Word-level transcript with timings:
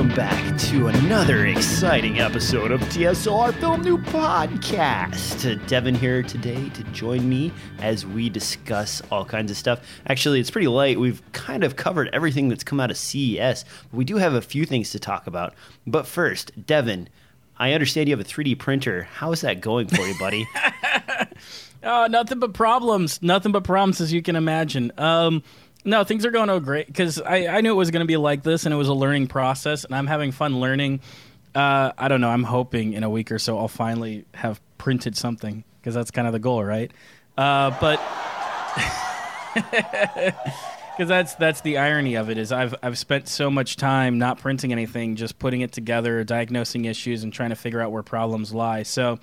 welcome 0.00 0.16
back 0.16 0.56
to 0.56 0.86
another 0.86 1.44
exciting 1.44 2.20
episode 2.20 2.70
of 2.70 2.80
DSLR 2.84 3.52
Film 3.60 3.84
Noob 3.84 4.02
Podcast. 4.06 5.66
Devin 5.66 5.94
here 5.94 6.22
today 6.22 6.70
to 6.70 6.82
join 6.84 7.28
me 7.28 7.52
as 7.80 8.06
we 8.06 8.30
discuss 8.30 9.02
all 9.10 9.26
kinds 9.26 9.50
of 9.50 9.58
stuff. 9.58 9.86
Actually, 10.06 10.40
it's 10.40 10.50
pretty 10.50 10.68
light. 10.68 10.98
We've 10.98 11.20
kind 11.32 11.62
of 11.64 11.76
covered 11.76 12.08
everything 12.14 12.48
that's 12.48 12.64
come 12.64 12.80
out 12.80 12.90
of 12.90 12.96
CES, 12.96 13.66
but 13.90 13.92
we 13.92 14.06
do 14.06 14.16
have 14.16 14.32
a 14.32 14.40
few 14.40 14.64
things 14.64 14.88
to 14.92 14.98
talk 14.98 15.26
about. 15.26 15.52
But 15.86 16.06
first, 16.06 16.50
Devin, 16.64 17.10
I 17.58 17.74
understand 17.74 18.08
you 18.08 18.16
have 18.16 18.24
a 18.24 18.28
3D 18.28 18.58
printer. 18.58 19.02
How 19.02 19.32
is 19.32 19.42
that 19.42 19.60
going 19.60 19.88
for 19.88 20.00
you, 20.00 20.18
buddy? 20.18 20.48
Oh, 21.82 22.06
nothing 22.10 22.38
but 22.38 22.52
problems. 22.52 23.22
Nothing 23.22 23.52
but 23.52 23.64
problems, 23.64 24.00
as 24.02 24.12
you 24.12 24.20
can 24.20 24.36
imagine. 24.36 24.92
Um, 24.98 25.42
no, 25.84 26.04
things 26.04 26.26
are 26.26 26.30
going 26.30 26.50
oh 26.50 26.60
great 26.60 26.86
because 26.86 27.20
I, 27.20 27.46
I 27.46 27.60
knew 27.60 27.72
it 27.72 27.76
was 27.76 27.90
going 27.90 28.00
to 28.00 28.06
be 28.06 28.16
like 28.16 28.42
this, 28.42 28.64
and 28.64 28.74
it 28.74 28.76
was 28.76 28.88
a 28.88 28.94
learning 28.94 29.28
process, 29.28 29.84
and 29.84 29.94
I'm 29.94 30.06
having 30.06 30.32
fun 30.32 30.60
learning. 30.60 31.00
Uh, 31.54 31.92
I 31.96 32.08
don't 32.08 32.20
know. 32.20 32.30
I'm 32.30 32.44
hoping 32.44 32.92
in 32.92 33.02
a 33.02 33.10
week 33.10 33.32
or 33.32 33.38
so 33.38 33.58
I'll 33.58 33.68
finally 33.68 34.24
have 34.34 34.60
printed 34.78 35.16
something 35.16 35.64
because 35.80 35.94
that's 35.94 36.10
kind 36.10 36.26
of 36.26 36.32
the 36.32 36.38
goal, 36.38 36.62
right? 36.62 36.92
Uh, 37.36 37.76
but 37.80 38.00
because 39.54 41.08
that's 41.08 41.34
that's 41.36 41.62
the 41.62 41.78
irony 41.78 42.14
of 42.16 42.28
it 42.30 42.38
is 42.38 42.52
I've 42.52 42.74
I've 42.82 42.98
spent 42.98 43.28
so 43.28 43.50
much 43.50 43.76
time 43.76 44.18
not 44.18 44.38
printing 44.38 44.72
anything, 44.72 45.16
just 45.16 45.38
putting 45.38 45.62
it 45.62 45.72
together, 45.72 46.22
diagnosing 46.24 46.84
issues, 46.84 47.24
and 47.24 47.32
trying 47.32 47.50
to 47.50 47.56
figure 47.56 47.80
out 47.80 47.92
where 47.92 48.02
problems 48.02 48.52
lie. 48.52 48.82
So. 48.82 49.18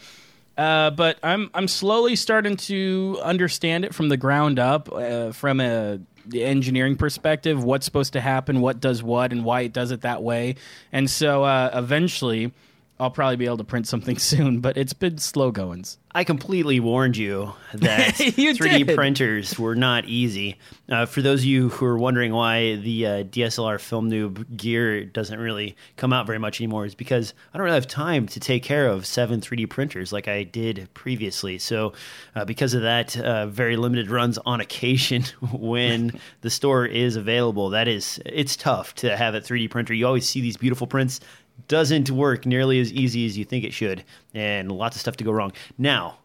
Uh, 0.57 0.89
but 0.89 1.19
I'm 1.21 1.51
I'm 1.53 1.67
slowly 1.67 2.15
starting 2.15 2.57
to 2.57 3.19
understand 3.21 3.85
it 3.85 3.93
from 3.93 4.09
the 4.09 4.17
ground 4.17 4.57
up, 4.57 4.91
uh, 4.91 5.31
from 5.31 5.59
a 5.59 5.99
engineering 6.33 6.95
perspective. 6.95 7.63
What's 7.63 7.85
supposed 7.85 8.13
to 8.13 8.21
happen, 8.21 8.61
what 8.61 8.79
does 8.79 9.03
what, 9.03 9.31
and 9.31 9.43
why 9.43 9.61
it 9.61 9.73
does 9.73 9.91
it 9.91 10.01
that 10.01 10.23
way. 10.23 10.55
And 10.91 11.09
so 11.09 11.43
uh, 11.43 11.71
eventually, 11.73 12.53
I'll 12.99 13.11
probably 13.11 13.35
be 13.35 13.45
able 13.45 13.57
to 13.57 13.63
print 13.63 13.87
something 13.87 14.17
soon. 14.19 14.59
But 14.59 14.77
it's 14.77 14.93
been 14.93 15.17
slow 15.17 15.51
goings. 15.51 15.97
I 16.17 16.23
completely 16.23 16.79
warned 16.79 17.15
you 17.15 17.53
that 17.75 18.19
You 18.39 18.55
3D 18.55 18.87
did. 18.87 18.95
printers 18.95 19.59
were 19.59 19.75
not 19.75 20.05
easy. 20.05 20.57
Uh, 20.89 21.05
for 21.05 21.21
those 21.21 21.41
of 21.41 21.45
you 21.45 21.69
who 21.69 21.85
are 21.85 21.95
wondering 21.99 22.33
why 22.33 22.77
the 22.77 23.05
uh, 23.05 23.09
DSLR 23.25 23.79
Film 23.79 24.09
Noob 24.09 24.57
gear 24.57 25.05
doesn't 25.05 25.39
really 25.39 25.75
come 25.95 26.11
out 26.13 26.25
very 26.25 26.39
much 26.39 26.59
anymore, 26.59 26.87
is 26.87 26.95
because 26.95 27.35
I 27.53 27.57
don't 27.59 27.65
really 27.65 27.75
have 27.75 27.85
time 27.85 28.25
to 28.29 28.39
take 28.39 28.63
care 28.63 28.87
of 28.87 29.05
seven 29.05 29.41
3D 29.41 29.69
printers 29.69 30.11
like 30.11 30.27
I 30.27 30.41
did 30.41 30.89
previously. 30.95 31.59
So, 31.59 31.93
uh, 32.35 32.45
because 32.45 32.73
of 32.73 32.81
that, 32.81 33.15
uh, 33.15 33.45
very 33.45 33.77
limited 33.77 34.09
runs 34.09 34.39
on 34.39 34.59
occasion 34.59 35.21
when 35.51 36.19
the 36.41 36.49
store 36.49 36.87
is 36.87 37.15
available. 37.15 37.69
That 37.69 37.87
is, 37.87 38.19
it's 38.25 38.55
tough 38.55 38.95
to 38.95 39.15
have 39.15 39.35
a 39.35 39.39
3D 39.39 39.69
printer. 39.69 39.93
You 39.93 40.07
always 40.07 40.27
see 40.27 40.41
these 40.41 40.57
beautiful 40.57 40.87
prints 40.87 41.19
doesn't 41.67 42.09
work 42.09 42.45
nearly 42.45 42.79
as 42.79 42.91
easy 42.91 43.25
as 43.25 43.37
you 43.37 43.45
think 43.45 43.63
it 43.63 43.73
should, 43.73 44.03
and 44.33 44.71
lots 44.71 44.95
of 44.95 45.01
stuff 45.01 45.17
to 45.17 45.23
go 45.23 45.31
wrong. 45.31 45.53
Now, 45.77 46.19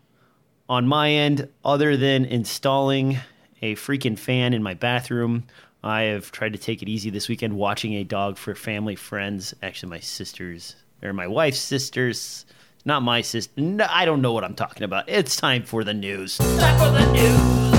on 0.69 0.86
my 0.86 1.11
end, 1.11 1.48
other 1.64 1.97
than 1.97 2.24
installing 2.24 3.19
a 3.61 3.74
freaking 3.77 4.19
fan 4.19 4.55
in 4.55 4.62
my 4.62 4.74
bathroom, 4.74 5.44
I 5.84 6.02
have 6.02 6.30
tried 6.30 6.52
to 6.52 6.58
take 6.58 6.83
it 6.83 6.89
easy 6.89 7.11
this 7.11 7.28
weekend 7.28 7.56
watching 7.56 7.94
a 7.94 8.05
dog 8.05 8.36
for 8.36 8.55
family 8.55 8.94
friends. 8.94 9.55
Actually, 9.62 9.91
my 9.91 10.00
sister's 10.00 10.77
or 11.02 11.12
my 11.12 11.27
wife's 11.27 11.58
sister's, 11.58 12.46
not 12.84 13.02
my 13.02 13.20
sister. 13.20 13.61
No, 13.61 13.86
I 13.91 14.05
don't 14.05 14.22
know 14.22 14.33
what 14.33 14.44
I'm 14.44 14.55
talking 14.55 14.84
about. 14.84 15.08
It's 15.08 15.36
time 15.36 15.64
for 15.64 15.83
the 15.83 15.94
news. 15.94 16.39
Time 16.39 16.78
for 16.78 16.91
the 16.91 17.12
news. 17.12 17.72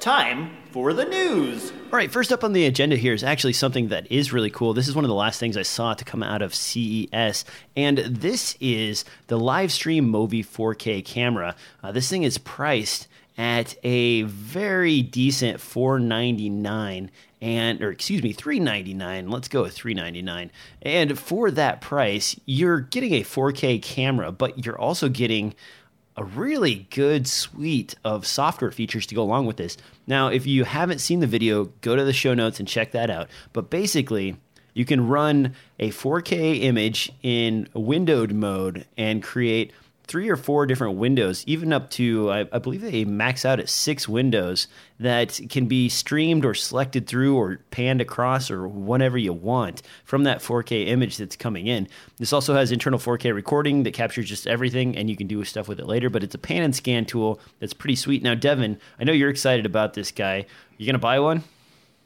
Time 0.00 0.50
for 0.74 0.92
the 0.92 1.04
news. 1.04 1.70
All 1.70 1.98
right, 1.98 2.10
first 2.10 2.32
up 2.32 2.42
on 2.42 2.52
the 2.52 2.66
agenda 2.66 2.96
here 2.96 3.14
is 3.14 3.22
actually 3.22 3.52
something 3.52 3.90
that 3.90 4.10
is 4.10 4.32
really 4.32 4.50
cool. 4.50 4.74
This 4.74 4.88
is 4.88 4.96
one 4.96 5.04
of 5.04 5.08
the 5.08 5.14
last 5.14 5.38
things 5.38 5.56
I 5.56 5.62
saw 5.62 5.94
to 5.94 6.04
come 6.04 6.20
out 6.20 6.42
of 6.42 6.52
CES, 6.52 7.44
and 7.76 7.98
this 7.98 8.56
is 8.60 9.04
the 9.28 9.38
live 9.38 9.70
stream 9.70 10.12
Movi 10.12 10.44
4K 10.44 11.04
camera. 11.04 11.54
Uh, 11.80 11.92
this 11.92 12.10
thing 12.10 12.24
is 12.24 12.38
priced 12.38 13.06
at 13.38 13.76
a 13.84 14.22
very 14.22 15.00
decent 15.00 15.60
499 15.60 17.08
and 17.40 17.82
or 17.82 17.90
excuse 17.90 18.22
me 18.22 18.32
399 18.32 19.28
let's 19.28 19.48
go 19.48 19.62
with 19.62 19.74
399 19.74 20.52
and 20.82 21.18
for 21.18 21.50
that 21.50 21.80
price 21.80 22.38
you're 22.46 22.78
getting 22.78 23.12
a 23.12 23.22
4k 23.22 23.82
camera 23.82 24.30
but 24.30 24.64
you're 24.64 24.78
also 24.78 25.08
getting 25.08 25.52
a 26.16 26.24
really 26.24 26.86
good 26.90 27.26
suite 27.26 27.94
of 28.04 28.26
software 28.26 28.70
features 28.70 29.06
to 29.06 29.14
go 29.14 29.22
along 29.22 29.46
with 29.46 29.56
this. 29.56 29.76
Now, 30.06 30.28
if 30.28 30.46
you 30.46 30.64
haven't 30.64 31.00
seen 31.00 31.20
the 31.20 31.26
video, 31.26 31.66
go 31.80 31.96
to 31.96 32.04
the 32.04 32.12
show 32.12 32.34
notes 32.34 32.58
and 32.60 32.68
check 32.68 32.92
that 32.92 33.10
out. 33.10 33.28
But 33.52 33.70
basically, 33.70 34.36
you 34.74 34.84
can 34.84 35.08
run 35.08 35.54
a 35.78 35.90
4K 35.90 36.62
image 36.62 37.10
in 37.22 37.68
windowed 37.74 38.32
mode 38.32 38.86
and 38.96 39.22
create 39.22 39.72
three 40.06 40.28
or 40.28 40.36
four 40.36 40.66
different 40.66 40.96
windows, 40.96 41.44
even 41.46 41.72
up 41.72 41.90
to, 41.90 42.30
I, 42.30 42.40
I 42.52 42.58
believe 42.58 42.82
they 42.82 43.04
max 43.04 43.44
out 43.44 43.58
at 43.58 43.68
six 43.68 44.08
windows 44.08 44.68
that 45.00 45.40
can 45.48 45.66
be 45.66 45.88
streamed 45.88 46.44
or 46.44 46.54
selected 46.54 47.06
through 47.06 47.36
or 47.36 47.60
panned 47.70 48.00
across 48.00 48.50
or 48.50 48.68
whatever 48.68 49.16
you 49.16 49.32
want 49.32 49.82
from 50.04 50.24
that 50.24 50.38
4K 50.38 50.88
image 50.88 51.16
that's 51.16 51.36
coming 51.36 51.66
in. 51.66 51.88
This 52.18 52.32
also 52.32 52.54
has 52.54 52.70
internal 52.70 52.98
4K 52.98 53.34
recording 53.34 53.82
that 53.84 53.94
captures 53.94 54.28
just 54.28 54.46
everything 54.46 54.96
and 54.96 55.08
you 55.08 55.16
can 55.16 55.26
do 55.26 55.42
stuff 55.44 55.68
with 55.68 55.80
it 55.80 55.86
later, 55.86 56.10
but 56.10 56.22
it's 56.22 56.34
a 56.34 56.38
pan 56.38 56.62
and 56.62 56.76
scan 56.76 57.06
tool 57.06 57.40
that's 57.58 57.74
pretty 57.74 57.96
sweet. 57.96 58.22
Now, 58.22 58.34
Devin, 58.34 58.78
I 59.00 59.04
know 59.04 59.12
you're 59.12 59.30
excited 59.30 59.66
about 59.66 59.94
this 59.94 60.10
guy. 60.10 60.46
You 60.76 60.86
going 60.86 60.94
to 60.94 60.98
buy 60.98 61.18
one? 61.20 61.44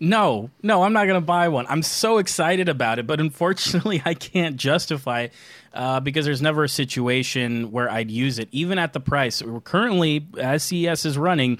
No, 0.01 0.51
no, 0.63 0.85
I'm 0.85 0.93
not 0.93 1.07
going 1.07 1.21
to 1.21 1.27
buy 1.27 1.49
one. 1.49 1.67
I'm 1.69 1.83
so 1.83 2.19
excited 2.19 2.69
about 2.69 2.99
it, 2.99 3.07
but 3.07 3.21
unfortunately, 3.21 4.01
I 4.05 4.15
can't 4.15 4.57
justify 4.57 5.23
it 5.23 5.33
uh, 5.75 6.01
because 6.01 6.25
there's 6.25 6.43
never 6.43 6.65
a 6.65 6.69
situation 6.69 7.73
where 7.73 7.91
I'd 7.91 8.11
use 8.11 8.39
it, 8.39 8.49
even 8.53 8.79
at 8.79 8.93
the 8.93 9.01
price. 9.01 9.43
We're 9.43 9.61
currently, 9.61 10.27
as 10.39 10.63
CES 10.63 11.05
is 11.05 11.19
running, 11.19 11.59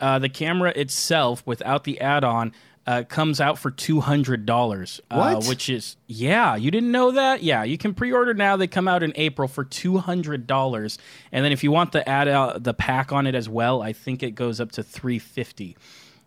uh, 0.00 0.18
the 0.18 0.28
camera 0.28 0.72
itself 0.76 1.42
without 1.46 1.84
the 1.84 2.00
add 2.00 2.24
on. 2.24 2.52
Uh, 2.86 3.02
comes 3.02 3.38
out 3.38 3.58
for 3.58 3.70
two 3.70 4.00
hundred 4.00 4.46
dollars, 4.46 4.98
uh, 5.10 5.38
which 5.46 5.68
is 5.68 5.96
yeah. 6.06 6.56
You 6.56 6.70
didn't 6.70 6.90
know 6.90 7.10
that? 7.10 7.42
Yeah, 7.42 7.62
you 7.62 7.76
can 7.76 7.92
pre-order 7.92 8.32
now. 8.32 8.56
They 8.56 8.66
come 8.66 8.88
out 8.88 9.02
in 9.02 9.12
April 9.14 9.46
for 9.46 9.62
two 9.62 9.98
hundred 9.98 10.46
dollars, 10.46 10.98
and 11.30 11.44
then 11.44 11.52
if 11.52 11.62
you 11.62 11.70
want 11.70 11.92
the 11.92 12.08
add 12.08 12.28
uh, 12.28 12.56
the 12.58 12.72
pack 12.72 13.12
on 13.12 13.26
it 13.26 13.34
as 13.34 13.46
well, 13.46 13.82
I 13.82 13.92
think 13.92 14.22
it 14.22 14.30
goes 14.30 14.58
up 14.58 14.72
to 14.72 14.82
350. 14.82 15.76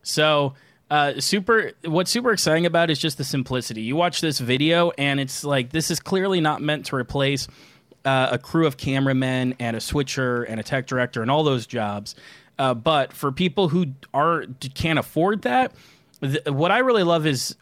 So 0.03 0.53
uh, 0.91 1.21
super. 1.21 1.71
What's 1.85 2.11
super 2.11 2.33
exciting 2.33 2.65
about 2.65 2.89
it 2.89 2.93
is 2.93 2.99
just 2.99 3.17
the 3.17 3.23
simplicity. 3.23 3.81
You 3.81 3.95
watch 3.95 4.19
this 4.19 4.39
video, 4.39 4.91
and 4.97 5.21
it's 5.21 5.45
like 5.45 5.71
this 5.71 5.89
is 5.89 6.01
clearly 6.01 6.41
not 6.41 6.61
meant 6.61 6.87
to 6.87 6.97
replace 6.97 7.47
uh, 8.03 8.27
a 8.31 8.37
crew 8.37 8.67
of 8.67 8.75
cameramen 8.75 9.55
and 9.57 9.77
a 9.77 9.79
switcher 9.79 10.43
and 10.43 10.59
a 10.59 10.63
tech 10.63 10.87
director 10.87 11.21
and 11.21 11.31
all 11.31 11.43
those 11.43 11.65
jobs. 11.65 12.15
Uh, 12.59 12.73
but 12.73 13.13
for 13.13 13.31
people 13.31 13.69
who 13.69 13.87
are 14.13 14.43
can't 14.75 14.99
afford 14.99 15.43
that, 15.43 15.71
th- 16.21 16.45
what 16.47 16.71
I 16.71 16.79
really 16.79 17.03
love 17.03 17.25
is 17.25 17.55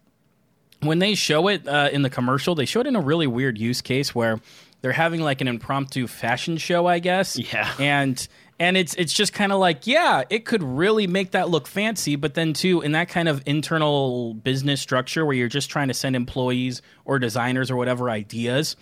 when 0.82 0.98
they 0.98 1.14
show 1.14 1.50
it 1.50 1.68
uh, 1.68 1.90
in 1.92 2.02
the 2.02 2.10
commercial, 2.10 2.56
they 2.56 2.66
show 2.66 2.80
it 2.80 2.88
in 2.88 2.96
a 2.96 3.02
really 3.02 3.28
weird 3.28 3.60
use 3.60 3.82
case 3.82 4.16
where 4.16 4.42
they're 4.82 4.92
having 4.92 5.22
like 5.22 5.40
an 5.42 5.48
impromptu 5.48 6.08
fashion 6.08 6.58
show, 6.58 6.88
I 6.88 6.98
guess. 6.98 7.38
Yeah. 7.38 7.72
And 7.80 8.28
and 8.60 8.76
it's 8.76 8.94
it's 8.96 9.14
just 9.14 9.34
kind 9.34 9.52
of 9.52 9.60
like, 9.60 9.88
yeah, 9.88 10.24
it 10.30 10.46
could 10.46 10.62
really 10.62 11.08
make 11.08 11.32
that 11.32 11.50
look 11.50 11.66
fancy, 11.66 12.16
but 12.18 12.34
then 12.34 12.54
too 12.54 12.82
in 12.82 12.92
that 12.92 13.08
kind 13.08 13.30
of 13.30 13.42
internal 13.46 14.34
business 14.34 14.82
structure 14.82 15.26
where 15.26 15.36
you're 15.36 15.48
just 15.48 15.70
trying 15.70 15.88
to 15.88 15.94
send 15.94 16.16
employees 16.16 16.82
or 17.06 17.20
designers 17.20 17.72
or 17.72 17.78
whatever 17.78 18.10
ideas, 18.10 18.76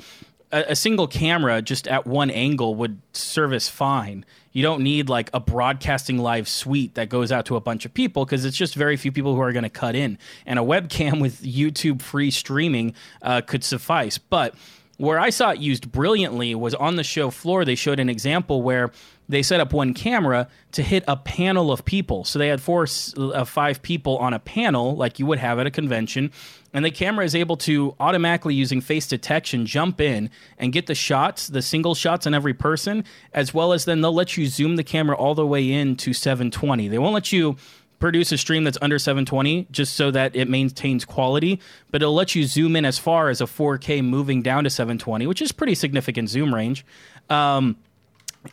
a, 0.51 0.65
a 0.69 0.75
single 0.75 1.07
camera 1.07 1.61
just 1.61 1.87
at 1.87 2.07
one 2.07 2.31
angle 2.31 2.73
would 2.75 2.99
service 3.13 3.69
fine. 3.69 4.25
You 4.51 4.63
don't 4.63 4.81
need 4.81 5.09
like 5.09 5.29
a 5.35 5.39
broadcasting 5.39 6.17
live 6.17 6.47
suite 6.47 6.95
that 6.95 7.09
goes 7.09 7.31
out 7.31 7.45
to 7.45 7.55
a 7.55 7.61
bunch 7.61 7.85
of 7.85 7.93
people 7.93 8.25
because 8.25 8.45
it's 8.45 8.57
just 8.57 8.73
very 8.73 8.97
few 8.97 9.11
people 9.11 9.35
who 9.35 9.41
are 9.41 9.51
going 9.51 9.61
to 9.63 9.69
cut 9.69 9.95
in. 9.95 10.17
And 10.47 10.57
a 10.57 10.63
webcam 10.63 11.21
with 11.21 11.43
YouTube 11.43 12.01
free 12.01 12.31
streaming 12.31 12.95
uh, 13.21 13.41
could 13.41 13.63
suffice. 13.63 14.17
But 14.17 14.55
where 14.97 15.19
I 15.19 15.29
saw 15.29 15.51
it 15.51 15.59
used 15.59 15.91
brilliantly 15.91 16.55
was 16.55 16.73
on 16.75 16.95
the 16.95 17.03
show 17.03 17.29
floor. 17.29 17.63
They 17.63 17.75
showed 17.75 17.99
an 17.99 18.09
example 18.09 18.61
where 18.63 18.91
they 19.29 19.43
set 19.43 19.59
up 19.59 19.73
one 19.73 19.93
camera 19.93 20.47
to 20.71 20.81
hit 20.81 21.03
a 21.07 21.15
panel 21.15 21.71
of 21.71 21.85
people. 21.85 22.23
So 22.23 22.39
they 22.39 22.47
had 22.47 22.61
four, 22.61 22.87
uh, 23.17 23.45
five 23.45 23.81
people 23.81 24.17
on 24.17 24.33
a 24.33 24.39
panel, 24.39 24.95
like 24.95 25.19
you 25.19 25.25
would 25.25 25.39
have 25.39 25.59
at 25.59 25.67
a 25.67 25.71
convention, 25.71 26.31
and 26.73 26.83
the 26.83 26.91
camera 26.91 27.25
is 27.25 27.35
able 27.35 27.57
to 27.57 27.95
automatically, 27.99 28.55
using 28.55 28.81
face 28.81 29.07
detection, 29.07 29.65
jump 29.65 30.01
in 30.01 30.29
and 30.57 30.73
get 30.73 30.87
the 30.87 30.95
shots, 30.95 31.47
the 31.47 31.61
single 31.61 31.95
shots 31.95 32.25
on 32.25 32.33
every 32.33 32.53
person, 32.53 33.03
as 33.33 33.53
well 33.53 33.73
as 33.73 33.85
then 33.85 34.01
they'll 34.01 34.13
let 34.13 34.37
you 34.37 34.47
zoom 34.47 34.75
the 34.75 34.83
camera 34.83 35.15
all 35.15 35.35
the 35.35 35.45
way 35.45 35.71
in 35.71 35.95
to 35.97 36.13
720. 36.13 36.87
They 36.87 36.97
won't 36.97 37.13
let 37.13 37.31
you 37.31 37.57
produce 37.99 38.31
a 38.31 38.37
stream 38.37 38.63
that's 38.63 38.77
under 38.81 38.99
720 38.99 39.67
just 39.71 39.95
so 39.95 40.11
that 40.11 40.35
it 40.35 40.49
maintains 40.49 41.05
quality, 41.05 41.59
but 41.91 42.01
it'll 42.01 42.13
let 42.13 42.35
you 42.35 42.43
zoom 42.45 42.75
in 42.75 42.85
as 42.85 42.97
far 42.99 43.29
as 43.29 43.41
a 43.41 43.45
4K 43.45 44.03
moving 44.03 44.41
down 44.41 44.63
to 44.63 44.69
720, 44.69 45.27
which 45.27 45.41
is 45.41 45.51
pretty 45.51 45.75
significant 45.75 46.29
zoom 46.29 46.53
range. 46.53 46.85
Um, 47.29 47.77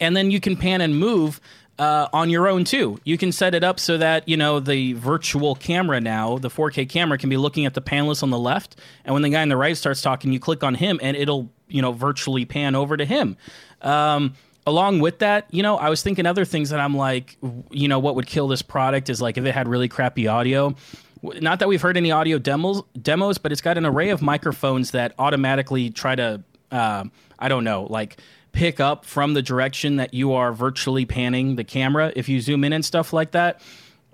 and 0.00 0.17
then 0.17 0.31
you 0.31 0.41
can 0.41 0.56
pan 0.56 0.81
and 0.81 0.99
move 0.99 1.41
uh, 1.79 2.08
on 2.12 2.31
your 2.31 2.49
own 2.49 2.64
too. 2.64 2.99
You 3.05 3.19
can 3.19 3.32
set 3.32 3.55
it 3.55 3.64
up 3.64 3.81
so 3.81 3.99
that 3.99 4.29
you 4.29 4.37
know 4.37 4.61
the 4.61 4.93
virtual 4.94 5.55
camera 5.55 6.00
now, 6.00 6.38
the 6.38 6.50
4K 6.50 6.88
camera, 6.88 7.19
can 7.19 7.31
be 7.31 7.37
looking 7.37 7.67
at 7.67 7.75
the 7.75 7.82
panelist 7.82 8.23
on 8.23 8.31
the 8.31 8.38
left, 8.38 8.76
and 9.05 9.12
when 9.12 9.23
the 9.23 9.31
guy 9.31 9.43
on 9.43 9.49
the 9.49 9.56
right 9.56 9.76
starts 9.76 10.00
talking, 10.00 10.32
you 10.32 10.41
click 10.41 10.62
on 10.62 10.75
him, 10.75 11.00
and 11.02 11.17
it'll 11.17 11.50
you 11.69 11.82
know 11.82 11.93
virtually 11.93 12.44
pan 12.44 12.75
over 12.75 12.96
to 12.96 13.05
him. 13.05 13.37
Um, 13.82 14.35
along 14.67 15.01
with 15.01 15.19
that, 15.19 15.47
you 15.51 15.63
know, 15.63 15.77
I 15.77 15.89
was 15.89 16.03
thinking 16.03 16.27
other 16.27 16.45
things 16.45 16.71
that 16.71 16.81
I'm 16.81 16.97
like, 16.97 17.37
you 17.71 17.89
know, 17.89 17.99
what 17.99 18.15
would 18.17 18.27
kill 18.27 18.49
this 18.49 18.63
product 18.63 19.11
is 19.11 19.21
like 19.21 19.37
if 19.37 19.45
it 19.45 19.53
had 19.53 19.69
really 19.69 19.89
crappy 19.89 20.27
audio. 20.27 20.75
Not 21.23 21.59
that 21.61 21.69
we've 21.69 21.81
heard 21.81 21.97
any 21.97 22.11
audio 22.11 22.39
demos, 22.39 22.83
demos, 23.01 23.39
but 23.39 23.53
it's 23.53 23.61
got 23.61 23.79
an 23.79 23.87
array 23.87 24.11
of 24.11 24.21
microphones 24.21 24.91
that 24.91 25.15
automatically 25.19 25.91
try 25.91 26.15
to, 26.15 26.43
uh, 26.71 27.05
I 27.39 27.49
don't 27.49 27.65
know, 27.65 27.87
like 27.89 28.19
pick 28.53 28.79
up 28.79 29.05
from 29.05 29.35
the 29.35 29.43
direction 29.43 29.97
that 29.97 30.15
you 30.15 30.33
are 30.33 30.53
virtually 30.53 31.05
panning 31.05 31.57
the 31.57 31.65
camera 31.65 32.13
if 32.15 32.29
you 32.29 32.41
zoom 32.41 32.65
in 32.65 32.73
and 32.73 32.85
stuff 32.85 33.13
like 33.13 33.33
that. 33.33 33.61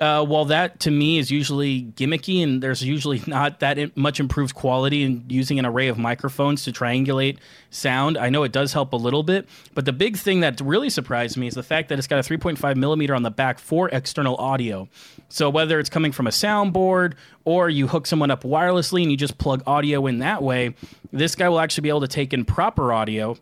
Uh, 0.00 0.24
well, 0.26 0.46
that 0.46 0.80
to 0.80 0.90
me 0.90 1.18
is 1.18 1.30
usually 1.30 1.82
gimmicky, 1.82 2.42
and 2.42 2.62
there's 2.62 2.82
usually 2.82 3.22
not 3.26 3.60
that 3.60 3.94
much 3.96 4.18
improved 4.18 4.54
quality 4.54 5.02
in 5.02 5.24
using 5.28 5.58
an 5.58 5.66
array 5.66 5.88
of 5.88 5.98
microphones 5.98 6.64
to 6.64 6.72
triangulate 6.72 7.36
sound. 7.68 8.16
I 8.16 8.30
know 8.30 8.42
it 8.42 8.52
does 8.52 8.72
help 8.72 8.94
a 8.94 8.96
little 8.96 9.22
bit, 9.22 9.46
but 9.74 9.84
the 9.84 9.92
big 9.92 10.16
thing 10.16 10.40
that 10.40 10.58
really 10.62 10.88
surprised 10.88 11.36
me 11.36 11.46
is 11.46 11.54
the 11.54 11.62
fact 11.62 11.90
that 11.90 11.98
it's 11.98 12.08
got 12.08 12.18
a 12.18 12.22
3.5 12.22 12.76
millimeter 12.76 13.14
on 13.14 13.22
the 13.22 13.30
back 13.30 13.58
for 13.58 13.90
external 13.90 14.36
audio. 14.36 14.88
So 15.28 15.50
whether 15.50 15.78
it's 15.78 15.90
coming 15.90 16.12
from 16.12 16.26
a 16.26 16.30
soundboard 16.30 17.14
or 17.44 17.68
you 17.68 17.86
hook 17.86 18.06
someone 18.06 18.30
up 18.30 18.42
wirelessly 18.42 19.02
and 19.02 19.10
you 19.10 19.18
just 19.18 19.36
plug 19.36 19.62
audio 19.66 20.06
in 20.06 20.20
that 20.20 20.42
way, 20.42 20.74
this 21.12 21.34
guy 21.34 21.48
will 21.50 21.60
actually 21.60 21.82
be 21.82 21.88
able 21.90 22.00
to 22.00 22.08
take 22.08 22.32
in 22.32 22.46
proper 22.46 22.92
audio 22.92 23.36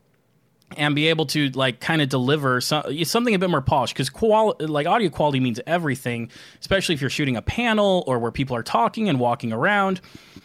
and 0.76 0.94
be 0.94 1.08
able 1.08 1.26
to 1.26 1.48
like 1.50 1.80
kind 1.80 2.02
of 2.02 2.08
deliver 2.08 2.60
some, 2.60 3.04
something 3.04 3.34
a 3.34 3.38
bit 3.38 3.50
more 3.50 3.62
polished 3.62 3.94
because 3.94 4.10
qual- 4.10 4.56
like 4.60 4.86
audio 4.86 5.08
quality 5.08 5.40
means 5.40 5.60
everything 5.66 6.30
especially 6.60 6.94
if 6.94 7.00
you're 7.00 7.10
shooting 7.10 7.36
a 7.36 7.42
panel 7.42 8.04
or 8.06 8.18
where 8.18 8.30
people 8.30 8.54
are 8.54 8.62
talking 8.62 9.08
and 9.08 9.18
walking 9.18 9.52
around. 9.52 10.00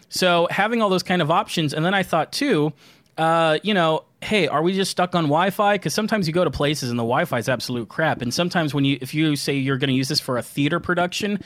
So 0.09 0.47
having 0.49 0.81
all 0.81 0.89
those 0.89 1.03
kind 1.03 1.21
of 1.21 1.31
options 1.31 1.73
and 1.73 1.85
then 1.85 1.93
i 1.93 2.03
thought 2.03 2.31
too 2.31 2.73
uh, 3.17 3.59
you 3.61 3.73
know 3.73 4.03
hey 4.21 4.47
are 4.47 4.63
we 4.63 4.73
just 4.73 4.89
stuck 4.89 5.13
on 5.13 5.25
wi-fi? 5.25 5.75
Because 5.75 5.93
sometimes 5.93 6.27
you 6.27 6.33
go 6.33 6.43
to 6.43 6.49
places 6.49 6.89
and 6.89 6.97
the 6.97 7.03
wi-fi 7.03 7.37
is 7.37 7.49
absolute 7.49 7.89
crap 7.89 8.21
and 8.21 8.33
sometimes 8.33 8.73
when 8.73 8.85
you 8.85 8.97
if 9.01 9.13
you 9.13 9.35
say 9.35 9.55
you're 9.55 9.77
going 9.77 9.89
to 9.89 9.93
use 9.93 10.07
this 10.07 10.19
for 10.19 10.37
a 10.37 10.41
theater 10.41 10.79
production 10.79 11.39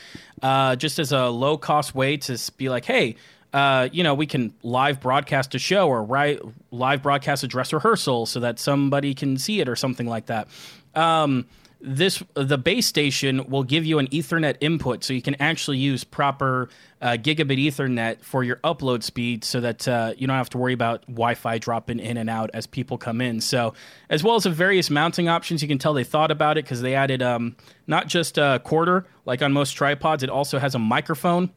uh, 0.43 0.75
just 0.75 0.99
as 0.99 1.11
a 1.11 1.27
low 1.27 1.57
cost 1.57 1.95
way 1.95 2.17
to 2.17 2.39
be 2.57 2.69
like 2.69 2.85
hey 2.85 3.15
uh, 3.57 3.89
you 3.91 4.03
know, 4.03 4.13
we 4.13 4.27
can 4.27 4.53
live 4.61 5.01
broadcast 5.01 5.55
a 5.55 5.59
show 5.59 5.87
or 5.87 6.03
write, 6.03 6.39
live 6.69 7.01
broadcast 7.01 7.43
a 7.43 7.47
dress 7.47 7.73
rehearsal 7.73 8.27
so 8.27 8.39
that 8.39 8.59
somebody 8.59 9.15
can 9.15 9.35
see 9.35 9.59
it 9.59 9.67
or 9.67 9.75
something 9.75 10.05
like 10.05 10.27
that. 10.27 10.47
Um, 10.93 11.47
this 11.81 12.21
the 12.35 12.59
base 12.59 12.85
station 12.85 13.49
will 13.49 13.63
give 13.63 13.83
you 13.83 13.97
an 13.97 14.07
Ethernet 14.09 14.57
input, 14.61 15.03
so 15.03 15.11
you 15.11 15.23
can 15.23 15.33
actually 15.39 15.79
use 15.79 16.03
proper 16.03 16.69
uh, 17.01 17.17
gigabit 17.19 17.57
Ethernet 17.57 18.23
for 18.23 18.43
your 18.43 18.57
upload 18.57 19.01
speed, 19.01 19.43
so 19.43 19.59
that 19.59 19.87
uh, 19.87 20.13
you 20.15 20.27
don't 20.27 20.35
have 20.35 20.51
to 20.51 20.59
worry 20.59 20.73
about 20.73 21.01
Wi-Fi 21.07 21.57
dropping 21.57 21.99
in 21.99 22.17
and 22.17 22.29
out 22.29 22.51
as 22.53 22.67
people 22.67 22.99
come 22.99 23.21
in. 23.21 23.41
So, 23.41 23.73
as 24.07 24.23
well 24.23 24.35
as 24.35 24.43
the 24.43 24.51
various 24.51 24.91
mounting 24.91 25.29
options, 25.29 25.63
you 25.63 25.67
can 25.67 25.79
tell 25.79 25.95
they 25.95 26.03
thought 26.03 26.29
about 26.29 26.59
it 26.59 26.65
because 26.65 26.81
they 26.81 26.93
added 26.93 27.23
um, 27.23 27.55
not 27.87 28.07
just 28.07 28.37
a 28.37 28.61
quarter 28.63 29.07
like 29.25 29.41
on 29.41 29.51
most 29.51 29.71
tripods, 29.71 30.21
it 30.21 30.29
also 30.29 30.59
has 30.59 30.75
a 30.75 30.79
microphone 30.79 31.51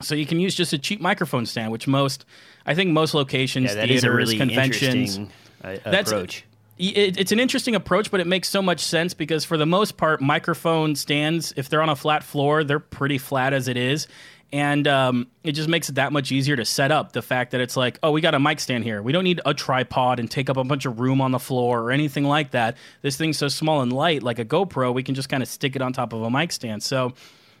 so 0.00 0.14
you 0.14 0.26
can 0.26 0.40
use 0.40 0.54
just 0.54 0.72
a 0.72 0.78
cheap 0.78 1.00
microphone 1.00 1.46
stand, 1.46 1.72
which 1.72 1.86
most, 1.86 2.24
I 2.66 2.74
think 2.74 2.90
most 2.90 3.14
locations, 3.14 3.70
yeah, 3.70 3.74
that 3.74 3.88
theaters, 3.88 3.96
is 3.98 4.04
a 4.04 4.12
really 4.12 4.36
conventions, 4.36 5.18
uh, 5.62 5.76
that's, 5.84 6.10
approach. 6.10 6.44
It, 6.78 7.18
it's 7.18 7.32
an 7.32 7.40
interesting 7.40 7.74
approach, 7.74 8.10
but 8.10 8.20
it 8.20 8.26
makes 8.26 8.48
so 8.48 8.62
much 8.62 8.80
sense 8.80 9.14
because 9.14 9.44
for 9.44 9.56
the 9.56 9.66
most 9.66 9.96
part, 9.96 10.20
microphone 10.20 10.94
stands, 10.94 11.52
if 11.56 11.68
they're 11.68 11.82
on 11.82 11.88
a 11.88 11.96
flat 11.96 12.22
floor, 12.22 12.62
they're 12.62 12.78
pretty 12.78 13.18
flat 13.18 13.52
as 13.52 13.66
it 13.66 13.76
is. 13.76 14.06
And 14.50 14.88
um, 14.88 15.26
it 15.44 15.52
just 15.52 15.68
makes 15.68 15.90
it 15.90 15.96
that 15.96 16.10
much 16.10 16.32
easier 16.32 16.56
to 16.56 16.64
set 16.64 16.90
up. 16.90 17.12
The 17.12 17.20
fact 17.20 17.50
that 17.50 17.60
it's 17.60 17.76
like, 17.76 17.98
oh, 18.02 18.12
we 18.12 18.22
got 18.22 18.34
a 18.34 18.40
mic 18.40 18.60
stand 18.60 18.82
here. 18.82 19.02
We 19.02 19.12
don't 19.12 19.24
need 19.24 19.42
a 19.44 19.52
tripod 19.52 20.18
and 20.18 20.30
take 20.30 20.48
up 20.48 20.56
a 20.56 20.64
bunch 20.64 20.86
of 20.86 21.00
room 21.00 21.20
on 21.20 21.32
the 21.32 21.38
floor 21.38 21.80
or 21.80 21.90
anything 21.90 22.24
like 22.24 22.52
that. 22.52 22.76
This 23.02 23.16
thing's 23.16 23.36
so 23.36 23.48
small 23.48 23.82
and 23.82 23.92
light, 23.92 24.22
like 24.22 24.38
a 24.38 24.46
GoPro, 24.46 24.94
we 24.94 25.02
can 25.02 25.14
just 25.14 25.28
kind 25.28 25.42
of 25.42 25.50
stick 25.50 25.76
it 25.76 25.82
on 25.82 25.92
top 25.92 26.14
of 26.14 26.22
a 26.22 26.30
mic 26.30 26.52
stand. 26.52 26.82
So 26.82 27.12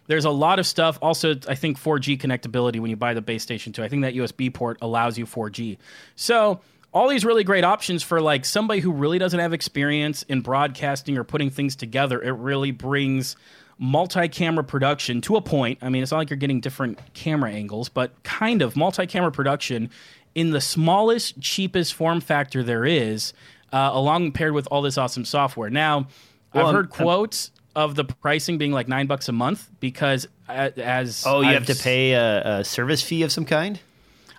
there's 0.08 0.24
a 0.24 0.30
lot 0.30 0.58
of 0.58 0.66
stuff. 0.66 0.98
Also, 1.00 1.36
I 1.46 1.54
think 1.54 1.78
4G 1.78 2.18
connectability 2.18 2.80
when 2.80 2.90
you 2.90 2.96
buy 2.96 3.14
the 3.14 3.22
base 3.22 3.42
station 3.42 3.72
too. 3.72 3.84
I 3.84 3.88
think 3.88 4.02
that 4.02 4.14
USB 4.14 4.52
port 4.52 4.78
allows 4.82 5.16
you 5.16 5.26
4G. 5.26 5.78
So 6.16 6.60
all 6.92 7.08
these 7.08 7.24
really 7.24 7.44
great 7.44 7.62
options 7.62 8.02
for 8.02 8.20
like 8.20 8.44
somebody 8.44 8.80
who 8.80 8.90
really 8.90 9.18
doesn't 9.18 9.38
have 9.38 9.52
experience 9.52 10.24
in 10.24 10.40
broadcasting 10.40 11.16
or 11.16 11.24
putting 11.24 11.50
things 11.50 11.76
together. 11.76 12.20
It 12.20 12.32
really 12.32 12.70
brings 12.70 13.36
multi-camera 13.78 14.64
production 14.64 15.20
to 15.20 15.36
a 15.36 15.40
point. 15.40 15.78
I 15.82 15.90
mean, 15.90 16.02
it's 16.02 16.10
not 16.10 16.18
like 16.18 16.30
you're 16.30 16.38
getting 16.38 16.60
different 16.60 16.98
camera 17.14 17.52
angles, 17.52 17.88
but 17.88 18.20
kind 18.24 18.62
of 18.62 18.76
multi-camera 18.76 19.30
production 19.30 19.90
in 20.34 20.50
the 20.50 20.60
smallest, 20.60 21.40
cheapest 21.40 21.94
form 21.94 22.20
factor 22.20 22.62
there 22.62 22.84
is, 22.84 23.34
uh, 23.72 23.90
along 23.92 24.32
paired 24.32 24.52
with 24.52 24.66
all 24.70 24.82
this 24.82 24.96
awesome 24.98 25.24
software. 25.24 25.70
Now, 25.70 26.08
well, 26.54 26.66
I've 26.66 26.74
heard 26.74 26.86
I'm, 26.86 26.90
quotes 26.92 27.50
of 27.78 27.94
the 27.94 28.02
pricing 28.02 28.58
being 28.58 28.72
like 28.72 28.88
nine 28.88 29.06
bucks 29.06 29.28
a 29.28 29.32
month 29.32 29.70
because 29.78 30.26
as 30.48 31.22
oh 31.24 31.42
you 31.42 31.46
I've, 31.46 31.64
have 31.64 31.76
to 31.76 31.80
pay 31.80 32.12
a, 32.12 32.58
a, 32.58 32.64
service 32.64 33.02
fee 33.02 33.22
of 33.22 33.30
some 33.30 33.44
kind. 33.44 33.78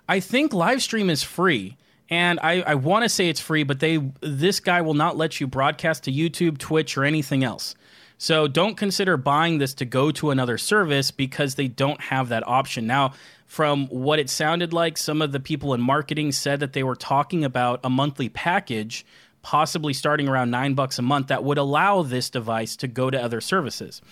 I 0.06 0.20
think 0.20 0.52
live 0.52 0.82
stream 0.82 1.08
is 1.08 1.22
free, 1.22 1.78
and 2.10 2.38
I, 2.42 2.60
I 2.60 2.74
want 2.74 3.04
to 3.04 3.08
say 3.08 3.30
it's 3.30 3.40
free, 3.40 3.62
but 3.62 3.80
they 3.80 3.96
this 4.20 4.60
guy 4.60 4.82
will 4.82 4.92
not 4.92 5.16
let 5.16 5.40
you 5.40 5.46
broadcast 5.46 6.04
to 6.04 6.12
YouTube, 6.12 6.58
Twitch, 6.58 6.98
or 6.98 7.04
anything 7.04 7.42
else. 7.42 7.74
So 8.18 8.46
don't 8.46 8.76
consider 8.76 9.16
buying 9.16 9.56
this 9.56 9.72
to 9.74 9.86
go 9.86 10.10
to 10.10 10.30
another 10.30 10.58
service 10.58 11.10
because 11.10 11.54
they 11.54 11.68
don't 11.68 12.00
have 12.02 12.28
that 12.28 12.46
option 12.46 12.86
now. 12.86 13.14
From 13.46 13.86
what 13.86 14.18
it 14.18 14.28
sounded 14.28 14.74
like, 14.74 14.98
some 14.98 15.22
of 15.22 15.32
the 15.32 15.40
people 15.40 15.72
in 15.72 15.80
marketing 15.80 16.32
said 16.32 16.60
that 16.60 16.74
they 16.74 16.82
were 16.82 16.94
talking 16.94 17.42
about 17.42 17.80
a 17.82 17.88
monthly 17.88 18.28
package 18.28 19.06
possibly 19.42 19.92
starting 19.92 20.28
around 20.28 20.50
nine 20.50 20.74
bucks 20.74 20.98
a 20.98 21.02
month 21.02 21.28
that 21.28 21.44
would 21.44 21.58
allow 21.58 22.02
this 22.02 22.30
device 22.30 22.76
to 22.76 22.88
go 22.88 23.10
to 23.10 23.22
other 23.22 23.40
services. 23.40 24.02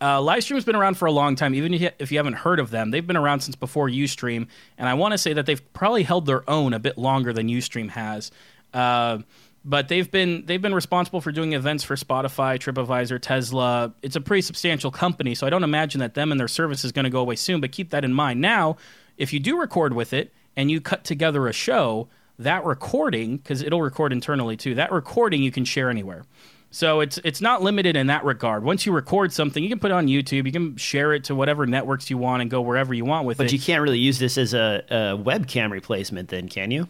Uh, 0.00 0.18
Livestream's 0.18 0.64
been 0.64 0.74
around 0.74 0.96
for 0.96 1.06
a 1.06 1.12
long 1.12 1.36
time, 1.36 1.54
even 1.54 1.72
if 1.72 2.10
you 2.10 2.18
haven't 2.18 2.32
heard 2.32 2.58
of 2.58 2.70
them. 2.70 2.90
They've 2.90 3.06
been 3.06 3.16
around 3.16 3.40
since 3.40 3.54
before 3.54 3.88
Ustream, 3.88 4.48
and 4.76 4.88
I 4.88 4.94
want 4.94 5.12
to 5.12 5.18
say 5.18 5.32
that 5.32 5.46
they've 5.46 5.72
probably 5.74 6.02
held 6.02 6.26
their 6.26 6.48
own 6.50 6.74
a 6.74 6.80
bit 6.80 6.98
longer 6.98 7.32
than 7.32 7.46
Ustream 7.46 7.90
has. 7.90 8.32
Uh, 8.74 9.18
but 9.64 9.86
they've 9.86 10.10
been 10.10 10.44
they've 10.46 10.60
been 10.60 10.74
responsible 10.74 11.20
for 11.20 11.30
doing 11.30 11.52
events 11.52 11.84
for 11.84 11.94
Spotify, 11.94 12.58
TripAdvisor, 12.58 13.20
Tesla. 13.20 13.94
It's 14.02 14.16
a 14.16 14.20
pretty 14.20 14.42
substantial 14.42 14.90
company, 14.90 15.36
so 15.36 15.46
I 15.46 15.50
don't 15.50 15.62
imagine 15.62 16.00
that 16.00 16.14
them 16.14 16.32
and 16.32 16.40
their 16.40 16.48
service 16.48 16.84
is 16.84 16.90
going 16.90 17.04
to 17.04 17.10
go 17.10 17.20
away 17.20 17.36
soon. 17.36 17.60
But 17.60 17.70
keep 17.70 17.90
that 17.90 18.04
in 18.04 18.12
mind. 18.12 18.40
Now, 18.40 18.76
if 19.18 19.32
you 19.32 19.38
do 19.38 19.60
record 19.60 19.92
with 19.92 20.12
it 20.12 20.32
and 20.56 20.68
you 20.68 20.80
cut 20.80 21.04
together 21.04 21.46
a 21.46 21.52
show, 21.52 22.08
that 22.38 22.64
recording 22.64 23.36
because 23.36 23.62
it'll 23.62 23.82
record 23.82 24.12
internally 24.12 24.56
too. 24.56 24.74
That 24.74 24.92
recording 24.92 25.42
you 25.42 25.52
can 25.52 25.64
share 25.64 25.90
anywhere. 25.90 26.24
So 26.70 27.00
it's 27.00 27.18
it's 27.22 27.42
not 27.42 27.62
limited 27.62 27.96
in 27.96 28.06
that 28.06 28.24
regard. 28.24 28.64
Once 28.64 28.86
you 28.86 28.92
record 28.92 29.32
something, 29.32 29.62
you 29.62 29.68
can 29.68 29.78
put 29.78 29.90
it 29.90 29.94
on 29.94 30.06
YouTube. 30.06 30.46
You 30.46 30.52
can 30.52 30.76
share 30.76 31.12
it 31.12 31.24
to 31.24 31.34
whatever 31.34 31.66
networks 31.66 32.08
you 32.08 32.16
want 32.16 32.40
and 32.40 32.50
go 32.50 32.62
wherever 32.62 32.94
you 32.94 33.04
want 33.04 33.26
with 33.26 33.36
but 33.36 33.44
it. 33.44 33.46
But 33.48 33.52
you 33.52 33.58
can't 33.58 33.82
really 33.82 33.98
use 33.98 34.18
this 34.18 34.38
as 34.38 34.54
a, 34.54 34.82
a 34.88 35.22
webcam 35.22 35.70
replacement, 35.70 36.30
then, 36.30 36.48
can 36.48 36.70
you? 36.70 36.88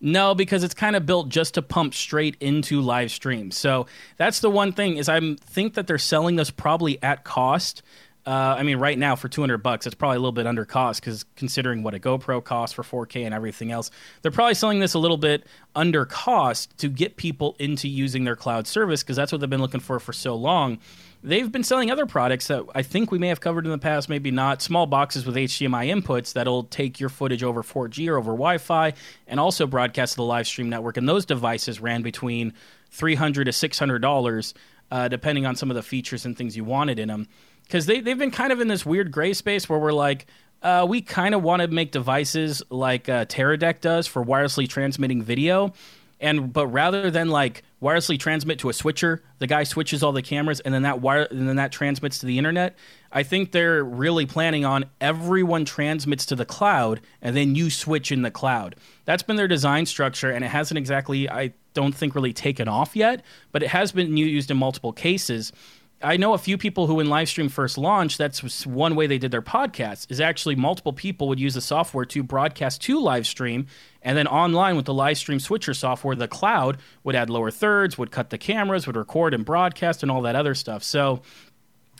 No, 0.00 0.34
because 0.34 0.62
it's 0.62 0.74
kind 0.74 0.96
of 0.96 1.06
built 1.06 1.28
just 1.28 1.54
to 1.54 1.62
pump 1.62 1.94
straight 1.94 2.36
into 2.40 2.80
live 2.80 3.10
streams. 3.10 3.56
So 3.56 3.86
that's 4.16 4.40
the 4.40 4.50
one 4.50 4.72
thing 4.72 4.96
is 4.96 5.08
I 5.08 5.36
think 5.36 5.74
that 5.74 5.86
they're 5.86 5.98
selling 5.98 6.36
this 6.36 6.50
probably 6.50 7.02
at 7.02 7.24
cost 7.24 7.82
uh, 8.26 8.56
I 8.58 8.64
mean, 8.64 8.78
right 8.78 8.98
now 8.98 9.14
for 9.14 9.28
200 9.28 9.58
bucks, 9.58 9.86
it's 9.86 9.94
probably 9.94 10.16
a 10.16 10.18
little 10.18 10.32
bit 10.32 10.48
under 10.48 10.64
cost 10.64 11.00
because 11.00 11.24
considering 11.36 11.84
what 11.84 11.94
a 11.94 12.00
GoPro 12.00 12.42
costs 12.42 12.74
for 12.74 12.82
4K 12.82 13.24
and 13.24 13.32
everything 13.32 13.70
else, 13.70 13.92
they're 14.22 14.32
probably 14.32 14.54
selling 14.54 14.80
this 14.80 14.94
a 14.94 14.98
little 14.98 15.16
bit 15.16 15.46
under 15.76 16.04
cost 16.04 16.76
to 16.78 16.88
get 16.88 17.16
people 17.16 17.54
into 17.60 17.86
using 17.86 18.24
their 18.24 18.34
cloud 18.34 18.66
service 18.66 19.04
because 19.04 19.14
that's 19.14 19.30
what 19.30 19.40
they've 19.40 19.48
been 19.48 19.60
looking 19.60 19.78
for 19.78 20.00
for 20.00 20.12
so 20.12 20.34
long. 20.34 20.78
They've 21.22 21.50
been 21.50 21.62
selling 21.62 21.88
other 21.92 22.04
products 22.04 22.48
that 22.48 22.64
I 22.74 22.82
think 22.82 23.12
we 23.12 23.18
may 23.18 23.28
have 23.28 23.40
covered 23.40 23.64
in 23.64 23.70
the 23.70 23.78
past, 23.78 24.08
maybe 24.08 24.32
not. 24.32 24.60
Small 24.60 24.86
boxes 24.86 25.24
with 25.24 25.36
HDMI 25.36 25.88
inputs 25.88 26.32
that'll 26.32 26.64
take 26.64 26.98
your 26.98 27.08
footage 27.08 27.44
over 27.44 27.62
4G 27.62 28.08
or 28.08 28.16
over 28.16 28.32
Wi 28.32 28.58
Fi 28.58 28.92
and 29.28 29.38
also 29.38 29.68
broadcast 29.68 30.14
to 30.14 30.16
the 30.16 30.24
live 30.24 30.48
stream 30.48 30.68
network. 30.68 30.96
And 30.96 31.08
those 31.08 31.26
devices 31.26 31.80
ran 31.80 32.02
between 32.02 32.54
300 32.90 33.44
to 33.44 33.50
$600, 33.52 34.54
uh, 34.90 35.08
depending 35.08 35.46
on 35.46 35.54
some 35.54 35.70
of 35.70 35.76
the 35.76 35.82
features 35.82 36.26
and 36.26 36.36
things 36.36 36.56
you 36.56 36.64
wanted 36.64 36.98
in 36.98 37.06
them 37.06 37.28
because 37.66 37.86
they, 37.86 38.00
they've 38.00 38.18
been 38.18 38.30
kind 38.30 38.52
of 38.52 38.60
in 38.60 38.68
this 38.68 38.86
weird 38.86 39.10
gray 39.10 39.32
space 39.32 39.68
where 39.68 39.78
we're 39.78 39.92
like, 39.92 40.26
uh, 40.62 40.86
we 40.88 41.02
kind 41.02 41.34
of 41.34 41.42
want 41.42 41.62
to 41.62 41.68
make 41.68 41.90
devices 41.92 42.62
like 42.70 43.08
uh, 43.08 43.24
Teradek 43.26 43.80
does 43.80 44.06
for 44.06 44.24
wirelessly 44.24 44.68
transmitting 44.68 45.22
video. 45.22 45.72
And 46.18 46.50
but 46.50 46.68
rather 46.68 47.10
than 47.10 47.28
like 47.28 47.62
wirelessly 47.82 48.18
transmit 48.18 48.60
to 48.60 48.70
a 48.70 48.72
switcher, 48.72 49.22
the 49.38 49.46
guy 49.46 49.64
switches 49.64 50.02
all 50.02 50.12
the 50.12 50.22
cameras 50.22 50.60
and 50.60 50.72
then 50.72 50.82
that 50.82 51.02
wire 51.02 51.28
and 51.30 51.46
then 51.46 51.56
that 51.56 51.72
transmits 51.72 52.20
to 52.20 52.26
the 52.26 52.38
internet. 52.38 52.74
I 53.12 53.22
think 53.22 53.52
they're 53.52 53.84
really 53.84 54.24
planning 54.24 54.64
on 54.64 54.86
everyone 54.98 55.66
transmits 55.66 56.24
to 56.26 56.36
the 56.36 56.46
cloud 56.46 57.02
and 57.20 57.36
then 57.36 57.54
you 57.54 57.68
switch 57.68 58.10
in 58.10 58.22
the 58.22 58.30
cloud. 58.30 58.76
That's 59.04 59.22
been 59.22 59.36
their 59.36 59.48
design 59.48 59.84
structure 59.84 60.30
and 60.30 60.42
it 60.42 60.48
hasn't 60.48 60.78
exactly 60.78 61.28
I 61.28 61.52
don't 61.74 61.94
think 61.94 62.14
really 62.14 62.32
taken 62.32 62.66
off 62.66 62.96
yet, 62.96 63.22
but 63.52 63.62
it 63.62 63.68
has 63.68 63.92
been 63.92 64.16
used 64.16 64.50
in 64.50 64.56
multiple 64.56 64.94
cases. 64.94 65.52
I 66.02 66.18
know 66.18 66.34
a 66.34 66.38
few 66.38 66.58
people 66.58 66.86
who, 66.86 66.96
when 66.96 67.06
Livestream 67.06 67.50
first 67.50 67.78
launched, 67.78 68.18
that's 68.18 68.66
one 68.66 68.96
way 68.96 69.06
they 69.06 69.16
did 69.16 69.30
their 69.30 69.42
podcasts. 69.42 70.10
Is 70.10 70.20
actually 70.20 70.54
multiple 70.54 70.92
people 70.92 71.28
would 71.28 71.40
use 71.40 71.54
the 71.54 71.60
software 71.60 72.04
to 72.06 72.22
broadcast 72.22 72.82
to 72.82 73.00
Livestream, 73.00 73.66
and 74.02 74.16
then 74.16 74.26
online 74.26 74.76
with 74.76 74.84
the 74.84 74.94
Livestream 74.94 75.40
switcher 75.40 75.72
software, 75.72 76.14
the 76.14 76.28
cloud 76.28 76.78
would 77.02 77.16
add 77.16 77.30
lower 77.30 77.50
thirds, 77.50 77.96
would 77.96 78.10
cut 78.10 78.30
the 78.30 78.38
cameras, 78.38 78.86
would 78.86 78.96
record 78.96 79.32
and 79.32 79.44
broadcast, 79.44 80.02
and 80.02 80.12
all 80.12 80.22
that 80.22 80.36
other 80.36 80.54
stuff. 80.54 80.82
So 80.82 81.22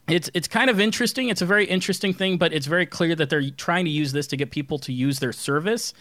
it's 0.08 0.30
it's 0.34 0.48
kind 0.48 0.68
of 0.68 0.78
interesting. 0.78 1.30
It's 1.30 1.42
a 1.42 1.46
very 1.46 1.64
interesting 1.64 2.12
thing, 2.12 2.36
but 2.36 2.52
it's 2.52 2.66
very 2.66 2.86
clear 2.86 3.14
that 3.14 3.30
they're 3.30 3.50
trying 3.50 3.86
to 3.86 3.90
use 3.90 4.12
this 4.12 4.26
to 4.28 4.36
get 4.36 4.50
people 4.50 4.78
to 4.80 4.92
use 4.92 5.20
their 5.20 5.32
service. 5.32 5.94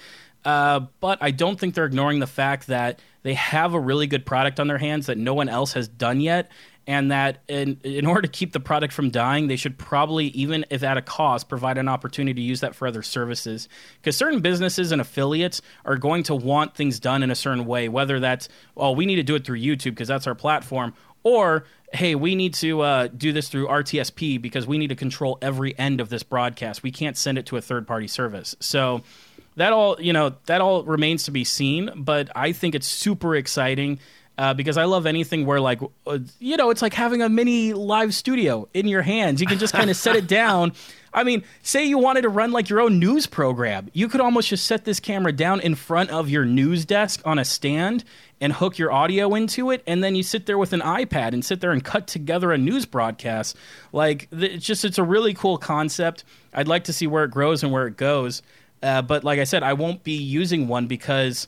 Uh, 0.44 0.82
but 1.00 1.18
I 1.22 1.32
don't 1.32 1.60
think 1.60 1.74
they're 1.74 1.86
ignoring 1.86 2.20
the 2.20 2.28
fact 2.28 2.68
that 2.68 3.00
they 3.24 3.34
have 3.34 3.74
a 3.74 3.80
really 3.80 4.06
good 4.06 4.28
product 4.28 4.60
on 4.60 4.68
their 4.68 4.78
hands 4.78 5.08
that 5.08 5.18
no 5.18 5.34
one 5.34 5.50
else 5.50 5.74
has 5.74 5.88
done 5.88 6.22
yet, 6.22 6.52
and 6.88 7.12
that 7.12 7.42
in, 7.48 7.80
in 7.84 8.06
order 8.06 8.22
to 8.22 8.28
keep 8.28 8.52
the 8.52 8.60
product 8.60 8.94
from 8.94 9.10
dying, 9.10 9.48
they 9.48 9.56
should 9.56 9.78
probably, 9.78 10.28
even 10.28 10.66
if 10.70 10.84
at 10.84 10.98
a 10.98 11.02
cost, 11.02 11.50
provide 11.50 11.78
an 11.78 11.88
opportunity 11.88 12.34
to 12.36 12.42
use 12.42 12.60
that 12.62 12.76
for 12.76 12.88
other 12.88 13.02
services. 13.02 13.68
Because 14.02 14.16
certain 14.16 14.40
businesses 14.40 14.92
and 14.92 15.02
affiliates 15.02 15.62
are 15.84 15.98
going 15.98 16.24
to 16.24 16.36
want 16.36 16.76
things 16.76 17.00
done 17.00 17.24
in 17.24 17.32
a 17.32 17.36
certain 17.36 17.66
way, 17.66 17.90
whether 17.90 18.20
that's, 18.20 18.50
oh, 18.78 18.92
we 18.92 19.06
need 19.06 19.16
to 19.16 19.24
do 19.24 19.36
it 19.36 19.46
through 19.46 19.60
YouTube 19.60 19.92
because 19.92 20.08
that's 20.08 20.28
our 20.28 20.36
platform, 20.36 20.94
or 21.24 21.66
hey, 21.92 22.14
we 22.14 22.36
need 22.36 22.54
to 22.54 22.82
uh, 22.82 23.08
do 23.08 23.32
this 23.32 23.50
through 23.50 23.68
RTSP 23.68 24.42
because 24.42 24.68
we 24.68 24.78
need 24.78 24.88
to 24.88 24.96
control 24.96 25.38
every 25.42 25.78
end 25.80 26.02
of 26.02 26.10
this 26.10 26.24
broadcast. 26.24 26.84
We 26.84 26.92
can't 26.92 27.18
send 27.18 27.38
it 27.38 27.46
to 27.48 27.58
a 27.58 27.62
third 27.62 27.88
party 27.88 28.08
service. 28.08 28.56
So 28.60 29.02
that 29.56 29.74
all, 29.74 30.00
you 30.00 30.14
know, 30.14 30.36
that 30.46 30.62
all 30.62 30.84
remains 30.84 31.24
to 31.24 31.32
be 31.32 31.44
seen, 31.44 31.90
but 31.96 32.30
I 32.36 32.52
think 32.52 32.76
it's 32.76 32.88
super 32.88 33.36
exciting 33.36 34.00
uh, 34.38 34.54
because 34.54 34.78
I 34.78 34.86
love 34.86 35.06
anything 35.06 35.46
where 35.46 35.60
like 35.60 35.80
uh, 36.06 36.20
you 36.40 36.58
know 36.58 36.70
it's 36.70 36.82
like 36.82 36.94
having 36.94 37.22
a 37.22 37.30
mini 37.30 37.74
live 37.74 38.14
studio 38.14 38.68
in 38.74 38.88
your 38.88 39.02
hands. 39.02 39.42
You 39.42 39.48
can 39.48 39.60
just 39.60 39.74
kind 39.74 39.90
of 39.90 39.96
set 39.96 40.16
it 40.16 40.28
down. 40.28 40.74
I 41.14 41.24
mean, 41.24 41.46
say 41.62 41.86
you 41.86 41.98
wanted 41.98 42.24
to 42.24 42.30
run 42.30 42.52
like 42.52 42.70
your 42.70 42.82
own 42.82 43.00
news 43.00 43.26
program, 43.26 43.90
you 43.94 44.10
could 44.10 44.20
almost 44.20 44.50
just 44.50 44.66
set 44.66 44.84
this 44.84 45.00
camera 45.00 45.32
down 45.32 45.62
in 45.62 45.76
front 45.76 46.10
of 46.10 46.30
your 46.30 46.44
news 46.44 46.84
desk 46.84 47.22
on 47.24 47.40
a 47.40 47.46
stand 47.46 48.04
and 48.42 48.52
hook 48.52 48.78
your 48.78 48.92
audio 48.92 49.34
into 49.34 49.72
it, 49.72 49.82
and 49.88 50.04
then 50.04 50.16
you 50.16 50.24
sit 50.24 50.46
there 50.46 50.58
with 50.58 50.74
an 50.74 50.82
iPad 50.82 51.30
and 51.30 51.46
sit 51.46 51.62
there 51.62 51.72
and 51.72 51.84
cut 51.84 52.06
together 52.06 52.52
a 52.52 52.58
news 52.58 52.86
broadcast. 52.86 53.56
Like 53.94 54.28
it's 54.32 54.66
just 54.66 54.84
it's 54.84 54.98
a 54.98 55.04
really 55.04 55.34
cool 55.34 55.58
concept. 55.58 56.26
I'd 56.54 56.68
like 56.68 56.84
to 56.86 56.94
see 56.94 57.08
where 57.08 57.24
it 57.24 57.32
grows 57.32 57.64
and 57.64 57.72
where 57.72 57.88
it 57.88 57.96
goes. 57.96 58.42
Uh, 58.84 59.02
but 59.02 59.24
like 59.24 59.40
I 59.40 59.46
said, 59.46 59.64
I 59.64 59.74
won't 59.74 60.04
be 60.04 60.18
using 60.18 60.68
one 60.68 60.88
because 60.88 61.48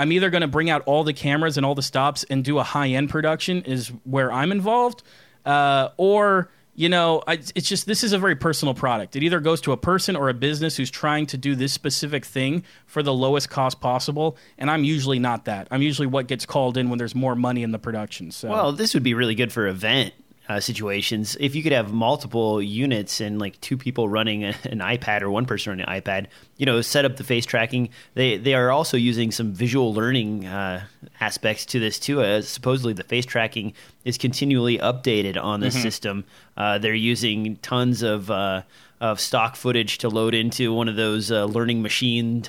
I'm 0.00 0.12
either 0.12 0.30
going 0.30 0.40
to 0.40 0.48
bring 0.48 0.70
out 0.70 0.82
all 0.86 1.04
the 1.04 1.12
cameras 1.12 1.58
and 1.58 1.66
all 1.66 1.74
the 1.74 1.82
stops 1.82 2.24
and 2.30 2.42
do 2.42 2.58
a 2.58 2.62
high 2.62 2.88
end 2.88 3.10
production, 3.10 3.62
is 3.64 3.88
where 4.04 4.32
I'm 4.32 4.50
involved, 4.50 5.02
uh, 5.44 5.90
or 5.98 6.50
you 6.74 6.88
know, 6.88 7.22
I, 7.26 7.34
it's 7.34 7.68
just 7.68 7.84
this 7.84 8.02
is 8.02 8.14
a 8.14 8.18
very 8.18 8.34
personal 8.34 8.72
product. 8.72 9.14
It 9.14 9.22
either 9.22 9.40
goes 9.40 9.60
to 9.62 9.72
a 9.72 9.76
person 9.76 10.16
or 10.16 10.30
a 10.30 10.34
business 10.34 10.78
who's 10.78 10.90
trying 10.90 11.26
to 11.26 11.36
do 11.36 11.54
this 11.54 11.74
specific 11.74 12.24
thing 12.24 12.64
for 12.86 13.02
the 13.02 13.12
lowest 13.12 13.50
cost 13.50 13.82
possible, 13.82 14.38
and 14.56 14.70
I'm 14.70 14.84
usually 14.84 15.18
not 15.18 15.44
that. 15.44 15.68
I'm 15.70 15.82
usually 15.82 16.06
what 16.06 16.28
gets 16.28 16.46
called 16.46 16.78
in 16.78 16.88
when 16.88 16.98
there's 16.98 17.14
more 17.14 17.34
money 17.34 17.62
in 17.62 17.72
the 17.72 17.78
production. 17.78 18.30
So, 18.30 18.48
well, 18.48 18.72
this 18.72 18.94
would 18.94 19.02
be 19.02 19.12
really 19.12 19.34
good 19.34 19.52
for 19.52 19.66
event 19.66 20.14
uh, 20.50 20.58
situations. 20.58 21.36
If 21.38 21.54
you 21.54 21.62
could 21.62 21.70
have 21.70 21.92
multiple 21.92 22.60
units 22.60 23.20
and 23.20 23.38
like 23.38 23.60
two 23.60 23.76
people 23.76 24.08
running 24.08 24.42
a, 24.42 24.48
an 24.64 24.80
iPad 24.80 25.22
or 25.22 25.30
one 25.30 25.46
person 25.46 25.70
running 25.70 25.86
an 25.86 26.00
iPad, 26.00 26.26
you 26.56 26.66
know, 26.66 26.80
set 26.80 27.04
up 27.04 27.16
the 27.16 27.22
face 27.22 27.46
tracking. 27.46 27.90
They 28.14 28.36
they 28.36 28.54
are 28.54 28.72
also 28.72 28.96
using 28.96 29.30
some 29.30 29.52
visual 29.52 29.94
learning 29.94 30.46
uh, 30.46 30.84
aspects 31.20 31.66
to 31.66 31.78
this 31.78 32.00
too. 32.00 32.22
Uh, 32.22 32.42
supposedly, 32.42 32.92
the 32.92 33.04
face 33.04 33.26
tracking 33.26 33.74
is 34.04 34.18
continually 34.18 34.78
updated 34.78 35.40
on 35.40 35.60
the 35.60 35.68
mm-hmm. 35.68 35.82
system. 35.82 36.24
Uh, 36.56 36.78
they're 36.78 36.94
using 36.94 37.54
tons 37.62 38.02
of 38.02 38.28
uh, 38.28 38.62
of 39.00 39.20
stock 39.20 39.54
footage 39.54 39.98
to 39.98 40.08
load 40.08 40.34
into 40.34 40.74
one 40.74 40.88
of 40.88 40.96
those 40.96 41.30
uh, 41.30 41.44
learning 41.44 41.80
machine 41.80 42.42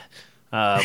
uh, 0.53 0.81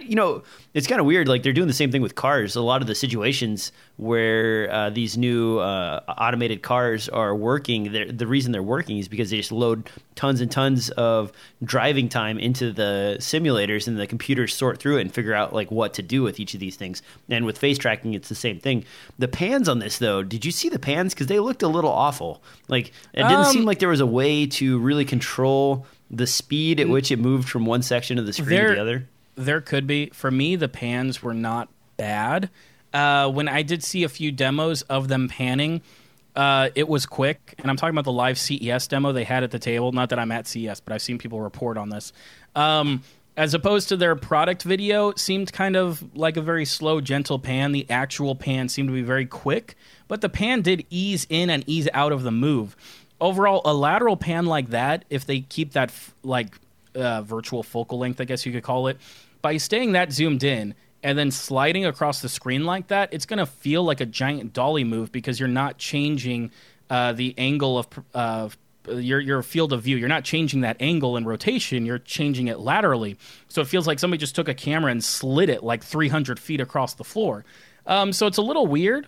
you 0.00 0.14
know, 0.14 0.42
it's 0.74 0.86
kind 0.86 1.00
of 1.00 1.06
weird. 1.06 1.26
Like 1.26 1.42
they're 1.42 1.54
doing 1.54 1.66
the 1.66 1.72
same 1.72 1.90
thing 1.90 2.02
with 2.02 2.14
cars. 2.14 2.56
A 2.56 2.60
lot 2.60 2.82
of 2.82 2.86
the 2.86 2.94
situations 2.94 3.72
where 3.96 4.70
uh, 4.70 4.90
these 4.90 5.16
new 5.16 5.58
uh, 5.60 6.00
automated 6.08 6.62
cars 6.62 7.08
are 7.08 7.34
working, 7.34 7.92
the 7.92 8.26
reason 8.26 8.52
they're 8.52 8.62
working 8.62 8.98
is 8.98 9.08
because 9.08 9.30
they 9.30 9.38
just 9.38 9.52
load 9.52 9.88
tons 10.14 10.42
and 10.42 10.50
tons 10.50 10.90
of 10.90 11.32
driving 11.64 12.10
time 12.10 12.38
into 12.38 12.70
the 12.70 13.16
simulators, 13.18 13.88
and 13.88 13.98
the 13.98 14.06
computers 14.06 14.54
sort 14.54 14.78
through 14.78 14.98
it 14.98 15.00
and 15.02 15.14
figure 15.14 15.32
out 15.32 15.54
like 15.54 15.70
what 15.70 15.94
to 15.94 16.02
do 16.02 16.22
with 16.22 16.38
each 16.38 16.52
of 16.52 16.60
these 16.60 16.76
things. 16.76 17.00
And 17.30 17.46
with 17.46 17.56
face 17.56 17.78
tracking, 17.78 18.12
it's 18.12 18.28
the 18.28 18.34
same 18.34 18.58
thing. 18.58 18.84
The 19.18 19.28
pans 19.28 19.70
on 19.70 19.78
this, 19.78 19.98
though, 19.98 20.22
did 20.22 20.44
you 20.44 20.52
see 20.52 20.68
the 20.68 20.78
pans? 20.78 21.14
Because 21.14 21.28
they 21.28 21.38
looked 21.38 21.62
a 21.62 21.68
little 21.68 21.90
awful. 21.90 22.42
Like 22.68 22.88
it 23.14 23.22
didn't 23.22 23.32
um, 23.32 23.44
seem 23.44 23.64
like 23.64 23.78
there 23.78 23.88
was 23.88 24.00
a 24.00 24.06
way 24.06 24.46
to 24.48 24.78
really 24.80 25.06
control 25.06 25.86
the 26.12 26.26
speed 26.26 26.78
at 26.78 26.88
which 26.88 27.10
it 27.10 27.18
moved 27.18 27.48
from 27.48 27.64
one 27.64 27.82
section 27.82 28.18
of 28.18 28.26
the 28.26 28.32
screen 28.32 28.50
there, 28.50 28.68
to 28.68 28.74
the 28.74 28.80
other? 28.80 29.08
There 29.34 29.60
could 29.60 29.86
be. 29.86 30.10
For 30.12 30.30
me, 30.30 30.56
the 30.56 30.68
pans 30.68 31.22
were 31.22 31.34
not 31.34 31.68
bad. 31.96 32.50
Uh, 32.92 33.30
when 33.30 33.48
I 33.48 33.62
did 33.62 33.82
see 33.82 34.04
a 34.04 34.08
few 34.08 34.30
demos 34.30 34.82
of 34.82 35.08
them 35.08 35.28
panning, 35.28 35.80
uh, 36.36 36.68
it 36.74 36.88
was 36.88 37.06
quick. 37.06 37.54
And 37.58 37.70
I'm 37.70 37.76
talking 37.76 37.94
about 37.94 38.04
the 38.04 38.12
live 38.12 38.38
CES 38.38 38.86
demo 38.86 39.12
they 39.12 39.24
had 39.24 39.42
at 39.42 39.50
the 39.50 39.58
table. 39.58 39.92
Not 39.92 40.10
that 40.10 40.18
I'm 40.18 40.30
at 40.30 40.46
CES, 40.46 40.80
but 40.80 40.92
I've 40.92 41.02
seen 41.02 41.18
people 41.18 41.40
report 41.40 41.78
on 41.78 41.88
this. 41.88 42.12
Um, 42.54 43.02
as 43.34 43.54
opposed 43.54 43.88
to 43.88 43.96
their 43.96 44.14
product 44.14 44.62
video, 44.62 45.14
seemed 45.14 45.52
kind 45.52 45.74
of 45.74 46.14
like 46.14 46.36
a 46.36 46.42
very 46.42 46.66
slow, 46.66 47.00
gentle 47.00 47.38
pan. 47.38 47.72
The 47.72 47.86
actual 47.88 48.34
pan 48.34 48.68
seemed 48.68 48.88
to 48.88 48.92
be 48.92 49.00
very 49.00 49.24
quick, 49.24 49.74
but 50.06 50.20
the 50.20 50.28
pan 50.28 50.60
did 50.60 50.84
ease 50.90 51.26
in 51.30 51.48
and 51.48 51.64
ease 51.66 51.88
out 51.94 52.12
of 52.12 52.24
the 52.24 52.30
move 52.30 52.76
overall, 53.22 53.62
a 53.64 53.72
lateral 53.72 54.16
pan 54.16 54.44
like 54.44 54.70
that, 54.70 55.06
if 55.08 55.24
they 55.24 55.40
keep 55.40 55.72
that 55.72 55.88
f- 55.88 56.14
like 56.22 56.58
uh, 56.94 57.22
virtual 57.22 57.62
focal 57.62 57.98
length, 57.98 58.20
I 58.20 58.24
guess 58.24 58.44
you 58.44 58.52
could 58.52 58.64
call 58.64 58.88
it, 58.88 58.98
by 59.40 59.56
staying 59.56 59.92
that 59.92 60.12
zoomed 60.12 60.44
in 60.44 60.74
and 61.02 61.16
then 61.16 61.30
sliding 61.30 61.86
across 61.86 62.20
the 62.20 62.28
screen 62.28 62.64
like 62.66 62.88
that, 62.88 63.08
it's 63.12 63.24
going 63.24 63.38
to 63.38 63.46
feel 63.46 63.82
like 63.84 64.00
a 64.00 64.06
giant 64.06 64.52
dolly 64.52 64.84
move 64.84 65.10
because 65.10 65.40
you're 65.40 65.48
not 65.48 65.78
changing 65.78 66.50
uh, 66.90 67.12
the 67.12 67.34
angle 67.38 67.78
of 67.78 67.88
uh, 68.14 68.48
your 68.88 69.20
your 69.20 69.42
field 69.42 69.72
of 69.72 69.82
view. 69.82 69.96
You're 69.96 70.08
not 70.08 70.24
changing 70.24 70.62
that 70.62 70.76
angle 70.80 71.16
and 71.16 71.24
rotation. 71.24 71.86
You're 71.86 71.98
changing 71.98 72.48
it 72.48 72.58
laterally, 72.58 73.16
so 73.48 73.60
it 73.60 73.68
feels 73.68 73.86
like 73.86 73.98
somebody 73.98 74.18
just 74.18 74.34
took 74.34 74.48
a 74.48 74.54
camera 74.54 74.90
and 74.90 75.02
slid 75.02 75.48
it 75.48 75.62
like 75.62 75.84
300 75.84 76.38
feet 76.38 76.60
across 76.60 76.94
the 76.94 77.04
floor. 77.04 77.44
Um, 77.86 78.12
so 78.12 78.26
it's 78.26 78.38
a 78.38 78.42
little 78.42 78.66
weird 78.66 79.06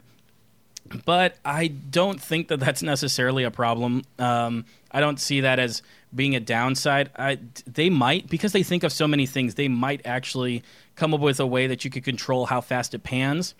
but 1.05 1.37
I 1.45 1.69
don't 1.69 2.21
think 2.21 2.49
that 2.49 2.61
that's 2.61 2.83
necessarily 2.83 3.45
a 3.45 3.50
problem. 3.50 4.03
Um, 4.19 4.64
I 4.91 5.00
don't 5.00 5.19
see 5.19 5.41
that 5.41 5.59
as 5.59 5.83
being 6.14 6.37
a 6.37 6.41
downside. 6.41 7.11
I, 7.17 7.38
they 7.67 7.91
might, 7.91 8.29
because 8.29 8.53
they 8.53 8.62
think 8.62 8.85
of 8.85 8.93
so 8.93 9.09
many 9.09 9.26
things, 9.26 9.55
they 9.55 9.69
might 9.69 10.03
actually 10.05 10.62
come 10.95 11.14
up 11.14 11.21
with 11.21 11.41
a 11.41 11.47
way 11.47 11.67
that 11.67 11.85
you 11.85 11.91
could 11.91 12.05
control 12.05 12.47
how 12.47 12.61
fast 12.61 12.95
it 12.95 13.03
pans. 13.03 13.55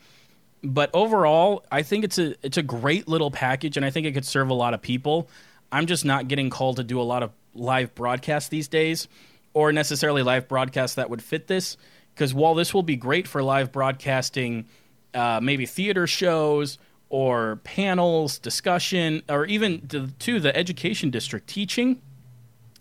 But 0.63 0.91
overall, 0.95 1.65
I 1.71 1.83
think 1.83 2.05
it's 2.05 2.19
a 2.19 2.35
it's 2.43 2.57
a 2.57 2.63
great 2.63 3.07
little 3.07 3.31
package, 3.31 3.77
and 3.77 3.85
I 3.85 3.91
think 3.91 4.07
it 4.07 4.13
could 4.13 4.25
serve 4.25 4.49
a 4.49 4.55
lot 4.55 4.73
of 4.73 4.81
people. 4.81 5.29
I'm 5.71 5.87
just 5.87 6.05
not 6.05 6.29
getting 6.29 6.49
called 6.49 6.77
to 6.77 6.85
do 6.85 7.01
a 7.01 7.03
lot 7.03 7.23
of 7.23 7.33
live 7.55 7.95
broadcasts 7.95 8.49
these 8.49 8.69
days, 8.69 9.09
or 9.53 9.73
necessarily 9.73 10.23
live 10.23 10.49
broadcasts 10.49 10.97
that 10.97 11.11
would 11.11 11.23
fit 11.23 11.49
this. 11.49 11.77
Because 12.15 12.33
while 12.33 12.55
this 12.55 12.73
will 12.73 12.83
be 12.83 12.97
great 12.97 13.29
for 13.29 13.43
live 13.43 13.73
broadcasting, 13.73 14.67
uh, 15.13 15.41
maybe 15.43 15.67
theater 15.67 16.07
shows 16.07 16.79
or 17.15 17.61
panels, 17.63 18.41
discussion, 18.41 19.23
or 19.29 19.47
even 19.47 19.87
to, 19.87 20.09
to 20.19 20.41
the 20.41 20.55
education 20.57 21.11
district 21.11 21.47
teaching, 21.47 22.03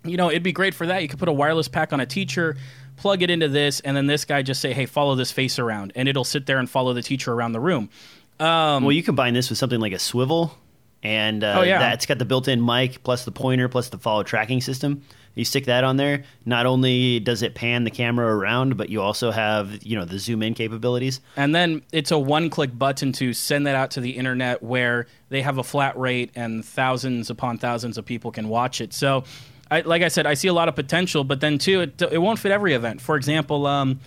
you 0.04 0.18
know, 0.18 0.32
it'd 0.32 0.42
be 0.42 0.52
great 0.52 0.74
for 0.74 0.88
that. 0.88 1.04
You 1.04 1.08
could 1.08 1.20
put 1.20 1.30
a 1.30 1.34
wireless 1.34 1.68
pack 1.68 1.94
on 1.94 2.00
a 2.00 2.08
teacher, 2.08 2.58
plug 2.98 3.22
it 3.22 3.30
into 3.30 3.48
this, 3.48 3.80
and 3.82 3.96
then 3.96 4.08
this 4.08 4.26
guy 4.26 4.42
just 4.42 4.60
say, 4.60 4.74
"Hey, 4.74 4.88
follow 4.88 5.14
this 5.14 5.32
face 5.32 5.60
around," 5.60 5.94
and 5.96 6.10
it'll 6.10 6.24
sit 6.24 6.48
there 6.48 6.58
and 6.58 6.68
follow 6.68 6.94
the 6.94 7.04
teacher 7.04 7.32
around 7.32 7.52
the 7.52 7.60
room. 7.60 7.92
Um, 8.40 8.84
well, 8.84 8.92
you 8.92 9.04
combine 9.04 9.36
this 9.36 9.52
with 9.52 9.60
something 9.60 9.80
like 9.80 9.94
a 9.94 10.00
swivel, 10.00 10.58
and 11.04 11.44
uh, 11.44 11.58
oh, 11.60 11.62
yeah. 11.62 11.78
that's 11.78 12.08
got 12.08 12.18
the 12.18 12.26
built-in 12.26 12.66
mic 12.66 13.04
plus 13.04 13.26
the 13.26 13.32
pointer 13.32 13.70
plus 13.70 13.90
the 13.90 14.00
follow 14.00 14.24
tracking 14.24 14.62
system. 14.62 15.04
You 15.36 15.46
stick 15.46 15.66
that 15.66 15.84
on 15.84 15.98
there. 15.98 16.24
Not 16.46 16.66
only 16.66 17.20
does 17.20 17.42
it 17.42 17.56
pan 17.56 17.84
the 17.84 17.92
camera 17.92 18.36
around, 18.36 18.78
but 18.78 18.90
you 18.90 19.02
also 19.02 19.32
have 19.32 19.84
you 19.84 19.98
know 19.98 20.06
the 20.06 20.20
zoom 20.20 20.44
in 20.44 20.54
capabilities. 20.54 21.22
And 21.36 21.56
then 21.56 21.82
it's 21.92 22.12
a 22.12 22.20
one 22.20 22.50
click 22.50 22.78
button 22.78 23.12
to 23.14 23.34
send 23.34 23.66
that 23.68 23.76
out 23.76 23.92
to 23.92 24.02
the 24.02 24.12
internet 24.12 24.62
where 24.62 25.08
they 25.30 25.42
have 25.42 25.58
a 25.58 25.64
flat 25.64 25.98
rate 25.98 26.32
and 26.36 26.64
thousands 26.64 27.30
upon 27.30 27.58
thousands 27.58 27.98
of 27.98 28.06
people 28.06 28.32
can 28.32 28.48
watch 28.50 28.82
it. 28.82 28.94
So, 28.94 29.24
I, 29.72 29.82
like 29.82 30.04
I 30.04 30.10
said, 30.10 30.28
I 30.28 30.36
see 30.36 30.48
a 30.48 30.54
lot 30.54 30.70
of 30.70 30.76
potential, 30.76 31.24
but 31.24 31.40
then 31.40 31.58
too, 31.58 31.82
it, 31.82 32.02
it 32.02 32.20
won't 32.20 32.40
fit 32.40 32.52
every 32.52 32.74
event. 32.74 33.02
For 33.02 33.16
example. 33.16 33.66
Um, 33.66 34.00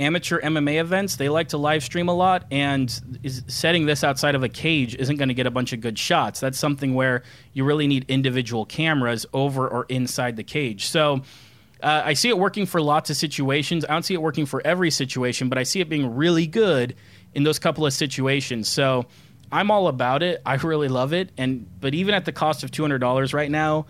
amateur 0.00 0.40
MMA 0.40 0.80
events, 0.80 1.16
they 1.16 1.28
like 1.28 1.48
to 1.48 1.58
live 1.58 1.84
stream 1.84 2.08
a 2.08 2.14
lot, 2.14 2.46
and 2.50 2.90
setting 3.46 3.86
this 3.86 4.02
outside 4.02 4.34
of 4.34 4.42
a 4.42 4.48
cage 4.48 4.96
isn't 4.96 5.16
going 5.16 5.28
to 5.28 5.34
get 5.34 5.46
a 5.46 5.50
bunch 5.50 5.72
of 5.72 5.80
good 5.80 5.98
shots. 5.98 6.40
That's 6.40 6.58
something 6.58 6.94
where 6.94 7.22
you 7.52 7.64
really 7.64 7.86
need 7.86 8.06
individual 8.08 8.64
cameras 8.64 9.26
over 9.32 9.68
or 9.68 9.84
inside 9.88 10.36
the 10.36 10.42
cage. 10.42 10.86
So 10.86 11.22
uh, 11.82 12.02
I 12.04 12.14
see 12.14 12.28
it 12.28 12.38
working 12.38 12.66
for 12.66 12.80
lots 12.80 13.10
of 13.10 13.16
situations. 13.16 13.84
I 13.84 13.92
don't 13.92 14.02
see 14.02 14.14
it 14.14 14.22
working 14.22 14.46
for 14.46 14.60
every 14.66 14.90
situation, 14.90 15.48
but 15.48 15.58
I 15.58 15.62
see 15.62 15.80
it 15.80 15.88
being 15.88 16.16
really 16.16 16.46
good 16.46 16.96
in 17.34 17.44
those 17.44 17.58
couple 17.58 17.86
of 17.86 17.92
situations. 17.92 18.68
So 18.68 19.06
I'm 19.52 19.70
all 19.70 19.88
about 19.88 20.22
it. 20.22 20.42
I 20.44 20.54
really 20.56 20.88
love 20.88 21.12
it. 21.12 21.30
And 21.36 21.66
but 21.80 21.94
even 21.94 22.14
at 22.14 22.24
the 22.24 22.32
cost 22.32 22.64
of 22.64 22.70
two 22.70 22.82
hundred 22.82 22.98
dollars 22.98 23.34
right 23.34 23.50
now, 23.50 23.86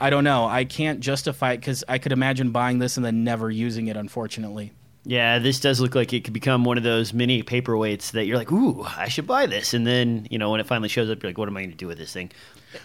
I 0.00 0.10
don't 0.10 0.24
know. 0.24 0.46
I 0.46 0.64
can't 0.64 1.00
justify 1.00 1.52
it 1.52 1.58
because 1.58 1.84
I 1.88 1.98
could 1.98 2.12
imagine 2.12 2.50
buying 2.50 2.78
this 2.78 2.96
and 2.96 3.04
then 3.04 3.24
never 3.24 3.50
using 3.50 3.88
it. 3.88 3.96
Unfortunately. 3.96 4.72
Yeah, 5.04 5.38
this 5.38 5.60
does 5.60 5.80
look 5.80 5.94
like 5.94 6.12
it 6.12 6.24
could 6.24 6.32
become 6.32 6.64
one 6.64 6.78
of 6.78 6.82
those 6.82 7.12
mini 7.12 7.42
paperweights 7.42 8.12
that 8.12 8.24
you're 8.24 8.38
like, 8.38 8.50
ooh, 8.50 8.82
I 8.82 9.08
should 9.08 9.26
buy 9.26 9.46
this. 9.46 9.74
And 9.74 9.86
then, 9.86 10.26
you 10.30 10.38
know, 10.38 10.50
when 10.50 10.60
it 10.60 10.66
finally 10.66 10.88
shows 10.88 11.10
up, 11.10 11.22
you're 11.22 11.30
like, 11.30 11.38
what 11.38 11.48
am 11.48 11.56
I 11.56 11.60
going 11.60 11.72
to 11.72 11.76
do 11.76 11.86
with 11.86 11.98
this 11.98 12.12
thing? 12.12 12.32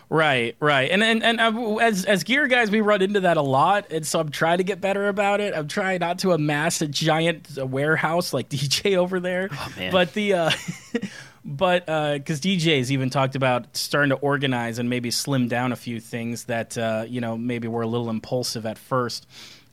Right, 0.09 0.55
right, 0.59 0.91
and 0.91 1.03
and 1.03 1.23
and 1.23 1.39
uh, 1.39 1.75
as 1.77 2.05
as 2.05 2.23
gear 2.23 2.47
guys, 2.47 2.69
we 2.69 2.81
run 2.81 3.01
into 3.01 3.21
that 3.21 3.37
a 3.37 3.41
lot, 3.41 3.91
and 3.91 4.05
so 4.05 4.19
I'm 4.19 4.29
trying 4.29 4.59
to 4.59 4.63
get 4.63 4.79
better 4.79 5.07
about 5.07 5.41
it. 5.41 5.55
I'm 5.55 5.67
trying 5.67 5.99
not 5.99 6.19
to 6.19 6.31
amass 6.31 6.81
a 6.81 6.87
giant 6.87 7.57
warehouse 7.57 8.31
like 8.31 8.49
DJ 8.49 8.97
over 8.97 9.19
there. 9.19 9.49
Oh, 9.51 9.73
man. 9.77 9.91
But 9.91 10.13
the 10.13 10.33
uh, 10.33 10.51
but 11.45 11.85
because 11.85 12.39
uh, 12.39 12.43
DJ's 12.43 12.91
even 12.91 13.09
talked 13.09 13.35
about 13.35 13.75
starting 13.75 14.09
to 14.09 14.17
organize 14.17 14.77
and 14.79 14.89
maybe 14.89 15.09
slim 15.09 15.47
down 15.47 15.71
a 15.71 15.75
few 15.75 15.99
things 15.99 16.45
that 16.45 16.77
uh, 16.77 17.05
you 17.07 17.21
know 17.21 17.37
maybe 17.37 17.67
were 17.67 17.81
a 17.81 17.87
little 17.87 18.09
impulsive 18.09 18.65
at 18.65 18.77
first. 18.77 19.27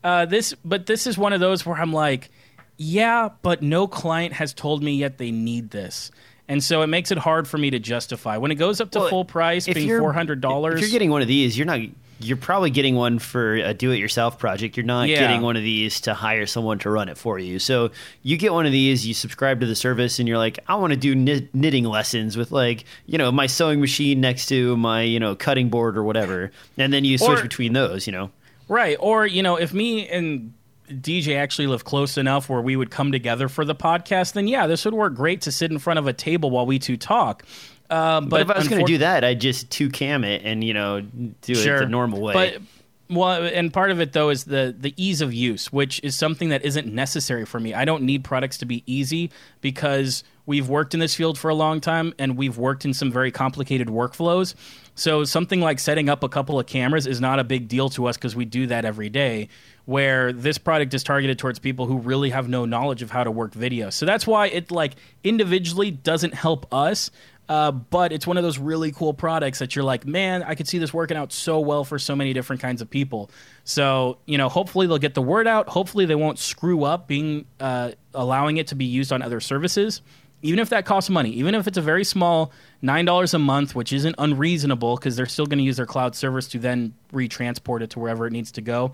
Uh, 0.06 0.24
this, 0.24 0.54
but 0.64 0.86
this 0.86 1.06
is 1.06 1.18
one 1.18 1.32
of 1.32 1.40
those 1.40 1.66
where 1.66 1.76
I'm 1.76 1.92
like, 1.92 2.30
yeah, 2.76 3.30
but 3.42 3.60
no 3.60 3.88
client 3.88 4.34
has 4.34 4.54
told 4.54 4.80
me 4.82 4.94
yet 4.94 5.18
they 5.18 5.32
need 5.32 5.70
this. 5.70 6.12
And 6.46 6.62
so 6.62 6.82
it 6.82 6.86
makes 6.86 7.10
it 7.10 7.18
hard 7.18 7.48
for 7.48 7.58
me 7.58 7.70
to 7.70 7.80
justify. 7.80 8.36
When 8.36 8.52
it 8.52 8.54
goes 8.54 8.80
up 8.80 8.92
to 8.92 9.00
Well, 9.00 9.08
full 9.08 9.24
price, 9.24 9.66
being 9.66 9.98
four 9.98 10.12
hundred 10.12 10.40
dollars. 10.40 10.74
If 10.76 10.82
you're 10.82 10.90
getting 10.90 11.10
one 11.10 11.22
of 11.22 11.28
these, 11.28 11.58
you're 11.58 11.66
not. 11.66 11.80
You're 12.18 12.36
probably 12.38 12.70
getting 12.70 12.94
one 12.94 13.18
for 13.18 13.56
a 13.56 13.74
do-it-yourself 13.74 14.38
project. 14.38 14.76
You're 14.76 14.86
not 14.86 15.08
Yeah. 15.08 15.20
getting 15.20 15.42
one 15.42 15.56
of 15.56 15.62
these 15.62 16.00
to 16.02 16.14
hire 16.14 16.46
someone 16.46 16.78
to 16.78 16.88
run 16.88 17.10
it 17.10 17.18
for 17.18 17.38
you. 17.38 17.58
So 17.58 17.90
you 18.22 18.38
get 18.38 18.54
one 18.54 18.64
of 18.64 18.72
these, 18.72 19.06
you 19.06 19.12
subscribe 19.12 19.60
to 19.60 19.66
the 19.66 19.74
service, 19.74 20.18
and 20.18 20.26
you're 20.26 20.38
like, 20.38 20.58
I 20.66 20.76
want 20.76 20.92
to 20.94 20.96
do 20.96 21.14
knit- 21.14 21.54
knitting 21.54 21.84
lessons 21.84 22.34
with 22.34 22.52
like, 22.52 22.84
you 23.04 23.18
know, 23.18 23.30
my 23.30 23.46
sewing 23.46 23.80
machine 23.82 24.20
next 24.22 24.46
to 24.46 24.78
my, 24.78 25.02
you 25.02 25.20
know, 25.20 25.34
cutting 25.34 25.68
board 25.68 25.98
or 25.98 26.04
whatever, 26.04 26.52
and 26.78 26.90
then 26.90 27.04
you 27.04 27.18
switch 27.18 27.40
Or- 27.40 27.42
between 27.42 27.74
those. 27.74 28.06
You 28.06 28.14
know, 28.14 28.30
Right. 28.68 28.96
Or, 29.00 29.26
you 29.26 29.42
know, 29.42 29.56
if 29.56 29.72
me 29.72 30.08
and 30.08 30.52
DJ 30.88 31.36
actually 31.36 31.66
live 31.66 31.84
close 31.84 32.16
enough 32.16 32.48
where 32.48 32.60
we 32.60 32.76
would 32.76 32.90
come 32.90 33.12
together 33.12 33.48
for 33.48 33.64
the 33.64 33.74
podcast, 33.74 34.32
then 34.32 34.48
yeah, 34.48 34.66
this 34.66 34.84
would 34.84 34.94
work 34.94 35.14
great 35.14 35.42
to 35.42 35.52
sit 35.52 35.70
in 35.70 35.78
front 35.78 35.98
of 35.98 36.06
a 36.06 36.12
table 36.12 36.50
while 36.50 36.66
we 36.66 36.78
two 36.78 36.96
talk. 36.96 37.44
Um, 37.88 38.28
but, 38.28 38.30
but, 38.30 38.40
if 38.40 38.50
I 38.50 38.58
was 38.58 38.68
going 38.68 38.84
to 38.84 38.92
do 38.92 38.98
that, 38.98 39.24
I'd 39.24 39.40
just 39.40 39.70
two 39.70 39.88
cam 39.90 40.24
it 40.24 40.42
and 40.44 40.64
you 40.64 40.74
know 40.74 41.00
do 41.00 41.52
it 41.52 41.78
the 41.78 41.86
normal 41.86 42.20
way. 42.20 42.32
But 42.32 42.62
well, 43.08 43.42
and 43.44 43.72
part 43.72 43.92
of 43.92 44.00
it 44.00 44.12
though 44.12 44.30
is 44.30 44.44
the 44.44 44.74
the 44.76 44.92
ease 44.96 45.20
of 45.20 45.32
use, 45.32 45.72
which 45.72 46.00
is 46.02 46.16
something 46.16 46.48
that 46.48 46.64
isn't 46.64 46.92
necessary 46.92 47.44
for 47.44 47.60
me. 47.60 47.74
I 47.74 47.84
don't 47.84 48.02
need 48.02 48.24
products 48.24 48.58
to 48.58 48.66
be 48.66 48.82
easy 48.86 49.30
because 49.60 50.24
we've 50.46 50.68
worked 50.68 50.94
in 50.94 51.00
this 51.00 51.14
field 51.14 51.38
for 51.38 51.50
a 51.50 51.54
long 51.54 51.80
time 51.80 52.14
and 52.18 52.36
we've 52.36 52.56
worked 52.56 52.84
in 52.84 52.94
some 52.94 53.10
very 53.10 53.30
complicated 53.30 53.88
workflows. 53.88 54.54
So 54.94 55.24
something 55.24 55.60
like 55.60 55.78
setting 55.78 56.08
up 56.08 56.22
a 56.22 56.28
couple 56.28 56.58
of 56.58 56.66
cameras 56.66 57.06
is 57.06 57.20
not 57.20 57.38
a 57.38 57.44
big 57.44 57.68
deal 57.68 57.90
to 57.90 58.06
us 58.06 58.16
because 58.16 58.34
we 58.34 58.46
do 58.46 58.66
that 58.68 58.84
every 58.84 59.10
day. 59.10 59.48
Where 59.84 60.32
this 60.32 60.58
product 60.58 60.94
is 60.94 61.04
targeted 61.04 61.38
towards 61.38 61.58
people 61.58 61.86
who 61.86 61.98
really 61.98 62.30
have 62.30 62.48
no 62.48 62.64
knowledge 62.64 63.02
of 63.02 63.10
how 63.10 63.22
to 63.22 63.30
work 63.30 63.52
video. 63.52 63.90
So 63.90 64.06
that's 64.06 64.26
why 64.26 64.46
it 64.48 64.70
like 64.70 64.94
individually 65.22 65.90
doesn't 65.90 66.34
help 66.34 66.72
us. 66.72 67.10
Uh, 67.48 67.70
but 67.70 68.10
it's 68.10 68.26
one 68.26 68.36
of 68.36 68.42
those 68.42 68.58
really 68.58 68.90
cool 68.90 69.14
products 69.14 69.60
that 69.60 69.76
you're 69.76 69.84
like, 69.84 70.04
man, 70.04 70.42
I 70.42 70.56
could 70.56 70.66
see 70.66 70.78
this 70.78 70.92
working 70.92 71.16
out 71.16 71.32
so 71.32 71.60
well 71.60 71.84
for 71.84 71.98
so 71.98 72.16
many 72.16 72.32
different 72.32 72.60
kinds 72.60 72.82
of 72.82 72.90
people. 72.90 73.30
So 73.64 74.18
you 74.26 74.38
know, 74.38 74.48
hopefully 74.48 74.86
they'll 74.86 74.98
get 74.98 75.14
the 75.14 75.22
word 75.22 75.46
out. 75.46 75.68
Hopefully 75.68 76.06
they 76.06 76.16
won't 76.16 76.38
screw 76.38 76.82
up 76.82 77.06
being 77.06 77.46
uh, 77.60 77.92
allowing 78.14 78.56
it 78.56 78.66
to 78.68 78.74
be 78.74 78.84
used 78.84 79.12
on 79.12 79.22
other 79.22 79.40
services, 79.40 80.02
even 80.46 80.58
if 80.58 80.70
that 80.70 80.86
costs 80.86 81.10
money. 81.10 81.30
Even 81.30 81.54
if 81.54 81.66
it's 81.66 81.78
a 81.78 81.82
very 81.82 82.04
small 82.04 82.52
nine 82.82 83.04
dollars 83.04 83.34
a 83.34 83.38
month, 83.38 83.74
which 83.74 83.92
isn't 83.92 84.14
unreasonable 84.18 84.96
because 84.96 85.16
they're 85.16 85.26
still 85.26 85.46
going 85.46 85.58
to 85.58 85.64
use 85.64 85.76
their 85.76 85.86
cloud 85.86 86.14
service 86.14 86.48
to 86.48 86.58
then 86.58 86.94
retransport 87.12 87.82
it 87.82 87.90
to 87.90 87.98
wherever 87.98 88.26
it 88.26 88.32
needs 88.32 88.52
to 88.52 88.60
go, 88.60 88.92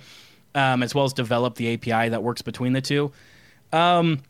um, 0.54 0.82
as 0.82 0.94
well 0.94 1.04
as 1.04 1.12
develop 1.12 1.54
the 1.56 1.74
API 1.74 2.10
that 2.10 2.22
works 2.22 2.42
between 2.42 2.72
the 2.72 2.80
two. 2.80 3.12
Um, 3.72 4.22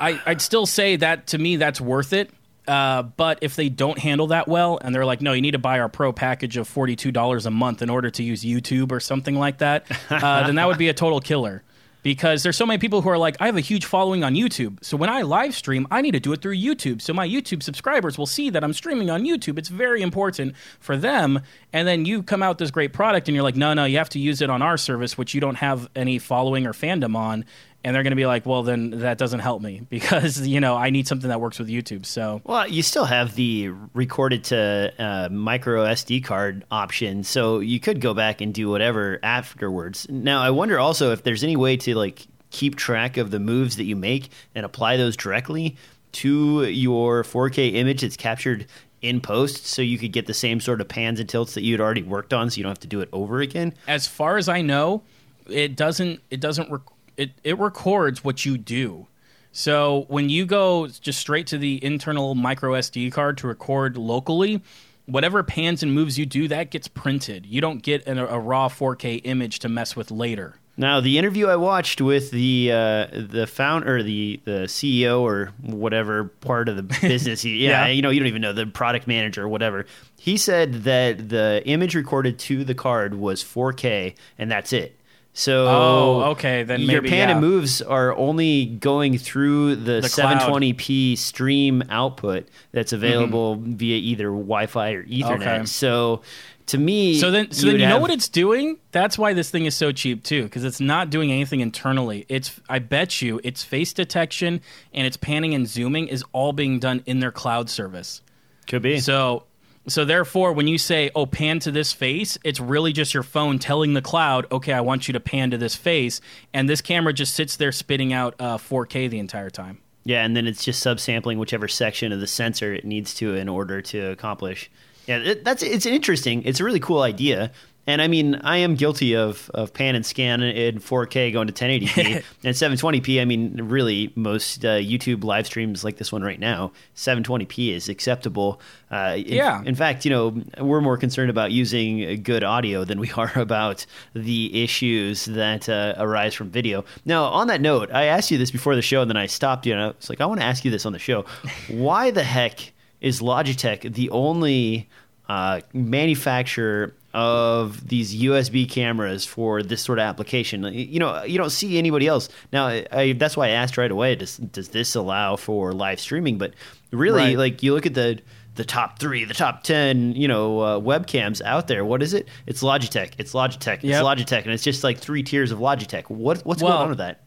I, 0.00 0.20
I'd 0.24 0.40
still 0.40 0.66
say 0.66 0.96
that 0.96 1.28
to 1.28 1.38
me 1.38 1.56
that's 1.56 1.80
worth 1.80 2.12
it. 2.12 2.30
Uh, 2.66 3.02
but 3.02 3.40
if 3.42 3.56
they 3.56 3.68
don't 3.68 3.98
handle 3.98 4.28
that 4.28 4.48
well 4.48 4.78
and 4.80 4.94
they're 4.94 5.04
like, 5.04 5.20
no, 5.20 5.34
you 5.34 5.42
need 5.42 5.50
to 5.50 5.58
buy 5.58 5.80
our 5.80 5.88
pro 5.90 6.14
package 6.14 6.56
of 6.56 6.66
$42 6.66 7.44
a 7.44 7.50
month 7.50 7.82
in 7.82 7.90
order 7.90 8.08
to 8.10 8.22
use 8.22 8.42
YouTube 8.42 8.90
or 8.90 9.00
something 9.00 9.34
like 9.34 9.58
that, 9.58 9.84
uh, 10.10 10.46
then 10.46 10.54
that 10.54 10.66
would 10.66 10.78
be 10.78 10.88
a 10.88 10.94
total 10.94 11.20
killer. 11.20 11.62
Because 12.04 12.42
there's 12.42 12.56
so 12.56 12.66
many 12.66 12.78
people 12.78 13.00
who 13.00 13.08
are 13.08 13.18
like, 13.18 13.36
I 13.40 13.46
have 13.46 13.56
a 13.56 13.60
huge 13.60 13.86
following 13.86 14.22
on 14.22 14.34
YouTube. 14.34 14.84
So 14.84 14.96
when 14.96 15.08
I 15.08 15.22
live 15.22 15.54
stream, 15.54 15.88
I 15.90 16.02
need 16.02 16.12
to 16.12 16.20
do 16.20 16.32
it 16.32 16.42
through 16.42 16.56
YouTube. 16.56 17.00
So 17.00 17.12
my 17.12 17.26
YouTube 17.26 17.62
subscribers 17.62 18.16
will 18.16 18.26
see 18.26 18.50
that 18.50 18.62
I'm 18.62 18.74
streaming 18.74 19.10
on 19.10 19.24
YouTube. 19.24 19.58
It's 19.58 19.70
very 19.70 20.02
important 20.02 20.54
for 20.78 20.98
them. 20.98 21.40
And 21.72 21.88
then 21.88 22.04
you 22.04 22.22
come 22.22 22.42
out 22.42 22.58
this 22.58 22.70
great 22.70 22.92
product 22.92 23.26
and 23.26 23.34
you're 23.34 23.42
like, 23.42 23.56
no, 23.56 23.72
no, 23.72 23.86
you 23.86 23.96
have 23.98 24.10
to 24.10 24.20
use 24.20 24.42
it 24.42 24.50
on 24.50 24.60
our 24.60 24.76
service, 24.76 25.18
which 25.18 25.34
you 25.34 25.40
don't 25.40 25.56
have 25.56 25.88
any 25.96 26.18
following 26.18 26.66
or 26.66 26.74
fandom 26.74 27.16
on 27.16 27.46
and 27.84 27.94
they're 27.94 28.02
going 28.02 28.12
to 28.12 28.16
be 28.16 28.26
like, 28.26 28.46
well, 28.46 28.62
then 28.62 28.90
that 29.00 29.18
doesn't 29.18 29.40
help 29.40 29.62
me 29.62 29.82
because 29.90 30.46
you 30.46 30.60
know 30.60 30.74
I 30.76 30.90
need 30.90 31.06
something 31.06 31.28
that 31.28 31.40
works 31.40 31.58
with 31.58 31.68
YouTube. 31.68 32.06
So 32.06 32.40
Well, 32.44 32.66
you 32.66 32.82
still 32.82 33.04
have 33.04 33.34
the 33.36 33.68
recorded 33.92 34.44
to 34.44 34.92
uh, 34.98 35.28
micro 35.30 35.84
SD 35.84 36.24
card 36.24 36.64
option, 36.70 37.22
so 37.24 37.60
you 37.60 37.78
could 37.78 38.00
go 38.00 38.14
back 38.14 38.40
and 38.40 38.52
do 38.52 38.70
whatever 38.70 39.20
afterwards. 39.22 40.06
Now, 40.08 40.40
I 40.40 40.50
wonder 40.50 40.78
also 40.78 41.12
if 41.12 41.22
there's 41.22 41.44
any 41.44 41.56
way 41.56 41.76
to 41.78 41.94
like 41.94 42.26
keep 42.50 42.76
track 42.76 43.16
of 43.16 43.30
the 43.30 43.40
moves 43.40 43.76
that 43.76 43.84
you 43.84 43.96
make 43.96 44.30
and 44.54 44.64
apply 44.64 44.96
those 44.96 45.16
directly 45.16 45.76
to 46.12 46.64
your 46.64 47.24
4K 47.24 47.74
image 47.74 48.02
that's 48.02 48.16
captured 48.16 48.66
in 49.02 49.20
post, 49.20 49.66
so 49.66 49.82
you 49.82 49.98
could 49.98 50.12
get 50.12 50.26
the 50.26 50.34
same 50.34 50.60
sort 50.60 50.80
of 50.80 50.88
pans 50.88 51.20
and 51.20 51.28
tilts 51.28 51.54
that 51.54 51.62
you'd 51.62 51.80
already 51.80 52.02
worked 52.02 52.32
on, 52.32 52.48
so 52.48 52.56
you 52.56 52.62
don't 52.62 52.70
have 52.70 52.78
to 52.78 52.86
do 52.86 53.00
it 53.00 53.08
over 53.12 53.40
again. 53.40 53.74
as 53.86 54.06
far 54.06 54.38
as 54.38 54.48
I 54.48 54.62
know, 54.62 55.02
it 55.48 55.76
doesn't 55.76 56.20
it 56.30 56.40
doesn't 56.40 56.70
rec- 56.70 56.80
it 57.16 57.32
it 57.44 57.58
records 57.58 58.22
what 58.24 58.44
you 58.44 58.58
do. 58.58 59.06
So 59.52 60.04
when 60.08 60.28
you 60.30 60.46
go 60.46 60.88
just 60.88 61.20
straight 61.20 61.46
to 61.48 61.58
the 61.58 61.82
internal 61.84 62.34
micro 62.34 62.72
SD 62.72 63.12
card 63.12 63.38
to 63.38 63.46
record 63.46 63.96
locally, 63.96 64.60
whatever 65.06 65.42
pans 65.44 65.82
and 65.82 65.94
moves 65.94 66.18
you 66.18 66.26
do, 66.26 66.48
that 66.48 66.70
gets 66.70 66.88
printed. 66.88 67.46
You 67.46 67.60
don't 67.60 67.80
get 67.82 68.04
an, 68.08 68.18
a 68.18 68.38
raw 68.40 68.68
4K 68.68 69.20
image 69.24 69.60
to 69.60 69.68
mess 69.68 69.94
with 69.94 70.10
later. 70.10 70.56
Now, 70.76 71.00
the 71.00 71.18
interview 71.18 71.46
I 71.46 71.54
watched 71.54 72.00
with 72.00 72.32
the 72.32 72.72
uh, 72.72 73.06
the 73.12 73.46
founder, 73.46 74.02
the 74.02 74.40
the 74.44 74.64
CEO 74.66 75.20
or 75.20 75.52
whatever 75.62 76.24
part 76.24 76.68
of 76.68 76.74
the 76.74 76.82
business, 77.00 77.42
he, 77.42 77.64
yeah, 77.64 77.86
Yeah. 77.86 77.92
you 77.92 78.02
know, 78.02 78.10
you 78.10 78.18
don't 78.18 78.26
even 78.26 78.42
know 78.42 78.52
the 78.52 78.66
product 78.66 79.06
manager 79.06 79.44
or 79.44 79.48
whatever. 79.48 79.86
He 80.18 80.36
said 80.36 80.82
that 80.82 81.28
the 81.28 81.62
image 81.64 81.94
recorded 81.94 82.40
to 82.40 82.64
the 82.64 82.74
card 82.74 83.14
was 83.14 83.44
4K, 83.44 84.16
and 84.36 84.50
that's 84.50 84.72
it. 84.72 84.98
So, 85.36 85.66
Oh, 85.66 86.22
okay, 86.30 86.62
then 86.62 86.80
your 86.82 87.02
maybe, 87.02 87.10
pan 87.10 87.28
and 87.28 87.42
yeah. 87.42 87.48
moves 87.48 87.82
are 87.82 88.16
only 88.16 88.66
going 88.66 89.18
through 89.18 89.74
the, 89.76 90.00
The 90.00 90.08
720p 90.08 91.18
stream 91.18 91.82
output 91.90 92.46
that's 92.70 92.92
available 92.92 93.56
via 93.56 93.96
either 93.96 94.26
Wi-Fi 94.26 94.90
or 94.92 95.02
Ethernet. 95.04 95.22
Mm-hmm. 95.22 95.42
Okay. 95.42 95.64
So, 95.66 96.22
to 96.66 96.78
me, 96.78 97.18
So 97.18 97.32
then, 97.32 97.50
so 97.50 97.66
you 97.66 97.72
then 97.72 97.80
you 97.80 97.86
know 97.86 97.92
have- 97.94 98.02
what 98.02 98.10
it's 98.12 98.28
doing? 98.28 98.78
That's 98.92 99.18
why 99.18 99.32
this 99.32 99.50
thing 99.50 99.64
is 99.66 99.74
so 99.74 99.90
cheap 99.90 100.22
too, 100.22 100.44
because 100.44 100.62
it's 100.64 100.80
not 100.80 101.10
doing 101.10 101.32
anything 101.32 101.58
internally. 101.60 102.26
It's, 102.28 102.60
I 102.68 102.78
bet 102.78 103.20
you, 103.20 103.40
its 103.42 103.64
face 103.64 103.92
detection 103.92 104.60
and 104.92 105.04
its 105.04 105.16
panning 105.16 105.52
and 105.52 105.66
zooming 105.68 106.06
is 106.06 106.24
all 106.32 106.52
being 106.52 106.78
done 106.78 107.02
in 107.06 107.18
their 107.18 107.32
cloud 107.32 107.68
service. 107.68 108.22
could 108.68 108.82
be. 108.82 109.00
So, 109.00 109.42
so 109.86 110.04
therefore, 110.04 110.52
when 110.52 110.66
you 110.66 110.78
say, 110.78 111.10
"Oh, 111.14 111.26
pan 111.26 111.58
to 111.60 111.70
this 111.70 111.92
face," 111.92 112.38
it's 112.44 112.60
really 112.60 112.92
just 112.92 113.14
your 113.14 113.22
phone 113.22 113.58
telling 113.58 113.94
the 113.94 114.02
cloud, 114.02 114.46
"Okay, 114.50 114.72
I 114.72 114.80
want 114.80 115.08
you 115.08 115.12
to 115.12 115.20
pan 115.20 115.50
to 115.50 115.58
this 115.58 115.74
face," 115.74 116.20
and 116.52 116.68
this 116.68 116.80
camera 116.80 117.12
just 117.12 117.34
sits 117.34 117.56
there 117.56 117.72
spitting 117.72 118.12
out 118.12 118.34
uh, 118.38 118.56
4K 118.58 119.08
the 119.08 119.18
entire 119.18 119.50
time. 119.50 119.78
Yeah, 120.04 120.24
and 120.24 120.36
then 120.36 120.46
it's 120.46 120.64
just 120.64 120.84
subsampling 120.84 121.38
whichever 121.38 121.68
section 121.68 122.12
of 122.12 122.20
the 122.20 122.26
sensor 122.26 122.74
it 122.74 122.84
needs 122.84 123.14
to 123.14 123.34
in 123.34 123.48
order 123.48 123.80
to 123.82 124.10
accomplish. 124.10 124.70
Yeah, 125.06 125.18
it, 125.18 125.44
that's 125.44 125.62
it's 125.62 125.86
interesting. 125.86 126.42
It's 126.44 126.60
a 126.60 126.64
really 126.64 126.80
cool 126.80 127.02
idea. 127.02 127.52
And 127.86 128.00
I 128.00 128.08
mean, 128.08 128.36
I 128.36 128.56
am 128.58 128.76
guilty 128.76 129.14
of, 129.14 129.50
of 129.52 129.74
pan 129.74 129.94
and 129.94 130.06
scan 130.06 130.42
in 130.42 130.78
4K 130.80 131.32
going 131.34 131.48
to 131.48 131.52
1080p 131.52 132.24
and 132.44 132.54
720p. 132.54 133.20
I 133.20 133.26
mean, 133.26 133.60
really, 133.62 134.10
most 134.14 134.64
uh, 134.64 134.78
YouTube 134.78 135.22
live 135.22 135.46
streams 135.46 135.84
like 135.84 135.98
this 135.98 136.10
one 136.10 136.22
right 136.22 136.40
now, 136.40 136.72
720p 136.96 137.72
is 137.74 137.90
acceptable. 137.90 138.58
Uh, 138.90 139.14
in- 139.18 139.34
Yeah. 139.34 139.62
In 139.66 139.74
fact, 139.74 140.06
you 140.06 140.10
know, 140.10 140.42
we're 140.58 140.80
more 140.80 140.96
concerned 140.96 141.28
about 141.28 141.52
using 141.52 142.22
good 142.22 142.42
audio 142.42 142.84
than 142.84 142.98
we 142.98 143.10
are 143.16 143.32
about 143.36 143.84
the 144.14 144.62
issues 144.62 145.26
that 145.26 145.68
uh, 145.68 145.92
arise 145.98 146.32
from 146.34 146.48
video. 146.50 146.86
Now, 147.04 147.24
on 147.24 147.48
that 147.48 147.60
note, 147.60 147.90
I 147.92 148.04
asked 148.04 148.30
you 148.30 148.38
this 148.38 148.50
before 148.50 148.74
the 148.76 148.82
show, 148.82 149.02
and 149.02 149.10
then 149.10 149.18
I 149.18 149.26
stopped 149.26 149.66
you, 149.66 149.72
and 149.74 149.82
I 149.82 149.86
was 149.88 150.08
like, 150.08 150.22
I 150.22 150.26
want 150.26 150.40
to 150.40 150.46
ask 150.46 150.64
you 150.64 150.70
this 150.70 150.86
on 150.86 150.92
the 150.94 150.98
show. 150.98 151.26
Why 151.68 152.10
the 152.10 152.24
heck 152.24 152.72
is 153.02 153.20
Logitech 153.20 153.92
the 153.92 154.08
only 154.08 154.88
uh, 155.28 155.60
manufacturer 155.74 156.94
of 157.14 157.88
these 157.88 158.14
USB 158.14 158.68
cameras 158.68 159.24
for 159.24 159.62
this 159.62 159.80
sort 159.80 159.98
of 159.98 160.02
application. 160.02 160.64
You 160.64 160.98
know, 160.98 161.22
you 161.22 161.38
don't 161.38 161.50
see 161.50 161.78
anybody 161.78 162.06
else. 162.08 162.28
Now, 162.52 162.66
I, 162.66 163.14
that's 163.16 163.36
why 163.36 163.46
I 163.46 163.50
asked 163.50 163.78
right 163.78 163.90
away: 163.90 164.16
Does 164.16 164.36
does 164.36 164.68
this 164.70 164.94
allow 164.94 165.36
for 165.36 165.72
live 165.72 166.00
streaming? 166.00 166.36
But 166.38 166.54
really, 166.90 167.20
Right. 167.22 167.38
like 167.38 167.62
you 167.62 167.72
look 167.72 167.86
at 167.86 167.94
the 167.94 168.18
the 168.56 168.64
top 168.64 168.98
three, 168.98 169.24
the 169.24 169.34
top 169.34 169.62
ten, 169.62 170.12
you 170.14 170.28
know, 170.28 170.60
uh, 170.60 170.80
webcams 170.80 171.40
out 171.42 171.66
there. 171.68 171.84
What 171.84 172.02
is 172.02 172.14
it? 172.14 172.28
It's 172.46 172.62
Logitech. 172.62 173.12
It's 173.18 173.32
Logitech. 173.32 173.84
It's 173.84 173.98
Logitech, 173.98 174.42
and 174.44 174.52
it's 174.52 174.62
just 174.64 174.82
like 174.84 174.98
three 174.98 175.22
tiers 175.22 175.50
of 175.52 175.60
Logitech. 175.60 176.10
What 176.10 176.44
what's 176.44 176.62
Well, 176.62 176.72
going 176.72 176.82
on 176.82 176.88
with 176.90 176.98
that? 176.98 177.20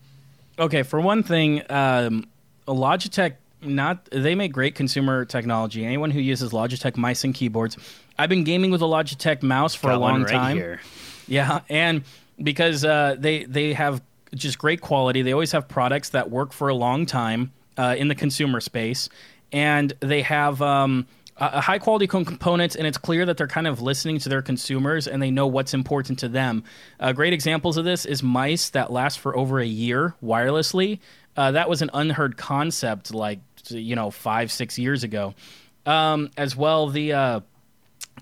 Okay, 0.59 0.83
for 0.83 0.99
one 0.99 1.23
thing, 1.23 1.61
um, 1.69 2.25
Logitech 2.67 3.33
not 3.61 4.05
they 4.11 4.35
make 4.35 4.51
great 4.51 4.75
consumer 4.75 5.25
technology. 5.25 5.85
Anyone 5.85 6.11
who 6.11 6.19
uses 6.19 6.51
Logitech 6.51 6.97
mice 6.97 7.23
and 7.23 7.33
keyboards, 7.33 7.77
I've 8.17 8.29
been 8.29 8.43
gaming 8.43 8.71
with 8.71 8.81
a 8.81 8.85
Logitech 8.85 9.43
mouse 9.43 9.75
for 9.75 9.89
a 9.89 9.93
Got 9.93 10.01
one 10.01 10.13
long 10.13 10.23
right 10.23 10.31
time. 10.31 10.57
here. 10.57 10.81
Yeah, 11.27 11.61
and 11.69 12.03
because 12.41 12.85
uh, 12.85 13.15
they 13.17 13.43
they 13.43 13.73
have 13.73 14.01
just 14.35 14.57
great 14.57 14.81
quality, 14.81 15.21
they 15.21 15.33
always 15.33 15.51
have 15.51 15.67
products 15.67 16.09
that 16.09 16.29
work 16.29 16.53
for 16.53 16.69
a 16.69 16.75
long 16.75 17.05
time 17.05 17.51
uh, 17.77 17.95
in 17.97 18.07
the 18.07 18.15
consumer 18.15 18.59
space, 18.59 19.09
and 19.51 19.93
they 19.99 20.21
have. 20.21 20.61
Um, 20.61 21.07
a 21.39 21.45
a 21.53 21.61
high 21.61 21.77
quality 21.77 22.07
components, 22.07 22.75
and 22.75 22.87
it's 22.87 22.97
clear 22.97 23.23
that 23.23 23.37
they're 23.37 23.47
kind 23.47 23.67
of 23.67 23.79
listening 23.79 24.17
to 24.17 24.27
their 24.29 24.41
consumers 24.41 25.07
and 25.07 25.21
they 25.21 25.29
know 25.29 25.45
what's 25.45 25.73
important 25.73 26.17
to 26.17 26.27
them. 26.27 26.63
Uh, 26.99 27.13
great 27.13 27.31
examples 27.31 27.77
of 27.77 27.85
this 27.85 28.05
is 28.05 28.23
mice 28.23 28.71
that 28.71 28.91
last 28.91 29.19
for 29.19 29.37
over 29.37 29.59
a 29.59 29.65
year 29.65 30.15
wirelessly. 30.23 30.97
Uh, 31.35 31.51
that 31.51 31.69
was 31.69 31.83
an 31.83 31.91
unheard 31.93 32.37
concept, 32.37 33.13
like 33.13 33.39
you 33.71 33.95
know, 33.95 34.11
five 34.11 34.51
six 34.51 34.77
years 34.77 35.03
ago. 35.03 35.33
Um, 35.85 36.31
as 36.35 36.55
well, 36.55 36.89
the 36.89 37.13
uh, 37.13 37.39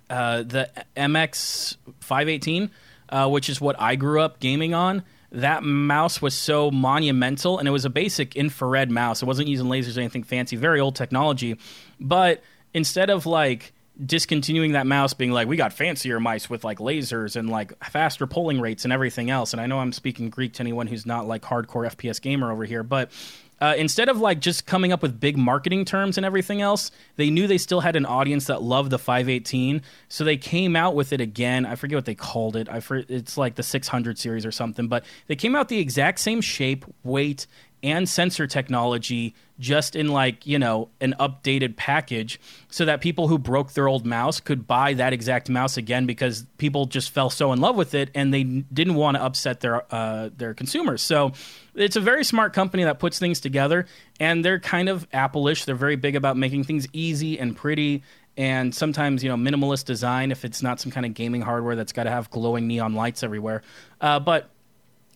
uh, 0.10 0.44
the 0.44 0.70
MX 0.96 1.78
518, 2.00 2.72
uh, 3.10 3.30
which 3.30 3.50
is 3.50 3.60
what 3.60 3.80
I 3.80 3.96
grew 3.96 4.22
up 4.22 4.40
gaming 4.40 4.74
on. 4.74 5.04
That 5.32 5.64
mouse 5.64 6.22
was 6.22 6.34
so 6.34 6.72
monumental, 6.72 7.58
and 7.60 7.68
it 7.68 7.72
was 7.72 7.84
a 7.84 7.90
basic 7.90 8.36
infrared 8.36 8.90
mouse. 8.90 9.22
It 9.22 9.26
wasn't 9.26 9.50
using 9.50 9.66
lasers 9.66 9.98
or 9.98 10.02
anything 10.02 10.24
fancy, 10.24 10.56
very 10.56 10.80
old 10.80 10.96
technology. 10.96 11.58
But 12.00 12.42
instead 12.74 13.10
of 13.10 13.26
like 13.26 13.74
discontinuing 14.04 14.74
that 14.74 14.88
mouse, 14.88 15.14
being 15.14 15.32
like, 15.32 15.48
we 15.48 15.58
got 15.58 15.74
fancier 15.74 16.20
mice 16.20 16.50
with 16.50 16.64
like 16.64 16.80
lasers 16.80 17.36
and 17.36 17.50
like 17.50 17.74
faster 17.84 18.28
polling 18.28 18.62
rates 18.62 18.84
and 18.84 18.94
everything 18.94 19.30
else. 19.30 19.54
And 19.54 19.62
I 19.62 19.68
know 19.68 19.80
I'm 19.80 19.92
speaking 19.92 20.30
Greek 20.30 20.54
to 20.54 20.62
anyone 20.62 20.88
who's 20.88 21.06
not 21.06 21.28
like 21.28 21.42
hardcore 21.42 21.90
FPS 21.90 22.22
gamer 22.22 22.52
over 22.52 22.66
here, 22.66 22.84
but 22.84 23.12
uh, 23.62 23.74
instead 23.78 24.10
of 24.10 24.20
like 24.20 24.40
just 24.40 24.66
coming 24.66 24.92
up 24.92 25.02
with 25.02 25.20
big 25.20 25.38
marketing 25.38 25.86
terms 25.86 26.18
and 26.18 26.26
everything 26.26 26.62
else, 26.62 26.92
they 27.16 27.30
knew 27.30 27.48
they 27.48 27.58
still 27.58 27.80
had 27.80 27.96
an 27.96 28.06
audience 28.06 28.48
that 28.48 28.62
loved 28.62 28.90
the 28.90 29.00
518, 29.00 29.82
so 30.10 30.24
they 30.24 30.38
came 30.38 30.76
out 30.76 30.96
with 30.96 31.14
it 31.14 31.22
again. 31.22 31.66
I 31.66 31.76
forget 31.76 31.96
what 31.96 32.06
they 32.06 32.16
called 32.16 32.56
it. 32.56 32.68
I 32.70 32.82
for, 32.82 33.04
it's 33.08 33.38
like 33.38 33.56
the 33.56 33.64
600 33.64 34.18
series 34.18 34.46
or 34.46 34.52
something, 34.52 34.88
but 34.88 35.06
they 35.28 35.36
came 35.36 35.56
out 35.56 35.70
the 35.70 35.80
exact 35.80 36.20
same 36.20 36.42
shape, 36.42 36.86
weight, 37.04 37.48
and 37.86 38.10
sensor 38.10 38.48
technology 38.48 39.36
just 39.60 39.96
in 39.96 40.08
like 40.08 40.46
you 40.46 40.58
know 40.58 40.90
an 41.00 41.14
updated 41.20 41.78
package 41.78 42.40
so 42.68 42.84
that 42.84 43.00
people 43.00 43.28
who 43.28 43.38
broke 43.38 43.74
their 43.74 43.88
old 43.88 44.06
mouse 44.06 44.40
could 44.40 44.66
buy 44.66 44.94
that 44.96 45.14
exact 45.14 45.50
mouse 45.50 45.78
again 45.78 46.08
because 46.08 46.46
people 46.58 46.88
just 46.88 47.12
fell 47.12 47.30
so 47.30 47.54
in 47.54 47.62
love 47.62 47.76
with 47.76 47.94
it 47.94 48.10
and 48.16 48.34
they 48.34 48.44
didn't 48.44 48.96
want 48.96 49.16
to 49.16 49.24
upset 49.24 49.60
their 49.60 49.84
uh, 49.94 50.30
their 50.36 50.56
consumers. 50.56 51.02
So 51.04 51.32
it's 51.76 51.96
a 51.96 52.02
very 52.02 52.24
smart 52.24 52.54
company 52.54 52.84
that 52.86 52.98
puts 52.98 53.20
things 53.20 53.40
together 53.40 53.86
and 54.20 54.44
they're 54.44 54.60
kind 54.60 54.90
of 54.90 55.08
apple-ish. 55.14 55.66
They're 55.66 55.76
very 55.76 55.96
big 55.96 56.16
about 56.16 56.38
making 56.38 56.64
things 56.64 56.88
easy 56.92 57.40
and 57.40 57.56
pretty 57.56 58.02
and 58.36 58.74
sometimes 58.74 59.24
you 59.24 59.30
know 59.30 59.38
minimalist 59.38 59.86
design 59.86 60.32
if 60.32 60.44
it's 60.44 60.64
not 60.64 60.82
some 60.82 60.92
kind 60.92 61.06
of 61.06 61.14
gaming 61.14 61.42
hardware 61.42 61.76
that's 61.76 61.94
got 61.94 62.04
to 62.04 62.10
have 62.10 62.32
glowing 62.32 62.66
neon 62.66 62.96
lights 62.96 63.22
everywhere. 63.22 63.62
Uh, 64.02 64.20
but 64.20 64.50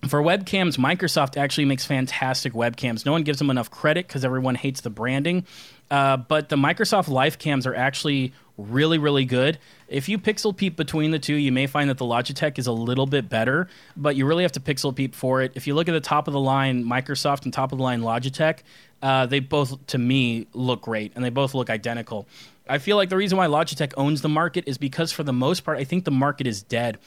for 0.08 0.22
webcams, 0.22 0.78
Microsoft 0.78 1.36
actually 1.36 1.66
makes 1.66 1.86
fantastic 1.86 2.54
webcams. 2.54 3.06
No 3.06 3.12
one 3.12 3.24
gives 3.24 3.40
them 3.40 3.50
enough 3.50 3.70
credit 3.70 4.08
because 4.08 4.24
everyone 4.24 4.56
hates 4.56 4.82
the 4.82 4.90
branding. 4.90 5.46
Uh, 5.92 6.18
but 6.18 6.50
the 6.50 6.56
Microsoft 6.56 7.08
LifeCams 7.08 7.66
are 7.66 7.76
actually 7.76 8.32
really, 8.58 8.98
really 8.98 9.26
good. 9.26 9.58
If 9.88 10.08
you 10.08 10.18
pixel 10.18 10.56
peep 10.56 10.76
between 10.76 11.12
the 11.12 11.20
two, 11.20 11.36
you 11.36 11.52
may 11.52 11.68
find 11.68 11.90
that 11.90 11.98
the 11.98 12.06
Logitech 12.06 12.60
is 12.60 12.68
a 12.68 12.72
little 12.72 13.08
bit 13.08 13.28
better, 13.28 13.68
but 13.98 14.16
you 14.16 14.26
really 14.26 14.44
have 14.44 14.52
to 14.54 14.60
pixel 14.60 14.96
peep 14.96 15.16
for 15.16 15.42
it. 15.42 15.54
If 15.56 15.68
you 15.68 15.74
look 15.76 15.90
at 15.90 15.94
the 15.94 16.00
top 16.00 16.28
of 16.28 16.34
the 16.34 16.40
line 16.40 16.86
Microsoft 16.86 17.44
and 17.44 17.54
top 17.54 17.72
of 17.72 17.78
the 17.78 17.84
line 17.84 18.02
Logitech, 18.02 18.60
uh, 19.02 19.26
they 19.26 19.40
both, 19.40 19.86
to 19.88 19.98
me, 19.98 20.48
look 20.54 20.82
great 20.82 21.14
and 21.16 21.24
they 21.24 21.30
both 21.30 21.54
look 21.54 21.70
identical. 21.70 22.28
I 22.68 22.78
feel 22.78 22.98
like 22.98 23.10
the 23.10 23.18
reason 23.18 23.38
why 23.38 23.48
Logitech 23.48 23.94
owns 23.98 24.22
the 24.22 24.30
market 24.30 24.66
is 24.68 24.78
because, 24.78 25.12
for 25.12 25.24
the 25.24 25.34
most 25.34 25.62
part, 25.62 25.80
I 25.80 25.84
think 25.84 26.06
the 26.06 26.12
market 26.12 26.46
is 26.46 26.62
dead 26.62 27.00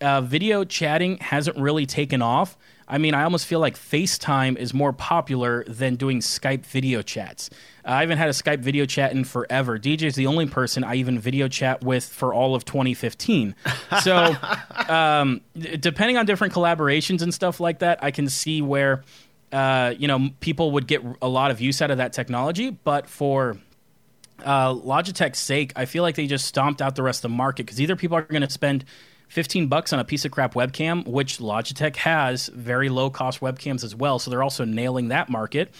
uh, 0.00 0.20
video 0.20 0.64
chatting 0.64 1.18
hasn't 1.18 1.56
really 1.56 1.86
taken 1.86 2.22
off. 2.22 2.56
I 2.90 2.96
mean, 2.96 3.12
I 3.12 3.24
almost 3.24 3.46
feel 3.46 3.60
like 3.60 3.76
FaceTime 3.76 4.56
is 4.56 4.72
more 4.72 4.94
popular 4.94 5.62
than 5.64 5.96
doing 5.96 6.20
Skype 6.20 6.64
video 6.64 7.02
chats. 7.02 7.50
Uh, 7.84 7.90
I 7.90 8.00
haven't 8.00 8.16
had 8.16 8.28
a 8.28 8.32
Skype 8.32 8.60
video 8.60 8.86
chat 8.86 9.12
in 9.12 9.24
forever. 9.24 9.78
DJ 9.78 10.04
is 10.04 10.14
the 10.14 10.26
only 10.26 10.46
person 10.46 10.84
I 10.84 10.94
even 10.94 11.18
video 11.18 11.48
chat 11.48 11.82
with 11.84 12.04
for 12.04 12.32
all 12.32 12.54
of 12.54 12.64
2015. 12.64 13.54
So, 14.02 14.36
um, 14.88 15.40
d- 15.56 15.76
depending 15.76 16.18
on 16.18 16.26
different 16.26 16.52
collaborations 16.52 17.22
and 17.22 17.32
stuff 17.32 17.58
like 17.58 17.80
that, 17.80 17.98
I 18.02 18.10
can 18.10 18.28
see 18.28 18.62
where, 18.62 19.02
uh, 19.50 19.94
you 19.98 20.06
know, 20.06 20.30
people 20.40 20.72
would 20.72 20.86
get 20.86 21.02
a 21.20 21.28
lot 21.28 21.50
of 21.50 21.60
use 21.60 21.82
out 21.82 21.90
of 21.90 21.98
that 21.98 22.12
technology. 22.12 22.70
But 22.70 23.08
for 23.08 23.56
uh, 24.44 24.72
Logitech's 24.74 25.38
sake, 25.38 25.72
I 25.74 25.86
feel 25.86 26.02
like 26.02 26.14
they 26.14 26.26
just 26.26 26.46
stomped 26.46 26.80
out 26.80 26.96
the 26.96 27.02
rest 27.02 27.24
of 27.24 27.30
the 27.30 27.36
market 27.36 27.66
because 27.66 27.80
either 27.80 27.96
people 27.96 28.16
are 28.16 28.22
going 28.22 28.42
to 28.42 28.50
spend 28.50 28.84
15 29.28 29.68
bucks 29.68 29.92
on 29.92 29.98
a 29.98 30.04
piece 30.04 30.24
of 30.24 30.30
crap 30.30 30.54
webcam, 30.54 31.06
which 31.06 31.38
Logitech 31.38 31.96
has 31.96 32.48
very 32.48 32.88
low 32.88 33.10
cost 33.10 33.40
webcams 33.40 33.84
as 33.84 33.94
well, 33.94 34.18
so 34.18 34.30
they're 34.30 34.42
also 34.42 34.64
nailing 34.64 35.08
that 35.08 35.28
market, 35.28 35.72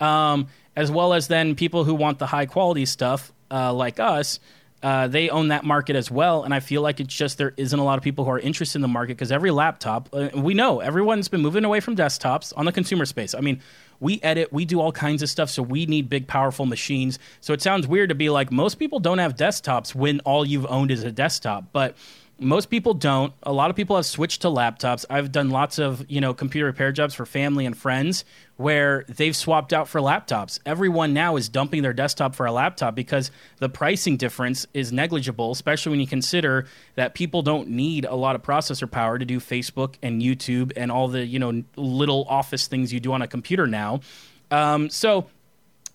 um, 0.00 0.48
as 0.74 0.90
well 0.90 1.12
as 1.12 1.28
then 1.28 1.54
people 1.54 1.84
who 1.84 1.94
want 1.94 2.18
the 2.18 2.26
high 2.26 2.46
quality 2.46 2.86
stuff 2.86 3.32
uh, 3.50 3.72
like 3.72 4.00
us. 4.00 4.40
Uh, 4.82 5.08
they 5.08 5.30
own 5.30 5.48
that 5.48 5.64
market 5.64 5.96
as 5.96 6.10
well, 6.10 6.42
and 6.42 6.52
I 6.52 6.60
feel 6.60 6.82
like 6.82 7.00
it's 7.00 7.14
just 7.14 7.38
there 7.38 7.54
isn't 7.56 7.78
a 7.78 7.82
lot 7.82 7.96
of 7.96 8.04
people 8.04 8.26
who 8.26 8.30
are 8.30 8.38
interested 8.38 8.76
in 8.76 8.82
the 8.82 8.88
market 8.88 9.16
because 9.16 9.32
every 9.32 9.50
laptop, 9.50 10.10
uh, 10.12 10.28
we 10.34 10.52
know 10.52 10.80
everyone's 10.80 11.26
been 11.28 11.40
moving 11.40 11.64
away 11.64 11.80
from 11.80 11.96
desktops 11.96 12.52
on 12.54 12.66
the 12.66 12.72
consumer 12.72 13.06
space. 13.06 13.34
I 13.34 13.40
mean, 13.40 13.62
we 14.00 14.20
edit, 14.22 14.52
we 14.52 14.66
do 14.66 14.82
all 14.82 14.92
kinds 14.92 15.22
of 15.22 15.30
stuff, 15.30 15.48
so 15.48 15.62
we 15.62 15.86
need 15.86 16.10
big, 16.10 16.26
powerful 16.26 16.66
machines. 16.66 17.18
So 17.40 17.54
it 17.54 17.62
sounds 17.62 17.86
weird 17.86 18.10
to 18.10 18.14
be 18.14 18.28
like, 18.28 18.52
most 18.52 18.74
people 18.74 19.00
don't 19.00 19.18
have 19.18 19.36
desktops 19.36 19.94
when 19.94 20.20
all 20.20 20.44
you've 20.44 20.66
owned 20.66 20.90
is 20.90 21.02
a 21.02 21.10
desktop, 21.10 21.72
but 21.72 21.96
most 22.38 22.68
people 22.68 22.94
don't. 22.94 23.32
A 23.44 23.52
lot 23.52 23.70
of 23.70 23.76
people 23.76 23.96
have 23.96 24.06
switched 24.06 24.42
to 24.42 24.48
laptops. 24.48 25.04
I've 25.08 25.30
done 25.30 25.50
lots 25.50 25.78
of, 25.78 26.04
you 26.10 26.20
know, 26.20 26.34
computer 26.34 26.66
repair 26.66 26.90
jobs 26.90 27.14
for 27.14 27.24
family 27.24 27.64
and 27.64 27.76
friends 27.76 28.24
where 28.56 29.04
they've 29.08 29.36
swapped 29.36 29.72
out 29.72 29.88
for 29.88 30.00
laptops. 30.00 30.58
Everyone 30.66 31.12
now 31.12 31.36
is 31.36 31.48
dumping 31.48 31.82
their 31.82 31.92
desktop 31.92 32.34
for 32.34 32.46
a 32.46 32.52
laptop 32.52 32.94
because 32.94 33.30
the 33.58 33.68
pricing 33.68 34.16
difference 34.16 34.66
is 34.74 34.92
negligible, 34.92 35.52
especially 35.52 35.90
when 35.90 36.00
you 36.00 36.06
consider 36.06 36.66
that 36.96 37.14
people 37.14 37.42
don't 37.42 37.68
need 37.68 38.04
a 38.04 38.14
lot 38.14 38.34
of 38.34 38.42
processor 38.42 38.90
power 38.90 39.18
to 39.18 39.24
do 39.24 39.38
Facebook 39.38 39.94
and 40.02 40.20
YouTube 40.20 40.72
and 40.76 40.90
all 40.90 41.08
the, 41.08 41.24
you 41.24 41.38
know, 41.38 41.62
little 41.76 42.24
office 42.28 42.66
things 42.66 42.92
you 42.92 43.00
do 43.00 43.12
on 43.12 43.22
a 43.22 43.28
computer 43.28 43.66
now. 43.66 44.00
Um, 44.50 44.90
so, 44.90 45.26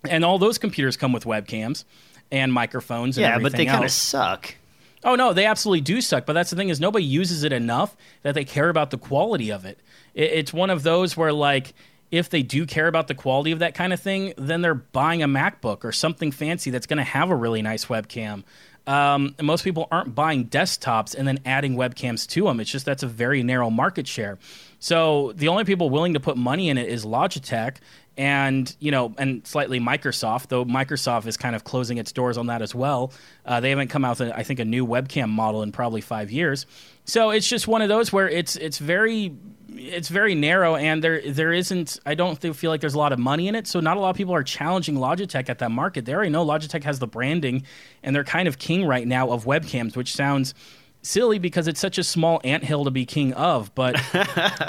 and 0.09 0.23
all 0.23 0.39
those 0.39 0.57
computers 0.57 0.95
come 0.95 1.11
with 1.11 1.25
webcams 1.25 1.83
and 2.31 2.53
microphones 2.53 3.17
and 3.17 3.23
Yeah, 3.23 3.39
but 3.39 3.53
they 3.53 3.65
kind 3.65 3.83
of 3.83 3.91
suck. 3.91 4.55
Oh 5.03 5.15
no, 5.15 5.33
they 5.33 5.45
absolutely 5.45 5.81
do 5.81 6.01
suck. 6.01 6.25
But 6.25 6.33
that's 6.33 6.49
the 6.49 6.55
thing 6.55 6.69
is 6.69 6.79
nobody 6.79 7.05
uses 7.05 7.43
it 7.43 7.53
enough 7.53 7.95
that 8.23 8.35
they 8.35 8.43
care 8.45 8.69
about 8.69 8.91
the 8.91 8.97
quality 8.97 9.51
of 9.51 9.65
it. 9.65 9.79
it. 10.13 10.31
It's 10.31 10.53
one 10.53 10.69
of 10.69 10.83
those 10.83 11.15
where 11.15 11.33
like 11.33 11.73
if 12.11 12.29
they 12.29 12.41
do 12.41 12.65
care 12.65 12.87
about 12.87 13.07
the 13.07 13.15
quality 13.15 13.51
of 13.51 13.59
that 13.59 13.75
kind 13.75 13.93
of 13.93 13.99
thing, 13.99 14.33
then 14.37 14.61
they're 14.61 14.73
buying 14.73 15.21
a 15.21 15.27
MacBook 15.27 15.83
or 15.83 15.91
something 15.91 16.31
fancy 16.31 16.71
that's 16.71 16.87
going 16.87 16.97
to 16.97 17.03
have 17.03 17.29
a 17.29 17.35
really 17.35 17.61
nice 17.61 17.85
webcam. 17.85 18.43
Um, 18.87 19.35
most 19.39 19.63
people 19.63 19.87
aren't 19.91 20.15
buying 20.15 20.47
desktops 20.47 21.13
and 21.13 21.27
then 21.27 21.39
adding 21.45 21.75
webcams 21.75 22.27
to 22.29 22.45
them. 22.45 22.59
It's 22.59 22.71
just 22.71 22.85
that's 22.85 23.03
a 23.03 23.07
very 23.07 23.43
narrow 23.43 23.69
market 23.69 24.07
share. 24.07 24.39
So 24.79 25.33
the 25.35 25.49
only 25.49 25.63
people 25.63 25.91
willing 25.91 26.13
to 26.13 26.19
put 26.19 26.37
money 26.37 26.69
in 26.69 26.77
it 26.77 26.89
is 26.89 27.05
Logitech 27.05 27.75
and 28.19 28.75
you 28.81 28.91
know, 28.91 29.15
and 29.17 29.47
slightly 29.47 29.79
Microsoft. 29.79 30.49
Though 30.49 30.65
Microsoft 30.65 31.25
is 31.25 31.37
kind 31.37 31.55
of 31.55 31.63
closing 31.63 31.97
its 31.97 32.11
doors 32.11 32.37
on 32.37 32.47
that 32.47 32.61
as 32.61 32.75
well. 32.75 33.13
Uh, 33.45 33.61
they 33.61 33.69
haven't 33.69 33.87
come 33.87 34.03
out 34.03 34.19
with, 34.19 34.33
I 34.35 34.43
think, 34.43 34.59
a 34.59 34.65
new 34.65 34.85
webcam 34.85 35.29
model 35.29 35.63
in 35.63 35.71
probably 35.71 36.01
five 36.01 36.29
years. 36.29 36.65
So 37.05 37.29
it's 37.29 37.47
just 37.47 37.65
one 37.65 37.81
of 37.81 37.87
those 37.87 38.11
where 38.11 38.27
it's 38.27 38.57
it's 38.57 38.77
very 38.77 39.37
it's 39.69 40.09
very 40.09 40.35
narrow, 40.35 40.75
and 40.75 41.01
there 41.01 41.31
there 41.31 41.53
isn't. 41.53 41.97
I 42.05 42.13
don't 42.13 42.35
feel 42.35 42.69
like 42.69 42.81
there's 42.81 42.93
a 42.93 42.99
lot 42.99 43.13
of 43.13 43.19
money 43.19 43.47
in 43.47 43.55
it. 43.55 43.67
So 43.67 43.79
not 43.79 43.95
a 43.95 44.01
lot 44.01 44.09
of 44.09 44.17
people 44.17 44.35
are 44.35 44.43
challenging 44.43 44.95
Logitech 44.95 45.47
at 45.47 45.59
that 45.59 45.71
market. 45.71 46.03
They 46.03 46.13
already 46.13 46.29
know 46.29 46.45
Logitech 46.45 46.83
has 46.83 46.99
the 46.99 47.07
branding, 47.07 47.63
and 48.03 48.13
they're 48.13 48.25
kind 48.25 48.49
of 48.49 48.59
king 48.59 48.85
right 48.85 49.07
now 49.07 49.31
of 49.31 49.45
webcams, 49.45 49.95
which 49.95 50.13
sounds 50.13 50.53
silly 51.01 51.39
because 51.39 51.67
it's 51.67 51.79
such 51.79 51.97
a 51.97 52.03
small 52.03 52.41
anthill 52.43 52.83
to 52.83 52.91
be 52.91 53.05
king 53.05 53.33
of 53.33 53.73
but 53.73 53.95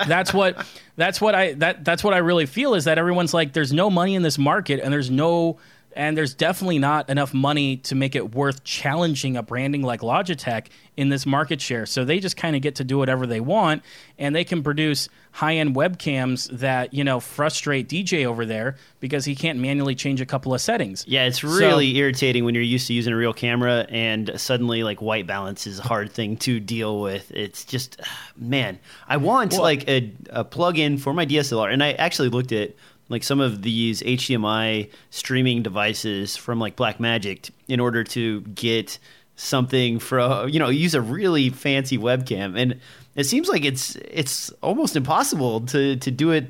that's 0.06 0.32
what 0.32 0.64
that's 0.96 1.20
what 1.20 1.34
i 1.34 1.52
that 1.54 1.84
that's 1.84 2.04
what 2.04 2.14
i 2.14 2.18
really 2.18 2.46
feel 2.46 2.74
is 2.74 2.84
that 2.84 2.98
everyone's 2.98 3.34
like 3.34 3.52
there's 3.52 3.72
no 3.72 3.90
money 3.90 4.14
in 4.14 4.22
this 4.22 4.38
market 4.38 4.80
and 4.80 4.92
there's 4.92 5.10
no 5.10 5.58
and 5.94 6.16
there's 6.16 6.34
definitely 6.34 6.78
not 6.78 7.10
enough 7.10 7.34
money 7.34 7.76
to 7.78 7.94
make 7.94 8.14
it 8.14 8.34
worth 8.34 8.62
challenging 8.64 9.36
a 9.36 9.42
branding 9.42 9.82
like 9.82 10.00
Logitech 10.00 10.66
in 10.96 11.08
this 11.08 11.26
market 11.26 11.60
share. 11.60 11.86
So 11.86 12.04
they 12.04 12.20
just 12.20 12.36
kind 12.36 12.54
of 12.54 12.62
get 12.62 12.76
to 12.76 12.84
do 12.84 12.98
whatever 12.98 13.26
they 13.26 13.40
want, 13.40 13.82
and 14.18 14.34
they 14.34 14.44
can 14.44 14.62
produce 14.62 15.08
high-end 15.32 15.74
webcams 15.76 16.50
that 16.58 16.92
you 16.92 17.04
know 17.04 17.20
frustrate 17.20 17.88
DJ 17.88 18.24
over 18.24 18.44
there 18.44 18.76
because 19.00 19.24
he 19.24 19.34
can't 19.34 19.58
manually 19.58 19.94
change 19.94 20.20
a 20.20 20.26
couple 20.26 20.54
of 20.54 20.60
settings. 20.60 21.04
Yeah, 21.06 21.24
it's 21.24 21.42
really 21.42 21.92
so, 21.92 21.98
irritating 21.98 22.44
when 22.44 22.54
you're 22.54 22.64
used 22.64 22.86
to 22.88 22.94
using 22.94 23.12
a 23.12 23.16
real 23.16 23.32
camera 23.32 23.86
and 23.88 24.32
suddenly 24.36 24.82
like 24.82 25.00
white 25.00 25.26
balance 25.26 25.66
is 25.66 25.78
a 25.78 25.82
hard 25.82 26.12
thing 26.20 26.36
to 26.38 26.60
deal 26.60 27.00
with. 27.00 27.30
It's 27.32 27.64
just 27.64 28.00
man, 28.36 28.78
I 29.08 29.16
want 29.16 29.52
well, 29.52 29.62
like 29.62 29.88
a, 29.88 30.12
a 30.30 30.44
plug-in 30.44 30.98
for 30.98 31.12
my 31.12 31.26
DSLR, 31.26 31.72
and 31.72 31.82
I 31.82 31.92
actually 31.92 32.28
looked 32.28 32.52
at 32.52 32.74
like 33.10 33.22
some 33.22 33.40
of 33.40 33.60
these 33.60 34.02
HDMI 34.02 34.88
streaming 35.10 35.62
devices 35.62 36.36
from 36.36 36.58
like 36.58 36.76
Blackmagic 36.76 37.50
in 37.68 37.80
order 37.80 38.02
to 38.04 38.40
get 38.40 38.98
something 39.36 39.98
from 39.98 40.48
you 40.48 40.58
know 40.58 40.68
use 40.68 40.94
a 40.94 41.00
really 41.00 41.48
fancy 41.48 41.96
webcam 41.96 42.58
and 42.60 42.78
it 43.16 43.24
seems 43.24 43.48
like 43.48 43.64
it's 43.64 43.96
it's 43.96 44.50
almost 44.62 44.96
impossible 44.96 45.62
to 45.62 45.96
to 45.96 46.10
do 46.10 46.30
it 46.30 46.46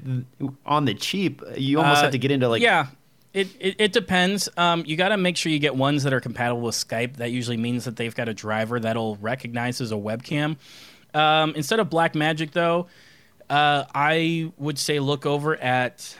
on 0.66 0.86
the 0.86 0.94
cheap 0.94 1.40
you 1.56 1.78
almost 1.78 1.98
uh, 1.98 2.02
have 2.02 2.10
to 2.10 2.18
get 2.18 2.32
into 2.32 2.48
like 2.48 2.60
yeah 2.60 2.86
it, 3.32 3.48
it, 3.60 3.76
it 3.78 3.92
depends. 3.92 4.48
Um, 4.56 4.82
you 4.86 4.96
got 4.96 5.10
to 5.10 5.16
make 5.16 5.36
sure 5.36 5.52
you 5.52 5.60
get 5.60 5.76
ones 5.76 6.02
that 6.02 6.12
are 6.12 6.20
compatible 6.20 6.62
with 6.62 6.74
Skype. 6.74 7.18
That 7.18 7.30
usually 7.30 7.56
means 7.56 7.84
that 7.84 7.94
they've 7.94 8.14
got 8.14 8.28
a 8.28 8.34
driver 8.34 8.80
that'll 8.80 9.14
recognize 9.16 9.80
as 9.80 9.92
a 9.92 9.96
webcam. 9.96 10.56
Um, 11.14 11.54
instead 11.54 11.78
of 11.78 11.88
Blackmagic, 11.88 12.50
though, 12.50 12.88
uh, 13.48 13.84
I 13.94 14.50
would 14.58 14.78
say 14.78 14.98
look 14.98 15.26
over 15.26 15.56
at 15.56 16.16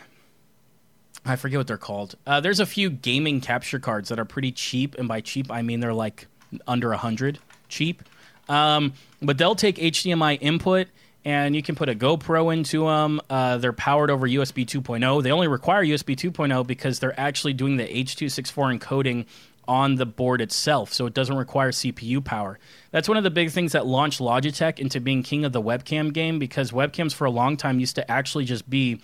I 1.25 1.37
forget 1.37 1.59
what 1.59 1.67
they're 1.67 1.77
called. 1.77 2.17
Uh, 2.27 2.41
there's 2.41 2.61
a 2.61 2.67
few 2.67 2.91
gaming 2.91 3.41
capture 3.41 3.79
cards 3.79 4.09
that 4.09 4.19
are 4.19 4.25
pretty 4.25 4.53
cheap, 4.53 4.97
and 4.99 5.07
by 5.07 5.21
cheap 5.21 5.51
I 5.51 5.63
mean 5.63 5.81
they're 5.81 5.95
like 5.95 6.27
under 6.67 6.93
a 6.93 6.97
hundred 6.97 7.39
cheap. 7.69 8.03
Um, 8.49 8.95
but 9.23 9.39
they'll 9.39 9.55
take 9.55 9.77
HDMI 9.77 10.39
input, 10.41 10.89
and 11.25 11.55
you 11.55 11.63
can 11.63 11.77
put 11.77 11.89
a 11.89 11.95
GoPro 11.95 12.53
into 12.53 12.87
them. 12.87 13.21
Uh, 13.31 13.59
they're 13.59 13.73
powered 13.73 14.11
over 14.11 14.27
USB 14.27 14.67
2.0. 14.67 15.23
They 15.23 15.31
only 15.31 15.47
require 15.47 15.85
USB 15.85 16.17
2.0 16.17 16.67
because 16.67 16.99
they're 16.99 17.19
actually 17.19 17.53
doing 17.53 17.77
the 17.77 17.97
H.264 17.97 18.79
encoding 18.79 19.27
on 19.69 19.95
the 19.95 20.07
board 20.07 20.41
itself, 20.41 20.93
so 20.93 21.07
it 21.07 21.15
doesn't 21.15 21.37
require 21.37 21.71
CPU 21.71 22.25
power. 22.25 22.59
That's 22.91 23.09
one 23.09 23.17
of 23.17 23.23
the 23.23 23.31
big 23.31 23.51
things 23.51 23.71
that 23.73 23.87
launched 23.87 24.19
Logitech 24.19 24.81
into 24.81 25.01
being 25.01 25.23
king 25.23 25.45
of 25.45 25.53
the 25.53 25.63
webcam 25.63 26.13
game 26.13 26.41
because 26.41 26.73
webcams 26.73 27.15
for 27.15 27.25
a 27.25 27.31
long 27.31 27.57
time 27.57 27.79
used 27.79 27.95
to 27.95 28.11
actually 28.11 28.47
just 28.47 28.69
be 28.69 29.01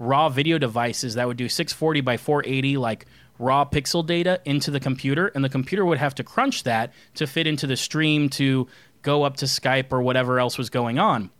raw 0.00 0.30
video 0.30 0.58
devices 0.58 1.14
that 1.14 1.28
would 1.28 1.36
do 1.36 1.48
640 1.48 2.00
by 2.00 2.16
480 2.16 2.78
like 2.78 3.06
raw 3.38 3.64
pixel 3.64 4.04
data 4.04 4.40
into 4.44 4.70
the 4.70 4.80
computer 4.80 5.28
and 5.28 5.44
the 5.44 5.48
computer 5.48 5.84
would 5.84 5.98
have 5.98 6.14
to 6.16 6.24
crunch 6.24 6.64
that 6.64 6.92
to 7.14 7.26
fit 7.26 7.46
into 7.46 7.66
the 7.66 7.76
stream 7.76 8.28
to 8.30 8.66
go 9.02 9.22
up 9.22 9.36
to 9.36 9.44
Skype 9.44 9.92
or 9.92 10.02
whatever 10.02 10.40
else 10.40 10.58
was 10.58 10.70
going 10.70 10.98
on. 10.98 11.30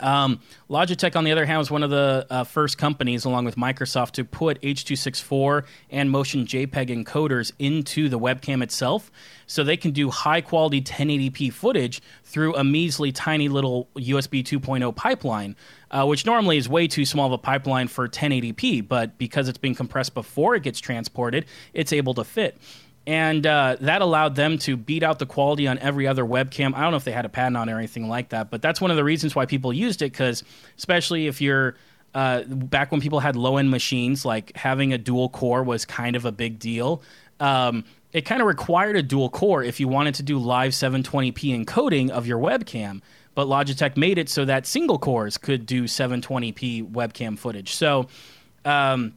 Um, 0.00 0.40
Logitech, 0.68 1.16
on 1.16 1.24
the 1.24 1.32
other 1.32 1.46
hand, 1.46 1.58
was 1.58 1.70
one 1.70 1.82
of 1.82 1.90
the 1.90 2.26
uh, 2.30 2.44
first 2.44 2.78
companies, 2.78 3.24
along 3.24 3.44
with 3.44 3.56
Microsoft, 3.56 4.12
to 4.12 4.24
put 4.24 4.58
H.264 4.62 5.64
and 5.90 6.10
Motion 6.10 6.46
JPEG 6.46 7.04
encoders 7.04 7.52
into 7.58 8.08
the 8.08 8.18
webcam 8.18 8.62
itself, 8.62 9.10
so 9.46 9.62
they 9.62 9.76
can 9.76 9.90
do 9.90 10.10
high 10.10 10.40
quality 10.40 10.80
1080p 10.80 11.52
footage 11.52 12.00
through 12.24 12.54
a 12.56 12.64
measly, 12.64 13.12
tiny 13.12 13.48
little 13.48 13.88
USB 13.96 14.42
2.0 14.42 14.94
pipeline 14.94 15.56
uh, 15.90 16.06
which 16.06 16.24
normally 16.24 16.56
is 16.56 16.68
way 16.68 16.86
too 16.86 17.04
small 17.04 17.26
of 17.26 17.32
a 17.32 17.38
pipeline 17.38 17.88
for 17.88 18.08
1080p, 18.08 18.86
but 18.86 19.18
because 19.18 19.48
it's 19.48 19.58
being 19.58 19.74
compressed 19.74 20.14
before 20.14 20.54
it 20.54 20.62
gets 20.62 20.80
transported, 20.80 21.46
it's 21.74 21.92
able 21.92 22.14
to 22.14 22.24
fit. 22.24 22.56
And 23.06 23.46
uh, 23.46 23.76
that 23.80 24.02
allowed 24.02 24.36
them 24.36 24.58
to 24.58 24.76
beat 24.76 25.02
out 25.02 25.18
the 25.18 25.26
quality 25.26 25.66
on 25.66 25.78
every 25.78 26.06
other 26.06 26.24
webcam. 26.24 26.74
I 26.74 26.82
don't 26.82 26.90
know 26.90 26.96
if 26.96 27.04
they 27.04 27.12
had 27.12 27.24
a 27.24 27.30
patent 27.30 27.56
on 27.56 27.68
it 27.68 27.72
or 27.72 27.78
anything 27.78 28.08
like 28.08 28.28
that, 28.28 28.50
but 28.50 28.62
that's 28.62 28.80
one 28.80 28.90
of 28.90 28.96
the 28.96 29.04
reasons 29.04 29.34
why 29.34 29.46
people 29.46 29.72
used 29.72 30.02
it, 30.02 30.12
because 30.12 30.44
especially 30.76 31.26
if 31.26 31.40
you're 31.40 31.76
uh, 32.14 32.42
back 32.44 32.92
when 32.92 33.00
people 33.00 33.20
had 33.20 33.36
low 33.36 33.56
end 33.56 33.70
machines, 33.70 34.24
like 34.24 34.54
having 34.56 34.92
a 34.92 34.98
dual 34.98 35.28
core 35.28 35.62
was 35.62 35.84
kind 35.84 36.14
of 36.14 36.24
a 36.24 36.32
big 36.32 36.58
deal. 36.58 37.02
Um, 37.40 37.84
it 38.12 38.22
kind 38.22 38.42
of 38.42 38.46
required 38.46 38.96
a 38.96 39.02
dual 39.02 39.30
core 39.30 39.62
if 39.62 39.80
you 39.80 39.88
wanted 39.88 40.16
to 40.16 40.22
do 40.22 40.38
live 40.38 40.72
720p 40.72 41.64
encoding 41.64 42.10
of 42.10 42.26
your 42.26 42.38
webcam 42.38 43.00
but 43.34 43.46
Logitech 43.46 43.96
made 43.96 44.18
it 44.18 44.28
so 44.28 44.44
that 44.44 44.66
single 44.66 44.98
cores 44.98 45.38
could 45.38 45.66
do 45.66 45.84
720p 45.84 46.90
webcam 46.90 47.38
footage. 47.38 47.74
So 47.74 48.08
um, 48.64 49.14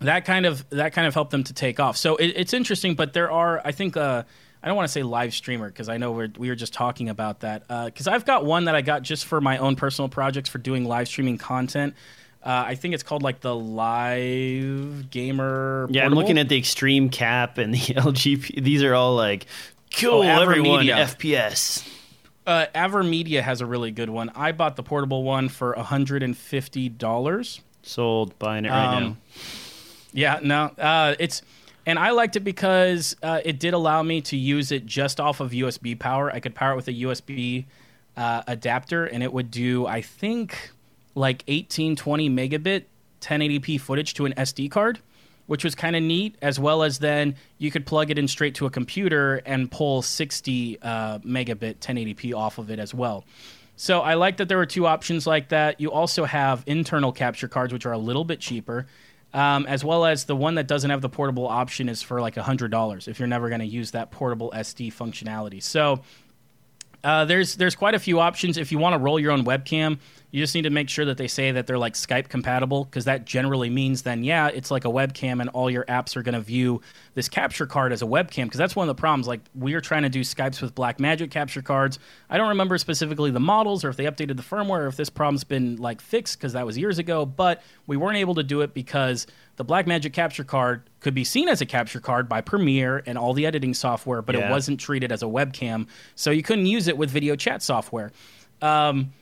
that 0.00 0.24
kind 0.24 0.46
of 0.46 0.68
that 0.70 0.92
kind 0.92 1.06
of 1.06 1.14
helped 1.14 1.30
them 1.30 1.44
to 1.44 1.52
take 1.52 1.80
off. 1.80 1.96
So 1.96 2.16
it, 2.16 2.32
it's 2.36 2.52
interesting, 2.52 2.94
but 2.94 3.12
there 3.12 3.30
are 3.30 3.60
I 3.64 3.72
think 3.72 3.96
uh, 3.96 4.22
I 4.62 4.68
don't 4.68 4.76
want 4.76 4.88
to 4.88 4.92
say 4.92 5.02
live 5.02 5.34
streamer 5.34 5.68
because 5.68 5.88
I 5.88 5.96
know 5.96 6.12
we're, 6.12 6.28
we 6.36 6.48
were 6.48 6.54
just 6.54 6.72
talking 6.72 7.08
about 7.08 7.40
that 7.40 7.66
because 7.86 8.08
uh, 8.08 8.12
I've 8.12 8.24
got 8.24 8.44
one 8.44 8.64
that 8.64 8.74
I 8.74 8.82
got 8.82 9.02
just 9.02 9.24
for 9.26 9.40
my 9.40 9.58
own 9.58 9.76
personal 9.76 10.08
projects 10.08 10.48
for 10.48 10.58
doing 10.58 10.84
live 10.84 11.08
streaming 11.08 11.38
content. 11.38 11.94
Uh, 12.42 12.64
I 12.66 12.74
think 12.76 12.94
it's 12.94 13.02
called 13.02 13.24
like 13.24 13.40
the 13.40 13.54
Live 13.54 15.10
Gamer. 15.10 15.88
Yeah, 15.90 16.04
I'm 16.04 16.14
looking 16.14 16.38
at 16.38 16.48
the 16.48 16.56
Extreme 16.56 17.10
Cap 17.10 17.58
and 17.58 17.74
the 17.74 17.78
LGP. 17.78 18.62
These 18.62 18.84
are 18.84 18.94
all 18.94 19.16
like 19.16 19.46
cool 19.98 20.22
oh, 20.22 20.42
everyone 20.42 20.86
FPS. 20.86 21.88
Uh, 22.46 22.66
AverMedia 22.72 23.42
has 23.42 23.60
a 23.60 23.66
really 23.66 23.90
good 23.90 24.10
one. 24.10 24.30
I 24.36 24.52
bought 24.52 24.76
the 24.76 24.84
portable 24.84 25.24
one 25.24 25.48
for 25.48 25.74
hundred 25.74 26.22
and 26.22 26.36
fifty 26.36 26.88
dollars. 26.88 27.60
Sold, 27.82 28.38
buying 28.38 28.64
it 28.64 28.70
right 28.70 28.96
um, 28.96 29.02
now. 29.02 29.16
Yeah, 30.16 30.40
no, 30.42 30.64
uh, 30.78 31.14
it's 31.18 31.42
and 31.84 31.98
I 31.98 32.10
liked 32.10 32.36
it 32.36 32.40
because 32.40 33.14
uh, 33.22 33.40
it 33.44 33.60
did 33.60 33.74
allow 33.74 34.02
me 34.02 34.22
to 34.22 34.36
use 34.36 34.72
it 34.72 34.86
just 34.86 35.20
off 35.20 35.40
of 35.40 35.52
USB 35.52 35.96
power. 35.96 36.32
I 36.32 36.40
could 36.40 36.54
power 36.54 36.72
it 36.72 36.76
with 36.76 36.88
a 36.88 36.92
USB 36.92 37.66
uh, 38.16 38.42
adapter, 38.46 39.04
and 39.04 39.22
it 39.22 39.32
would 39.32 39.50
do 39.50 39.86
I 39.86 40.00
think 40.00 40.72
like 41.14 41.44
1820 41.48 42.30
megabit 42.30 42.84
1080p 43.20 43.80
footage 43.80 44.14
to 44.14 44.26
an 44.26 44.32
SD 44.34 44.70
card 44.70 45.00
which 45.46 45.64
was 45.64 45.74
kind 45.74 45.96
of 45.96 46.02
neat, 46.02 46.36
as 46.42 46.58
well 46.58 46.82
as 46.82 46.98
then 46.98 47.36
you 47.58 47.70
could 47.70 47.86
plug 47.86 48.10
it 48.10 48.18
in 48.18 48.28
straight 48.28 48.56
to 48.56 48.66
a 48.66 48.70
computer 48.70 49.36
and 49.46 49.70
pull 49.70 50.02
60 50.02 50.78
uh, 50.82 51.18
megabit 51.20 51.76
1080p 51.76 52.34
off 52.34 52.58
of 52.58 52.70
it 52.70 52.78
as 52.78 52.92
well. 52.92 53.24
So 53.76 54.00
I 54.00 54.14
like 54.14 54.38
that 54.38 54.48
there 54.48 54.58
were 54.58 54.66
two 54.66 54.86
options 54.86 55.26
like 55.26 55.50
that. 55.50 55.80
You 55.80 55.92
also 55.92 56.24
have 56.24 56.64
internal 56.66 57.12
capture 57.12 57.46
cards, 57.46 57.72
which 57.72 57.86
are 57.86 57.92
a 57.92 57.98
little 57.98 58.24
bit 58.24 58.40
cheaper, 58.40 58.86
um, 59.36 59.66
as 59.66 59.84
well 59.84 60.06
as 60.06 60.24
the 60.24 60.34
one 60.34 60.54
that 60.54 60.66
doesn't 60.66 60.88
have 60.88 61.02
the 61.02 61.10
portable 61.10 61.46
option 61.46 61.90
is 61.90 62.00
for 62.00 62.22
like 62.22 62.36
$100 62.36 63.06
if 63.06 63.18
you're 63.18 63.28
never 63.28 63.50
going 63.50 63.60
to 63.60 63.66
use 63.66 63.90
that 63.90 64.10
portable 64.10 64.50
SD 64.56 64.92
functionality. 64.92 65.62
So 65.62 66.00
uh, 67.04 67.26
there's 67.26 67.54
there's 67.56 67.74
quite 67.74 67.94
a 67.94 67.98
few 67.98 68.18
options 68.18 68.56
if 68.56 68.72
you 68.72 68.78
want 68.78 68.94
to 68.94 68.98
roll 68.98 69.20
your 69.20 69.32
own 69.32 69.44
webcam. 69.44 69.98
You 70.36 70.42
just 70.42 70.54
need 70.54 70.64
to 70.64 70.70
make 70.70 70.90
sure 70.90 71.06
that 71.06 71.16
they 71.16 71.28
say 71.28 71.50
that 71.52 71.66
they're 71.66 71.78
like 71.78 71.94
Skype 71.94 72.28
compatible 72.28 72.84
because 72.84 73.06
that 73.06 73.24
generally 73.24 73.70
means 73.70 74.02
then 74.02 74.22
yeah, 74.22 74.48
it's 74.48 74.70
like 74.70 74.84
a 74.84 74.88
webcam 74.88 75.40
and 75.40 75.48
all 75.48 75.70
your 75.70 75.86
apps 75.86 76.14
are 76.14 76.22
going 76.22 76.34
to 76.34 76.42
view 76.42 76.82
this 77.14 77.26
capture 77.26 77.64
card 77.64 77.90
as 77.90 78.02
a 78.02 78.04
webcam 78.04 78.44
because 78.44 78.58
that's 78.58 78.76
one 78.76 78.86
of 78.86 78.94
the 78.94 79.00
problems. 79.00 79.26
Like 79.26 79.40
we 79.54 79.72
are 79.72 79.80
trying 79.80 80.02
to 80.02 80.10
do 80.10 80.20
Skypes 80.20 80.60
with 80.60 80.74
Blackmagic 80.74 81.30
capture 81.30 81.62
cards. 81.62 81.98
I 82.28 82.36
don't 82.36 82.50
remember 82.50 82.76
specifically 82.76 83.30
the 83.30 83.40
models 83.40 83.82
or 83.82 83.88
if 83.88 83.96
they 83.96 84.04
updated 84.04 84.36
the 84.36 84.42
firmware 84.42 84.80
or 84.80 84.86
if 84.88 84.96
this 84.96 85.08
problem's 85.08 85.42
been 85.42 85.76
like 85.76 86.02
fixed 86.02 86.38
because 86.38 86.52
that 86.52 86.66
was 86.66 86.76
years 86.76 86.98
ago, 86.98 87.24
but 87.24 87.62
we 87.86 87.96
weren't 87.96 88.18
able 88.18 88.34
to 88.34 88.42
do 88.42 88.60
it 88.60 88.74
because 88.74 89.26
the 89.56 89.64
Blackmagic 89.64 90.12
capture 90.12 90.44
card 90.44 90.82
could 91.00 91.14
be 91.14 91.24
seen 91.24 91.48
as 91.48 91.62
a 91.62 91.66
capture 91.66 92.00
card 92.00 92.28
by 92.28 92.42
Premiere 92.42 93.02
and 93.06 93.16
all 93.16 93.32
the 93.32 93.46
editing 93.46 93.72
software, 93.72 94.20
but 94.20 94.34
yeah. 94.34 94.48
it 94.48 94.50
wasn't 94.50 94.80
treated 94.80 95.12
as 95.12 95.22
a 95.22 95.26
webcam, 95.26 95.86
so 96.14 96.30
you 96.30 96.42
couldn't 96.42 96.66
use 96.66 96.88
it 96.88 96.98
with 96.98 97.08
video 97.08 97.36
chat 97.36 97.62
software. 97.62 98.12
Um, 98.60 99.12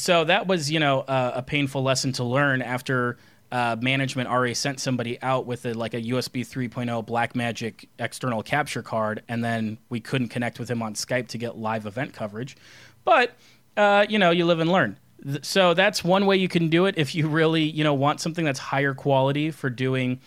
so 0.00 0.24
that 0.24 0.46
was, 0.46 0.70
you 0.70 0.80
know, 0.80 1.00
uh, 1.00 1.32
a 1.34 1.42
painful 1.42 1.82
lesson 1.82 2.12
to 2.12 2.24
learn 2.24 2.62
after 2.62 3.18
uh, 3.52 3.76
management 3.80 4.30
already 4.30 4.54
sent 4.54 4.80
somebody 4.80 5.20
out 5.20 5.44
with 5.44 5.66
a, 5.66 5.74
like 5.74 5.92
a 5.92 6.00
USB 6.00 6.40
3.0 6.40 7.06
Blackmagic 7.06 7.86
external 7.98 8.42
capture 8.42 8.82
card, 8.82 9.22
and 9.28 9.44
then 9.44 9.76
we 9.90 10.00
couldn't 10.00 10.28
connect 10.28 10.58
with 10.58 10.70
him 10.70 10.80
on 10.80 10.94
Skype 10.94 11.28
to 11.28 11.38
get 11.38 11.58
live 11.58 11.84
event 11.84 12.14
coverage. 12.14 12.56
But 13.04 13.32
uh, 13.76 14.06
you 14.08 14.18
know, 14.18 14.30
you 14.30 14.46
live 14.46 14.60
and 14.60 14.72
learn. 14.72 14.98
So 15.42 15.74
that's 15.74 16.02
one 16.02 16.24
way 16.24 16.36
you 16.36 16.48
can 16.48 16.70
do 16.70 16.86
it 16.86 16.94
if 16.96 17.14
you 17.14 17.28
really, 17.28 17.64
you 17.64 17.84
know, 17.84 17.92
want 17.92 18.20
something 18.20 18.44
that's 18.44 18.58
higher 18.58 18.94
quality 18.94 19.50
for 19.50 19.68
doing, 19.68 20.20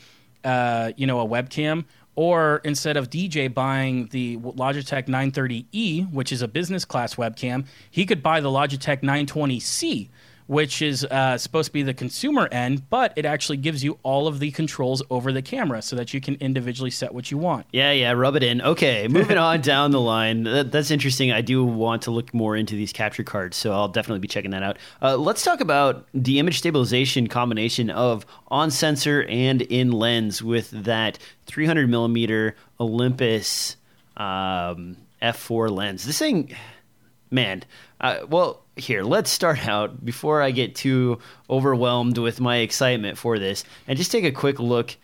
uh, 0.43 0.91
you 0.95 1.07
know, 1.07 1.19
a 1.19 1.27
webcam 1.27 1.85
or 2.15 2.61
instead 2.63 2.97
of 2.97 3.09
DJ 3.09 3.51
buying 3.53 4.07
the 4.07 4.37
Logitech 4.37 5.07
930E, 5.07 6.11
which 6.11 6.31
is 6.31 6.41
a 6.41 6.47
business 6.47 6.85
class 6.85 7.15
webcam, 7.15 7.65
he 7.89 8.05
could 8.05 8.21
buy 8.21 8.39
the 8.39 8.49
Logitech 8.49 9.01
920C, 9.01 10.09
which 10.53 10.83
is 10.83 11.03
uh, 11.05 11.35
supposed 11.35 11.65
to 11.65 11.73
be 11.73 11.81
the 11.81 11.95
consumer 11.95 12.47
end, 12.51 12.87
but 12.91 13.11
it 13.15 13.25
actually 13.25 13.57
gives 13.57 13.83
you 13.83 13.97
all 14.03 14.27
of 14.27 14.39
the 14.39 14.51
controls 14.51 15.01
over 15.09 15.31
the 15.31 15.41
camera 15.41 15.81
so 15.81 15.95
that 15.95 16.13
you 16.13 16.21
can 16.21 16.35
individually 16.35 16.91
set 16.91 17.11
what 17.11 17.31
you 17.31 17.39
want. 17.39 17.65
Yeah, 17.71 17.91
yeah, 17.91 18.11
rub 18.11 18.35
it 18.35 18.43
in. 18.43 18.61
Okay, 18.61 19.07
moving 19.07 19.39
on 19.39 19.61
down 19.73 19.89
the 19.89 19.99
line. 19.99 20.43
That, 20.43 20.71
that's 20.71 20.91
interesting. 20.91 21.31
I 21.31 21.41
do 21.41 21.65
want 21.65 22.03
to 22.03 22.11
look 22.11 22.35
more 22.35 22.55
into 22.55 22.75
these 22.75 22.93
capture 22.93 23.23
cards, 23.23 23.57
so 23.57 23.73
I'll 23.73 23.87
definitely 23.87 24.19
be 24.19 24.27
checking 24.27 24.51
that 24.51 24.61
out. 24.61 24.77
Uh, 25.01 25.17
let's 25.17 25.43
talk 25.43 25.59
about 25.59 26.05
the 26.13 26.37
image 26.37 26.59
stabilization 26.59 27.25
combination 27.25 27.89
of 27.89 28.23
on 28.49 28.69
sensor 28.69 29.23
and 29.23 29.63
in 29.63 29.91
lens 29.91 30.43
with 30.43 30.69
that 30.69 31.17
300 31.47 31.89
millimeter 31.89 32.55
Olympus 32.79 33.75
um, 34.17 34.97
f4 35.19 35.71
lens. 35.71 36.05
This 36.05 36.19
thing, 36.19 36.55
man. 37.31 37.63
Uh, 38.03 38.25
well, 38.29 38.61
here, 38.75 39.01
let's 39.01 39.31
start 39.31 39.67
out 39.67 40.05
before 40.05 40.41
I 40.41 40.51
get 40.51 40.75
too 40.75 41.19
overwhelmed 41.49 42.17
with 42.19 42.39
my 42.39 42.57
excitement 42.57 43.17
for 43.17 43.39
this, 43.39 43.63
and 43.87 43.97
just 43.97 44.11
take 44.11 44.25
a 44.25 44.31
quick 44.31 44.59
look 44.59 44.95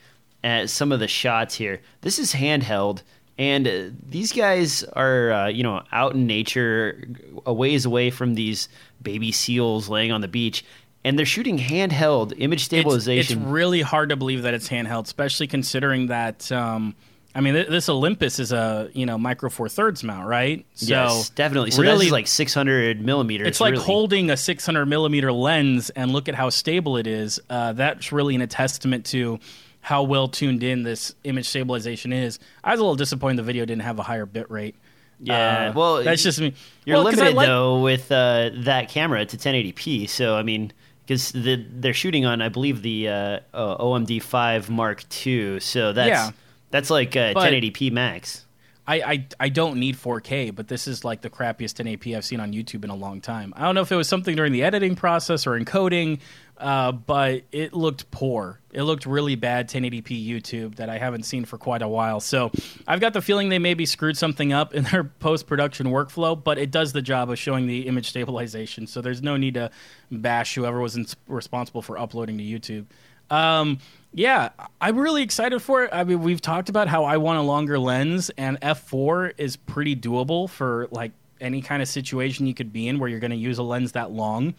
at 0.44 0.70
some 0.70 0.92
of 0.92 1.00
the 1.00 1.08
shots 1.08 1.56
here. 1.56 1.82
This 2.02 2.20
is 2.20 2.34
handheld. 2.34 3.02
And 3.38 3.68
uh, 3.70 3.84
these 4.10 4.34
guys 4.34 4.84
are, 4.84 5.32
uh, 5.32 5.48
you 5.48 5.64
know, 5.64 5.82
out 5.94 6.14
in 6.14 6.28
nature, 6.28 7.08
a 7.46 7.54
ways 7.54 7.86
away 7.86 8.10
from 8.10 8.36
these 8.36 8.68
baby 9.02 9.32
seals 9.32 9.88
laying 9.88 10.12
on 10.12 10.20
the 10.20 10.28
beach, 10.28 10.66
and 11.06 11.18
they're 11.18 11.26
shooting 11.26 11.58
handheld 11.58 12.34
image 12.38 12.66
stabilization. 12.66 13.20
It's, 13.20 13.32
it's 13.32 13.50
really 13.50 13.82
hard 13.82 14.10
to 14.10 14.18
believe 14.18 14.42
that 14.42 14.54
it's 14.54 14.68
handheld, 14.68 15.06
especially 15.06 15.48
considering 15.48 16.08
that. 16.08 16.52
Um, 16.52 16.96
I 17.40 17.42
mean, 17.42 17.54
th- 17.54 17.70
this 17.70 17.88
Olympus 17.88 18.38
is 18.38 18.52
a 18.52 18.90
you 18.92 19.06
know 19.06 19.18
micro 19.18 19.50
four 19.50 19.70
thirds 19.70 20.04
mount, 20.04 20.28
right? 20.28 20.66
So 20.74 20.88
yes, 20.88 21.30
definitely. 21.30 21.72
So 21.72 21.82
really, 21.82 22.10
like 22.10 22.28
600 22.28 23.00
millimeters. 23.00 23.48
It's 23.48 23.62
like 23.62 23.72
really. 23.72 23.86
holding 23.86 24.30
a 24.30 24.36
600 24.36 24.86
millimeter 24.86 25.32
lens, 25.32 25.90
and 25.92 26.12
look 26.12 26.28
at 26.28 26.36
how 26.36 26.50
stable 26.50 26.98
it 26.98 27.08
is. 27.08 27.40
Uh, 27.50 27.72
that's 27.72 28.12
really 28.12 28.36
a 28.36 28.46
testament 28.46 29.06
to 29.06 29.40
how 29.80 30.04
well 30.04 30.28
tuned 30.28 30.64
in 30.64 30.84
this 30.84 31.16
image 31.24 31.48
stabilization 31.48 32.12
is. 32.12 32.40
I 32.62 32.72
was 32.72 32.82
a 32.82 32.84
little 32.84 32.98
disappointed 32.98 33.38
the 33.38 33.44
video 33.44 33.64
didn't 33.64 33.84
have 33.84 34.00
a 34.00 34.04
higher 34.04 34.26
bit 34.26 34.52
rate. 34.52 34.76
Yeah, 35.22 35.70
uh, 35.70 35.74
well, 35.74 36.04
that's 36.04 36.22
just 36.22 36.42
me. 36.42 36.54
You're 36.84 36.98
well, 36.98 37.06
limited 37.06 37.36
like, 37.36 37.48
though 37.48 37.80
with 37.80 38.12
uh, 38.12 38.50
that 38.54 38.90
camera 38.90 39.26
to 39.26 39.38
1080p. 39.38 40.10
So 40.10 40.36
I 40.36 40.44
mean, 40.44 40.74
because 41.06 41.32
the, 41.32 41.66
they're 41.72 41.94
shooting 41.94 42.26
on, 42.26 42.42
I 42.42 42.50
believe 42.50 42.82
the 42.82 43.08
uh, 43.08 43.40
OMD 43.54 44.22
five 44.22 44.70
Mark 44.70 45.06
II. 45.26 45.62
So 45.62 45.94
that's 45.94 46.10
yeah. 46.10 46.32
That's 46.70 46.90
like 46.90 47.12
1080p 47.12 47.92
max. 47.92 48.46
I, 48.90 49.02
I, 49.02 49.28
I 49.40 49.50
don't 49.50 49.80
need 49.80 49.98
4K, 49.98 50.56
but 50.56 50.68
this 50.68 50.88
is 50.88 51.06
like 51.06 51.22
the 51.22 51.30
crappiest 51.30 51.76
1080p 51.76 52.18
I've 52.18 52.26
seen 52.26 52.40
on 52.40 52.54
YouTube 52.54 52.84
in 52.84 52.90
a 52.90 52.96
long 52.96 53.22
time. 53.22 53.54
I 53.56 53.62
don't 53.62 53.76
know 53.76 53.82
if 53.82 53.92
it 53.92 53.96
was 53.96 54.10
something 54.10 54.36
during 54.36 54.52
the 54.52 54.64
editing 54.64 54.96
process 54.96 55.46
or 55.46 55.60
encoding, 55.60 56.22
uh, 56.58 56.92
but 56.92 57.44
it 57.52 57.74
looked 57.74 58.10
poor. 58.10 58.60
It 58.72 58.82
looked 58.82 59.06
really 59.06 59.36
bad 59.36 59.70
1080p 59.70 60.28
YouTube 60.28 60.76
that 60.78 60.90
I 60.90 60.98
haven't 60.98 61.24
seen 61.24 61.46
for 61.46 61.60
quite 61.60 61.84
a 61.84 61.88
while. 61.88 62.20
So 62.20 62.50
I've 62.88 63.00
got 63.00 63.14
the 63.14 63.22
feeling 63.22 63.50
they 63.50 63.60
maybe 63.60 63.86
screwed 63.86 64.18
something 64.18 64.54
up 64.54 64.74
in 64.74 64.84
their 64.92 65.04
post 65.04 65.46
production 65.46 65.88
workflow, 65.88 66.44
but 66.44 66.58
it 66.58 66.72
does 66.72 66.92
the 66.92 67.04
job 67.04 67.30
of 67.30 67.38
showing 67.38 67.68
the 67.68 67.86
image 67.88 68.10
stabilization. 68.10 68.88
So 68.88 69.02
there's 69.02 69.22
no 69.22 69.38
need 69.38 69.54
to 69.54 69.70
bash 70.10 70.56
whoever 70.56 70.80
was 70.80 71.16
responsible 71.28 71.84
for 71.84 72.00
uploading 72.00 72.40
to 72.40 72.44
YouTube. 72.44 72.86
Um, 73.30 73.78
yeah, 74.14 74.50
I'm 74.82 74.98
really 74.98 75.22
excited 75.22 75.62
for 75.62 75.84
it. 75.84 75.90
I 75.94 76.04
mean, 76.04 76.22
we've 76.22 76.42
talked 76.42 76.70
about 76.70 76.88
how 76.88 77.06
I 77.06 77.18
want 77.18 77.40
a 77.40 77.44
longer 77.44 77.78
lens, 77.78 78.30
and 78.32 78.60
f4 78.62 79.34
is 79.38 79.56
pretty 79.56 79.96
doable 79.96 80.50
for 80.50 80.88
like 80.92 81.12
any 81.40 81.62
kind 81.62 81.82
of 81.82 81.88
situation 81.88 82.48
you 82.48 82.54
could 82.54 82.74
be 82.74 82.88
in 82.88 83.00
where 83.00 83.10
you're 83.10 83.20
going 83.20 83.32
to 83.32 83.38
use 83.38 83.58
a 83.58 83.64
lens 83.64 83.94
that 83.94 84.12
long 84.12 84.56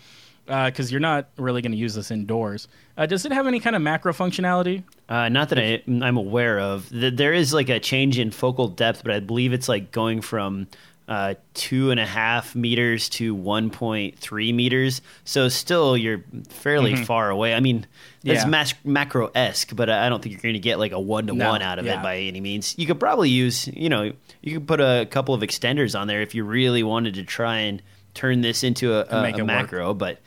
because 0.46 0.88
uh, 0.88 0.90
you're 0.90 1.00
not 1.00 1.28
really 1.36 1.62
going 1.62 1.72
to 1.72 1.78
use 1.78 1.94
this 1.94 2.10
indoors. 2.10 2.66
Uh, 2.96 3.06
does 3.06 3.24
it 3.24 3.32
have 3.32 3.46
any 3.46 3.60
kind 3.60 3.76
of 3.76 3.82
macro 3.82 4.12
functionality? 4.12 4.82
Uh, 5.08 5.28
not 5.28 5.48
that 5.50 5.58
I, 5.58 5.82
am 5.86 6.16
aware 6.16 6.58
of. 6.58 6.88
There 6.90 7.32
is 7.32 7.52
like 7.52 7.68
a 7.68 7.78
change 7.78 8.18
in 8.18 8.30
focal 8.30 8.68
depth, 8.68 9.02
but 9.02 9.12
I 9.12 9.20
believe 9.20 9.52
it's 9.52 9.68
like 9.68 9.92
going 9.92 10.20
from 10.20 10.66
uh, 11.10 11.34
two 11.54 11.90
and 11.90 11.98
a 11.98 12.06
half 12.06 12.54
meters 12.54 13.08
to 13.08 13.36
1.3 13.36 14.54
meters. 14.54 15.02
So 15.24 15.48
still, 15.48 15.96
you're 15.96 16.22
fairly 16.48 16.92
mm-hmm. 16.92 17.02
far 17.02 17.30
away. 17.30 17.52
I 17.52 17.58
mean, 17.58 17.84
that's 18.22 18.44
yeah. 18.48 18.72
macro 18.84 19.28
esque, 19.34 19.74
but 19.74 19.90
I 19.90 20.08
don't 20.08 20.22
think 20.22 20.34
you're 20.34 20.40
going 20.40 20.54
to 20.54 20.60
get 20.60 20.78
like 20.78 20.92
a 20.92 21.00
one 21.00 21.26
to 21.26 21.34
one 21.34 21.62
out 21.62 21.80
of 21.80 21.84
yeah. 21.84 21.98
it 21.98 22.02
by 22.04 22.18
any 22.18 22.40
means. 22.40 22.78
You 22.78 22.86
could 22.86 23.00
probably 23.00 23.28
use, 23.28 23.66
you 23.66 23.88
know, 23.88 24.12
you 24.40 24.54
could 24.54 24.68
put 24.68 24.80
a 24.80 25.04
couple 25.10 25.34
of 25.34 25.42
extenders 25.42 25.98
on 25.98 26.06
there 26.06 26.22
if 26.22 26.36
you 26.36 26.44
really 26.44 26.84
wanted 26.84 27.14
to 27.14 27.24
try 27.24 27.58
and 27.58 27.82
turn 28.14 28.40
this 28.40 28.62
into 28.62 28.94
a, 28.94 29.00
a, 29.10 29.32
a 29.32 29.44
macro. 29.44 29.88
Work. 29.88 29.98
But 29.98 30.18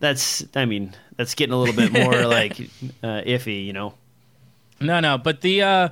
that's, 0.00 0.44
I 0.56 0.64
mean, 0.64 0.96
that's 1.16 1.36
getting 1.36 1.52
a 1.52 1.58
little 1.58 1.76
bit 1.76 1.92
more 1.92 2.26
like 2.26 2.58
uh, 2.58 3.22
iffy, 3.22 3.64
you 3.64 3.72
know. 3.72 3.94
No, 4.80 4.98
no, 4.98 5.16
but 5.16 5.42
the. 5.42 5.62
Uh, 5.62 5.88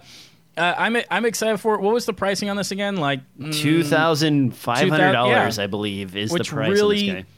uh, 0.56 0.74
I'm 0.76 0.96
I'm 1.10 1.24
excited 1.24 1.58
for 1.58 1.74
it. 1.74 1.80
What 1.80 1.94
was 1.94 2.06
the 2.06 2.12
pricing 2.12 2.50
on 2.50 2.56
this 2.56 2.70
again? 2.70 2.96
Like 2.96 3.20
mm, 3.38 3.54
two 3.54 3.82
thousand 3.82 4.54
five 4.56 4.88
hundred 4.88 5.12
dollars, 5.12 5.58
yeah. 5.58 5.64
I 5.64 5.66
believe, 5.66 6.16
is 6.16 6.32
Which 6.32 6.48
the 6.48 6.54
price 6.54 6.70
really, 6.70 7.08
of 7.08 7.16
this 7.16 7.24
guy. 7.24 7.28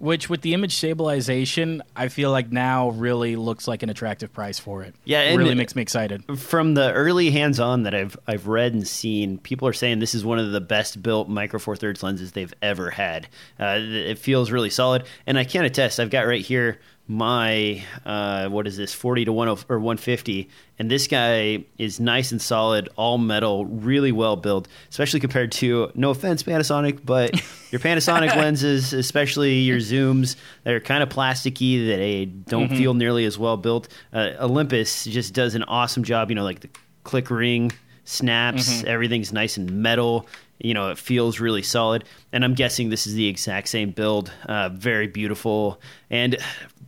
Which, 0.00 0.28
with 0.28 0.42
the 0.42 0.52
image 0.54 0.74
stabilization, 0.74 1.82
I 1.96 2.08
feel 2.08 2.30
like 2.30 2.50
now 2.52 2.90
really 2.90 3.36
looks 3.36 3.66
like 3.68 3.82
an 3.84 3.90
attractive 3.90 4.32
price 4.32 4.58
for 4.58 4.82
it. 4.82 4.94
Yeah, 5.04 5.22
it 5.22 5.36
really 5.36 5.54
makes 5.54 5.74
me 5.76 5.82
excited. 5.82 6.24
From 6.38 6.74
the 6.74 6.92
early 6.92 7.30
hands-on 7.30 7.84
that 7.84 7.94
I've 7.94 8.16
I've 8.26 8.48
read 8.48 8.74
and 8.74 8.86
seen, 8.86 9.38
people 9.38 9.68
are 9.68 9.72
saying 9.72 10.00
this 10.00 10.14
is 10.14 10.24
one 10.24 10.38
of 10.38 10.50
the 10.50 10.60
best 10.60 11.00
built 11.02 11.28
micro 11.28 11.58
four 11.58 11.76
thirds 11.76 12.02
lenses 12.02 12.32
they've 12.32 12.52
ever 12.60 12.90
had. 12.90 13.28
Uh, 13.58 13.78
it 13.80 14.18
feels 14.18 14.50
really 14.50 14.68
solid, 14.68 15.04
and 15.26 15.38
I 15.38 15.44
can 15.44 15.64
attest. 15.64 16.00
I've 16.00 16.10
got 16.10 16.26
right 16.26 16.44
here 16.44 16.80
my 17.06 17.84
uh, 18.06 18.48
what 18.48 18.66
is 18.66 18.78
this 18.78 18.94
40 18.94 19.26
to 19.26 19.30
10 19.30 19.48
or 19.68 19.78
150 19.78 20.48
and 20.78 20.90
this 20.90 21.06
guy 21.06 21.62
is 21.76 22.00
nice 22.00 22.32
and 22.32 22.40
solid 22.40 22.88
all 22.96 23.18
metal 23.18 23.66
really 23.66 24.10
well 24.10 24.36
built 24.36 24.68
especially 24.88 25.20
compared 25.20 25.52
to 25.52 25.92
no 25.94 26.10
offense 26.10 26.42
panasonic 26.42 27.04
but 27.04 27.32
your 27.70 27.80
panasonic 27.80 28.34
lenses 28.34 28.94
especially 28.94 29.58
your 29.58 29.78
zooms 29.78 30.36
they're 30.62 30.80
kind 30.80 31.02
of 31.02 31.10
plasticky 31.10 31.86
that 31.88 31.96
they 31.96 32.24
don't 32.24 32.68
mm-hmm. 32.68 32.76
feel 32.76 32.94
nearly 32.94 33.26
as 33.26 33.38
well 33.38 33.58
built 33.58 33.86
uh, 34.14 34.30
olympus 34.40 35.04
just 35.04 35.34
does 35.34 35.54
an 35.54 35.62
awesome 35.64 36.04
job 36.04 36.30
you 36.30 36.34
know 36.34 36.44
like 36.44 36.60
the 36.60 36.70
click 37.02 37.28
ring 37.28 37.70
snaps 38.04 38.78
mm-hmm. 38.78 38.88
everything's 38.88 39.30
nice 39.30 39.58
and 39.58 39.70
metal 39.70 40.26
you 40.58 40.74
know 40.74 40.90
it 40.90 40.98
feels 40.98 41.40
really 41.40 41.62
solid. 41.62 42.04
And 42.32 42.44
i'm 42.44 42.54
guessing 42.54 42.90
this 42.90 43.06
is 43.06 43.14
the 43.14 43.28
exact 43.28 43.68
same 43.68 43.90
build. 43.90 44.32
Uh, 44.46 44.68
very 44.70 45.06
beautiful. 45.06 45.80
And 46.10 46.36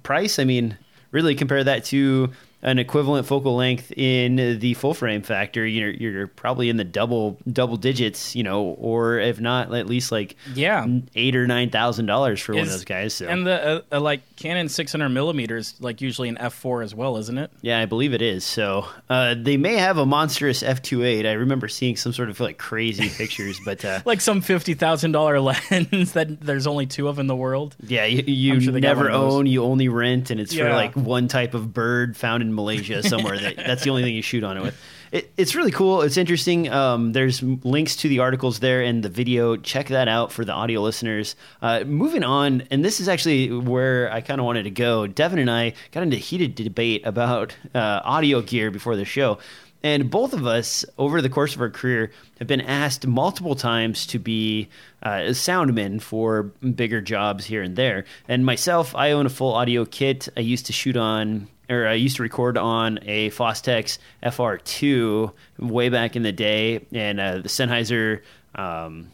price, 0.03 0.39
I 0.39 0.45
mean, 0.45 0.77
really 1.11 1.35
compare 1.35 1.65
that 1.65 1.85
to 1.87 2.31
an 2.63 2.79
equivalent 2.79 3.27
focal 3.27 3.55
length 3.55 3.93
in 3.97 4.59
the 4.59 4.75
full 4.75 4.95
frame 4.95 5.23
factor, 5.23 5.67
you're 5.67 5.91
you're 5.91 6.27
probably 6.27 6.69
in 6.69 6.77
the 6.77 6.85
double 6.85 7.39
double 7.51 7.77
digits, 7.77 8.35
you 8.35 8.43
know, 8.43 8.63
or 8.79 9.19
if 9.19 9.41
not, 9.41 9.75
at 9.75 9.87
least 9.87 10.11
like 10.11 10.37
yeah, 10.55 10.87
eight 11.15 11.37
or 11.37 11.47
nine 11.47 11.71
thousand 11.71 12.07
dollars 12.07 12.41
for 12.41 12.53
Is, 12.53 12.57
one 12.57 12.67
of 12.67 12.73
those 12.73 12.85
guys. 12.85 13.15
So. 13.15 13.29
And 13.29 13.47
the 13.47 13.85
uh, 13.93 13.97
uh, 13.97 14.01
like 14.01 14.21
Canon 14.37 14.69
600 14.69 15.09
millimeters, 15.11 15.75
like 15.81 16.01
usually 16.01 16.29
an 16.29 16.37
f4 16.37 16.83
as 16.85 16.95
well, 16.95 17.17
isn't 17.19 17.37
it? 17.37 17.51
Yeah, 17.63 17.79
I 17.81 17.87
believe 17.87 18.15
it 18.15 18.23
is. 18.23 18.45
So 18.45 18.87
uh, 19.09 19.35
they 19.39 19.57
may 19.57 19.77
have 19.77 19.99
a 19.99 20.07
monstrous 20.07 20.63
f2.8. 20.63 21.27
I 21.27 21.33
remember 21.33 21.69
seeing 21.69 21.97
some 21.97 22.13
sort 22.13 22.31
of 22.31 22.41
like 22.41 22.59
crazy 22.59 23.09
pictures, 23.09 23.61
but 23.65 23.85
uh, 23.85 24.01
like 24.07 24.21
some 24.21 24.41
fifty 24.41 24.75
thousand 24.75 25.13
dollar 25.13 25.41
lens 25.41 25.61
that 26.13 26.41
there's 26.41 26.67
only 26.67 26.87
two 26.87 27.09
of 27.09 27.19
in 27.19 27.27
the 27.27 27.37
world. 27.37 27.77
Yeah, 27.83 28.07
you, 28.07 28.23
you 28.27 28.61
sure 28.61 28.73
never 28.81 29.11
own, 29.11 29.47
you 29.47 29.63
only 29.63 29.89
rent, 29.89 30.31
and 30.31 30.41
it's 30.41 30.55
yeah. 30.55 30.65
for 30.65 30.71
like 30.71 30.95
one 30.95 31.29
type 31.29 31.55
of 31.55 31.73
bird 31.73 32.17
found 32.17 32.43
in 32.49 32.55
Malaysia 32.55 33.03
somewhere. 33.09 33.39
that, 33.39 33.57
that's 33.57 33.85
the 33.85 33.91
only 33.91 34.03
thing 34.03 34.15
you 34.15 34.23
shoot 34.23 34.45
on 34.45 34.57
it 34.57 34.63
with. 34.63 34.77
It, 35.13 35.33
it's 35.37 35.55
really 35.55 35.71
cool. 35.71 36.03
It's 36.03 36.17
interesting. 36.17 36.69
Um, 36.71 37.13
there's 37.13 37.43
links 37.43 37.97
to 37.97 38.09
the 38.09 38.19
articles 38.19 38.59
there 38.59 38.83
and 38.83 39.03
the 39.03 39.09
video. 39.09 39.57
Check 39.57 39.89
that 39.89 40.09
out 40.09 40.33
for 40.33 40.45
the 40.45 40.53
audio 40.53 40.81
listeners. 40.81 41.37
Uh, 41.63 41.85
moving 41.85 42.25
on, 42.25 42.65
and 42.71 42.85
this 42.85 43.01
is 43.01 43.09
actually 43.09 43.51
where 43.51 44.13
I 44.13 44.21
kind 44.21 44.41
of 44.41 44.45
wanted 44.45 44.65
to 44.65 44.71
go. 44.71 45.07
Devin 45.07 45.39
and 45.39 45.51
I 45.51 45.75
got 45.93 46.03
into 46.03 46.17
heated 46.17 46.55
debate 46.55 47.07
about 47.07 47.57
uh, 47.75 48.01
audio 48.05 48.41
gear 48.41 48.71
before 48.71 48.97
the 48.97 49.05
show. 49.05 49.39
And 49.83 50.11
both 50.11 50.33
of 50.33 50.47
us, 50.47 50.85
over 50.99 51.23
the 51.23 51.29
course 51.29 51.55
of 51.55 51.61
our 51.61 51.71
career, 51.71 52.11
have 52.41 52.49
been 52.49 52.61
asked 52.61 53.07
multiple 53.07 53.55
times 53.55 54.05
to 54.09 54.19
be 54.19 54.69
uh, 55.03 55.31
soundmen 55.31 56.03
for 56.03 56.45
bigger 56.75 57.01
jobs 57.01 57.45
here 57.45 57.63
and 57.63 57.77
there. 57.77 58.05
And 58.27 58.45
myself, 58.45 58.97
I 58.97 59.13
own 59.13 59.27
a 59.27 59.31
full 59.31 59.55
audio 59.55 59.85
kit. 59.85 60.29
I 60.37 60.41
used 60.41 60.67
to 60.67 60.73
shoot 60.73 60.97
on 60.97 61.47
or 61.69 61.87
I 61.87 61.95
used 61.95 62.17
to 62.17 62.23
record 62.23 62.57
on 62.57 62.99
a 63.03 63.31
Fostex 63.31 63.99
FR2 64.23 65.33
way 65.59 65.89
back 65.89 66.17
in 66.17 66.23
the 66.23 66.33
day, 66.33 66.85
and 66.93 67.21
uh, 67.21 67.39
the 67.39 67.49
Sennheiser 67.49 68.23
um, 68.55 69.11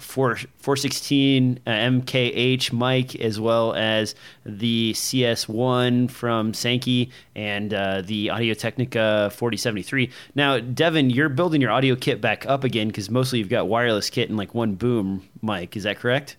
4, 0.00 0.36
416 0.36 1.60
uh, 1.66 1.70
MKH 1.70 2.72
mic, 2.72 3.20
as 3.20 3.38
well 3.38 3.74
as 3.74 4.14
the 4.44 4.92
CS1 4.94 6.10
from 6.10 6.52
Sanken 6.52 7.10
and 7.34 7.74
uh, 7.74 8.02
the 8.02 8.30
Audio 8.30 8.54
Technica 8.54 9.30
4073. 9.34 10.10
Now, 10.34 10.60
Devin, 10.60 11.10
you're 11.10 11.28
building 11.28 11.60
your 11.60 11.70
audio 11.70 11.96
kit 11.96 12.20
back 12.20 12.46
up 12.46 12.64
again 12.64 12.88
because 12.88 13.10
mostly 13.10 13.38
you've 13.38 13.48
got 13.48 13.68
wireless 13.68 14.10
kit 14.10 14.28
and 14.28 14.38
like 14.38 14.54
one 14.54 14.74
boom 14.74 15.28
mic. 15.42 15.76
Is 15.76 15.82
that 15.84 15.98
correct? 15.98 16.36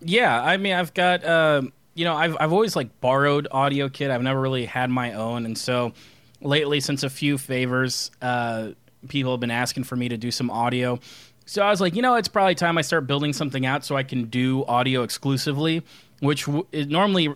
Yeah, 0.00 0.42
I 0.42 0.56
mean, 0.56 0.74
I've 0.74 0.94
got. 0.94 1.24
Uh 1.24 1.62
you 1.94 2.04
know, 2.04 2.14
I've 2.14 2.36
I've 2.40 2.52
always 2.52 2.76
like 2.76 3.00
borrowed 3.00 3.48
audio 3.50 3.88
kit. 3.88 4.10
I've 4.10 4.22
never 4.22 4.40
really 4.40 4.66
had 4.66 4.90
my 4.90 5.12
own, 5.12 5.46
and 5.46 5.56
so 5.56 5.92
lately, 6.40 6.80
since 6.80 7.02
a 7.02 7.10
few 7.10 7.38
favors, 7.38 8.10
uh, 8.20 8.70
people 9.08 9.32
have 9.32 9.40
been 9.40 9.50
asking 9.50 9.84
for 9.84 9.96
me 9.96 10.08
to 10.08 10.16
do 10.16 10.30
some 10.30 10.50
audio. 10.50 10.98
So 11.46 11.62
I 11.62 11.70
was 11.70 11.80
like, 11.80 11.94
you 11.94 12.02
know, 12.02 12.14
it's 12.14 12.28
probably 12.28 12.54
time 12.54 12.78
I 12.78 12.82
start 12.82 13.06
building 13.06 13.32
something 13.32 13.66
out 13.66 13.84
so 13.84 13.96
I 13.96 14.02
can 14.02 14.24
do 14.24 14.64
audio 14.64 15.02
exclusively, 15.02 15.82
which 16.20 16.46
w- 16.46 16.66
it 16.72 16.88
normally 16.88 17.34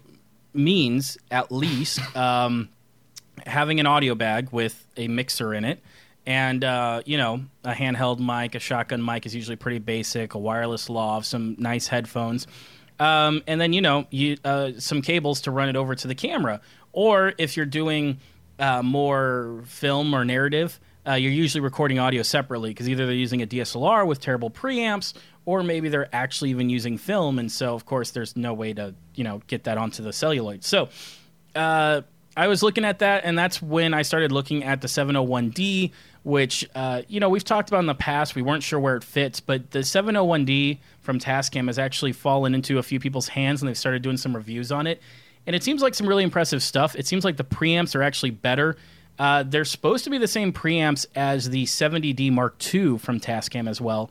means 0.55 1.19
at 1.31 1.53
least 1.53 2.01
um, 2.17 2.71
having 3.47 3.81
an 3.81 3.87
audio 3.87 4.15
bag 4.15 4.51
with 4.51 4.87
a 4.97 5.09
mixer 5.09 5.53
in 5.53 5.65
it. 5.65 5.81
And 6.27 6.63
uh, 6.65 7.03
you 7.07 7.17
know, 7.17 7.43
a 7.65 7.73
handheld 7.73 8.19
mic, 8.19 8.55
a 8.55 8.59
shotgun 8.59 9.05
mic 9.05 9.25
is 9.27 9.35
usually 9.35 9.57
pretty 9.57 9.79
basic. 9.79 10.35
A 10.35 10.39
wireless 10.39 10.91
lav, 10.91 11.25
some 11.25 11.57
nice 11.59 11.89
headphones, 11.89 12.47
um, 12.99 13.43
and 13.47 13.61
then 13.61 13.73
you 13.73 13.81
know, 13.81 14.07
you 14.11 14.37
uh, 14.45 14.73
some 14.79 15.03
cables 15.03 15.43
to 15.43 15.51
run 15.51 15.69
it 15.69 15.77
over 15.77 15.95
to 15.95 16.09
the 16.09 16.15
camera. 16.15 16.61
Or 16.93 17.33
if 17.39 17.57
you're 17.57 17.67
doing 17.67 18.19
uh, 18.59 18.83
more 18.83 19.63
film 19.67 20.15
or 20.15 20.25
narrative, 20.25 20.81
uh, 21.07 21.15
you're 21.15 21.33
usually 21.33 21.61
recording 21.61 21.99
audio 21.99 22.23
separately 22.23 22.71
because 22.71 22.89
either 22.89 23.07
they're 23.07 23.15
using 23.15 23.41
a 23.41 23.47
DSLR 23.47 24.07
with 24.07 24.21
terrible 24.21 24.51
preamps, 24.51 25.15
or 25.47 25.63
maybe 25.63 25.89
they're 25.89 26.15
actually 26.15 26.51
even 26.51 26.69
using 26.69 26.99
film, 26.99 27.39
and 27.39 27.51
so 27.51 27.75
of 27.75 27.87
course 27.87 28.11
there's 28.11 28.37
no 28.37 28.53
way 28.53 28.73
to 28.75 28.95
you 29.15 29.25
know 29.25 29.41
get 29.47 29.65
that 29.65 29.79
onto 29.79 30.03
the 30.03 30.13
celluloid. 30.13 30.65
So 30.65 30.89
uh, 31.55 32.03
I 32.37 32.49
was 32.49 32.63
looking 32.63 32.85
at 32.85 32.99
that, 32.99 33.25
and 33.25 33.39
that's 33.39 33.63
when 33.63 33.95
I 33.95 34.03
started 34.03 34.33
looking 34.33 34.65
at 34.65 34.81
the 34.81 34.89
701D, 34.89 35.93
which 36.25 36.69
uh, 36.75 37.03
you 37.09 37.21
know 37.21 37.31
we've 37.31 37.45
talked 37.45 37.71
about 37.71 37.81
in 37.81 37.87
the 37.87 37.95
past. 37.95 38.35
We 38.35 38.43
weren't 38.43 38.63
sure 38.63 38.79
where 38.79 38.97
it 38.97 39.05
fits, 39.05 39.41
but 39.41 39.71
the 39.71 39.81
701D 39.81 40.79
from 41.09 41.19
Tascam 41.19 41.69
has 41.69 41.79
actually 41.79 42.13
fallen 42.13 42.55
into 42.55 42.77
a 42.77 42.83
few 42.83 43.01
people's 43.01 43.29
hands, 43.29 43.63
and 43.63 43.69
they've 43.71 43.79
started 43.79 44.03
doing 44.03 44.19
some 44.19 44.37
reviews 44.37 44.71
on 44.71 44.87
it. 44.87 45.01
And 45.47 45.57
it 45.57 45.65
seems 45.65 45.81
like 45.81 45.95
some 45.95 46.07
really 46.07 46.23
impressive 46.23 46.63
stuff. 46.63 46.95
It 46.95 47.07
seems 47.07 47.25
like 47.25 47.39
the 47.39 47.45
preamps 47.45 47.95
are 47.95 48.03
actually 48.03 48.33
better. 48.33 48.77
Uh, 49.19 49.43
they're 49.43 49.65
supposed 49.65 50.05
to 50.05 50.11
be 50.11 50.19
the 50.19 50.29
same 50.29 50.53
preamps 50.53 51.07
as 51.15 51.49
the 51.49 51.65
70D 51.65 52.31
Mark 52.31 52.63
II 52.75 52.99
from 52.99 53.21
Tascam 53.21 53.71
as 53.71 53.81
well, 53.81 54.11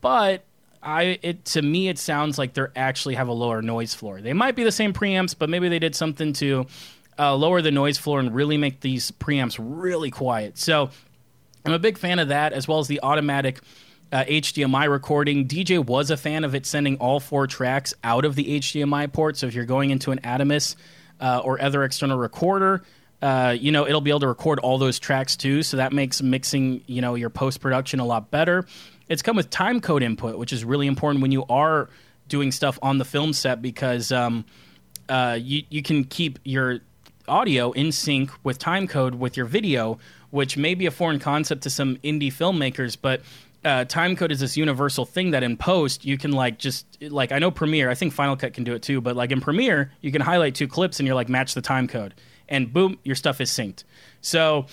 but 0.00 0.44
I 0.84 1.18
it 1.20 1.44
to 1.46 1.62
me 1.62 1.88
it 1.88 1.98
sounds 1.98 2.38
like 2.38 2.54
they 2.54 2.62
actually 2.76 3.16
have 3.16 3.26
a 3.26 3.32
lower 3.32 3.60
noise 3.60 3.92
floor. 3.92 4.20
They 4.20 4.32
might 4.32 4.54
be 4.54 4.62
the 4.62 4.70
same 4.70 4.92
preamps, 4.92 5.34
but 5.36 5.50
maybe 5.50 5.68
they 5.68 5.80
did 5.80 5.96
something 5.96 6.32
to 6.34 6.64
uh, 7.18 7.34
lower 7.34 7.60
the 7.60 7.72
noise 7.72 7.98
floor 7.98 8.20
and 8.20 8.32
really 8.32 8.56
make 8.56 8.82
these 8.82 9.10
preamps 9.10 9.56
really 9.58 10.12
quiet. 10.12 10.58
So 10.58 10.90
I'm 11.66 11.72
a 11.72 11.80
big 11.80 11.98
fan 11.98 12.20
of 12.20 12.28
that, 12.28 12.52
as 12.52 12.68
well 12.68 12.78
as 12.78 12.86
the 12.86 13.00
automatic 13.02 13.58
uh, 14.12 14.24
HDMI 14.24 14.90
recording. 14.90 15.46
DJ 15.46 15.84
was 15.84 16.10
a 16.10 16.16
fan 16.16 16.44
of 16.44 16.54
it 16.54 16.66
sending 16.66 16.96
all 16.96 17.20
four 17.20 17.46
tracks 17.46 17.94
out 18.02 18.24
of 18.24 18.34
the 18.34 18.58
HDMI 18.58 19.12
port. 19.12 19.36
So 19.36 19.46
if 19.46 19.54
you're 19.54 19.64
going 19.64 19.90
into 19.90 20.10
an 20.10 20.20
Atomos 20.20 20.76
uh, 21.20 21.40
or 21.44 21.60
other 21.60 21.84
external 21.84 22.18
recorder, 22.18 22.82
uh, 23.22 23.54
you 23.58 23.70
know 23.70 23.86
it'll 23.86 24.00
be 24.00 24.10
able 24.10 24.20
to 24.20 24.28
record 24.28 24.58
all 24.60 24.78
those 24.78 24.98
tracks 24.98 25.36
too. 25.36 25.62
So 25.62 25.76
that 25.76 25.92
makes 25.92 26.22
mixing, 26.22 26.82
you 26.86 27.02
know, 27.02 27.14
your 27.14 27.30
post 27.30 27.60
production 27.60 28.00
a 28.00 28.06
lot 28.06 28.30
better. 28.30 28.66
It's 29.08 29.22
come 29.22 29.36
with 29.36 29.50
time 29.50 29.80
code 29.80 30.02
input, 30.02 30.38
which 30.38 30.52
is 30.52 30.64
really 30.64 30.86
important 30.86 31.22
when 31.22 31.32
you 31.32 31.44
are 31.48 31.88
doing 32.28 32.52
stuff 32.52 32.78
on 32.80 32.98
the 32.98 33.04
film 33.04 33.32
set 33.32 33.60
because 33.60 34.12
um, 34.12 34.44
uh, 35.08 35.38
you 35.40 35.64
you 35.68 35.82
can 35.82 36.04
keep 36.04 36.38
your 36.44 36.80
audio 37.28 37.72
in 37.72 37.92
sync 37.92 38.30
with 38.42 38.58
time 38.58 38.88
code 38.88 39.14
with 39.14 39.36
your 39.36 39.46
video, 39.46 39.98
which 40.30 40.56
may 40.56 40.74
be 40.74 40.86
a 40.86 40.90
foreign 40.90 41.18
concept 41.18 41.62
to 41.62 41.70
some 41.70 41.96
indie 41.98 42.32
filmmakers, 42.32 42.96
but 43.00 43.20
uh, 43.64 43.84
time 43.84 44.16
code 44.16 44.32
is 44.32 44.40
this 44.40 44.56
universal 44.56 45.04
thing 45.04 45.32
that 45.32 45.42
in 45.42 45.56
post 45.56 46.04
you 46.04 46.16
can 46.16 46.32
like 46.32 46.58
just 46.58 46.86
like 47.02 47.30
I 47.32 47.38
know 47.38 47.50
Premiere, 47.50 47.90
I 47.90 47.94
think 47.94 48.12
Final 48.12 48.36
Cut 48.36 48.54
can 48.54 48.64
do 48.64 48.74
it 48.74 48.82
too, 48.82 49.00
but 49.00 49.16
like 49.16 49.30
in 49.32 49.40
Premiere 49.40 49.92
you 50.00 50.10
can 50.12 50.22
highlight 50.22 50.54
two 50.54 50.66
clips 50.68 50.98
and 51.00 51.06
you're 51.06 51.14
like 51.16 51.28
match 51.28 51.54
the 51.54 51.60
time 51.62 51.86
code, 51.88 52.14
and 52.48 52.72
boom, 52.72 52.98
your 53.04 53.16
stuff 53.16 53.40
is 53.40 53.50
synced. 53.50 53.84
So. 54.20 54.66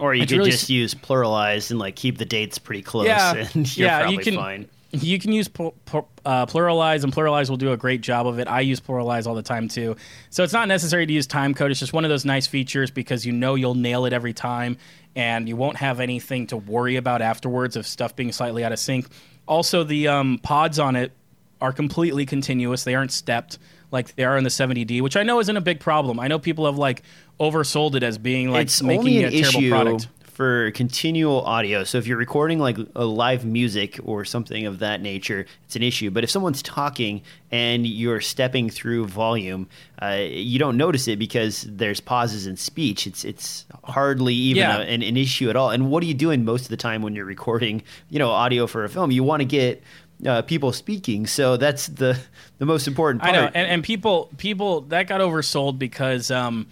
Or 0.00 0.14
you 0.14 0.26
could 0.28 0.38
really 0.38 0.50
just 0.52 0.64
s- 0.64 0.70
use 0.70 0.94
pluralized 0.94 1.70
and 1.72 1.80
like 1.80 1.96
keep 1.96 2.18
the 2.18 2.24
dates 2.24 2.56
pretty 2.58 2.82
close, 2.82 3.06
Yeah, 3.08 3.34
and 3.54 3.76
you're 3.76 3.88
yeah, 3.88 3.98
probably 3.98 4.14
you 4.18 4.22
can- 4.22 4.34
fine. 4.36 4.68
You 4.90 5.18
can 5.18 5.32
use 5.32 5.48
pl- 5.48 5.74
pl- 5.84 6.08
uh, 6.24 6.46
PluralEyes, 6.46 7.04
and 7.04 7.12
PluralEyes 7.12 7.50
will 7.50 7.58
do 7.58 7.72
a 7.72 7.76
great 7.76 8.00
job 8.00 8.26
of 8.26 8.38
it. 8.38 8.48
I 8.48 8.60
use 8.60 8.80
PluralEyes 8.80 9.26
all 9.26 9.34
the 9.34 9.42
time 9.42 9.68
too. 9.68 9.96
So 10.30 10.44
it's 10.44 10.52
not 10.52 10.66
necessary 10.66 11.04
to 11.04 11.12
use 11.12 11.26
time 11.26 11.52
code. 11.52 11.70
It's 11.70 11.80
just 11.80 11.92
one 11.92 12.04
of 12.04 12.08
those 12.08 12.24
nice 12.24 12.46
features 12.46 12.90
because 12.90 13.26
you 13.26 13.32
know 13.32 13.54
you'll 13.54 13.74
nail 13.74 14.06
it 14.06 14.14
every 14.14 14.32
time, 14.32 14.78
and 15.14 15.46
you 15.46 15.56
won't 15.56 15.76
have 15.76 16.00
anything 16.00 16.46
to 16.48 16.56
worry 16.56 16.96
about 16.96 17.20
afterwards 17.20 17.76
of 17.76 17.86
stuff 17.86 18.16
being 18.16 18.32
slightly 18.32 18.64
out 18.64 18.72
of 18.72 18.78
sync. 18.78 19.06
Also, 19.46 19.84
the 19.84 20.08
um, 20.08 20.38
pods 20.42 20.78
on 20.78 20.96
it 20.96 21.12
are 21.60 21.72
completely 21.72 22.24
continuous. 22.24 22.84
They 22.84 22.94
aren't 22.94 23.12
stepped 23.12 23.58
like 23.90 24.14
they 24.14 24.24
are 24.24 24.36
in 24.36 24.44
the 24.44 24.50
70D, 24.50 25.00
which 25.00 25.16
I 25.16 25.22
know 25.22 25.40
isn't 25.40 25.56
a 25.56 25.60
big 25.60 25.80
problem. 25.80 26.20
I 26.20 26.28
know 26.28 26.38
people 26.38 26.66
have 26.66 26.78
like 26.78 27.02
oversold 27.40 27.94
it 27.94 28.02
as 28.02 28.18
being 28.18 28.50
like 28.50 28.66
it's 28.66 28.82
making 28.82 29.00
only 29.00 29.18
it 29.18 29.24
an 29.24 29.34
a 29.34 29.40
terrible 29.42 29.60
issue 29.60 29.70
product. 29.70 30.08
For 30.38 30.70
continual 30.70 31.40
audio. 31.40 31.82
So 31.82 31.98
if 31.98 32.06
you're 32.06 32.16
recording 32.16 32.60
like 32.60 32.78
a 32.94 33.04
live 33.04 33.44
music 33.44 33.98
or 34.04 34.24
something 34.24 34.66
of 34.66 34.78
that 34.78 35.02
nature, 35.02 35.46
it's 35.64 35.74
an 35.74 35.82
issue. 35.82 36.12
But 36.12 36.22
if 36.22 36.30
someone's 36.30 36.62
talking 36.62 37.22
and 37.50 37.84
you're 37.84 38.20
stepping 38.20 38.70
through 38.70 39.06
volume, 39.08 39.66
uh, 40.00 40.18
you 40.30 40.60
don't 40.60 40.76
notice 40.76 41.08
it 41.08 41.18
because 41.18 41.62
there's 41.68 41.98
pauses 41.98 42.46
in 42.46 42.56
speech. 42.56 43.04
It's 43.08 43.24
it's 43.24 43.66
hardly 43.82 44.32
even 44.32 44.60
Yeah. 44.60 44.76
a, 44.78 44.82
an, 44.82 45.02
an 45.02 45.16
issue 45.16 45.50
at 45.50 45.56
all. 45.56 45.70
And 45.70 45.90
what 45.90 46.04
are 46.04 46.06
you 46.06 46.14
doing 46.14 46.44
most 46.44 46.62
of 46.62 46.68
the 46.68 46.76
time 46.76 47.02
when 47.02 47.16
you're 47.16 47.24
recording, 47.24 47.82
you 48.08 48.20
know, 48.20 48.30
audio 48.30 48.68
for 48.68 48.84
a 48.84 48.88
film? 48.88 49.10
You 49.10 49.24
want 49.24 49.40
to 49.40 49.44
get 49.44 49.82
uh, 50.24 50.42
people 50.42 50.72
speaking, 50.72 51.26
so 51.26 51.56
that's 51.56 51.88
the 51.88 52.16
the 52.58 52.66
most 52.66 52.86
important 52.86 53.22
part. 53.22 53.34
I 53.34 53.40
know, 53.40 53.46
and, 53.46 53.66
and 53.68 53.82
people 53.82 54.30
people 54.36 54.82
that 54.82 55.08
got 55.08 55.20
oversold 55.20 55.80
because 55.80 56.30
um, 56.30 56.68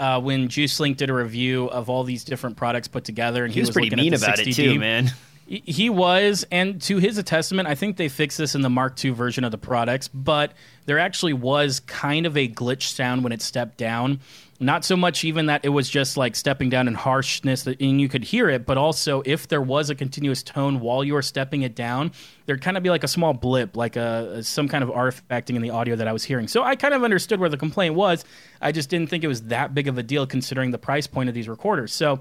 uh, 0.00 0.20
when 0.20 0.48
JuicedLink 0.48 0.96
did 0.96 1.10
a 1.10 1.14
review 1.14 1.66
of 1.66 1.88
all 1.90 2.02
these 2.04 2.24
different 2.24 2.56
products 2.56 2.88
put 2.88 3.04
together, 3.04 3.44
and 3.44 3.52
he 3.52 3.60
was 3.60 3.70
pretty 3.70 3.90
looking 3.90 4.02
mean 4.04 4.14
at 4.14 4.20
the 4.20 4.26
about 4.26 4.38
it 4.40 4.48
60D, 4.48 4.54
too, 4.54 4.78
man. 4.80 5.06
He- 5.46 5.62
He 5.66 5.90
was, 5.90 6.46
and 6.52 6.80
to 6.82 6.98
his 6.98 7.20
testament, 7.24 7.66
I 7.68 7.74
think 7.74 7.96
they 7.96 8.08
fixed 8.08 8.38
this 8.38 8.54
in 8.54 8.62
the 8.62 8.70
Mark 8.70 9.04
II 9.04 9.10
version 9.10 9.42
of 9.44 9.50
the 9.50 9.58
products, 9.58 10.06
but 10.08 10.52
there 10.86 10.98
actually 11.00 11.32
was 11.32 11.80
kind 11.80 12.24
of 12.24 12.36
a 12.36 12.48
glitch 12.48 12.84
sound 12.84 13.24
when 13.24 13.32
it 13.32 13.42
stepped 13.42 13.76
down. 13.76 14.20
Not 14.62 14.84
so 14.84 14.94
much 14.94 15.24
even 15.24 15.46
that 15.46 15.64
it 15.64 15.70
was 15.70 15.88
just 15.88 16.18
like 16.18 16.36
stepping 16.36 16.68
down 16.68 16.86
in 16.86 16.92
harshness 16.92 17.66
and 17.66 17.98
you 17.98 18.10
could 18.10 18.24
hear 18.24 18.50
it, 18.50 18.66
but 18.66 18.76
also 18.76 19.22
if 19.24 19.48
there 19.48 19.62
was 19.62 19.88
a 19.88 19.94
continuous 19.94 20.42
tone 20.42 20.80
while 20.80 21.02
you 21.02 21.14
were 21.14 21.22
stepping 21.22 21.62
it 21.62 21.74
down, 21.74 22.12
there'd 22.44 22.60
kind 22.60 22.76
of 22.76 22.82
be 22.82 22.90
like 22.90 23.02
a 23.02 23.08
small 23.08 23.32
blip, 23.32 23.74
like 23.74 23.96
a 23.96 24.42
some 24.44 24.68
kind 24.68 24.84
of 24.84 24.90
artifacting 24.90 25.56
in 25.56 25.62
the 25.62 25.70
audio 25.70 25.96
that 25.96 26.06
I 26.06 26.12
was 26.12 26.24
hearing. 26.24 26.46
So 26.46 26.62
I 26.62 26.76
kind 26.76 26.92
of 26.92 27.02
understood 27.02 27.40
where 27.40 27.48
the 27.48 27.56
complaint 27.56 27.94
was. 27.94 28.22
I 28.60 28.70
just 28.70 28.90
didn't 28.90 29.08
think 29.08 29.24
it 29.24 29.28
was 29.28 29.44
that 29.44 29.72
big 29.74 29.88
of 29.88 29.96
a 29.96 30.02
deal 30.02 30.26
considering 30.26 30.72
the 30.72 30.78
price 30.78 31.06
point 31.06 31.30
of 31.30 31.34
these 31.34 31.48
recorders. 31.48 31.94
So 31.94 32.20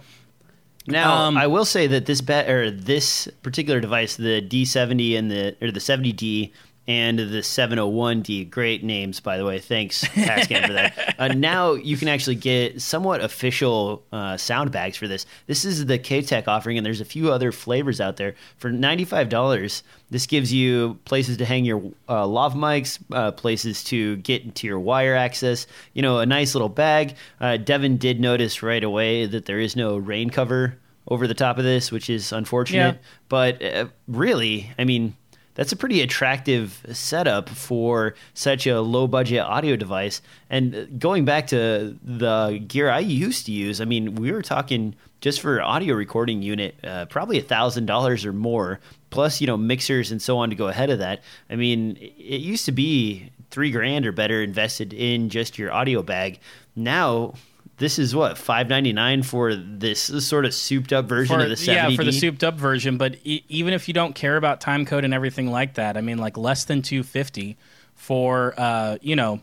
Now, 0.88 1.14
Um, 1.14 1.38
I 1.38 1.46
will 1.46 1.66
say 1.66 1.88
that 1.88 2.06
this 2.06 2.22
bet 2.22 2.50
or 2.50 2.72
this 2.72 3.28
particular 3.44 3.82
device, 3.82 4.16
the 4.16 4.42
D70 4.42 5.18
and 5.20 5.30
the 5.30 5.56
or 5.62 5.72
the 5.72 5.82
70D 5.82 6.52
and 6.90 7.20
the 7.20 7.42
701D, 7.42 8.50
great 8.50 8.84
names 8.84 9.20
by 9.20 9.38
the 9.38 9.46
way. 9.46 9.60
Thanks 9.60 10.04
Tascam 10.06 10.66
for 10.66 10.74
that. 10.74 11.16
Uh, 11.20 11.28
now 11.28 11.74
you 11.74 11.96
can 11.96 12.08
actually 12.08 12.36
get 12.36 12.82
somewhat 12.82 13.22
official 13.22 14.04
uh, 14.12 14.38
sound 14.38 14.72
bags 14.72 14.98
for 14.98 15.08
this. 15.08 15.28
This 15.46 15.66
is 15.66 15.86
the 15.86 16.00
K-Tek 16.00 16.48
offering, 16.48 16.78
and 16.78 16.86
there's 16.86 17.00
a 17.00 17.06
few 17.06 17.32
other 17.32 17.52
flavors 17.52 18.02
out 18.02 18.18
there 18.18 18.34
for 18.58 18.72
$95. 18.72 19.84
This 20.10 20.26
gives 20.26 20.52
you 20.52 20.98
places 21.06 21.38
to 21.38 21.46
hang 21.46 21.64
your 21.64 21.92
uh, 22.10 22.26
lav 22.26 22.56
mics, 22.56 22.98
uh, 23.12 23.34
places 23.34 23.84
to 23.86 24.16
get 24.18 24.42
into 24.42 24.66
your 24.66 24.80
wire 24.80 25.16
access. 25.16 25.68
You 25.94 26.02
know, 26.02 26.18
a 26.18 26.26
nice 26.26 26.56
little 26.56 26.70
bag. 26.70 27.16
Uh, 27.40 27.58
Devin 27.58 27.98
did 27.98 28.20
notice 28.20 28.64
right 28.64 28.84
away 28.84 29.28
that 29.28 29.46
there 29.46 29.60
is 29.60 29.76
no 29.76 29.96
rain 29.96 30.32
cover 30.32 30.76
over 31.08 31.28
the 31.28 31.36
top 31.36 31.60
of 31.60 31.64
this, 31.64 31.92
which 31.92 32.10
is 32.10 32.32
unfortunate. 32.32 32.96
Yeah. 32.96 33.02
But 33.30 33.64
uh, 33.64 33.86
really, 34.08 34.72
I 34.80 34.86
mean, 34.86 35.16
that's 35.60 35.74
a 35.74 35.76
pretty 35.76 36.00
attractive 36.00 36.86
setup 36.94 37.50
for 37.50 38.16
such 38.34 38.66
a 38.66 38.80
low 38.80 39.08
budget 39.08 39.42
audio 39.42 39.76
device. 39.76 40.22
And 40.50 40.74
uh, 40.74 40.86
going 40.98 41.26
back 41.26 41.48
to 41.48 41.98
the 42.02 42.64
gear 42.66 42.90
I 42.90 43.00
used 43.00 43.46
to 43.48 43.52
use, 43.52 43.82
I 43.82 43.84
mean, 43.84 44.16
we 44.16 44.32
were 44.32 44.42
talking 44.42 44.96
just 45.20 45.42
for 45.42 45.62
audio 45.62 45.96
recording 45.96 46.42
unit, 46.42 46.76
uh, 46.82 47.08
probably 47.08 47.40
a 47.40 47.42
thousand 47.42 47.88
dollars 47.88 48.26
or 48.26 48.32
more, 48.32 48.80
plus 49.10 49.42
you 49.42 49.48
know 49.48 49.58
mixers 49.58 50.12
and 50.12 50.22
so 50.22 50.38
on 50.38 50.50
to 50.50 50.56
go 50.56 50.70
ahead 50.70 50.90
of 50.90 51.00
that. 51.00 51.24
I 51.50 51.58
mean, 51.58 51.98
it 51.98 52.40
used 52.40 52.64
to 52.64 52.72
be 52.72 53.30
three 53.52 53.70
grand 53.70 54.06
or 54.06 54.14
better 54.14 54.42
invested 54.42 54.94
in 54.94 55.28
just 55.28 55.60
your 55.60 55.74
audio 55.74 56.02
bag. 56.02 56.40
Now. 56.74 57.34
This 57.80 57.98
is 57.98 58.14
what 58.14 58.38
five 58.38 58.68
ninety 58.68 58.92
nine 58.92 59.24
for 59.24 59.56
this 59.56 60.02
sort 60.26 60.46
of 60.46 60.54
souped 60.54 60.92
up 60.92 61.06
version 61.06 61.38
for, 61.38 61.44
of 61.44 61.50
the 61.50 61.56
70D. 61.56 61.68
yeah 61.68 61.96
for 61.96 62.04
the 62.04 62.12
souped 62.12 62.44
up 62.44 62.56
version 62.56 62.98
but 62.98 63.16
e- 63.24 63.44
even 63.48 63.74
if 63.74 63.88
you 63.88 63.94
don't 63.94 64.14
care 64.14 64.36
about 64.36 64.60
time 64.60 64.86
code 64.86 65.06
and 65.06 65.14
everything 65.14 65.50
like 65.50 65.76
that 65.76 65.96
i 65.96 66.02
mean 66.02 66.18
like 66.18 66.38
less 66.38 66.66
than 66.66 66.82
250 66.82 67.58
for 67.96 68.54
uh, 68.58 68.98
you 69.02 69.16
know 69.16 69.40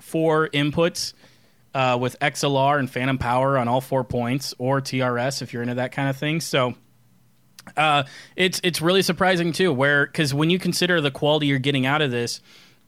four 0.00 0.48
inputs 0.48 1.12
uh, 1.74 1.96
with 2.00 2.18
xlr 2.18 2.78
and 2.80 2.90
phantom 2.90 3.16
power 3.16 3.56
on 3.56 3.68
all 3.68 3.80
four 3.80 4.02
points 4.02 4.54
or 4.58 4.80
trs 4.80 5.40
if 5.40 5.52
you're 5.52 5.62
into 5.62 5.76
that 5.76 5.92
kind 5.92 6.10
of 6.10 6.16
thing 6.16 6.40
so 6.40 6.74
uh, 7.76 8.02
it's 8.34 8.60
it's 8.64 8.82
really 8.82 9.02
surprising 9.02 9.52
too 9.52 9.72
where 9.72 10.04
because 10.06 10.34
when 10.34 10.50
you 10.50 10.58
consider 10.58 11.00
the 11.00 11.12
quality 11.12 11.46
you're 11.46 11.60
getting 11.60 11.86
out 11.86 12.02
of 12.02 12.10
this 12.10 12.40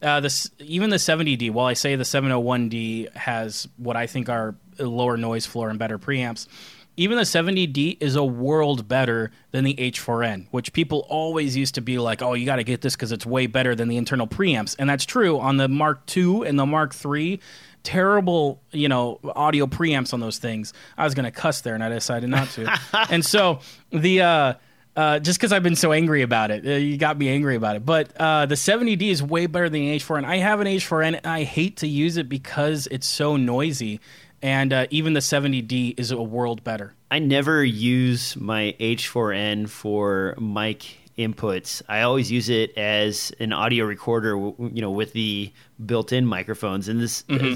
uh, 0.04 0.20
this 0.20 0.50
even 0.58 0.90
the 0.90 0.96
70D. 0.96 1.50
While 1.50 1.66
I 1.66 1.72
say 1.72 1.96
the 1.96 2.04
701D 2.04 3.12
has 3.14 3.66
what 3.76 3.96
I 3.96 4.06
think 4.06 4.28
are 4.28 4.54
lower 4.78 5.16
noise 5.16 5.46
floor 5.46 5.70
and 5.70 5.78
better 5.78 5.98
preamps, 5.98 6.46
even 6.96 7.16
the 7.16 7.24
70D 7.24 7.96
is 8.00 8.14
a 8.14 8.24
world 8.24 8.86
better 8.86 9.32
than 9.50 9.64
the 9.64 9.74
H4n, 9.74 10.46
which 10.50 10.72
people 10.72 11.04
always 11.08 11.56
used 11.56 11.74
to 11.74 11.80
be 11.80 11.98
like, 11.98 12.22
"Oh, 12.22 12.34
you 12.34 12.46
got 12.46 12.56
to 12.56 12.64
get 12.64 12.82
this 12.82 12.94
because 12.94 13.10
it's 13.10 13.26
way 13.26 13.46
better 13.46 13.74
than 13.74 13.88
the 13.88 13.96
internal 13.96 14.26
preamps," 14.26 14.76
and 14.78 14.88
that's 14.88 15.04
true 15.04 15.40
on 15.40 15.56
the 15.56 15.68
Mark 15.68 16.02
II 16.16 16.46
and 16.46 16.58
the 16.58 16.66
Mark 16.66 16.94
III. 17.04 17.40
Terrible, 17.82 18.62
you 18.70 18.88
know, 18.88 19.20
audio 19.36 19.66
preamps 19.66 20.14
on 20.14 20.20
those 20.20 20.38
things. 20.38 20.72
I 20.96 21.04
was 21.04 21.14
gonna 21.14 21.32
cuss 21.32 21.60
there, 21.62 21.74
and 21.74 21.82
I 21.82 21.88
decided 21.88 22.30
not 22.30 22.48
to. 22.50 22.78
and 23.10 23.24
so 23.24 23.58
the 23.90 24.22
uh, 24.22 24.54
uh, 24.96 25.18
just 25.18 25.38
because 25.38 25.52
I've 25.52 25.62
been 25.62 25.76
so 25.76 25.92
angry 25.92 26.22
about 26.22 26.50
it. 26.50 26.64
Uh, 26.64 26.70
you 26.70 26.96
got 26.96 27.18
me 27.18 27.28
angry 27.28 27.56
about 27.56 27.76
it. 27.76 27.84
But 27.84 28.16
uh, 28.16 28.46
the 28.46 28.54
70D 28.54 29.02
is 29.10 29.22
way 29.22 29.46
better 29.46 29.68
than 29.68 29.80
the 29.80 29.98
H4n. 29.98 30.24
I 30.24 30.36
have 30.36 30.60
an 30.60 30.66
H4n 30.66 31.16
and 31.18 31.26
I 31.26 31.42
hate 31.42 31.78
to 31.78 31.88
use 31.88 32.16
it 32.16 32.28
because 32.28 32.86
it's 32.90 33.06
so 33.06 33.36
noisy. 33.36 34.00
And 34.44 34.74
uh, 34.74 34.86
even 34.90 35.14
the 35.14 35.20
70D 35.20 35.98
is 35.98 36.10
a 36.10 36.20
world 36.20 36.62
better. 36.62 36.92
I 37.10 37.18
never 37.18 37.64
use 37.64 38.36
my 38.36 38.76
H4n 38.78 39.70
for 39.70 40.34
mic 40.38 40.98
inputs. 41.16 41.80
I 41.88 42.02
always 42.02 42.30
use 42.30 42.50
it 42.50 42.76
as 42.76 43.32
an 43.40 43.54
audio 43.54 43.86
recorder, 43.86 44.36
you 44.36 44.82
know, 44.82 44.90
with 44.90 45.14
the 45.14 45.50
built-in 45.86 46.26
microphones. 46.26 46.88
And 46.88 47.00
this, 47.00 47.22
mm-hmm. 47.22 47.54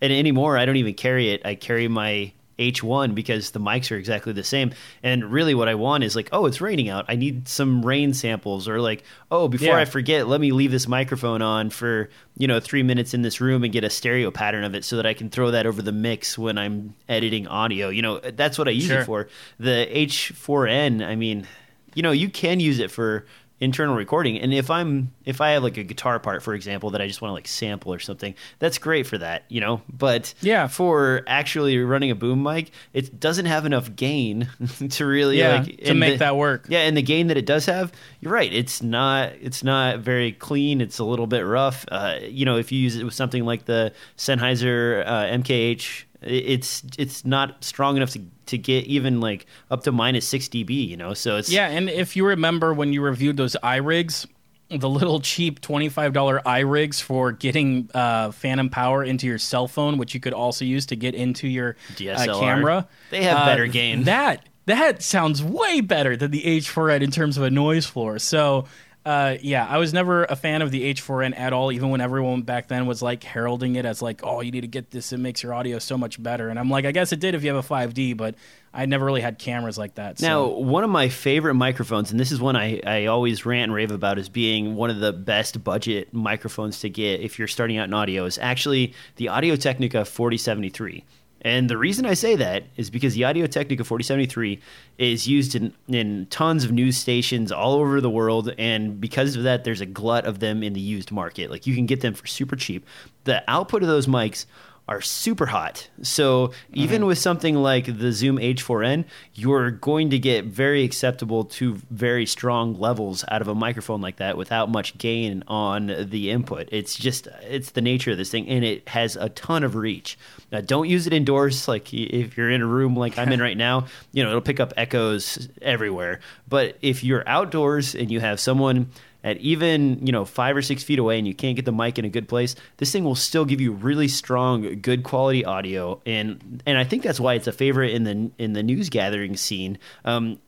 and 0.00 0.12
anymore, 0.12 0.58
I 0.58 0.64
don't 0.64 0.74
even 0.74 0.94
carry 0.94 1.30
it. 1.30 1.46
I 1.46 1.54
carry 1.54 1.86
my 1.86 2.32
H1 2.58 3.14
because 3.14 3.50
the 3.50 3.60
mics 3.60 3.90
are 3.90 3.96
exactly 3.96 4.32
the 4.32 4.44
same. 4.44 4.72
And 5.02 5.30
really, 5.32 5.54
what 5.54 5.68
I 5.68 5.74
want 5.74 6.04
is 6.04 6.14
like, 6.14 6.28
oh, 6.32 6.46
it's 6.46 6.60
raining 6.60 6.88
out. 6.88 7.06
I 7.08 7.16
need 7.16 7.48
some 7.48 7.84
rain 7.84 8.14
samples, 8.14 8.68
or 8.68 8.80
like, 8.80 9.04
oh, 9.30 9.48
before 9.48 9.68
yeah. 9.68 9.78
I 9.78 9.84
forget, 9.84 10.28
let 10.28 10.40
me 10.40 10.52
leave 10.52 10.70
this 10.70 10.86
microphone 10.86 11.42
on 11.42 11.70
for 11.70 12.08
you 12.36 12.46
know 12.46 12.60
three 12.60 12.82
minutes 12.82 13.14
in 13.14 13.22
this 13.22 13.40
room 13.40 13.64
and 13.64 13.72
get 13.72 13.84
a 13.84 13.90
stereo 13.90 14.30
pattern 14.30 14.64
of 14.64 14.74
it 14.74 14.84
so 14.84 14.96
that 14.96 15.06
I 15.06 15.14
can 15.14 15.30
throw 15.30 15.50
that 15.50 15.66
over 15.66 15.82
the 15.82 15.92
mix 15.92 16.38
when 16.38 16.58
I'm 16.58 16.94
editing 17.08 17.46
audio. 17.46 17.88
You 17.88 18.02
know, 18.02 18.18
that's 18.18 18.58
what 18.58 18.68
I 18.68 18.72
use 18.72 18.86
sure. 18.86 19.00
it 19.00 19.04
for. 19.04 19.28
The 19.58 19.88
H4n, 19.90 21.04
I 21.04 21.16
mean, 21.16 21.46
you 21.94 22.02
know, 22.02 22.12
you 22.12 22.28
can 22.28 22.60
use 22.60 22.78
it 22.78 22.90
for 22.90 23.26
internal 23.64 23.96
recording. 23.96 24.38
And 24.38 24.52
if 24.52 24.70
i'm 24.70 25.12
if 25.24 25.40
i 25.40 25.50
have 25.50 25.62
like 25.62 25.76
a 25.76 25.82
guitar 25.82 26.20
part 26.20 26.42
for 26.42 26.54
example 26.54 26.90
that 26.90 27.00
i 27.00 27.06
just 27.06 27.22
want 27.22 27.30
to 27.30 27.34
like 27.34 27.48
sample 27.48 27.92
or 27.92 27.98
something 27.98 28.34
that's 28.58 28.78
great 28.78 29.06
for 29.06 29.18
that 29.18 29.44
you 29.48 29.60
know? 29.60 29.82
But 29.92 30.34
yeah. 30.40 30.66
for 30.66 31.22
actually 31.26 31.78
running 31.78 32.10
a 32.10 32.14
boom 32.14 32.42
mic 32.42 32.70
it 32.92 33.18
doesn't 33.18 33.46
have 33.46 33.66
enough 33.66 33.94
gain 33.96 34.48
to 34.90 35.06
really 35.06 35.38
yeah, 35.38 35.62
like 35.62 35.78
to 35.84 35.94
make 35.94 36.14
the, 36.14 36.18
that 36.18 36.36
work. 36.36 36.66
Yeah 36.68 36.80
and 36.80 36.96
the 36.96 37.02
gain 37.02 37.28
that 37.28 37.36
it 37.36 37.46
does 37.46 37.66
have 37.66 37.92
you're 38.20 38.32
right 38.32 38.52
it's 38.52 38.82
not 38.82 39.32
it's 39.40 39.64
not 39.64 39.98
very 39.98 40.32
clean 40.32 40.80
it's 40.80 40.98
a 40.98 41.04
little 41.04 41.26
bit 41.26 41.44
rough. 41.44 41.84
Uh, 41.88 42.18
you 42.22 42.44
know 42.44 42.56
if 42.56 42.70
you 42.70 42.78
use 42.78 42.96
it 42.96 43.04
with 43.04 43.14
something 43.14 43.44
like 43.44 43.64
the 43.64 43.92
sennheiser 44.16 45.06
uh, 45.06 45.24
mkh 45.38 46.04
it's 46.26 46.82
it's 46.98 47.24
not 47.24 47.62
strong 47.62 47.96
enough 47.96 48.10
to 48.10 48.22
to 48.46 48.58
get 48.58 48.84
even 48.86 49.20
like 49.20 49.46
up 49.70 49.84
to 49.84 49.92
minus 49.92 50.26
6 50.28 50.48
dB, 50.48 50.88
you 50.88 50.96
know. 50.96 51.14
So 51.14 51.36
it's 51.36 51.50
Yeah, 51.50 51.68
and 51.68 51.88
if 51.88 52.16
you 52.16 52.26
remember 52.26 52.74
when 52.74 52.92
you 52.92 53.02
reviewed 53.02 53.36
those 53.36 53.56
iRigs, 53.62 54.26
the 54.70 54.88
little 54.88 55.20
cheap 55.20 55.60
$25 55.60 56.42
iRigs 56.42 57.00
for 57.00 57.32
getting 57.32 57.90
uh, 57.94 58.30
phantom 58.32 58.70
power 58.70 59.04
into 59.04 59.26
your 59.26 59.38
cell 59.38 59.68
phone, 59.68 59.98
which 59.98 60.14
you 60.14 60.20
could 60.20 60.32
also 60.32 60.64
use 60.64 60.86
to 60.86 60.96
get 60.96 61.14
into 61.14 61.48
your 61.48 61.76
uh, 62.00 62.40
camera. 62.40 62.88
They 63.10 63.24
have 63.24 63.38
uh, 63.38 63.46
better 63.46 63.66
gain. 63.66 64.04
That 64.04 64.48
that 64.66 65.02
sounds 65.02 65.42
way 65.42 65.80
better 65.80 66.16
than 66.16 66.30
the 66.30 66.42
H4n 66.42 67.02
in 67.02 67.10
terms 67.10 67.36
of 67.36 67.42
a 67.42 67.50
noise 67.50 67.84
floor. 67.86 68.18
So 68.18 68.66
uh, 69.04 69.36
yeah, 69.42 69.66
I 69.66 69.76
was 69.76 69.92
never 69.92 70.24
a 70.24 70.36
fan 70.36 70.62
of 70.62 70.70
the 70.70 70.94
H4n 70.94 71.38
at 71.38 71.52
all, 71.52 71.70
even 71.70 71.90
when 71.90 72.00
everyone 72.00 72.40
back 72.40 72.68
then 72.68 72.86
was 72.86 73.02
like 73.02 73.22
heralding 73.22 73.76
it 73.76 73.84
as 73.84 74.00
like, 74.00 74.22
oh, 74.24 74.40
you 74.40 74.50
need 74.50 74.62
to 74.62 74.66
get 74.66 74.90
this. 74.90 75.12
It 75.12 75.18
makes 75.18 75.42
your 75.42 75.52
audio 75.52 75.78
so 75.78 75.98
much 75.98 76.22
better. 76.22 76.48
And 76.48 76.58
I'm 76.58 76.70
like, 76.70 76.86
I 76.86 76.92
guess 76.92 77.12
it 77.12 77.20
did 77.20 77.34
if 77.34 77.44
you 77.44 77.54
have 77.54 77.62
a 77.62 77.68
5D, 77.68 78.16
but 78.16 78.34
I 78.72 78.86
never 78.86 79.04
really 79.04 79.20
had 79.20 79.38
cameras 79.38 79.76
like 79.76 79.96
that. 79.96 80.20
So. 80.20 80.26
Now, 80.26 80.46
one 80.46 80.84
of 80.84 80.90
my 80.90 81.10
favorite 81.10 81.54
microphones, 81.54 82.12
and 82.12 82.18
this 82.18 82.32
is 82.32 82.40
one 82.40 82.56
I, 82.56 82.80
I 82.86 83.06
always 83.06 83.44
rant 83.44 83.64
and 83.64 83.74
rave 83.74 83.90
about 83.90 84.18
as 84.18 84.30
being 84.30 84.74
one 84.74 84.88
of 84.88 85.00
the 85.00 85.12
best 85.12 85.62
budget 85.62 86.14
microphones 86.14 86.80
to 86.80 86.88
get 86.88 87.20
if 87.20 87.38
you're 87.38 87.46
starting 87.46 87.76
out 87.76 87.84
in 87.88 87.94
audio, 87.94 88.24
is 88.24 88.38
actually 88.38 88.94
the 89.16 89.28
Audio 89.28 89.54
Technica 89.56 90.06
4073. 90.06 91.04
And 91.44 91.68
the 91.68 91.76
reason 91.76 92.06
I 92.06 92.14
say 92.14 92.36
that 92.36 92.64
is 92.76 92.88
because 92.88 93.12
the 93.12 93.24
Audio 93.24 93.46
Technica 93.46 93.84
4073 93.84 94.58
is 94.96 95.28
used 95.28 95.54
in, 95.54 95.74
in 95.88 96.26
tons 96.30 96.64
of 96.64 96.72
news 96.72 96.96
stations 96.96 97.52
all 97.52 97.74
over 97.74 98.00
the 98.00 98.08
world. 98.08 98.54
And 98.56 98.98
because 98.98 99.36
of 99.36 99.42
that, 99.42 99.64
there's 99.64 99.82
a 99.82 99.86
glut 99.86 100.24
of 100.24 100.38
them 100.38 100.62
in 100.62 100.72
the 100.72 100.80
used 100.80 101.12
market. 101.12 101.50
Like 101.50 101.66
you 101.66 101.74
can 101.74 101.84
get 101.84 102.00
them 102.00 102.14
for 102.14 102.26
super 102.26 102.56
cheap. 102.56 102.86
The 103.24 103.44
output 103.46 103.82
of 103.82 103.88
those 103.88 104.06
mics 104.06 104.46
are 104.86 105.00
super 105.00 105.46
hot. 105.46 105.88
So 106.02 106.52
even 106.74 106.98
mm-hmm. 106.98 107.06
with 107.06 107.18
something 107.18 107.56
like 107.56 107.86
the 107.86 108.12
Zoom 108.12 108.36
H4n, 108.36 109.06
you're 109.32 109.70
going 109.70 110.10
to 110.10 110.18
get 110.18 110.44
very 110.44 110.84
acceptable 110.84 111.44
to 111.44 111.80
very 111.90 112.26
strong 112.26 112.78
levels 112.78 113.24
out 113.28 113.40
of 113.40 113.48
a 113.48 113.54
microphone 113.54 114.02
like 114.02 114.16
that 114.16 114.36
without 114.36 114.70
much 114.70 114.98
gain 114.98 115.42
on 115.48 116.08
the 116.10 116.30
input. 116.30 116.68
It's 116.70 116.94
just 116.96 117.28
it's 117.42 117.70
the 117.70 117.80
nature 117.80 118.10
of 118.10 118.18
this 118.18 118.30
thing 118.30 118.46
and 118.48 118.62
it 118.62 118.86
has 118.90 119.16
a 119.16 119.30
ton 119.30 119.64
of 119.64 119.74
reach. 119.74 120.18
Now, 120.52 120.60
don't 120.60 120.88
use 120.88 121.06
it 121.06 121.14
indoors 121.14 121.66
like 121.66 121.92
if 121.94 122.36
you're 122.36 122.50
in 122.50 122.60
a 122.60 122.66
room 122.66 122.94
like 122.94 123.18
I'm 123.18 123.32
in 123.32 123.40
right 123.40 123.56
now, 123.56 123.86
you 124.12 124.22
know, 124.22 124.30
it'll 124.30 124.42
pick 124.42 124.60
up 124.60 124.74
echoes 124.76 125.48
everywhere. 125.62 126.20
But 126.46 126.76
if 126.82 127.02
you're 127.02 127.26
outdoors 127.26 127.94
and 127.94 128.10
you 128.10 128.20
have 128.20 128.38
someone 128.38 128.90
at 129.24 129.38
even 129.38 130.06
you 130.06 130.12
know 130.12 130.24
five 130.24 130.56
or 130.56 130.62
six 130.62 130.84
feet 130.84 131.00
away 131.00 131.18
and 131.18 131.26
you 131.26 131.34
can't 131.34 131.56
get 131.56 131.64
the 131.64 131.72
mic 131.72 131.98
in 131.98 132.04
a 132.04 132.08
good 132.08 132.28
place 132.28 132.54
this 132.76 132.92
thing 132.92 133.02
will 133.02 133.14
still 133.14 133.44
give 133.44 133.60
you 133.60 133.72
really 133.72 134.06
strong 134.06 134.80
good 134.80 135.02
quality 135.02 135.44
audio. 135.44 136.00
And 136.06 136.62
and 136.66 136.78
i 136.78 136.84
think 136.84 137.02
that's 137.02 137.18
why 137.18 137.34
it's 137.34 137.46
a 137.46 137.52
favorite 137.52 137.92
in 137.92 138.04
the 138.04 138.30
in 138.38 138.52
the 138.52 138.62
news 138.62 138.90
gathering 138.90 139.36
scene. 139.36 139.78
Um, 140.04 140.38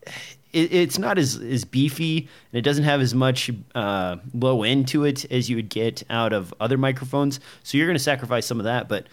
it, 0.52 0.72
it's 0.72 0.98
not 0.98 1.18
as 1.18 1.36
as 1.36 1.64
beefy 1.64 2.28
and 2.52 2.58
it 2.58 2.62
doesn't 2.62 2.84
have 2.84 3.00
as 3.00 3.14
much 3.14 3.50
uh, 3.74 4.16
low 4.34 4.62
end 4.62 4.88
to 4.88 5.04
it 5.04 5.30
as 5.32 5.48
you 5.50 5.56
would 5.56 5.68
get 5.68 6.02
out 6.10 6.32
of 6.32 6.54
other 6.60 6.78
microphones. 6.78 7.40
So 7.62 7.78
you're 7.78 7.86
going 7.86 7.98
to 7.98 8.02
sacrifice 8.02 8.46
some 8.46 8.58
of 8.58 8.64
that 8.64 8.88
but 8.88 9.06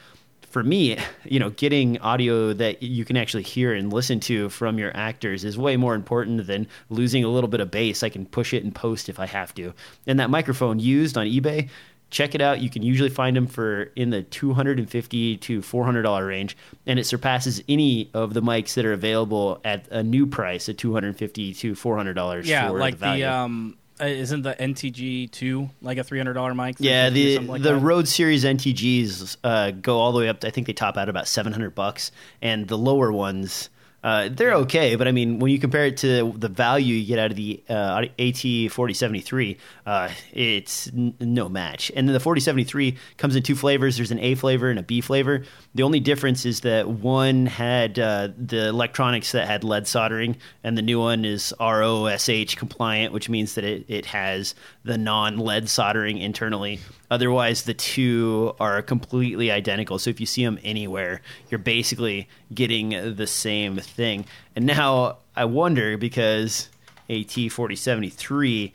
for 0.53 0.63
me, 0.63 0.95
you 1.25 1.39
know, 1.39 1.49
getting 1.49 1.97
audio 1.97 2.53
that 2.53 2.83
you 2.83 3.03
can 3.03 3.17
actually 3.17 3.41
hear 3.41 3.73
and 3.73 3.91
listen 3.91 4.19
to 4.19 4.49
from 4.49 4.77
your 4.77 4.95
actors 4.95 5.43
is 5.43 5.57
way 5.57 5.75
more 5.77 5.95
important 5.95 6.45
than 6.45 6.67
losing 6.91 7.23
a 7.23 7.27
little 7.27 7.47
bit 7.47 7.59
of 7.59 7.71
bass. 7.71 8.03
I 8.03 8.09
can 8.09 8.27
push 8.27 8.53
it 8.53 8.63
and 8.63 8.73
post 8.73 9.09
if 9.09 9.19
I 9.19 9.25
have 9.25 9.55
to. 9.55 9.73
And 10.05 10.19
that 10.19 10.29
microphone 10.29 10.77
used 10.77 11.17
on 11.17 11.25
eBay, 11.25 11.69
check 12.11 12.35
it 12.35 12.41
out. 12.41 12.61
You 12.61 12.69
can 12.69 12.83
usually 12.83 13.09
find 13.09 13.35
them 13.35 13.47
for 13.47 13.85
in 13.95 14.11
the 14.11 14.21
250 14.21 15.37
to 15.37 15.61
400 15.63 16.03
dollar 16.03 16.27
range, 16.27 16.55
and 16.85 16.99
it 16.99 17.05
surpasses 17.05 17.63
any 17.67 18.11
of 18.13 18.35
the 18.35 18.41
mics 18.43 18.75
that 18.75 18.85
are 18.85 18.93
available 18.93 19.59
at 19.65 19.87
a 19.89 20.03
new 20.03 20.27
price 20.27 20.69
at 20.69 20.77
250 20.77 21.55
to 21.55 21.73
400 21.73 22.13
dollars. 22.13 22.47
Yeah, 22.47 22.69
like 22.69 22.99
the, 22.99 23.13
the 23.13 23.23
um 23.23 23.75
isn't 23.99 24.41
the 24.41 24.55
NTG 24.55 25.31
two 25.31 25.69
like 25.81 25.97
a 25.97 26.03
three 26.03 26.19
hundred 26.19 26.33
dollar 26.33 26.53
mic? 26.53 26.77
Yeah, 26.79 27.09
the 27.09 27.39
like 27.39 27.61
the 27.61 27.73
that? 27.73 27.79
Rode 27.79 28.07
Series 28.07 28.43
NTGs 28.43 29.37
uh, 29.43 29.71
go 29.71 29.99
all 29.99 30.11
the 30.11 30.19
way 30.19 30.29
up. 30.29 30.41
To, 30.41 30.47
I 30.47 30.51
think 30.51 30.67
they 30.67 30.73
top 30.73 30.97
out 30.97 31.09
about 31.09 31.27
seven 31.27 31.53
hundred 31.53 31.75
bucks, 31.75 32.11
and 32.41 32.67
the 32.67 32.77
lower 32.77 33.11
ones 33.11 33.69
uh, 34.03 34.27
they're 34.29 34.53
okay, 34.53 34.97
but 34.97 35.07
I 35.07 35.13
mean, 35.13 35.39
when 35.39 35.49
you 35.49 35.59
compare 35.59 35.85
it 35.85 35.97
to 35.97 36.33
the 36.33 36.49
value 36.49 36.93
you 36.95 37.05
get 37.05 37.19
out 37.19 37.31
of 37.31 37.37
the 37.37 37.63
uh, 37.69 38.05
AT 38.19 38.71
forty 38.71 38.93
seventy 38.93 39.21
three, 39.21 39.57
uh, 39.85 40.09
it's 40.33 40.89
n- 40.89 41.15
no 41.21 41.47
match. 41.47 41.89
And 41.95 42.07
then 42.07 42.13
the 42.13 42.19
forty 42.19 42.41
seventy 42.41 42.65
three 42.65 42.97
comes 43.17 43.37
in 43.37 43.43
two 43.43 43.55
flavors. 43.55 43.95
There's 43.95 44.11
an 44.11 44.19
A 44.19 44.35
flavor 44.35 44.69
and 44.69 44.77
a 44.77 44.83
B 44.83 44.99
flavor. 44.99 45.43
The 45.75 45.81
only 45.81 45.99
difference 45.99 46.45
is 46.45 46.61
that 46.61 46.87
one 46.87 47.47
had 47.47 47.97
uh, 47.97 48.29
the 48.37 48.67
electronics 48.67 49.31
that 49.31 49.47
had 49.47 49.63
lead 49.63 49.87
soldering, 49.87 50.37
and 50.63 50.77
the 50.77 50.83
new 50.83 50.99
one 50.99 51.25
is 51.25 51.51
RoHS 51.59 52.55
compliant, 52.55 53.11
which 53.11 53.27
means 53.27 53.55
that 53.55 53.63
it, 53.63 53.85
it 53.87 54.05
has 54.07 54.53
the 54.83 54.99
non 54.99 55.37
lead 55.37 55.67
soldering 55.67 56.19
internally. 56.19 56.79
Otherwise, 57.09 57.63
the 57.63 57.73
two 57.73 58.53
are 58.59 58.83
completely 58.83 59.49
identical. 59.49 59.97
So 59.97 60.11
if 60.11 60.19
you 60.19 60.27
see 60.27 60.45
them 60.45 60.59
anywhere, 60.63 61.21
you're 61.49 61.57
basically 61.57 62.29
getting 62.53 63.15
the 63.15 63.27
same 63.27 63.77
thing. 63.77 64.25
And 64.55 64.67
now 64.67 65.17
I 65.35 65.45
wonder 65.45 65.97
because 65.97 66.69
AT4073, 67.09 68.71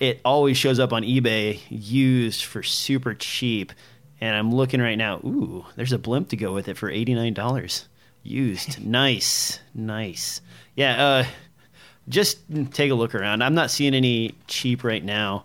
it 0.00 0.20
always 0.24 0.56
shows 0.56 0.78
up 0.80 0.92
on 0.92 1.02
eBay 1.02 1.60
used 1.68 2.44
for 2.44 2.62
super 2.62 3.14
cheap. 3.14 3.72
And 4.20 4.34
I'm 4.34 4.54
looking 4.54 4.80
right 4.80 4.96
now. 4.96 5.18
Ooh, 5.18 5.66
there's 5.76 5.92
a 5.92 5.98
blimp 5.98 6.30
to 6.30 6.36
go 6.36 6.52
with 6.52 6.68
it 6.68 6.76
for 6.76 6.90
$89 6.90 7.86
used. 8.22 8.84
nice, 8.84 9.60
nice. 9.74 10.40
Yeah, 10.74 11.06
uh, 11.06 11.24
just 12.08 12.38
take 12.72 12.90
a 12.90 12.94
look 12.94 13.14
around. 13.14 13.42
I'm 13.42 13.54
not 13.54 13.70
seeing 13.70 13.94
any 13.94 14.34
cheap 14.46 14.84
right 14.84 15.04
now 15.04 15.44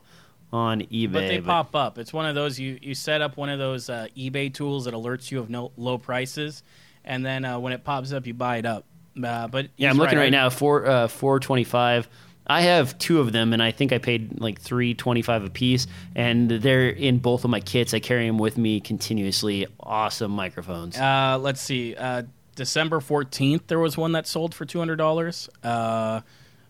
on 0.54 0.82
eBay. 0.82 1.12
But 1.12 1.20
they 1.22 1.40
but... 1.40 1.48
pop 1.48 1.76
up. 1.76 1.98
It's 1.98 2.14
one 2.14 2.26
of 2.26 2.36
those 2.36 2.60
you 2.60 2.78
you 2.82 2.94
set 2.96 3.22
up 3.22 3.38
one 3.38 3.50
of 3.50 3.60
those 3.60 3.90
uh, 3.90 4.08
eBay 4.18 4.54
tools 4.54 4.86
that 4.86 4.94
alerts 4.94 5.32
you 5.32 5.40
of 5.40 5.50
no 5.50 5.72
low 5.78 5.98
prices, 5.98 6.64
and 7.04 7.26
then 7.26 7.46
uh, 7.46 7.60
when 7.60 7.74
it 7.74 7.84
pops 7.84 8.12
up, 8.12 8.28
you 8.28 8.34
buy 8.34 8.58
it 8.58 8.66
up. 8.66 8.86
Uh, 9.22 9.48
but 9.48 9.68
yeah, 9.78 9.90
I'm 9.90 9.98
looking 9.98 10.18
right, 10.18 10.26
right 10.26 10.32
now 10.32 10.50
four 10.50 10.86
uh, 10.86 11.08
four 11.08 11.40
twenty 11.40 11.64
five. 11.64 12.08
I 12.52 12.62
have 12.62 12.97
two 12.97 13.20
of 13.20 13.32
them, 13.32 13.54
and 13.54 13.64
I 13.64 13.72
think 13.72 13.93
I 13.93 13.97
paid 13.97 14.41
like 14.41 14.60
three 14.60 14.93
twenty 14.93 15.22
five 15.22 15.43
a 15.43 15.49
piece, 15.49 15.88
and 16.16 16.52
they're 16.52 16.89
in 16.89 17.20
both 17.20 17.45
of 17.45 17.49
my 17.49 17.62
kits. 17.62 17.93
I 17.93 17.99
carry 17.99 18.28
them 18.28 18.38
with 18.38 18.58
me 18.58 18.80
continuously. 18.82 19.68
Awesome 19.80 20.32
microphones. 20.32 20.97
Uh, 20.97 21.38
let's 21.39 21.62
see. 21.62 21.95
Uh, 21.95 22.24
December 22.56 22.99
fourteenth, 22.99 23.68
there 23.68 23.80
was 23.80 23.97
one 23.97 24.12
that 24.12 24.28
sold 24.28 24.54
for 24.54 24.66
two 24.66 24.80
hundred 24.80 24.97
dollars. 24.97 25.49
Uh, 25.64 26.22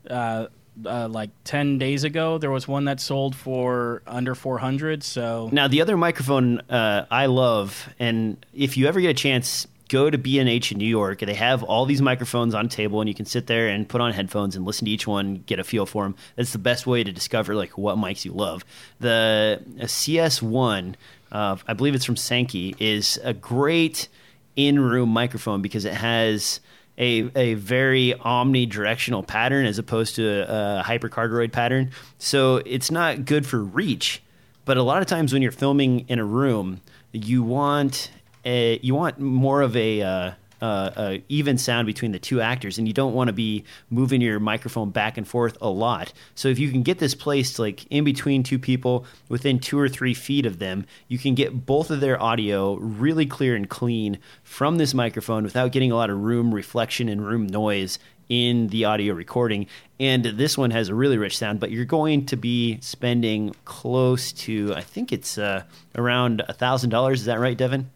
uh, 0.09 0.47
uh, 0.86 1.07
like 1.09 1.29
10 1.43 1.77
days 1.77 2.05
ago 2.05 2.38
there 2.38 2.49
was 2.49 2.65
one 2.65 2.86
that 2.86 2.99
sold 2.99 3.36
for 3.36 4.01
under 4.07 4.34
400 4.34 5.03
so 5.03 5.49
now 5.51 5.67
the 5.67 5.82
other 5.82 5.97
microphone 5.97 6.59
uh, 6.69 7.05
i 7.11 7.25
love 7.25 7.89
and 7.99 8.43
if 8.53 8.77
you 8.77 8.88
ever 8.88 9.01
get 9.01 9.09
a 9.09 9.13
chance 9.13 9.67
go 9.91 10.09
to 10.09 10.17
b&h 10.17 10.71
in 10.71 10.77
new 10.77 10.85
york 10.85 11.19
they 11.19 11.33
have 11.33 11.63
all 11.63 11.85
these 11.85 12.01
microphones 12.01 12.55
on 12.55 12.65
a 12.65 12.69
table 12.69 13.01
and 13.01 13.09
you 13.09 13.13
can 13.13 13.25
sit 13.25 13.47
there 13.47 13.67
and 13.67 13.89
put 13.89 13.99
on 13.99 14.13
headphones 14.13 14.55
and 14.55 14.65
listen 14.65 14.85
to 14.85 14.91
each 14.91 15.05
one 15.05 15.43
get 15.45 15.59
a 15.59 15.63
feel 15.63 15.85
for 15.85 16.03
them 16.03 16.15
that's 16.35 16.53
the 16.53 16.57
best 16.57 16.87
way 16.87 17.03
to 17.03 17.11
discover 17.11 17.53
like 17.55 17.77
what 17.77 17.97
mics 17.97 18.23
you 18.23 18.31
love 18.31 18.63
the 18.99 19.61
cs1 19.79 20.95
uh, 21.31 21.57
i 21.67 21.73
believe 21.73 21.93
it's 21.93 22.05
from 22.05 22.15
sanken 22.15 22.73
is 22.79 23.19
a 23.23 23.33
great 23.33 24.07
in-room 24.55 25.09
microphone 25.09 25.61
because 25.61 25.83
it 25.83 25.93
has 25.93 26.61
a, 26.97 27.29
a 27.35 27.53
very 27.55 28.13
omnidirectional 28.19 29.25
pattern 29.25 29.65
as 29.65 29.77
opposed 29.79 30.15
to 30.15 30.23
a, 30.23 30.79
a 30.79 30.83
hypercardioid 30.83 31.51
pattern. 31.51 31.91
So 32.19 32.57
it's 32.57 32.91
not 32.91 33.25
good 33.25 33.45
for 33.45 33.63
reach. 33.63 34.21
But 34.65 34.77
a 34.77 34.83
lot 34.83 35.01
of 35.01 35.07
times 35.07 35.33
when 35.33 35.41
you're 35.41 35.51
filming 35.51 36.07
in 36.07 36.19
a 36.19 36.25
room, 36.25 36.81
you 37.11 37.41
want 37.43 38.11
a, 38.45 38.79
you 38.81 38.95
want 38.95 39.19
more 39.19 39.61
of 39.61 39.75
a 39.75 40.01
uh, 40.01 40.31
uh, 40.61 40.91
uh, 40.95 41.17
even 41.27 41.57
sound 41.57 41.87
between 41.87 42.11
the 42.11 42.19
two 42.19 42.39
actors, 42.39 42.77
and 42.77 42.87
you 42.87 42.93
don't 42.93 43.13
want 43.13 43.27
to 43.27 43.33
be 43.33 43.63
moving 43.89 44.21
your 44.21 44.39
microphone 44.39 44.91
back 44.91 45.17
and 45.17 45.27
forth 45.27 45.57
a 45.59 45.69
lot. 45.69 46.13
So 46.35 46.49
if 46.49 46.59
you 46.59 46.71
can 46.71 46.83
get 46.83 46.99
this 46.99 47.15
placed 47.15 47.57
like 47.57 47.85
in 47.89 48.03
between 48.03 48.43
two 48.43 48.59
people, 48.59 49.05
within 49.27 49.59
two 49.59 49.79
or 49.79 49.89
three 49.89 50.13
feet 50.13 50.45
of 50.45 50.59
them, 50.59 50.85
you 51.07 51.17
can 51.17 51.33
get 51.33 51.65
both 51.65 51.89
of 51.89 51.99
their 51.99 52.21
audio 52.21 52.75
really 52.75 53.25
clear 53.25 53.55
and 53.55 53.67
clean 53.67 54.19
from 54.43 54.77
this 54.77 54.93
microphone 54.93 55.43
without 55.43 55.71
getting 55.71 55.91
a 55.91 55.95
lot 55.95 56.11
of 56.11 56.19
room 56.19 56.53
reflection 56.53 57.09
and 57.09 57.25
room 57.25 57.47
noise 57.47 57.97
in 58.29 58.67
the 58.67 58.85
audio 58.85 59.13
recording. 59.13 59.67
And 59.99 60.23
this 60.23 60.57
one 60.57 60.71
has 60.71 60.89
a 60.89 60.95
really 60.95 61.17
rich 61.17 61.37
sound, 61.37 61.59
but 61.59 61.71
you're 61.71 61.85
going 61.85 62.27
to 62.27 62.37
be 62.37 62.77
spending 62.81 63.53
close 63.65 64.31
to, 64.33 64.73
I 64.75 64.81
think 64.81 65.11
it's 65.11 65.37
uh, 65.37 65.63
around 65.95 66.41
a 66.47 66.53
thousand 66.53 66.91
dollars. 66.91 67.21
Is 67.21 67.25
that 67.25 67.39
right, 67.39 67.57
Devin? 67.57 67.89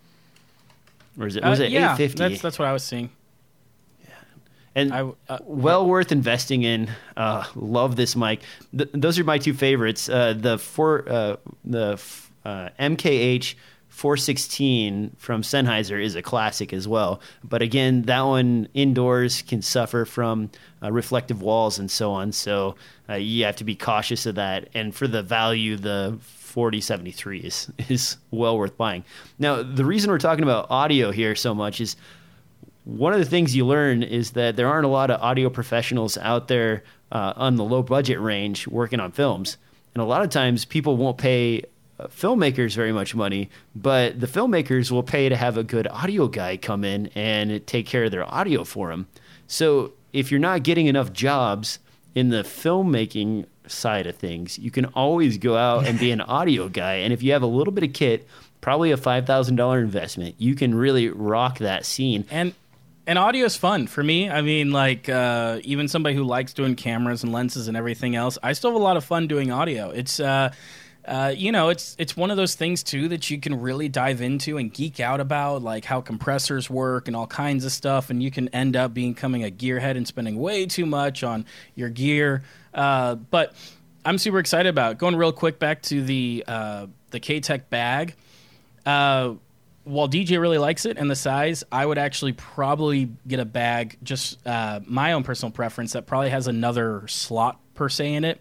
Or 1.19 1.27
is 1.27 1.35
it 1.35 1.43
was 1.43 1.59
uh, 1.59 1.63
it 1.63 1.71
yeah, 1.71 1.93
eight 1.93 1.97
fifty? 1.97 2.17
That's 2.17 2.41
that's 2.41 2.59
what 2.59 2.67
I 2.67 2.73
was 2.73 2.83
seeing. 2.83 3.09
Yeah, 4.01 4.13
and 4.75 4.93
I, 4.93 5.11
uh, 5.29 5.39
well 5.43 5.85
worth 5.85 6.11
investing 6.11 6.63
in. 6.63 6.89
Uh, 7.15 7.45
love 7.55 7.95
this 7.95 8.15
mic. 8.15 8.41
Th- 8.75 8.89
those 8.93 9.19
are 9.19 9.23
my 9.23 9.37
two 9.37 9.53
favorites. 9.53 10.09
Uh, 10.09 10.33
the 10.33 10.57
four 10.57 11.07
uh, 11.07 11.35
the 11.63 11.99
MKH 12.45 13.53
uh, 13.53 13.57
416 13.89 15.15
from 15.17 15.41
Sennheiser 15.41 16.03
is 16.03 16.15
a 16.15 16.21
classic 16.21 16.73
as 16.73 16.85
well. 16.85 17.21
But 17.43 17.61
again, 17.61 18.03
that 18.03 18.21
one 18.21 18.67
indoors 18.73 19.41
can 19.41 19.61
suffer 19.61 20.03
from 20.03 20.51
uh, 20.83 20.91
reflective 20.91 21.41
walls 21.41 21.79
and 21.79 21.89
so 21.89 22.11
on. 22.11 22.33
So 22.33 22.75
you 23.17 23.45
have 23.45 23.55
to 23.57 23.63
be 23.63 23.75
cautious 23.75 24.25
of 24.25 24.35
that. 24.35 24.67
And 24.73 24.93
for 24.93 25.07
the 25.07 25.23
value, 25.23 25.77
the 25.77 26.17
4073 26.55 27.39
is 27.39 27.69
is 27.89 28.15
well 28.31 28.57
worth 28.57 28.77
buying. 28.77 29.03
Now, 29.37 29.61
the 29.61 29.83
reason 29.83 30.09
we're 30.09 30.19
talking 30.19 30.43
about 30.43 30.71
audio 30.71 31.11
here 31.11 31.35
so 31.35 31.53
much 31.53 31.81
is 31.81 31.97
one 32.85 33.11
of 33.11 33.19
the 33.19 33.25
things 33.25 33.53
you 33.53 33.65
learn 33.65 34.03
is 34.03 34.31
that 34.31 34.55
there 34.55 34.69
aren't 34.69 34.85
a 34.85 34.89
lot 34.89 35.11
of 35.11 35.21
audio 35.21 35.49
professionals 35.49 36.17
out 36.17 36.47
there 36.47 36.83
uh, 37.11 37.33
on 37.35 37.57
the 37.57 37.63
low 37.65 37.83
budget 37.83 38.21
range 38.21 38.69
working 38.69 39.01
on 39.01 39.11
films, 39.11 39.57
and 39.93 40.01
a 40.01 40.05
lot 40.05 40.21
of 40.21 40.29
times 40.29 40.63
people 40.63 40.95
won't 40.95 41.17
pay 41.17 41.61
uh, 41.99 42.07
filmmakers 42.07 42.73
very 42.73 42.93
much 42.93 43.13
money, 43.13 43.49
but 43.75 44.21
the 44.21 44.27
filmmakers 44.27 44.91
will 44.91 45.03
pay 45.03 45.27
to 45.27 45.35
have 45.35 45.57
a 45.57 45.63
good 45.63 45.87
audio 45.87 46.29
guy 46.29 46.55
come 46.55 46.85
in 46.85 47.07
and 47.15 47.67
take 47.67 47.85
care 47.85 48.05
of 48.05 48.11
their 48.11 48.33
audio 48.33 48.63
for 48.63 48.91
them. 48.91 49.07
So 49.47 49.91
if 50.13 50.31
you're 50.31 50.39
not 50.39 50.63
getting 50.63 50.87
enough 50.87 51.11
jobs 51.11 51.79
in 52.15 52.29
the 52.29 52.43
filmmaking 52.43 53.45
side 53.67 54.07
of 54.07 54.15
things, 54.15 54.57
you 54.57 54.71
can 54.71 54.85
always 54.85 55.37
go 55.37 55.57
out 55.57 55.85
and 55.85 55.99
be 55.99 56.11
an 56.11 56.21
audio 56.21 56.69
guy. 56.69 56.95
And 56.95 57.13
if 57.13 57.21
you 57.21 57.33
have 57.33 57.43
a 57.43 57.47
little 57.47 57.73
bit 57.73 57.83
of 57.83 57.93
kit, 57.93 58.27
probably 58.61 58.91
a 58.91 58.97
five 58.97 59.27
thousand 59.27 59.57
dollar 59.57 59.79
investment, 59.79 60.35
you 60.39 60.55
can 60.55 60.73
really 60.73 61.09
rock 61.09 61.59
that 61.59 61.85
scene. 61.85 62.25
And 62.31 62.53
and 63.05 63.19
audio 63.19 63.45
is 63.45 63.55
fun 63.55 63.85
for 63.85 64.03
me. 64.03 64.29
I 64.29 64.41
mean, 64.41 64.71
like 64.71 65.09
uh, 65.09 65.59
even 65.63 65.87
somebody 65.87 66.15
who 66.15 66.23
likes 66.23 66.53
doing 66.53 66.75
cameras 66.75 67.21
and 67.23 67.31
lenses 67.31 67.67
and 67.67 67.77
everything 67.77 68.15
else, 68.15 68.37
I 68.41 68.53
still 68.53 68.71
have 68.71 68.79
a 68.79 68.83
lot 68.83 68.97
of 68.97 69.03
fun 69.03 69.27
doing 69.27 69.51
audio. 69.51 69.91
It's 69.91 70.19
uh, 70.19 70.51
uh, 71.07 71.33
you 71.35 71.51
know, 71.51 71.69
it's 71.69 71.95
it's 71.99 72.17
one 72.17 72.31
of 72.31 72.37
those 72.37 72.55
things 72.55 72.83
too 72.83 73.07
that 73.09 73.29
you 73.29 73.39
can 73.39 73.61
really 73.61 73.87
dive 73.89 74.21
into 74.21 74.57
and 74.57 74.73
geek 74.73 74.99
out 74.99 75.19
about, 75.19 75.61
like 75.61 75.85
how 75.85 76.01
compressors 76.01 76.69
work 76.69 77.07
and 77.07 77.15
all 77.15 77.27
kinds 77.27 77.63
of 77.63 77.71
stuff, 77.71 78.09
and 78.09 78.23
you 78.23 78.31
can 78.31 78.47
end 78.49 78.75
up 78.75 78.93
becoming 78.93 79.43
a 79.43 79.51
gearhead 79.51 79.97
and 79.97 80.07
spending 80.07 80.37
way 80.37 80.65
too 80.65 80.85
much 80.85 81.23
on 81.23 81.45
your 81.75 81.89
gear. 81.89 82.43
Uh, 82.73 83.15
but 83.15 83.53
I'm 84.03 84.17
super 84.17 84.39
excited 84.39 84.69
about 84.69 84.93
it. 84.93 84.97
going 84.97 85.15
real 85.15 85.31
quick 85.31 85.59
back 85.59 85.81
to 85.83 86.03
the 86.03 86.43
uh, 86.47 86.87
the 87.11 87.19
K-Tek 87.19 87.69
bag. 87.69 88.15
Uh, 88.85 89.35
while 89.83 90.09
DJ 90.09 90.39
really 90.39 90.57
likes 90.57 90.85
it 90.85 90.97
and 90.97 91.09
the 91.09 91.15
size, 91.15 91.63
I 91.71 91.85
would 91.85 91.99
actually 91.99 92.33
probably 92.33 93.11
get 93.27 93.39
a 93.39 93.45
bag, 93.45 93.97
just 94.01 94.45
uh, 94.47 94.79
my 94.85 95.13
own 95.13 95.23
personal 95.23 95.51
preference, 95.51 95.93
that 95.93 96.07
probably 96.07 96.31
has 96.31 96.47
another 96.47 97.07
slot 97.07 97.59
per 97.75 97.87
se 97.89 98.15
in 98.15 98.23
it 98.23 98.39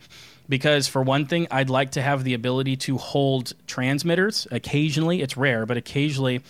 because 0.49 0.87
for 0.87 1.03
one 1.03 1.27
thing 1.27 1.47
i'd 1.51 1.71
like 1.71 1.93
to 1.93 2.03
have 2.03 2.25
the 2.25 2.35
ability 2.35 2.77
to 2.77 2.99
hold 2.99 3.53
transmitters. 3.67 4.47
Occasionally 4.51 5.23
it's 5.23 5.37
rare 5.37 5.67
but 5.67 5.77
occasionally 5.77 6.43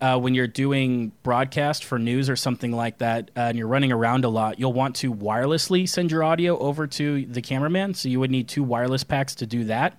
uh, 0.00 0.18
when 0.18 0.34
you're 0.34 0.48
doing 0.48 1.12
broadcast 1.22 1.84
for 1.84 1.96
news 1.96 2.28
or 2.28 2.34
something 2.34 2.72
like 2.72 2.98
that 2.98 3.30
uh, 3.36 3.40
and 3.40 3.58
you're 3.58 3.68
running 3.68 3.92
around 3.92 4.24
a 4.24 4.28
lot 4.28 4.58
you'll 4.58 4.72
want 4.72 4.96
to 4.96 5.14
wirelessly 5.14 5.88
send 5.88 6.10
your 6.10 6.24
audio 6.24 6.58
over 6.58 6.86
to 6.86 7.24
the 7.26 7.40
cameraman. 7.40 7.94
So 7.94 8.08
you 8.08 8.18
would 8.20 8.30
need 8.30 8.48
two 8.48 8.62
wireless 8.64 9.04
packs 9.04 9.36
to 9.36 9.46
do 9.46 9.64
that. 9.64 9.98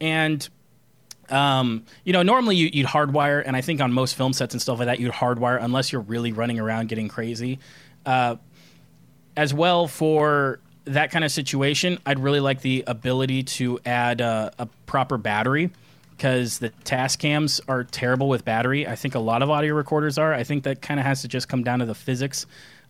And 0.00 0.46
um, 1.30 1.84
you 2.04 2.12
know, 2.12 2.22
normally 2.22 2.56
you, 2.56 2.82
would 2.82 2.90
hardwire, 2.90 3.42
and 3.44 3.56
I 3.56 3.60
think 3.60 3.80
on 3.80 3.92
most 3.92 4.16
film 4.16 4.32
sets 4.32 4.52
and 4.52 4.60
stuff 4.60 4.78
like 4.78 4.86
that, 4.86 5.00
you'd 5.00 5.12
hardwire 5.12 5.62
unless 5.62 5.92
you're 5.92 6.02
really 6.02 6.32
running 6.32 6.58
around 6.58 6.88
getting 6.88 7.08
crazy. 7.08 7.60
Uh, 8.04 8.36
as 9.36 9.54
well 9.54 9.86
for 9.86 10.60
that 10.84 11.10
kind 11.10 11.24
of 11.24 11.30
situation, 11.30 11.98
I'd 12.06 12.18
really 12.18 12.40
like 12.40 12.62
the 12.62 12.84
ability 12.86 13.44
to 13.44 13.78
add 13.84 14.20
a, 14.20 14.52
a 14.58 14.66
proper 14.86 15.18
battery 15.18 15.70
because 16.16 16.58
the 16.58 16.70
Tascams 16.84 17.60
are 17.68 17.84
terrible 17.84 18.28
with 18.28 18.44
battery. 18.44 18.86
I 18.86 18.94
think 18.94 19.14
a 19.14 19.18
lot 19.18 19.42
of 19.42 19.48
audio 19.48 19.74
recorders 19.74 20.18
are. 20.18 20.34
I 20.34 20.44
think 20.44 20.64
that 20.64 20.82
kind 20.82 21.00
of 21.00 21.06
has 21.06 21.22
to 21.22 21.28
just 21.28 21.48
come 21.48 21.62
down 21.64 21.78
to 21.78 21.86
the 21.86 21.94
physics 21.94 22.44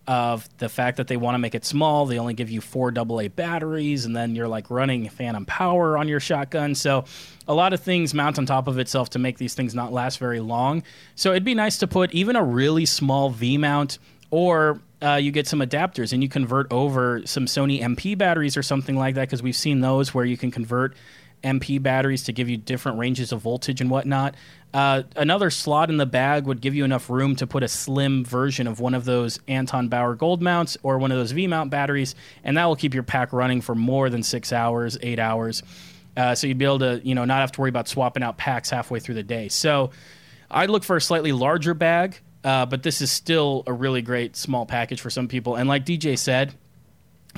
of 0.09 0.49
the 0.59 0.69
fact 0.69 0.97
that 0.97 1.07
they 1.07 1.17
want 1.17 1.35
to 1.35 1.39
make 1.39 1.55
it 1.55 1.65
small. 1.65 2.07
They 2.07 2.19
only 2.19 2.35
give 2.35 2.51
you 2.51 2.61
four 2.61 2.93
AA 2.97 3.29
batteries, 3.29 4.05
and 4.05 4.17
then 4.17 4.35
you're 4.35 4.49
like 4.49 4.71
running 4.71 5.09
phantom 5.09 5.47
power 5.47 5.97
on 5.97 6.09
your 6.09 6.19
shotgun. 6.19 6.75
So, 6.75 7.05
a 7.47 7.55
lot 7.55 7.73
of 7.73 7.81
things 7.81 8.15
mount 8.15 8.39
on 8.39 8.47
top 8.47 8.67
of 8.67 8.79
itself 8.79 9.11
to 9.11 9.19
make 9.19 9.39
these 9.39 9.55
things 9.55 9.75
not 9.75 9.93
last 9.93 10.19
very 10.19 10.41
long. 10.41 10.83
So, 11.15 11.31
it'd 11.31 11.45
be 11.45 11.55
nice 11.55 11.79
to 11.79 11.87
put 11.87 12.13
even 12.13 12.35
a 12.35 12.43
really 12.43 12.87
small 12.87 13.31
V 13.31 13.59
mount 13.59 13.99
or 14.31 14.81
uh, 15.03 15.15
you 15.15 15.31
get 15.33 15.47
some 15.47 15.61
adapters 15.61 16.13
and 16.13 16.23
you 16.23 16.29
convert 16.29 16.71
over 16.73 17.23
some 17.27 17.47
Sony 17.47 17.81
NP 17.81 18.19
batteries 18.19 18.57
or 18.57 18.63
something 18.63 18.97
like 18.97 19.15
that 19.15 19.23
because 19.23 19.43
we've 19.43 19.57
seen 19.57 19.81
those 19.81 20.15
where 20.15 20.25
you 20.25 20.37
can 20.37 20.51
convert 20.51 20.95
NP 21.43 21.83
batteries 21.83 22.25
to 22.25 22.33
give 22.33 22.49
you 22.49 22.57
different 22.57 22.99
ranges 22.99 23.33
of 23.33 23.41
voltage 23.41 23.81
and 23.81 23.91
whatnot. 23.91 24.35
Uh, 24.73 25.03
another 25.17 25.51
slot 25.51 25.91
in 25.91 25.97
the 25.97 26.07
bag 26.07 26.45
would 26.45 26.61
give 26.61 26.75
you 26.75 26.85
enough 26.85 27.11
room 27.11 27.35
to 27.37 27.47
put 27.47 27.63
a 27.63 27.69
slim 27.69 28.25
version 28.25 28.67
of 28.67 28.79
one 28.79 28.95
of 28.95 29.05
those 29.05 29.41
Anton 29.49 29.89
Bauer 29.89 30.15
gold 30.15 30.43
mounts 30.43 30.77
or 30.83 30.99
one 30.99 31.11
of 31.11 31.19
those 31.19 31.33
V 31.33 31.47
mount 31.47 31.71
batteries, 31.71 32.15
and 32.45 32.57
that 32.57 32.67
will 32.67 32.77
keep 32.77 32.95
your 32.95 33.03
pack 33.03 33.33
running 33.33 33.61
for 33.61 33.75
more 33.75 34.11
than 34.11 34.23
six 34.23 34.53
hours, 34.53 34.99
eight 35.03 35.19
hours. 35.19 35.63
Uh, 36.17 36.35
so 36.35 36.47
you'd 36.47 36.59
be 36.59 36.65
able 36.65 36.81
to, 36.81 37.01
you 37.03 37.15
know, 37.15 37.25
not 37.25 37.41
have 37.41 37.53
to 37.53 37.61
worry 37.61 37.71
about 37.71 37.89
swapping 37.89 38.23
out 38.23 38.37
packs 38.37 38.71
halfway 38.71 39.01
through 39.01 39.15
the 39.15 39.23
day. 39.23 39.49
So 39.49 39.91
I'd 40.51 40.71
look 40.71 40.85
for 40.85 40.97
a 40.97 41.01
slightly 41.01 41.33
larger 41.33 41.75
bag 41.75 42.21
uh, 42.45 42.67
but 42.67 42.83
this 42.83 43.01
is 43.01 43.11
still 43.11 43.63
a 43.67 43.73
really 43.73 44.03
great 44.03 44.37
small 44.37 44.67
package 44.67 45.01
for 45.01 45.11
some 45.11 45.29
people. 45.29 45.57
And 45.57 45.69
like 45.69 45.85
DJ 45.85 46.19
said, 46.19 46.55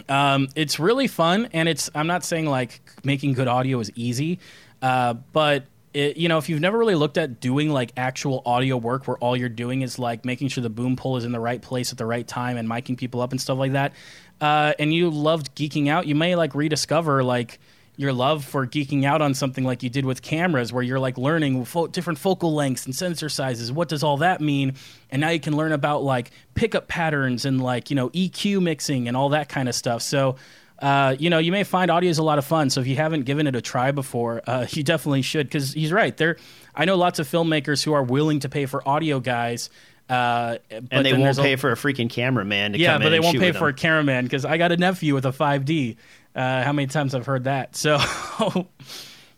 um, 0.09 0.49
it's 0.55 0.79
really 0.79 1.09
fun. 1.09 1.49
And 1.53 1.69
it's 1.69 1.91
I'm 1.95 2.07
not 2.07 2.25
saying 2.25 2.47
like 2.47 2.81
making 3.05 3.35
good 3.35 3.49
audio 3.49 3.81
is 3.81 3.91
easy, 3.95 4.39
uh, 4.81 5.15
but 5.15 5.65
it, 5.95 6.17
you 6.17 6.29
know, 6.29 6.39
if 6.39 6.49
you've 6.49 6.61
never 6.61 6.79
really 6.79 6.95
looked 6.95 7.19
at 7.19 7.41
doing 7.41 7.69
like 7.69 7.93
actual 7.97 8.43
audio 8.47 8.77
work 8.77 9.07
where 9.07 9.19
all 9.19 9.37
you're 9.37 9.49
doing 9.49 9.83
is 9.83 9.99
like 9.99 10.25
making 10.25 10.49
sure 10.49 10.63
the 10.63 10.71
boom 10.71 10.97
pull 10.97 11.17
is 11.17 11.25
in 11.25 11.33
the 11.33 11.41
right 11.41 11.61
place 11.61 11.93
at 11.93 11.99
the 11.99 12.07
right 12.07 12.27
time 12.27 12.57
and 12.57 12.69
miking 12.69 12.97
people 12.97 13.21
up 13.21 13.33
and 13.33 13.41
stuff 13.41 13.59
like 13.59 13.73
that, 13.73 13.93
uh, 14.41 14.73
and 14.79 14.95
you 14.95 15.11
loved 15.11 15.55
geeking 15.55 15.89
out, 15.89 16.07
you 16.07 16.15
may 16.15 16.35
like 16.35 16.55
rediscover 16.55 17.23
like 17.23 17.61
your 18.03 18.13
love 18.13 18.45
for 18.45 18.67
geeking 18.67 19.05
out 19.05 19.23
on 19.23 19.33
something 19.35 19.65
like 19.65 19.83
you 19.83 19.89
did 19.89 20.05
with 20.05 20.21
cameras 20.21 20.73
where 20.73 20.83
you're 20.83 21.01
like 21.01 21.17
learning 21.17 21.65
fo- 21.65 21.87
different 21.87 22.19
focal 22.19 22.53
lengths 22.55 22.85
and 22.85 22.95
sensor 22.95 23.29
sizes 23.29 23.73
what 23.73 23.89
does 23.89 24.03
all 24.03 24.19
that 24.19 24.41
mean 24.41 24.75
and 25.11 25.21
now 25.21 25.31
you 25.31 25.41
can 25.41 25.57
learn 25.57 25.73
about 25.73 26.03
like 26.03 26.31
pickup 26.55 26.89
patterns 26.89 27.45
and 27.45 27.63
like 27.63 27.89
you 27.91 27.97
know 27.97 28.11
eq 28.11 28.61
mixing 28.61 29.09
and 29.09 29.17
all 29.17 29.31
that 29.31 29.49
kind 29.49 29.69
of 29.69 29.75
stuff 29.75 30.03
so 30.03 30.37
uh, 30.83 31.15
you 31.17 31.31
know, 31.31 31.39
you 31.39 31.53
may 31.53 31.63
find 31.63 31.93
audio 31.93 32.11
is 32.11 32.19
a 32.19 32.25
lot 32.25 32.39
of 32.39 32.45
fun. 32.45 32.69
So 32.69 32.81
if 32.81 32.89
you 32.89 32.97
haven't 32.97 33.23
given 33.23 33.47
it 33.47 33.55
a 33.55 33.61
try 33.61 33.93
before, 33.93 34.43
uh, 34.49 34.67
you 34.71 34.83
definitely 34.83 35.23
should 35.23 35.47
because 35.47 35.73
he's 35.73 35.93
right. 35.93 36.15
There, 36.17 36.37
I 36.75 36.85
know 36.85 36.97
lots 36.97 37.21
of 37.21 37.29
filmmakers 37.29 37.85
who 37.85 37.93
are 37.93 38.03
willing 38.03 38.41
to 38.41 38.49
pay 38.49 38.67
for 38.67 38.87
audio 38.87 39.21
guys. 39.21 39.71
Uh, 40.11 40.59
but 40.69 40.85
and 40.91 41.07
they 41.07 41.13
won't 41.13 41.23
there's 41.23 41.39
a- 41.39 41.43
pay 41.43 41.57
for 41.57 41.71
a 41.71 41.77
freaking 41.77 42.11
cameraman 42.11 42.73
to 42.73 42.79
yeah, 42.79 42.99
but 42.99 43.11
they 43.11 43.21
won't 43.21 43.39
pay 43.39 43.53
for 43.53 43.69
a 43.69 43.73
them. 43.73 43.79
cameraman 43.79 44.25
because 44.25 44.45
I 44.45 44.59
got 44.59 44.73
a 44.73 44.77
nephew 44.77 45.15
with 45.15 45.25
a 45.25 45.31
5D. 45.31 45.97
Uh, 46.35 46.63
how 46.63 46.73
many 46.73 46.87
times 46.87 47.15
I've 47.15 47.27
heard 47.27 47.45
that? 47.45 47.77
So, 47.77 47.99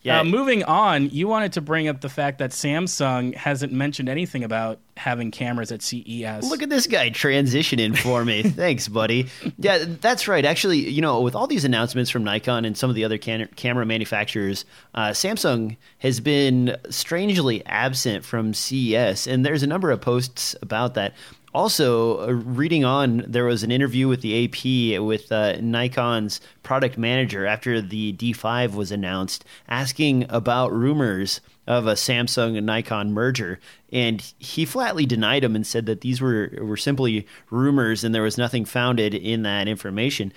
Yeah. 0.03 0.21
uh, 0.21 0.25
moving 0.25 0.65
on, 0.65 1.09
you 1.09 1.29
wanted 1.29 1.55
to 1.55 1.63
bring 1.63 1.89
up 1.89 2.03
the 2.03 2.11
fact 2.11 2.39
that 2.41 2.51
Samsung 2.51 3.35
hasn't 3.35 3.73
mentioned 3.73 4.11
anything 4.11 4.45
about 4.45 4.79
having 4.99 5.31
cameras 5.31 5.73
at 5.73 5.81
CES. 5.81 6.45
Look 6.51 6.63
at 6.63 6.69
this 6.69 6.87
guy 6.87 7.09
transitioning 7.09 7.97
for 7.97 8.23
me. 8.23 8.43
Thanks, 8.45 8.87
buddy. 8.87 9.29
Yeah, 9.59 9.83
that's 10.03 10.29
right. 10.29 10.45
Actually, 10.45 10.91
you 10.91 11.01
know, 11.01 11.23
with 11.23 11.35
all 11.35 11.47
these 11.47 11.65
announcements 11.65 12.11
from 12.11 12.23
Nikon 12.23 12.67
and 12.67 12.77
some 12.77 12.91
of 12.91 12.97
the 12.97 13.05
other 13.05 13.17
can- 13.17 13.49
camera 13.57 13.87
manufacturers, 13.87 14.67
uh, 14.95 15.09
Samsung 15.13 15.79
has 16.01 16.21
been 16.21 16.77
strangely 16.91 17.65
absent 17.65 18.27
from 18.27 18.53
CES, 18.53 19.27
and 19.27 19.45
there's 19.45 19.63
a 19.63 19.67
number 19.67 19.91
of 19.91 20.03
posts 20.03 20.55
about 20.61 20.93
that. 20.95 21.15
Also, 21.55 22.19
uh, 22.19 22.33
reading 22.33 22.85
on, 22.85 23.25
there 23.29 23.45
was 23.45 23.63
an 23.63 23.71
interview 23.71 24.09
with 24.09 24.23
the 24.23 24.45
AP 24.45 25.01
with 25.01 25.31
uh, 25.31 25.57
Nikon's 25.61 26.41
product 26.65 26.99
manager 26.99 27.47
after 27.47 27.81
the 27.81 28.13
D5 28.15 28.75
was 28.75 28.91
announced, 28.91 29.45
asking 29.69 30.27
about 30.29 30.73
rumors 30.73 31.41
of 31.67 31.87
a 31.87 31.93
Samsung 31.93 32.57
and 32.59 32.67
Nikon 32.67 33.13
merger, 33.13 33.61
and 33.93 34.21
he 34.39 34.65
flatly 34.65 35.07
denied 35.07 35.45
them 35.45 35.55
and 35.55 35.65
said 35.65 35.87
that 35.87 36.01
these 36.01 36.21
were 36.21 36.51
were 36.61 36.77
simply 36.77 37.27
rumors 37.51 38.03
and 38.05 38.15
there 38.15 38.23
was 38.23 38.37
nothing 38.37 38.65
founded 38.65 39.15
in 39.15 39.45
that 39.45 39.69
information. 39.69 40.33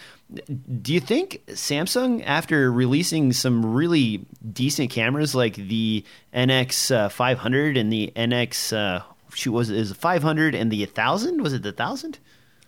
Do 0.82 0.94
you 0.94 1.00
think 1.00 1.42
Samsung, 1.48 2.24
after 2.26 2.72
releasing 2.72 3.34
some 3.34 3.74
really 3.74 4.26
decent 4.54 4.92
cameras 4.92 5.34
like 5.34 5.56
the 5.56 6.06
NX 6.34 6.96
uh, 6.96 7.10
500 7.10 7.76
and 7.76 7.92
the 7.92 8.14
NX, 8.16 8.74
uh, 8.74 9.04
shoot, 9.34 9.52
was 9.52 9.70
is 9.70 9.92
it 9.92 9.98
500 9.98 10.56
and 10.56 10.72
the 10.72 10.84
1000? 10.86 11.42
Was 11.42 11.54
it 11.54 11.64
the 11.64 11.70
1000? 11.70 12.20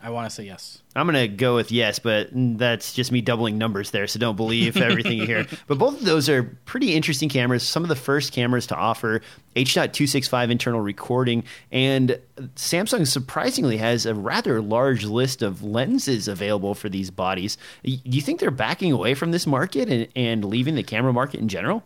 I 0.01 0.11
want 0.11 0.29
to 0.29 0.33
say 0.33 0.43
yes. 0.43 0.81
I'm 0.95 1.07
going 1.07 1.15
to 1.15 1.27
go 1.27 1.55
with 1.55 1.73
yes, 1.73 1.99
but 1.99 2.29
that's 2.31 2.93
just 2.93 3.11
me 3.11 3.19
doubling 3.19 3.57
numbers 3.57 3.91
there, 3.91 4.07
so 4.07 4.17
don't 4.17 4.37
believe 4.37 4.77
everything 4.77 5.17
you 5.17 5.25
hear. 5.25 5.45
But 5.67 5.77
both 5.77 5.99
of 5.99 6.05
those 6.05 6.29
are 6.29 6.43
pretty 6.65 6.95
interesting 6.95 7.27
cameras. 7.27 7.63
Some 7.63 7.83
of 7.83 7.89
the 7.89 7.95
first 7.97 8.31
cameras 8.31 8.67
to 8.67 8.75
offer 8.75 9.21
H.265 9.57 10.51
internal 10.51 10.79
recording, 10.79 11.43
and 11.71 12.17
Samsung 12.55 13.05
surprisingly 13.05 13.77
has 13.77 14.05
a 14.05 14.15
rather 14.15 14.61
large 14.61 15.03
list 15.03 15.41
of 15.41 15.63
lenses 15.63 16.29
available 16.29 16.75
for 16.75 16.87
these 16.87 17.11
bodies. 17.11 17.57
Do 17.83 17.97
you 18.05 18.21
think 18.21 18.39
they're 18.39 18.51
backing 18.51 18.93
away 18.93 19.15
from 19.15 19.31
this 19.31 19.45
market 19.45 19.89
and, 19.89 20.07
and 20.15 20.45
leaving 20.45 20.75
the 20.75 20.83
camera 20.83 21.11
market 21.11 21.41
in 21.41 21.49
general? 21.49 21.83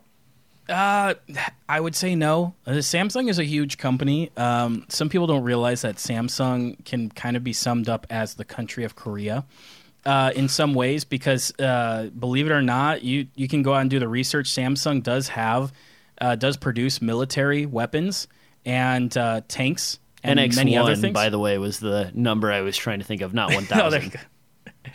Uh, 0.69 1.13
I 1.67 1.79
would 1.79 1.95
say 1.95 2.15
no. 2.15 2.55
Uh, 2.65 2.71
Samsung 2.73 3.29
is 3.29 3.37
a 3.37 3.43
huge 3.43 3.77
company. 3.77 4.31
Um, 4.37 4.85
some 4.87 5.09
people 5.09 5.27
don't 5.27 5.43
realize 5.43 5.81
that 5.81 5.97
Samsung 5.97 6.83
can 6.85 7.09
kind 7.09 7.35
of 7.35 7.43
be 7.43 7.53
summed 7.53 7.89
up 7.89 8.07
as 8.09 8.35
the 8.35 8.45
country 8.45 8.83
of 8.83 8.95
Korea. 8.95 9.45
Uh, 10.05 10.31
in 10.35 10.49
some 10.49 10.73
ways, 10.73 11.05
because 11.05 11.57
uh, 11.59 12.09
believe 12.17 12.45
it 12.45 12.51
or 12.51 12.61
not, 12.61 13.03
you 13.03 13.27
you 13.35 13.47
can 13.47 13.61
go 13.63 13.73
out 13.73 13.81
and 13.81 13.89
do 13.89 13.99
the 13.99 14.07
research. 14.07 14.49
Samsung 14.49 15.01
does 15.01 15.29
have 15.29 15.71
uh, 16.19 16.35
does 16.35 16.57
produce 16.57 17.01
military 17.01 17.65
weapons 17.65 18.27
and 18.65 19.15
uh, 19.17 19.41
tanks 19.47 19.99
and 20.23 20.37
many 20.55 20.77
other 20.77 20.95
things. 20.95 21.13
by 21.13 21.29
the 21.29 21.39
way, 21.39 21.57
was 21.57 21.79
the 21.79 22.11
number 22.13 22.51
I 22.51 22.61
was 22.61 22.75
trying 22.77 22.99
to 22.99 23.05
think 23.05 23.21
of, 23.21 23.33
not 23.33 23.51
1000. 23.53 24.03
you. 24.03 24.11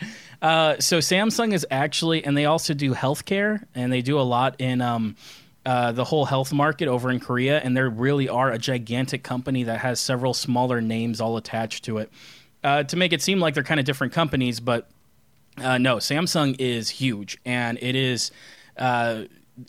Uh, 0.41 0.79
so 0.79 0.99
Samsung 0.99 1.53
is 1.53 1.66
actually, 1.69 2.25
and 2.25 2.37
they 2.37 2.45
also 2.45 2.73
do 2.73 2.95
healthcare, 2.95 3.64
and 3.75 3.93
they 3.93 4.03
do 4.03 4.21
a 4.21 4.23
lot 4.23 4.55
in 4.61 4.81
um, 4.81 5.16
uh, 5.67 5.93
the 5.93 6.05
whole 6.05 6.25
health 6.25 6.53
market 6.53 6.89
over 6.89 7.11
in 7.11 7.21
Korea, 7.21 7.59
and 7.59 7.77
there 7.77 7.89
really 7.89 8.29
are 8.29 8.51
a 8.51 8.59
gigantic 8.59 9.23
company 9.23 9.65
that 9.65 9.81
has 9.81 10.01
several 10.01 10.35
smaller 10.35 10.81
names 10.81 11.21
all 11.21 11.37
attached 11.37 11.85
to 11.85 11.99
it. 11.99 12.11
Uh, 12.65 12.83
to 12.85 12.97
make 12.97 13.13
it 13.13 13.23
seem 13.23 13.39
like 13.39 13.55
they're 13.55 13.63
kind 13.63 13.79
of 13.79 13.87
different 13.87 14.13
companies, 14.13 14.61
but 14.61 14.89
uh, 15.59 15.79
no, 15.79 15.97
Samsung 15.97 16.57
is 16.59 16.89
huge, 16.89 17.39
and 17.45 17.79
it 17.81 17.95
is. 17.95 18.31
Uh, 18.77 19.25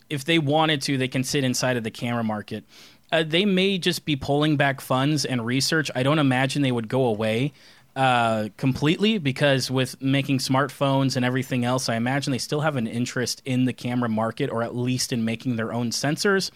if 0.08 0.24
they 0.24 0.38
wanted 0.38 0.82
to, 0.82 0.96
they 0.96 1.08
can 1.08 1.24
sit 1.24 1.44
inside 1.44 1.76
of 1.76 1.82
the 1.84 1.90
camera 1.90 2.22
market. 2.22 2.64
Uh, 3.12 3.24
they 3.24 3.44
may 3.44 3.76
just 3.76 4.04
be 4.04 4.14
pulling 4.14 4.56
back 4.56 4.80
funds 4.80 5.24
and 5.24 5.44
research. 5.44 5.90
I 5.94 6.04
don't 6.04 6.20
imagine 6.20 6.62
they 6.62 6.72
would 6.72 6.88
go 6.88 7.04
away 7.06 7.52
uh, 7.96 8.48
completely 8.56 9.18
because 9.18 9.70
with 9.70 10.00
making 10.00 10.38
smartphones 10.38 11.16
and 11.16 11.24
everything 11.24 11.64
else, 11.64 11.88
I 11.88 11.96
imagine 11.96 12.30
they 12.30 12.38
still 12.38 12.60
have 12.60 12.76
an 12.76 12.86
interest 12.86 13.42
in 13.44 13.64
the 13.64 13.72
camera 13.72 14.08
market, 14.08 14.50
or 14.50 14.62
at 14.62 14.76
least 14.76 15.12
in 15.12 15.24
making 15.24 15.56
their 15.56 15.72
own 15.72 15.90
sensors. 15.90 16.50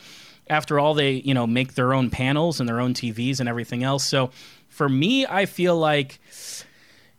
After 0.49 0.79
all, 0.79 0.95
they 0.95 1.13
you 1.13 1.35
know 1.35 1.47
make 1.47 1.75
their 1.75 1.93
own 1.95 2.11
panels 2.11 2.61
and 2.61 2.69
their 2.69 2.81
own 2.81 2.95
TVs 2.95 3.41
and 3.41 3.49
everything 3.49 3.83
else. 3.83 4.05
So 4.05 4.31
for 4.69 4.89
me, 4.89 5.27
I 5.27 5.47
feel 5.47 5.77
like 5.77 6.21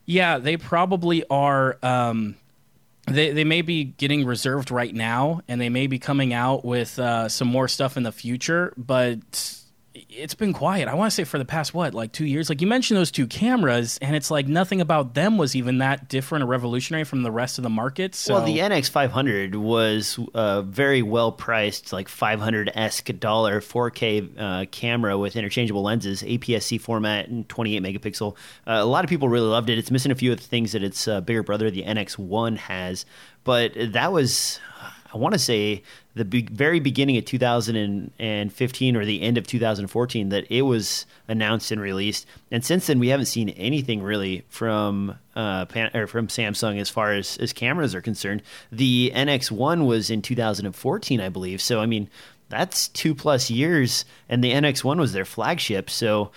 yeah, 0.06 0.38
they 0.38 0.58
probably 0.58 1.24
are. 1.30 1.78
Um, 1.84 2.36
they 3.08 3.32
they 3.32 3.44
may 3.44 3.62
be 3.62 3.84
getting 3.84 4.26
reserved 4.26 4.72
right 4.72 4.94
now, 4.94 5.42
and 5.48 5.60
they 5.60 5.70
may 5.70 5.88
be 5.88 6.00
coming 6.00 6.34
out 6.34 6.64
with 6.64 6.98
uh, 7.00 7.30
some 7.30 7.48
more 7.48 7.68
stuff 7.68 7.98
in 7.98 8.04
the 8.04 8.12
future. 8.12 8.74
But 8.78 9.60
it's 9.96 10.36
been 10.36 10.54
quiet. 10.54 10.88
I 10.88 10.94
want 10.94 11.10
to 11.10 11.16
say 11.16 11.24
for 11.24 11.38
the 11.38 11.46
past 11.46 11.74
what, 11.74 11.94
like 11.94 12.12
two 12.12 12.26
years. 12.26 12.50
Like 12.50 12.62
you 12.62 12.68
mentioned 12.68 12.98
those 12.98 13.12
two 13.12 13.28
cameras, 13.28 13.98
and 14.02 14.16
it's 14.16 14.30
like 14.30 14.48
nothing 14.48 14.82
about 14.82 15.14
them 15.14 15.38
was 15.38 15.56
even 15.56 15.78
that 15.78 16.10
different 16.10 16.44
or 16.44 16.48
revolutionary 16.48 17.06
from 17.06 17.24
the 17.24 17.32
rest 17.32 17.58
of 17.58 17.64
the 17.64 17.70
market. 17.70 18.14
So 18.16 18.36
Well, 18.36 18.46
the 18.46 18.60
NX 18.60 18.90
500 18.90 19.56
was 19.56 20.20
a 20.34 20.62
very 20.62 21.02
well 21.02 21.32
priced, 21.32 21.94
like 21.94 22.10
500 22.10 22.72
esque 22.76 23.08
dollar 23.20 23.62
4K 23.62 24.30
uh, 24.38 24.66
camera 24.72 25.18
with 25.18 25.36
interchangeable 25.36 25.84
lenses, 25.84 26.22
APS-C 26.24 26.78
format, 26.78 27.28
and 27.28 27.48
28 27.48 27.82
megapixel. 27.82 28.36
Uh, 28.68 28.72
a 28.74 28.86
lot 28.86 29.04
of 29.04 29.10
people 29.10 29.30
really 29.30 29.48
loved 29.48 29.70
it. 29.70 29.78
It's 29.78 29.92
missing 29.92 30.12
a 30.12 30.16
few 30.16 30.32
of 30.32 30.40
the 30.40 30.48
things 30.48 30.74
that 30.74 30.84
its 30.84 31.08
uh, 31.08 31.22
bigger 31.22 31.44
brother, 31.44 31.72
the 31.72 31.84
NX1, 31.84 32.58
has, 32.58 33.06
but 33.44 33.72
that 33.76 34.12
was. 34.12 34.60
I 35.16 35.18
want 35.18 35.32
to 35.32 35.40
say 35.40 35.82
the 36.14 36.26
be- 36.26 36.50
very 36.52 36.82
beginning 36.82 37.16
of 37.16 37.24
2015 37.24 38.98
or 38.98 39.06
the 39.06 39.22
end 39.22 39.38
of 39.38 39.48
2014 39.48 40.30
that 40.30 40.52
it 40.52 40.64
was 40.64 41.06
announced 41.30 41.72
and 41.72 41.80
released. 41.80 42.28
And 42.52 42.66
since 42.66 42.88
then, 42.88 43.00
we 43.00 43.08
haven't 43.08 43.28
seen 43.28 43.48
anything 43.50 44.04
really 44.04 44.44
from 44.50 45.18
uh, 45.34 45.68
Pan- 45.68 45.96
or 45.96 46.08
from 46.08 46.28
Samsung 46.28 46.82
as 46.82 46.90
far 46.90 47.14
as, 47.14 47.38
as 47.38 47.54
cameras 47.54 47.96
are 47.96 48.02
concerned. 48.02 48.44
The 48.74 49.14
NX1 49.16 49.86
was 49.86 50.10
in 50.10 50.22
2014, 50.22 51.22
I 51.22 51.30
believe. 51.30 51.62
So 51.62 51.80
I 51.80 51.86
mean, 51.86 52.10
that's 52.50 52.90
two 52.90 53.16
plus 53.16 53.50
years, 53.50 54.04
and 54.28 54.44
the 54.44 54.52
NX1 54.52 55.00
was 55.00 55.14
their 55.14 55.26
flagship. 55.26 55.90
So 55.90 56.32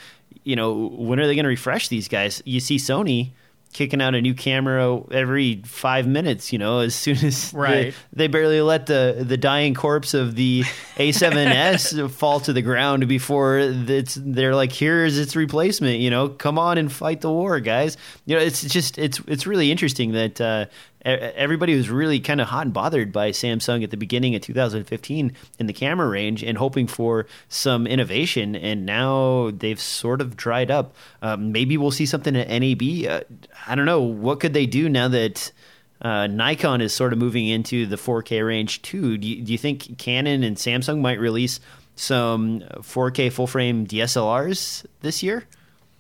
you 0.45 0.55
know, 0.55 0.89
when 0.97 1.19
are 1.19 1.27
they 1.27 1.35
going 1.35 1.45
to 1.45 1.49
refresh 1.49 1.89
these 1.89 2.07
guys? 2.07 2.43
You 2.45 2.61
see 2.61 2.77
Sony 2.77 3.33
kicking 3.73 4.01
out 4.03 4.15
a 4.15 4.21
new 4.21 4.35
camera 4.35 5.01
every 5.13 5.63
five 5.65 6.07
minutes. 6.07 6.53
You 6.53 6.59
know, 6.59 6.81
as 6.81 6.95
soon 6.95 7.17
as 7.25 7.53
they- 7.53 7.59
Right. 7.59 7.95
they, 8.13 8.27
barely 8.27 8.61
let 8.61 8.87
the 8.87 9.25
the 9.27 9.37
dying 9.37 9.75
corpse 9.75 10.15
of 10.15 10.35
the 10.35 10.63
A7S 10.97 12.11
fall 12.11 12.41
to 12.41 12.53
the 12.53 12.63
ground 12.63 13.09
before 13.09 13.59
it's 13.59 14.19
they're 14.21 14.55
like, 14.55 14.73
here's 14.73 15.19
its 15.19 15.35
replacement. 15.37 16.01
You 16.01 16.11
know, 16.11 16.29
come 16.29 16.59
on 16.59 16.79
and 16.79 16.91
fight 16.91 17.21
the 17.21 17.31
war, 17.31 17.61
guys. 17.61 17.97
You 18.27 18.37
know, 18.37 18.43
it's 18.43 18.63
just 18.63 18.99
it's 18.99 19.21
it's 19.27 19.47
really 19.47 19.71
interesting 19.71 20.13
that. 20.13 20.41
Uh, 20.41 20.67
Everybody 21.09 21.75
was 21.75 21.89
really 21.89 22.21
kind 22.21 22.41
of 22.41 22.49
hot 22.49 22.67
and 22.67 22.73
bothered 22.73 23.13
by 23.13 23.31
Samsung 23.31 23.83
at 23.83 23.91
the 23.91 23.97
beginning 23.97 24.35
of 24.35 24.43
2015 24.43 25.33
in 25.59 25.67
the 25.67 25.73
camera 25.73 26.09
range 26.09 26.43
and 26.43 26.59
hoping 26.59 26.87
for 26.87 27.27
some 27.49 27.87
innovation, 27.87 28.55
and 28.55 28.85
now 28.85 29.51
they've 29.53 29.81
sort 29.81 30.21
of 30.21 30.37
dried 30.37 30.71
up. 30.71 30.95
Um, 31.23 31.53
maybe 31.53 31.77
we'll 31.77 31.91
see 31.91 32.07
something 32.07 32.37
at 32.37 32.49
NAB. 32.49 32.83
Uh, 33.09 33.21
I 33.67 33.75
don't 33.75 33.87
know. 33.87 34.01
What 34.01 34.41
could 34.41 34.53
they 34.53 34.67
do 34.67 34.89
now 34.89 35.09
that 35.09 35.53
uh, 36.01 36.27
Nikon 36.27 36.81
is 36.81 36.93
sort 36.93 37.13
of 37.13 37.19
moving 37.19 37.47
into 37.49 37.87
the 37.87 37.97
4K 37.97 38.47
range 38.47 38.83
too. 38.83 39.19
Do 39.19 39.27
you, 39.27 39.43
do 39.43 39.53
you 39.53 39.59
think 39.59 39.99
Canon 39.99 40.43
and 40.43 40.57
Samsung 40.57 41.01
might 41.01 41.19
release 41.19 41.61
some 41.97 42.61
4K 42.61 43.33
full 43.33 43.47
frame 43.47 43.87
DSLRs 43.87 44.87
this 45.01 45.23
year? 45.23 45.45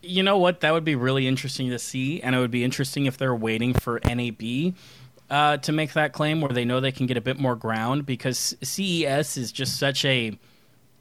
You 0.00 0.22
know 0.22 0.38
what? 0.38 0.60
That 0.60 0.72
would 0.72 0.84
be 0.84 0.94
really 0.94 1.26
interesting 1.26 1.70
to 1.70 1.78
see, 1.78 2.22
and 2.22 2.36
it 2.36 2.38
would 2.38 2.52
be 2.52 2.62
interesting 2.62 3.06
if 3.06 3.18
they're 3.18 3.34
waiting 3.34 3.74
for 3.74 4.00
NAB 4.04 4.74
uh, 5.30 5.56
to 5.58 5.72
make 5.72 5.92
that 5.94 6.12
claim, 6.12 6.40
where 6.40 6.50
they 6.52 6.64
know 6.64 6.80
they 6.80 6.92
can 6.92 7.06
get 7.06 7.16
a 7.16 7.20
bit 7.20 7.38
more 7.38 7.56
ground. 7.56 8.06
Because 8.06 8.56
CES 8.62 9.36
is 9.36 9.52
just 9.52 9.78
such 9.78 10.04
a, 10.04 10.38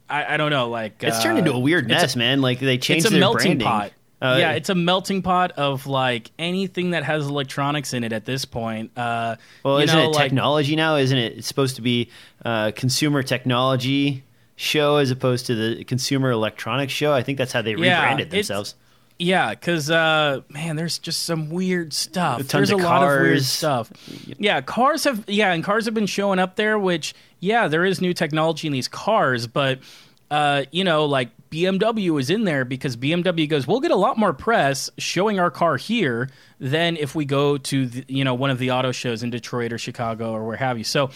I, 0.08 0.34
I 0.34 0.36
don't 0.36 0.50
know, 0.50 0.68
like 0.68 1.02
It's 1.02 1.18
uh, 1.18 1.22
turned 1.22 1.38
into 1.38 1.52
a 1.52 1.58
weird 1.58 1.88
mess, 1.88 2.16
man. 2.16 2.40
Like 2.40 2.60
they 2.60 2.78
changed 2.78 3.06
it's 3.06 3.10
a 3.10 3.14
their 3.14 3.20
melting 3.20 3.58
branding. 3.58 3.66
pot. 3.66 3.92
Uh, 4.20 4.36
yeah, 4.40 4.52
it's 4.52 4.68
a 4.68 4.74
melting 4.74 5.22
pot 5.22 5.52
of 5.52 5.86
like 5.86 6.32
anything 6.40 6.90
that 6.90 7.04
has 7.04 7.26
electronics 7.28 7.94
in 7.94 8.02
it 8.02 8.12
at 8.12 8.24
this 8.24 8.44
point. 8.44 8.90
Uh, 8.98 9.36
well, 9.62 9.78
you 9.78 9.84
isn't 9.84 9.96
know, 9.96 10.06
it 10.06 10.14
like- 10.14 10.24
technology 10.24 10.74
now? 10.74 10.96
Isn't 10.96 11.18
it 11.18 11.38
it's 11.38 11.46
supposed 11.46 11.76
to 11.76 11.82
be 11.82 12.10
a 12.44 12.72
consumer 12.74 13.22
technology 13.22 14.24
show 14.56 14.96
as 14.96 15.12
opposed 15.12 15.46
to 15.46 15.54
the 15.54 15.84
consumer 15.84 16.32
electronics 16.32 16.92
show? 16.92 17.12
I 17.12 17.22
think 17.22 17.38
that's 17.38 17.52
how 17.52 17.62
they 17.62 17.76
Yeah, 17.76 18.00
rebranded 18.00 18.30
themselves. 18.30 18.74
Yeah, 19.18 19.50
because 19.50 19.90
uh, 19.90 20.42
man, 20.48 20.76
there's 20.76 20.98
just 20.98 21.24
some 21.24 21.50
weird 21.50 21.92
stuff. 21.92 22.38
Tons 22.38 22.52
there's 22.52 22.70
a 22.70 22.76
of 22.76 22.82
lot 22.82 23.02
of 23.02 23.20
weird 23.20 23.42
stuff. 23.42 23.90
Yeah, 24.38 24.60
cars 24.60 25.04
have 25.04 25.24
yeah, 25.26 25.52
and 25.52 25.64
cars 25.64 25.86
have 25.86 25.94
been 25.94 26.06
showing 26.06 26.38
up 26.38 26.54
there. 26.54 26.78
Which 26.78 27.14
yeah, 27.40 27.66
there 27.66 27.84
is 27.84 28.00
new 28.00 28.14
technology 28.14 28.68
in 28.68 28.72
these 28.72 28.86
cars, 28.86 29.48
but 29.48 29.80
uh, 30.30 30.64
you 30.70 30.84
know, 30.84 31.04
like 31.06 31.30
BMW 31.50 32.20
is 32.20 32.30
in 32.30 32.44
there 32.44 32.64
because 32.64 32.96
BMW 32.96 33.48
goes, 33.48 33.66
we'll 33.66 33.80
get 33.80 33.90
a 33.90 33.96
lot 33.96 34.18
more 34.18 34.32
press 34.32 34.88
showing 34.98 35.40
our 35.40 35.50
car 35.50 35.76
here 35.76 36.28
than 36.60 36.96
if 36.96 37.16
we 37.16 37.24
go 37.24 37.58
to 37.58 37.86
the, 37.86 38.04
you 38.06 38.22
know 38.22 38.34
one 38.34 38.50
of 38.50 38.58
the 38.58 38.70
auto 38.70 38.92
shows 38.92 39.24
in 39.24 39.30
Detroit 39.30 39.72
or 39.72 39.78
Chicago 39.78 40.32
or 40.32 40.44
where 40.46 40.56
have 40.56 40.78
you. 40.78 40.84
So. 40.84 41.10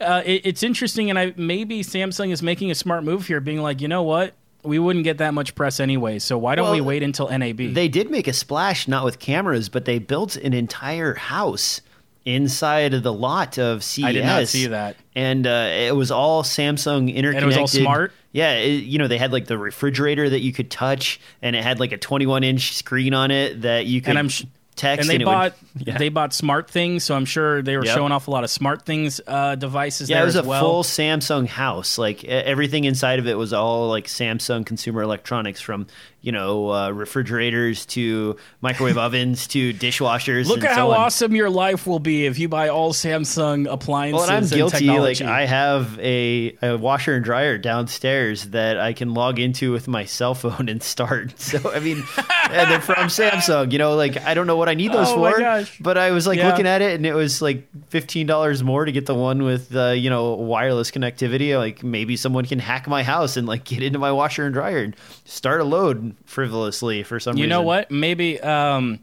Uh, 0.00 0.22
it, 0.26 0.42
it's 0.44 0.64
interesting, 0.64 1.08
and 1.08 1.16
I 1.16 1.32
maybe 1.36 1.82
Samsung 1.82 2.32
is 2.32 2.42
making 2.42 2.68
a 2.72 2.74
smart 2.74 3.04
move 3.04 3.28
here, 3.28 3.40
being 3.40 3.62
like, 3.62 3.80
you 3.80 3.86
know 3.86 4.02
what, 4.02 4.34
we 4.64 4.78
wouldn't 4.78 5.04
get 5.04 5.18
that 5.18 5.34
much 5.34 5.54
press 5.54 5.80
anyway, 5.80 6.18
so 6.18 6.38
why 6.38 6.54
don't 6.54 6.72
we 6.72 6.80
wait 6.80 7.02
until 7.02 7.28
NAB? 7.28 7.74
They 7.74 7.88
did 7.88 8.10
make 8.10 8.26
a 8.26 8.32
splash, 8.32 8.88
not 8.88 9.04
with 9.04 9.18
cameras, 9.18 9.68
but 9.68 9.84
they 9.84 9.98
built 9.98 10.36
an 10.36 10.52
entire 10.52 11.14
house 11.14 11.80
inside 12.24 12.94
of 12.94 13.02
the 13.02 13.12
lot 13.12 13.58
of 13.58 13.84
CES. 13.84 14.04
I 14.04 14.12
did 14.12 14.24
not 14.24 14.48
see 14.48 14.66
that. 14.68 14.96
And 15.14 15.46
uh, 15.46 15.68
it 15.70 15.94
was 15.94 16.10
all 16.10 16.42
Samsung 16.42 17.14
interconnected. 17.14 17.36
And 17.36 17.42
it 17.42 17.46
was 17.46 17.56
all 17.56 17.66
smart? 17.66 18.12
Yeah, 18.32 18.54
it, 18.54 18.84
you 18.84 18.98
know 18.98 19.06
they 19.06 19.18
had 19.18 19.32
like 19.32 19.46
the 19.46 19.56
refrigerator 19.58 20.28
that 20.28 20.40
you 20.40 20.52
could 20.52 20.70
touch, 20.70 21.20
and 21.40 21.54
it 21.54 21.62
had 21.62 21.78
like 21.78 21.92
a 21.92 21.98
21 21.98 22.42
inch 22.42 22.74
screen 22.74 23.14
on 23.14 23.30
it 23.30 23.62
that 23.62 23.86
you 23.86 24.00
could 24.00 24.10
and 24.10 24.18
I'm 24.18 24.28
sh- 24.28 24.44
text. 24.76 25.08
and 25.08 25.10
they 25.18 25.22
it 25.22 25.26
bought 25.26 25.54
would, 25.76 25.86
yeah. 25.88 25.98
they 25.98 26.08
bought 26.08 26.32
smart 26.32 26.70
things, 26.70 27.04
so 27.04 27.14
I'm 27.14 27.24
sure 27.24 27.62
they 27.62 27.76
were 27.76 27.84
Yep. 27.84 27.94
showing 27.94 28.12
off 28.12 28.28
a 28.28 28.30
lot 28.30 28.44
of 28.44 28.50
smart 28.50 28.82
things 28.82 29.20
uh, 29.26 29.54
devices. 29.54 30.08
Yeah, 30.10 30.16
there 30.16 30.22
it 30.24 30.26
was 30.26 30.36
as 30.36 30.44
a 30.44 30.48
well. 30.48 30.60
full 30.60 30.82
Samsung 30.82 31.46
house. 31.46 31.98
Like 31.98 32.24
everything 32.24 32.84
inside 32.84 33.18
of 33.18 33.26
it 33.26 33.36
was 33.38 33.52
all 33.52 33.88
like 33.88 34.06
Samsung 34.06 34.64
consumer 34.66 35.02
electronics, 35.02 35.60
from 35.60 35.86
you 36.24 36.32
know 36.32 36.70
uh, 36.70 36.90
refrigerators 36.90 37.86
to 37.86 38.36
microwave 38.60 38.96
ovens 39.06 39.46
to 39.48 39.72
dishwashers. 39.74 40.46
Look 40.46 40.64
at 40.64 40.70
so 40.70 40.74
how 40.74 40.90
on. 40.90 40.96
awesome 40.98 41.36
your 41.36 41.50
life 41.50 41.86
will 41.86 41.98
be 41.98 42.26
if 42.26 42.38
you 42.38 42.48
buy 42.48 42.68
all 42.68 42.92
Samsung 42.92 43.70
appliances. 43.70 44.20
Well, 44.28 44.36
and 44.36 44.44
I'm 44.46 44.50
guilty. 44.50 44.88
Like. 44.88 45.20
I 45.20 45.44
have 45.46 45.98
a, 46.00 46.56
a 46.62 46.76
washer 46.76 47.14
and 47.14 47.24
dryer 47.24 47.58
downstairs 47.58 48.46
that 48.50 48.78
I 48.80 48.92
can 48.94 49.14
log 49.14 49.38
into 49.38 49.70
with 49.72 49.86
my 49.86 50.04
cell 50.04 50.34
phone 50.34 50.68
and 50.68 50.82
start. 50.82 51.34
So 51.44 51.70
I 51.72 51.78
mean, 51.80 52.02
and 52.50 52.70
they're 52.70 52.80
from 52.80 53.08
Samsung. 53.08 53.70
You 53.70 53.78
know, 53.78 53.94
like 53.96 54.16
I 54.22 54.34
don't 54.34 54.46
know 54.46 54.56
what 54.56 54.68
I 54.68 54.74
need 54.74 54.92
those 54.92 55.08
Oh 55.10 55.18
my 55.20 55.32
for. 55.32 55.38
gosh. 55.38 55.78
But 55.78 55.98
I 55.98 56.10
was 56.10 56.26
like 56.26 56.38
Yeah. 56.38 56.48
looking 56.48 56.66
at 56.66 56.80
it, 56.82 56.94
and 56.94 57.04
it 57.04 57.14
was 57.14 57.42
like 57.42 57.68
fifteen 57.90 58.26
dollars 58.26 58.62
more 58.64 58.84
to 58.84 58.92
get 58.92 59.04
the 59.06 59.14
one 59.14 59.42
with 59.42 59.74
uh, 59.76 59.90
you 59.90 60.08
know 60.10 60.34
wireless 60.34 60.90
connectivity. 60.90 61.56
Like 61.56 61.82
maybe 61.84 62.16
someone 62.16 62.44
can 62.46 62.58
hack 62.58 62.88
my 62.88 63.02
house 63.02 63.36
and 63.36 63.46
like 63.46 63.64
get 63.64 63.82
into 63.82 63.98
my 63.98 64.10
washer 64.10 64.44
and 64.46 64.54
dryer 64.54 64.78
and 64.78 64.96
start 65.24 65.60
a 65.60 65.64
load 65.64 66.13
frivolously 66.24 67.02
for 67.02 67.20
some 67.20 67.36
You 67.36 67.44
reason. 67.44 67.50
You 67.50 67.56
know 67.56 67.62
what? 67.62 67.90
Maybe, 67.90 68.40
um, 68.40 69.00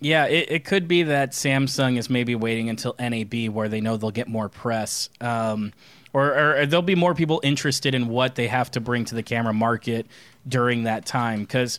yeah, 0.00 0.26
it, 0.26 0.50
it 0.50 0.64
could 0.64 0.88
be 0.88 1.04
that 1.04 1.32
Samsung 1.32 1.98
is 1.98 2.10
maybe 2.10 2.34
waiting 2.34 2.68
until 2.68 2.94
NAB 2.98 3.48
where 3.48 3.68
they 3.68 3.80
know 3.80 3.96
they'll 3.96 4.10
get 4.10 4.28
more 4.28 4.48
press. 4.48 5.08
Um, 5.20 5.72
or, 6.12 6.60
or 6.60 6.66
there'll 6.66 6.82
be 6.82 6.94
more 6.94 7.14
people 7.14 7.40
interested 7.42 7.94
in 7.94 8.08
what 8.08 8.36
they 8.36 8.46
have 8.48 8.70
to 8.72 8.80
bring 8.80 9.04
to 9.06 9.14
the 9.14 9.22
camera 9.22 9.52
market 9.52 10.06
during 10.48 10.84
that 10.84 11.04
time. 11.04 11.40
Because, 11.40 11.78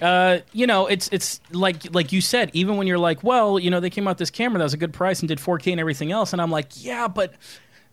uh, 0.00 0.38
you 0.52 0.66
know, 0.66 0.86
it's 0.86 1.08
it's 1.12 1.40
like 1.52 1.94
like 1.94 2.12
you 2.12 2.20
said, 2.20 2.50
even 2.54 2.76
when 2.76 2.86
you're 2.86 2.98
like, 2.98 3.22
well, 3.22 3.58
you 3.58 3.70
know, 3.70 3.80
they 3.80 3.90
came 3.90 4.08
out 4.08 4.18
this 4.18 4.30
camera 4.30 4.58
that 4.58 4.64
was 4.64 4.74
a 4.74 4.78
good 4.78 4.92
price 4.92 5.20
and 5.20 5.28
did 5.28 5.38
4K 5.38 5.72
and 5.72 5.80
everything 5.80 6.10
else, 6.10 6.32
and 6.32 6.42
I'm 6.42 6.50
like, 6.50 6.84
yeah, 6.84 7.06
but 7.08 7.34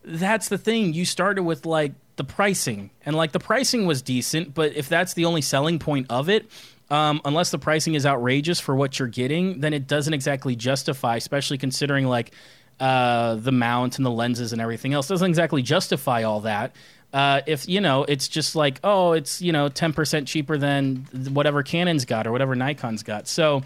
that's 0.04 0.50
the 0.50 0.58
thing. 0.58 0.94
You 0.94 1.06
started 1.06 1.44
with 1.44 1.66
like 1.66 1.94
the 2.16 2.24
pricing, 2.24 2.90
and 3.06 3.16
like 3.16 3.32
the 3.32 3.40
pricing 3.40 3.86
was 3.86 4.02
decent, 4.02 4.54
but 4.54 4.76
if 4.76 4.88
that's 4.88 5.14
the 5.14 5.26
only 5.26 5.42
selling 5.42 5.80
point 5.80 6.08
of 6.10 6.30
it, 6.30 6.50
um, 6.90 7.20
unless 7.26 7.52
the 7.52 7.60
pricing 7.60 7.96
is 7.96 8.06
outrageous 8.06 8.60
for 8.60 8.76
what 8.76 9.00
you're 9.00 9.08
getting, 9.08 9.60
then 9.60 9.74
it 9.74 9.88
doesn't 9.88 10.14
exactly 10.14 10.56
justify, 10.56 11.16
especially 11.18 11.58
considering 11.58 12.06
like 12.06 12.32
uh, 12.80 13.36
the 13.36 13.52
mount 13.52 13.98
and 13.98 14.06
the 14.06 14.12
lenses 14.12 14.54
and 14.54 14.62
everything 14.62 14.94
else 14.94 15.08
doesn't 15.08 15.28
exactly 15.28 15.62
justify 15.62 16.24
all 16.24 16.42
that. 16.42 16.76
Uh, 17.14 17.42
if 17.48 17.68
you 17.68 17.80
know, 17.82 18.04
it's 18.04 18.28
just 18.28 18.56
like, 18.56 18.80
oh, 18.84 19.14
it's 19.14 19.42
you 19.42 19.52
know, 19.52 19.70
ten 19.70 19.94
percent 19.94 20.28
cheaper 20.28 20.58
than 20.58 21.08
whatever 21.32 21.64
Canon's 21.64 22.06
got 22.06 22.28
or 22.28 22.32
whatever 22.32 22.56
Nikon's 22.56 23.04
got. 23.04 23.28
So 23.28 23.64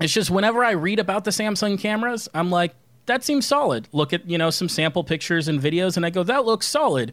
it's 0.00 0.12
just 0.12 0.30
whenever 0.30 0.64
I 0.64 0.72
read 0.72 0.98
about 0.98 1.24
the 1.24 1.32
Samsung 1.32 1.78
cameras, 1.78 2.28
I'm 2.32 2.50
like, 2.50 2.74
that 3.06 3.24
seems 3.24 3.46
solid. 3.46 3.88
Look 3.92 4.12
at, 4.12 4.28
you 4.28 4.38
know, 4.38 4.50
some 4.50 4.68
sample 4.68 5.04
pictures 5.04 5.48
and 5.48 5.60
videos 5.60 5.96
and 5.96 6.06
I 6.06 6.10
go, 6.10 6.22
that 6.22 6.44
looks 6.44 6.66
solid. 6.66 7.12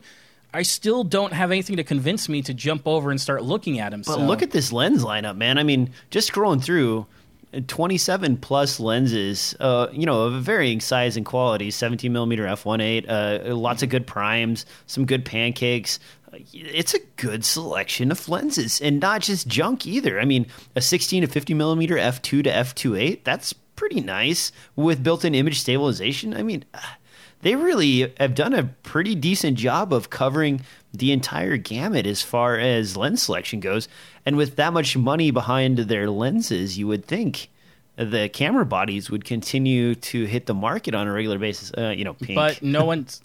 I 0.54 0.64
still 0.64 1.04
don't 1.04 1.34
have 1.34 1.52
anything 1.52 1.78
to 1.78 1.84
convince 1.84 2.28
me 2.28 2.42
to 2.44 2.54
jump 2.54 2.88
over 2.88 3.12
and 3.12 3.22
start 3.22 3.44
looking 3.44 3.80
at 3.80 3.92
them. 3.92 4.02
But 4.06 4.16
so. 4.16 4.22
look 4.22 4.42
at 4.42 4.52
this 4.52 4.72
lens 4.72 5.04
lineup, 5.04 5.38
man. 5.38 5.58
I 5.58 5.64
mean, 5.64 5.92
just 6.10 6.32
scrolling 6.32 6.64
through, 6.64 7.06
uh, 7.54 7.62
27 7.68 8.38
plus 8.38 8.80
lenses, 8.80 9.56
uh, 9.60 9.88
you 9.92 10.06
know, 10.06 10.24
of 10.24 10.42
varying 10.42 10.80
size 10.80 11.18
and 11.18 11.26
quality. 11.26 11.70
17 11.70 12.12
millimeter 12.12 12.46
f1.8, 12.46 13.50
uh, 13.50 13.56
lots 13.56 13.84
of 13.84 13.90
good 13.90 14.08
primes, 14.08 14.66
some 14.88 15.06
good 15.06 15.24
pancakes. 15.24 16.00
Uh, 16.34 16.38
It's 16.54 16.96
a 16.96 17.00
good 17.18 17.46
selection 17.46 18.12
of 18.12 18.28
lenses, 18.28 18.82
and 18.82 19.00
not 19.00 19.22
just 19.22 19.48
junk 19.48 19.86
either. 19.86 20.20
I 20.20 20.26
mean, 20.26 20.48
a 20.76 20.82
16 20.82 21.22
to 21.22 21.28
50 21.28 21.54
millimeter 21.54 21.96
f2 21.96 22.44
to 22.44 22.50
f2.8, 22.50 23.24
that's 23.24 23.54
pretty 23.76 24.02
nice 24.02 24.52
with 24.76 25.04
built-in 25.04 25.36
image 25.36 25.60
stabilization. 25.60 26.34
I 26.34 26.42
mean. 26.42 26.66
They 27.42 27.56
really 27.56 28.14
have 28.20 28.36
done 28.36 28.54
a 28.54 28.64
pretty 28.84 29.16
decent 29.16 29.58
job 29.58 29.94
of 29.94 30.10
covering 30.10 30.62
the 30.94 31.12
entire 31.12 31.58
gamut 31.58 32.06
as 32.06 32.22
far 32.22 32.58
as 32.58 32.98
lens 32.98 33.22
selection 33.22 33.60
goes. 33.60 33.88
And 34.26 34.36
with 34.36 34.56
that 34.58 34.74
much 34.74 34.98
money 34.98 35.32
behind 35.32 35.78
their 35.78 36.10
lenses, 36.10 36.78
you 36.78 36.88
would 36.88 37.06
think 37.06 37.50
the 38.00 38.30
camera 38.30 38.66
bodies 38.66 39.10
would 39.10 39.26
continue 39.26 39.94
to 39.94 40.24
hit 40.24 40.46
the 40.46 40.54
market 40.54 40.96
on 40.96 41.06
a 41.06 41.12
regular 41.12 41.38
basis. 41.38 41.72
Uh, 41.78 41.90
you 41.90 42.06
know, 42.06 42.14
pink. 42.14 42.36
but 42.36 42.62
no 42.64 42.86
one's 42.86 43.22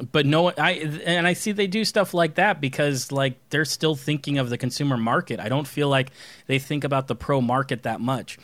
but 0.12 0.26
no 0.26 0.42
one 0.42 0.54
i 0.58 0.72
and 0.72 1.26
i 1.26 1.32
see 1.32 1.52
they 1.52 1.68
do 1.68 1.84
stuff 1.84 2.12
like 2.14 2.34
that 2.34 2.60
because 2.60 3.12
like 3.12 3.36
they're 3.50 3.64
still 3.64 3.94
thinking 3.94 4.38
of 4.38 4.50
the 4.50 4.58
consumer 4.58 4.96
market 4.96 5.38
i 5.38 5.48
don't 5.48 5.68
feel 5.68 5.88
like 5.88 6.10
they 6.48 6.58
think 6.58 6.82
about 6.82 7.06
the 7.06 7.14
pro 7.14 7.40
market 7.40 7.84
that 7.84 8.00
much 8.00 8.38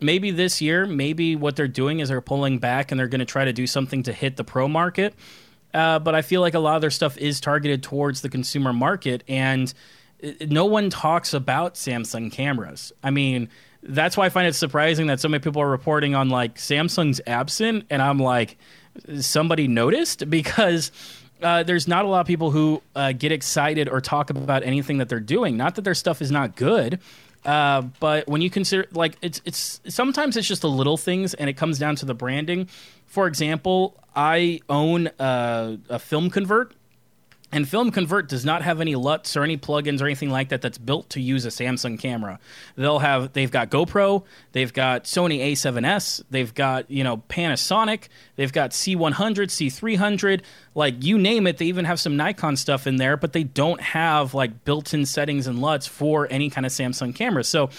maybe 0.00 0.30
this 0.30 0.60
year 0.60 0.86
maybe 0.86 1.36
what 1.36 1.56
they're 1.56 1.68
doing 1.68 2.00
is 2.00 2.08
they're 2.08 2.20
pulling 2.20 2.58
back 2.58 2.90
and 2.90 2.98
they're 2.98 3.08
going 3.08 3.20
to 3.20 3.24
try 3.24 3.44
to 3.44 3.52
do 3.52 3.66
something 3.66 4.02
to 4.02 4.12
hit 4.12 4.36
the 4.36 4.44
pro 4.44 4.68
market. 4.68 5.14
Uh, 5.72 5.98
but 6.00 6.14
i 6.16 6.22
feel 6.22 6.40
like 6.40 6.54
a 6.54 6.58
lot 6.58 6.74
of 6.74 6.80
their 6.80 6.90
stuff 6.90 7.16
is 7.18 7.40
targeted 7.40 7.82
towards 7.82 8.22
the 8.22 8.28
consumer 8.28 8.72
market 8.72 9.22
and 9.28 9.72
uh, 10.24 10.30
no 10.48 10.64
one 10.64 10.90
talks 10.90 11.32
about 11.32 11.74
samsung 11.74 12.32
cameras. 12.32 12.92
I 13.02 13.10
mean 13.10 13.48
that's 13.82 14.16
why 14.16 14.26
i 14.26 14.28
find 14.28 14.46
it 14.46 14.54
surprising 14.54 15.06
that 15.06 15.20
so 15.20 15.28
many 15.28 15.40
people 15.40 15.62
are 15.62 15.70
reporting 15.70 16.14
on 16.14 16.28
like 16.28 16.56
samsung's 16.56 17.20
absent 17.26 17.86
and 17.88 18.02
i'm 18.02 18.18
like 18.18 18.58
somebody 19.20 19.68
noticed? 19.68 20.28
Because 20.30 20.92
uh, 21.42 21.62
there's 21.62 21.88
not 21.88 22.04
a 22.04 22.08
lot 22.08 22.20
of 22.20 22.26
people 22.26 22.50
who 22.50 22.82
uh, 22.94 23.12
get 23.12 23.32
excited 23.32 23.88
or 23.88 24.00
talk 24.00 24.30
about 24.30 24.62
anything 24.62 24.98
that 24.98 25.08
they're 25.08 25.20
doing. 25.20 25.56
Not 25.56 25.74
that 25.76 25.82
their 25.82 25.94
stuff 25.94 26.20
is 26.20 26.30
not 26.30 26.56
good, 26.56 27.00
uh, 27.44 27.82
but 28.00 28.28
when 28.28 28.42
you 28.42 28.50
consider 28.50 28.86
like 28.92 29.16
it's 29.22 29.40
it's 29.44 29.80
sometimes 29.88 30.36
it's 30.36 30.46
just 30.46 30.62
the 30.62 30.70
little 30.70 30.96
things 30.96 31.34
and 31.34 31.48
it 31.48 31.54
comes 31.54 31.78
down 31.78 31.96
to 31.96 32.06
the 32.06 32.14
branding. 32.14 32.68
For 33.06 33.26
example, 33.26 33.96
I 34.14 34.60
own 34.68 35.08
uh, 35.18 35.76
a 35.88 35.98
FilmConvert. 35.98 36.72
And 37.52 37.66
FilmConvert 37.66 38.28
does 38.28 38.44
not 38.44 38.62
have 38.62 38.80
any 38.80 38.94
LUTs 38.94 39.36
or 39.36 39.42
any 39.42 39.56
plugins 39.56 40.00
or 40.00 40.04
anything 40.04 40.30
like 40.30 40.50
that 40.50 40.62
that's 40.62 40.78
built 40.78 41.10
to 41.10 41.20
use 41.20 41.44
a 41.44 41.48
Samsung 41.48 41.98
camera. 41.98 42.38
They'll 42.76 43.00
have 43.00 43.32
they've 43.32 43.50
got 43.50 43.70
GoPro, 43.70 44.24
they've 44.52 44.72
got 44.72 45.04
Sony 45.04 45.40
A7S, 45.40 46.22
they've 46.30 46.54
got, 46.54 46.90
you 46.90 47.02
know, 47.02 47.18
Panasonic, 47.28 48.08
they've 48.36 48.52
got 48.52 48.70
C100, 48.70 49.14
C300, 49.14 50.42
like 50.74 51.02
you 51.02 51.18
name 51.18 51.46
it, 51.46 51.58
they 51.58 51.66
even 51.66 51.84
have 51.86 51.98
some 51.98 52.16
Nikon 52.16 52.56
stuff 52.56 52.86
in 52.86 52.96
there, 52.96 53.16
but 53.16 53.32
they 53.32 53.42
don't 53.42 53.80
have 53.80 54.32
like 54.32 54.64
built-in 54.64 55.04
settings 55.04 55.46
and 55.48 55.60
LUTs 55.60 55.86
for 55.86 56.28
any 56.30 56.50
kind 56.50 56.64
of 56.64 56.70
Samsung 56.72 57.14
camera. 57.14 57.42
So 57.42 57.70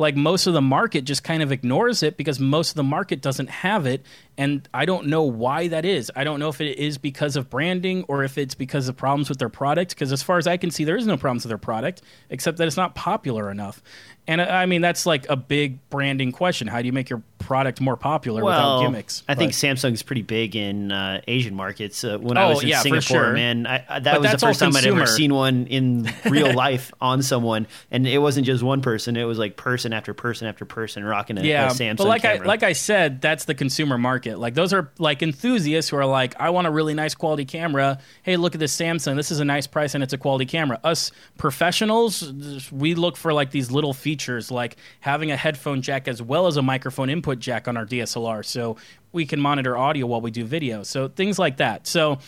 like 0.00 0.16
most 0.16 0.46
of 0.46 0.54
the 0.54 0.62
market 0.62 1.04
just 1.04 1.22
kind 1.22 1.42
of 1.42 1.52
ignores 1.52 2.02
it 2.02 2.16
because 2.16 2.40
most 2.40 2.70
of 2.70 2.76
the 2.76 2.82
market 2.82 3.20
doesn't 3.20 3.50
have 3.50 3.84
it. 3.84 4.02
And 4.38 4.66
i 4.72 4.86
don't 4.86 5.08
know 5.08 5.24
why 5.24 5.68
that 5.68 5.84
is. 5.84 6.10
I 6.16 6.24
don't 6.24 6.40
know 6.40 6.48
if 6.48 6.62
it 6.62 6.78
is 6.78 6.96
because 6.96 7.36
of 7.36 7.50
branding 7.50 8.04
or 8.08 8.24
if 8.24 8.38
it's 8.38 8.54
because 8.54 8.88
of 8.88 8.96
problems 8.96 9.28
with 9.28 9.38
their 9.38 9.50
product 9.50 9.90
because 9.90 10.10
as 10.10 10.22
far 10.22 10.38
as 10.38 10.46
i 10.46 10.56
can 10.56 10.70
see 10.70 10.84
there 10.84 10.96
is 10.96 11.06
no 11.06 11.18
problems 11.18 11.44
with 11.44 11.50
their 11.50 11.58
product 11.58 12.00
except 12.30 12.56
that 12.56 12.66
it's 12.66 12.78
not 12.78 12.94
popular 12.94 13.50
enough. 13.50 13.82
And 14.26 14.40
i 14.40 14.64
mean 14.64 14.80
that's 14.80 15.04
like 15.04 15.28
a 15.28 15.36
big 15.36 15.78
branding 15.90 16.32
question. 16.32 16.66
How 16.66 16.80
do 16.80 16.86
you 16.86 16.94
make 16.94 17.10
your 17.10 17.22
product 17.50 17.80
more 17.80 17.96
popular 17.96 18.44
well, 18.44 18.76
without 18.76 18.86
gimmicks. 18.92 19.24
I 19.26 19.34
think 19.34 19.50
but- 19.50 19.56
Samsung's 19.56 20.04
pretty 20.04 20.22
big 20.22 20.54
in 20.54 20.92
uh, 20.92 21.20
Asian 21.26 21.56
markets. 21.56 22.04
Uh, 22.04 22.16
when 22.16 22.36
I 22.36 22.44
Oh, 22.44 22.50
was 22.50 22.62
in 22.62 22.68
yeah, 22.68 22.78
Singapore, 22.80 23.00
sure. 23.24 23.32
man, 23.32 23.66
I, 23.66 23.84
I, 23.88 23.98
that 23.98 24.04
But 24.04 24.20
was 24.22 24.30
the 24.30 24.38
first 24.38 24.60
time 24.60 24.76
I'd 24.76 24.86
ever 24.86 25.04
seen 25.04 25.34
one 25.34 25.66
in 25.66 26.08
real 26.26 26.54
life 26.54 26.92
on 27.00 27.22
someone, 27.22 27.66
and 27.90 28.06
it 28.06 28.18
wasn't 28.18 28.46
just 28.46 28.62
one 28.62 28.82
person; 28.82 29.16
it 29.16 29.24
was 29.24 29.36
like 29.36 29.56
person 29.56 29.92
after 29.92 30.14
person 30.14 30.46
after 30.46 30.64
person 30.64 31.02
rocking 31.04 31.38
a, 31.38 31.42
yeah, 31.42 31.66
a 31.66 31.70
Samsung 31.72 31.96
but 31.96 32.06
like 32.06 32.22
camera. 32.22 32.44
I 32.44 32.48
like 32.48 32.62
I 32.62 32.72
said, 32.72 33.20
that's 33.20 33.46
the 33.46 33.54
consumer 33.56 33.98
market. 33.98 34.38
Like 34.38 34.54
those 34.54 34.72
are 34.72 34.92
like 34.98 35.20
enthusiasts 35.20 35.90
who 35.90 35.96
are 35.96 36.06
like, 36.06 36.40
I 36.40 36.50
want 36.50 36.68
a 36.68 36.70
really 36.70 36.94
nice 36.94 37.16
quality 37.16 37.44
camera. 37.46 37.98
Hey, 38.22 38.36
look 38.36 38.54
at 38.54 38.60
this 38.60 38.76
Samsung. 38.76 39.16
This 39.16 39.32
is 39.32 39.40
a 39.40 39.44
nice 39.44 39.66
price 39.66 39.96
and 39.96 40.04
it's 40.04 40.12
a 40.12 40.18
quality 40.18 40.46
camera. 40.46 40.78
Us 40.84 41.10
professionals, 41.36 42.70
we 42.70 42.94
look 42.94 43.16
for 43.16 43.32
like 43.32 43.50
these 43.50 43.72
little 43.72 43.92
features, 43.92 44.52
like 44.52 44.76
having 45.00 45.32
a 45.32 45.36
headphone 45.36 45.82
jack 45.82 46.06
as 46.06 46.22
well 46.22 46.46
as 46.46 46.56
a 46.56 46.62
microphone 46.62 47.10
input 47.10 47.39
jack 47.40 47.68
on 47.68 47.76
our 47.76 47.86
DSLR, 47.86 48.44
so 48.44 48.76
we 49.12 49.26
can 49.26 49.40
monitor 49.40 49.76
audio 49.76 50.06
while 50.06 50.20
we 50.20 50.30
do 50.30 50.44
video. 50.44 50.82
So 50.82 51.08
things 51.08 51.38
like 51.38 51.58
that. 51.58 51.86
So. 51.86 52.18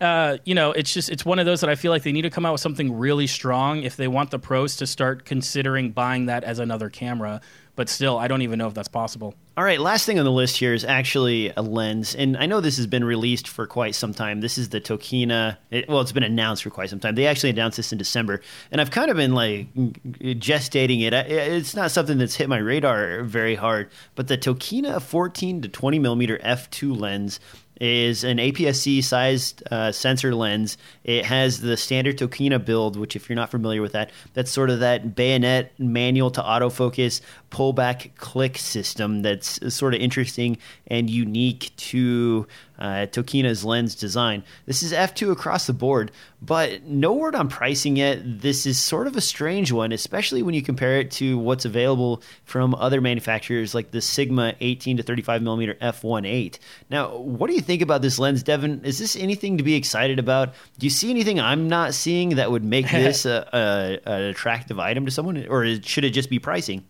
Uh, 0.00 0.38
you 0.44 0.56
know, 0.56 0.72
it's 0.72 0.92
just 0.92 1.08
it's 1.08 1.24
one 1.24 1.38
of 1.38 1.46
those 1.46 1.60
that 1.60 1.70
I 1.70 1.76
feel 1.76 1.92
like 1.92 2.02
they 2.02 2.10
need 2.10 2.22
to 2.22 2.30
come 2.30 2.44
out 2.44 2.50
with 2.50 2.60
something 2.60 2.98
really 2.98 3.28
strong 3.28 3.84
if 3.84 3.96
they 3.96 4.08
want 4.08 4.32
the 4.32 4.40
pros 4.40 4.76
to 4.78 4.88
start 4.88 5.24
considering 5.24 5.92
buying 5.92 6.26
that 6.26 6.42
as 6.42 6.58
another 6.58 6.90
camera. 6.90 7.40
But 7.76 7.88
still, 7.88 8.18
I 8.18 8.28
don't 8.28 8.42
even 8.42 8.58
know 8.58 8.68
if 8.68 8.74
that's 8.74 8.88
possible. 8.88 9.34
All 9.56 9.64
right, 9.64 9.80
last 9.80 10.06
thing 10.06 10.18
on 10.18 10.24
the 10.24 10.32
list 10.32 10.56
here 10.56 10.74
is 10.74 10.84
actually 10.84 11.52
a 11.56 11.62
lens, 11.62 12.14
and 12.14 12.36
I 12.36 12.46
know 12.46 12.60
this 12.60 12.76
has 12.76 12.86
been 12.88 13.04
released 13.04 13.46
for 13.46 13.66
quite 13.66 13.94
some 13.94 14.12
time. 14.12 14.40
This 14.40 14.58
is 14.58 14.68
the 14.70 14.80
Tokina. 14.80 15.58
It, 15.70 15.88
well, 15.88 16.00
it's 16.00 16.12
been 16.12 16.24
announced 16.24 16.64
for 16.64 16.70
quite 16.70 16.90
some 16.90 16.98
time. 17.00 17.14
They 17.14 17.26
actually 17.26 17.50
announced 17.50 17.76
this 17.76 17.92
in 17.92 17.98
December, 17.98 18.40
and 18.72 18.80
I've 18.80 18.90
kind 18.90 19.10
of 19.10 19.16
been 19.16 19.32
like 19.32 19.72
gestating 19.74 21.02
it. 21.02 21.12
It's 21.12 21.76
not 21.76 21.90
something 21.92 22.18
that's 22.18 22.34
hit 22.34 22.48
my 22.48 22.58
radar 22.58 23.22
very 23.22 23.54
hard, 23.54 23.90
but 24.16 24.26
the 24.28 24.38
Tokina 24.38 25.00
14 25.00 25.62
to 25.62 25.68
20 25.68 25.98
millimeter 26.00 26.38
f2 26.38 26.98
lens 26.98 27.38
is 27.80 28.24
an 28.24 28.38
APS-C 28.38 29.02
sized 29.02 29.62
uh, 29.70 29.90
sensor 29.90 30.34
lens. 30.34 30.78
It 31.02 31.24
has 31.26 31.60
the 31.60 31.76
standard 31.76 32.18
Tokina 32.18 32.64
build, 32.64 32.96
which, 32.96 33.16
if 33.16 33.28
you're 33.28 33.36
not 33.36 33.50
familiar 33.50 33.82
with 33.82 33.92
that, 33.92 34.10
that's 34.32 34.50
sort 34.50 34.70
of 34.70 34.80
that 34.80 35.14
bayonet 35.16 35.72
manual 35.78 36.30
to 36.32 36.42
autofocus 36.42 37.20
pullback 37.54 38.16
click 38.16 38.58
system 38.58 39.22
that's 39.22 39.60
sort 39.72 39.94
of 39.94 40.00
interesting 40.00 40.58
and 40.88 41.08
unique 41.08 41.70
to 41.76 42.48
uh, 42.80 43.06
Tokina's 43.06 43.64
lens 43.64 43.94
design. 43.94 44.42
This 44.66 44.82
is 44.82 44.92
F2 44.92 45.30
across 45.30 45.68
the 45.68 45.72
board, 45.72 46.10
but 46.42 46.82
no 46.82 47.12
word 47.12 47.36
on 47.36 47.48
pricing 47.48 47.94
yet. 47.94 48.18
This 48.24 48.66
is 48.66 48.76
sort 48.76 49.06
of 49.06 49.14
a 49.14 49.20
strange 49.20 49.70
one, 49.70 49.92
especially 49.92 50.42
when 50.42 50.52
you 50.54 50.62
compare 50.62 50.98
it 50.98 51.12
to 51.12 51.38
what's 51.38 51.64
available 51.64 52.24
from 52.44 52.74
other 52.74 53.00
manufacturers 53.00 53.72
like 53.72 53.92
the 53.92 54.00
Sigma 54.00 54.54
18 54.60 54.96
to 54.96 55.04
35 55.04 55.40
millimeter 55.40 55.74
f1.8. 55.74 56.58
Now, 56.90 57.16
what 57.16 57.48
do 57.48 57.54
you 57.54 57.62
think 57.62 57.82
about 57.82 58.02
this 58.02 58.18
lens, 58.18 58.42
Devin? 58.42 58.84
Is 58.84 58.98
this 58.98 59.14
anything 59.14 59.58
to 59.58 59.62
be 59.62 59.76
excited 59.76 60.18
about? 60.18 60.54
Do 60.80 60.86
you 60.86 60.90
see 60.90 61.10
anything 61.10 61.38
I'm 61.38 61.68
not 61.68 61.94
seeing 61.94 62.30
that 62.30 62.50
would 62.50 62.64
make 62.64 62.90
this 62.90 63.24
a, 63.26 63.48
a, 63.52 64.10
an 64.10 64.22
attractive 64.22 64.80
item 64.80 65.04
to 65.04 65.12
someone, 65.12 65.46
or 65.46 65.80
should 65.82 66.04
it 66.04 66.10
just 66.10 66.30
be 66.30 66.40
pricing? 66.40 66.84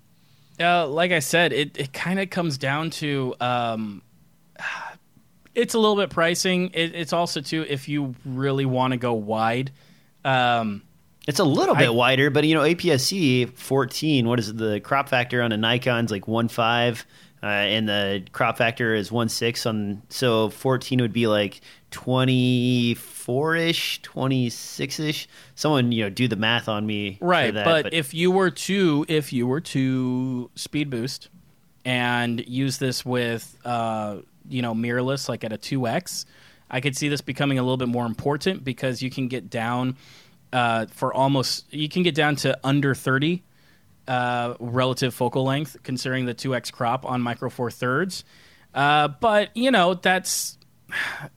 Uh, 0.61 0.87
like 0.87 1.11
I 1.13 1.19
said, 1.19 1.53
it, 1.53 1.77
it 1.77 1.93
kind 1.93 2.21
of 2.21 2.31
comes 2.31 2.59
down 2.59 2.91
to 2.91 3.35
um, 3.41 4.03
it's 5.55 5.75
a 5.75 5.79
little 5.79 5.97
bit 5.97 6.11
pricing. 6.11 6.71
It, 6.75 6.95
it's 6.95 7.13
also 7.13 7.41
too 7.41 7.65
if 7.69 7.89
you 7.89 8.15
really 8.25 8.65
want 8.67 8.93
to 8.93 8.97
go 8.97 9.13
wide. 9.15 9.73
Um, 10.25 10.83
It's 11.27 11.39
a 11.39 11.45
little 11.45 11.75
I- 11.77 11.81
bit 11.81 11.95
wider, 11.95 12.31
but 12.31 12.45
you 12.45 12.55
know, 12.55 12.63
APS-C 12.63 13.47
14. 13.47 14.29
What 14.29 14.39
is 14.39 14.49
it, 14.51 14.57
the 14.57 14.81
crop 14.81 15.09
factor 15.09 15.43
on 15.43 15.53
a 15.53 15.57
Nikon's 15.57 16.11
like 16.11 16.25
1.5, 16.27 17.05
uh, 17.45 17.47
and 17.47 17.87
the 17.87 18.25
crop 18.33 18.57
factor 18.57 18.95
is 18.95 19.11
1.6 19.11 19.67
on. 19.67 20.03
So 20.09 20.49
14 20.49 21.03
would 21.03 21.13
be 21.13 21.27
like 21.27 21.61
24 21.91 23.57
ish, 23.57 24.01
26 24.01 25.01
ish. 25.01 25.29
Someone 25.55 25.93
you 25.93 26.05
know 26.05 26.11
do 26.11 26.27
the 26.27 26.37
math 26.37 26.71
on 26.71 26.87
me, 26.87 27.19
right, 27.21 27.53
that, 27.53 27.65
but, 27.67 27.93
if 27.93 28.15
you 28.15 28.31
were 28.31 28.51
to 28.51 29.05
if 29.09 29.31
you 29.35 29.47
were 29.47 29.61
to 29.61 30.51
speed 30.55 30.89
boost 30.89 31.29
and 31.85 32.43
use 32.49 32.79
this 32.79 33.05
with 33.05 33.59
uh, 33.67 34.17
you 34.49 34.63
know 34.63 34.73
mirrorless 34.73 35.29
like 35.29 35.45
at 35.45 35.53
a 35.53 35.59
2x, 35.59 36.25
I 36.71 36.81
could 36.81 36.97
see 36.97 37.11
this 37.11 37.21
becoming 37.21 37.59
a 37.59 37.63
little 37.63 37.77
bit 37.77 37.89
more 37.89 38.07
important 38.07 38.65
because 38.65 39.03
you 39.03 39.11
can 39.11 39.29
get 39.29 39.51
down 39.51 39.99
uh, 40.55 40.87
for 40.87 41.13
almost 41.13 41.71
you 41.75 41.91
can 41.91 42.03
get 42.03 42.15
down 42.15 42.37
to 42.37 42.59
under 42.65 42.95
30 42.95 43.43
uh, 44.07 44.55
relative 44.59 45.15
focal 45.15 45.45
length, 45.45 45.77
considering 45.83 46.27
the 46.27 46.35
2x 46.35 46.73
crop 46.73 47.05
on 47.05 47.21
micro 47.21 47.51
four 47.51 47.71
thirds. 47.71 48.25
Uh, 48.75 49.09
but 49.09 49.57
you 49.57 49.71
know 49.71 49.95
that's 49.95 50.59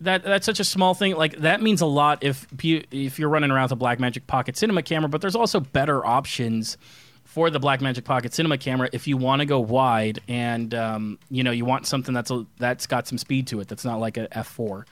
that 0.02 0.24
that's 0.24 0.46
such 0.46 0.60
a 0.60 0.64
small 0.64 0.94
thing. 0.94 1.16
Like 1.16 1.38
that 1.38 1.62
means 1.62 1.82
a 1.82 1.86
lot 1.86 2.24
if 2.24 2.48
you, 2.62 2.84
if 2.92 3.20
you're 3.20 3.30
running 3.30 3.52
around 3.52 3.70
with 3.70 3.74
a 3.74 3.84
Blackmagic 3.84 4.28
Pocket 4.28 4.58
Cinema 4.58 4.82
camera. 4.82 5.10
But 5.10 5.22
there's 5.22 5.36
also 5.36 5.60
better 5.60 6.06
options 6.06 6.78
for 7.24 7.50
the 7.50 7.60
Blackmagic 7.60 8.04
Pocket 8.04 8.34
Cinema 8.34 8.58
camera 8.58 8.90
if 8.92 9.08
you 9.08 9.18
want 9.18 9.42
to 9.42 9.46
go 9.46 9.60
wide 9.60 10.20
and 10.28 10.74
um, 10.74 11.20
you 11.30 11.44
know 11.44 11.52
you 11.52 11.66
want 11.66 11.86
something 11.86 12.14
that's 12.14 12.32
a, 12.32 12.46
that's 12.58 12.88
got 12.88 13.08
some 13.08 13.18
speed 13.18 13.48
to 13.48 13.60
it. 13.60 13.68
That's 13.68 13.86
not 13.86 14.00
like 14.00 14.18
a 14.18 14.28
f4. 14.28 14.86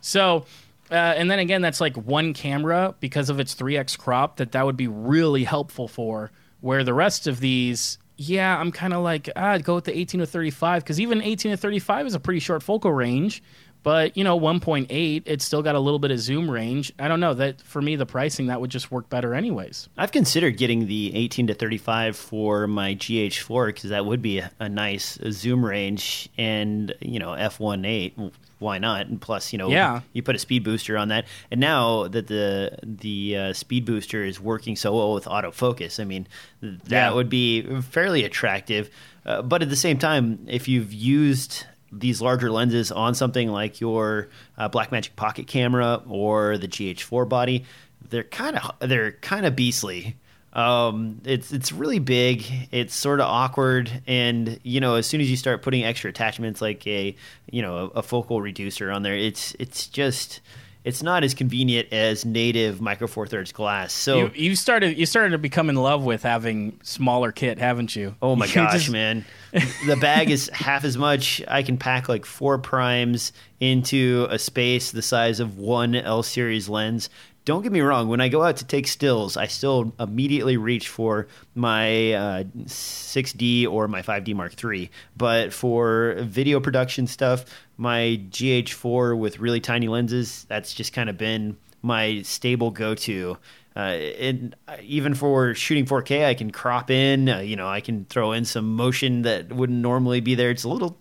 So. 0.00 0.44
Uh, 0.90 1.14
and 1.16 1.30
then 1.30 1.38
again, 1.38 1.62
that's 1.62 1.80
like 1.80 1.96
one 1.96 2.34
camera 2.34 2.94
because 3.00 3.30
of 3.30 3.40
its 3.40 3.54
3x 3.54 3.96
crop 3.96 4.36
that 4.36 4.52
that 4.52 4.66
would 4.66 4.76
be 4.76 4.88
really 4.88 5.42
helpful 5.42 5.88
for. 5.88 6.30
Where 6.62 6.82
the 6.84 6.94
rest 6.94 7.26
of 7.26 7.40
these, 7.40 7.98
yeah, 8.16 8.58
I'm 8.58 8.72
kind 8.72 8.94
of 8.94 9.02
like, 9.02 9.28
ah, 9.36 9.50
I'd 9.50 9.64
go 9.64 9.74
with 9.74 9.84
the 9.84 9.96
18 9.96 10.20
to 10.20 10.26
35 10.26 10.82
because 10.82 10.98
even 10.98 11.20
18 11.20 11.50
to 11.50 11.56
35 11.56 12.06
is 12.06 12.14
a 12.14 12.20
pretty 12.20 12.40
short 12.40 12.62
focal 12.62 12.92
range. 12.92 13.42
But 13.82 14.16
you 14.16 14.24
know, 14.24 14.38
1.8, 14.38 15.22
it's 15.26 15.44
still 15.44 15.62
got 15.62 15.74
a 15.74 15.80
little 15.80 15.98
bit 15.98 16.10
of 16.10 16.20
zoom 16.20 16.50
range. 16.50 16.92
I 16.98 17.08
don't 17.08 17.20
know 17.20 17.34
that 17.34 17.60
for 17.60 17.82
me, 17.82 17.96
the 17.96 18.06
pricing 18.06 18.46
that 18.46 18.60
would 18.60 18.70
just 18.70 18.90
work 18.90 19.08
better 19.08 19.34
anyways. 19.34 19.88
I've 19.96 20.12
considered 20.12 20.56
getting 20.56 20.86
the 20.86 21.14
18 21.14 21.48
to 21.48 21.54
35 21.54 22.16
for 22.16 22.66
my 22.66 22.94
GH4 22.94 23.66
because 23.66 23.90
that 23.90 24.06
would 24.06 24.22
be 24.22 24.38
a, 24.38 24.50
a 24.60 24.68
nice 24.68 25.18
zoom 25.30 25.64
range 25.64 26.28
and 26.38 26.94
you 27.00 27.18
know 27.18 27.30
f1.8. 27.30 28.32
Why 28.62 28.78
not? 28.78 29.08
And 29.08 29.20
plus, 29.20 29.52
you 29.52 29.58
know, 29.58 29.68
Yeah. 29.68 30.00
you 30.14 30.22
put 30.22 30.36
a 30.36 30.38
speed 30.38 30.64
booster 30.64 30.96
on 30.96 31.08
that, 31.08 31.26
and 31.50 31.60
now 31.60 32.08
that 32.08 32.28
the 32.28 32.78
the 32.82 33.36
uh, 33.36 33.52
speed 33.52 33.84
booster 33.84 34.24
is 34.24 34.40
working 34.40 34.76
so 34.76 34.94
well 34.96 35.12
with 35.12 35.26
autofocus, 35.26 36.00
I 36.00 36.04
mean, 36.04 36.26
that 36.62 36.80
Yeah. 36.90 37.12
would 37.12 37.28
be 37.28 37.62
fairly 37.82 38.24
attractive. 38.24 38.88
Uh, 39.26 39.42
but 39.42 39.60
at 39.62 39.68
the 39.68 39.76
same 39.76 39.98
time, 39.98 40.46
if 40.48 40.66
you've 40.68 40.92
used 40.92 41.66
these 41.92 42.22
larger 42.22 42.50
lenses 42.50 42.90
on 42.90 43.14
something 43.14 43.48
like 43.50 43.80
your 43.80 44.28
uh, 44.56 44.68
Blackmagic 44.68 45.14
Pocket 45.14 45.46
camera 45.46 46.00
or 46.08 46.56
the 46.56 46.66
GH4 46.66 47.28
body, 47.28 47.64
they're 48.08 48.22
kind 48.24 48.56
of 48.56 48.72
they're 48.88 49.12
kind 49.12 49.44
of 49.44 49.54
beastly. 49.54 50.16
Um, 50.52 51.20
it's 51.24 51.52
it's 51.52 51.72
really 51.72 51.98
big. 51.98 52.44
It's 52.70 52.94
sort 52.94 53.20
of 53.20 53.26
awkward, 53.26 53.90
and 54.06 54.58
you 54.62 54.80
know, 54.80 54.96
as 54.96 55.06
soon 55.06 55.20
as 55.20 55.30
you 55.30 55.36
start 55.36 55.62
putting 55.62 55.84
extra 55.84 56.10
attachments 56.10 56.60
like 56.60 56.86
a 56.86 57.16
you 57.50 57.62
know 57.62 57.90
a, 57.94 57.98
a 57.98 58.02
focal 58.02 58.40
reducer 58.42 58.90
on 58.90 59.02
there, 59.02 59.16
it's 59.16 59.54
it's 59.58 59.86
just 59.86 60.40
it's 60.84 61.00
not 61.02 61.22
as 61.22 61.32
convenient 61.32 61.90
as 61.92 62.24
native 62.24 62.80
micro 62.80 63.06
four 63.06 63.26
thirds 63.26 63.52
glass. 63.52 63.92
So 63.92 64.18
You, 64.18 64.30
you 64.34 64.56
started 64.56 64.98
you 64.98 65.06
started 65.06 65.30
to 65.30 65.38
become 65.38 65.70
in 65.70 65.76
love 65.76 66.04
with 66.04 66.22
having 66.24 66.78
smaller 66.82 67.32
kit, 67.32 67.58
haven't 67.58 67.94
you? 67.96 68.14
Oh 68.20 68.36
my 68.36 68.46
You 68.48 68.54
gosh, 68.54 68.72
just- 68.72 68.90
man. 68.90 69.24
The 69.86 69.96
bag 69.96 70.30
is 70.30 70.48
half 70.52 70.82
as 70.84 70.96
much. 70.96 71.42
I 71.46 71.62
can 71.62 71.76
pack 71.76 72.08
like 72.08 72.24
four 72.24 72.58
primes 72.58 73.32
into 73.60 74.26
a 74.30 74.38
space 74.38 74.90
the 74.92 75.02
size 75.02 75.40
of 75.40 75.56
one 75.58 75.94
L 75.94 76.22
series 76.22 76.68
lens. 76.70 77.10
Don't 77.44 77.62
get 77.62 77.72
me 77.72 77.80
wrong, 77.80 78.06
when 78.08 78.20
I 78.20 78.28
go 78.28 78.42
out 78.42 78.58
to 78.58 78.64
take 78.64 78.86
stills, 78.86 79.36
I 79.36 79.48
still 79.48 79.92
immediately 79.98 80.56
reach 80.56 80.88
for 80.88 81.26
my 81.56 82.12
uh, 82.12 82.44
6D 82.44 83.66
or 83.66 83.88
my 83.88 84.00
5D 84.00 84.32
Mark 84.34 84.62
III. 84.62 84.88
But 85.16 85.52
for 85.52 86.16
video 86.20 86.60
production 86.60 87.08
stuff, 87.08 87.44
my 87.76 88.20
GH4 88.30 89.18
with 89.18 89.40
really 89.40 89.60
tiny 89.60 89.88
lenses, 89.88 90.44
that's 90.48 90.72
just 90.72 90.92
kind 90.92 91.10
of 91.10 91.18
been 91.18 91.56
my 91.82 92.22
stable 92.22 92.70
go 92.70 92.94
to. 92.94 93.36
Uh, 93.74 93.78
and 93.78 94.54
even 94.82 95.14
for 95.14 95.54
shooting 95.54 95.86
4K, 95.86 96.26
I 96.26 96.34
can 96.34 96.50
crop 96.50 96.90
in. 96.90 97.28
Uh, 97.28 97.38
you 97.40 97.56
know, 97.56 97.66
I 97.66 97.80
can 97.80 98.04
throw 98.04 98.32
in 98.32 98.44
some 98.44 98.76
motion 98.76 99.22
that 99.22 99.52
wouldn't 99.52 99.80
normally 99.80 100.20
be 100.20 100.34
there. 100.34 100.50
It's 100.50 100.64
a 100.64 100.68
little, 100.68 100.98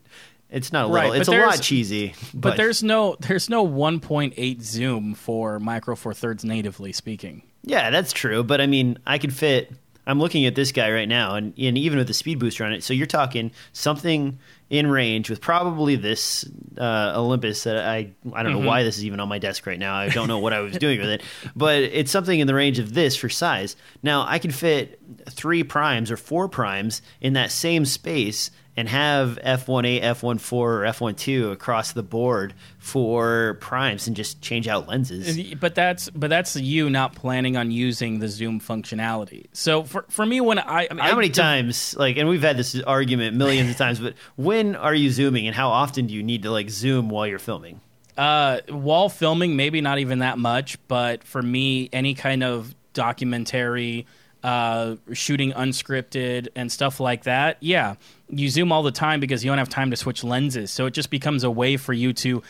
it's 0.52 0.72
not 0.72 0.86
a 0.86 0.88
little, 0.88 1.10
Right, 1.12 1.20
it's 1.20 1.30
but 1.30 1.38
a 1.38 1.46
lot 1.46 1.62
cheesy. 1.62 2.14
But, 2.34 2.58
there's 2.58 2.84
no 2.84 3.16
there's 3.20 3.50
no 3.50 3.66
1.8 3.66 4.62
zoom 4.62 5.14
for 5.16 5.60
micro 5.60 5.96
four 5.96 6.14
thirds 6.14 6.44
natively 6.44 6.92
speaking. 6.92 7.44
yeah, 7.64 7.90
that's 7.90 8.12
true. 8.14 8.44
But 8.44 8.62
I 8.62 8.68
mean, 8.68 8.98
I 9.08 9.18
could 9.18 9.34
fit. 9.34 9.72
I'm 10.08 10.20
looking 10.20 10.46
at 10.46 10.56
this 10.56 10.72
guy 10.72 10.92
right 10.92 11.08
now, 11.08 11.36
and, 11.36 11.54
and 11.58 11.78
even 11.78 12.00
with 12.00 12.08
the 12.08 12.14
speed 12.14 12.40
booster 12.40 12.66
on 12.66 12.74
it, 12.74 12.84
so 12.84 12.92
you're 12.94 13.06
talking 13.06 13.52
something 13.72 14.40
in 14.72 14.88
range 14.88 15.30
with 15.30 15.42
probably 15.42 15.98
this 15.98 16.50
uh, 16.78 17.12
Olympus 17.14 17.66
that 17.66 17.86
I 17.86 18.14
I 18.34 18.42
don't 18.42 18.54
know 18.54 18.66
why 18.66 18.84
this 18.84 18.98
is 18.98 19.04
even 19.06 19.20
on 19.20 19.28
my 19.28 19.38
desk 19.38 19.68
right 19.68 19.78
now. 19.78 19.96
I 19.96 20.08
don't 20.08 20.30
know 20.30 20.40
what 20.40 20.54
I 20.54 20.62
was 20.62 20.78
doing 20.78 21.02
with 21.02 21.10
it, 21.10 21.22
but 21.58 21.84
it's 21.84 22.10
something 22.10 22.40
in 22.40 22.48
the 22.48 22.56
range 22.56 22.80
of 22.80 22.94
this 22.94 23.18
for 23.18 23.28
size. 23.28 23.76
Now 24.02 24.26
I 24.26 24.40
can 24.40 24.52
fit 24.52 24.98
three 25.30 25.64
primes 25.66 26.10
or 26.10 26.16
four 26.16 26.48
primes 26.48 27.02
in 27.20 27.34
that 27.34 27.52
same 27.52 27.84
space 27.84 28.50
and 28.78 28.88
have 28.88 29.38
f1.8, 29.44 30.02
f1.4, 30.02 30.54
or 30.54 30.82
f1.2 30.82 31.52
across 31.52 31.92
the 31.92 32.04
board 32.04 32.54
for 32.78 33.58
primes 33.60 34.08
and 34.08 34.16
just 34.16 34.42
change 34.42 34.68
out 34.68 34.88
lenses. 34.88 35.54
But 35.56 35.76
that's 35.76 36.10
but 36.10 36.30
that's 36.30 36.56
you 36.56 36.90
not 36.90 37.14
planning 37.14 37.58
on 37.58 37.72
using 37.72 38.20
the 38.20 38.30
zoom 38.30 38.60
functionality. 38.60 39.48
So 39.52 39.84
for 39.84 40.06
for 40.10 40.26
me, 40.26 40.40
when 40.40 40.58
I, 40.58 40.88
I 40.90 40.94
mean, 40.94 41.04
how 41.04 41.16
many 41.16 41.30
times 41.30 41.96
like, 41.98 42.18
and 42.18 42.30
we've 42.30 42.42
had 42.42 42.58
this 42.58 42.80
argument 42.82 43.36
millions 43.36 43.70
of 43.70 43.78
times, 43.78 44.00
but 44.00 44.14
when 44.38 44.61
are 44.76 44.96
you 44.96 45.10
zooming, 45.12 45.48
and 45.48 45.56
how 45.56 45.70
often 45.70 46.08
do 46.08 46.14
you 46.14 46.24
need 46.24 46.44
to 46.44 46.52
like 46.52 46.70
zoom 46.70 47.10
while 47.10 47.28
you're 47.28 47.40
filming? 47.40 47.82
Uh, 48.18 48.60
while 48.70 49.10
filming, 49.10 49.56
maybe 49.56 49.82
not 49.82 50.00
even 50.00 50.20
that 50.20 50.38
much, 50.38 50.78
but 50.88 51.24
for 51.24 51.42
me, 51.42 51.90
any 51.94 52.14
kind 52.14 52.44
of 52.44 52.76
documentary, 52.94 54.06
uh, 54.44 54.96
shooting 55.14 55.54
unscripted 55.54 56.48
and 56.56 56.72
stuff 56.72 57.00
like 57.00 57.24
that, 57.24 57.58
yeah, 57.62 57.96
you 58.32 58.50
zoom 58.50 58.72
all 58.72 58.84
the 58.84 58.92
time 58.92 59.20
because 59.20 59.44
you 59.44 59.52
don't 59.52 59.58
have 59.58 59.70
time 59.70 59.92
to 59.92 59.98
switch 59.98 60.24
lenses. 60.24 60.72
So 60.72 60.86
it 60.86 60.92
just 60.92 61.10
becomes 61.10 61.44
a 61.44 61.52
way 61.52 61.78
for 61.78 61.94
you 61.94 62.14
to, 62.14 62.42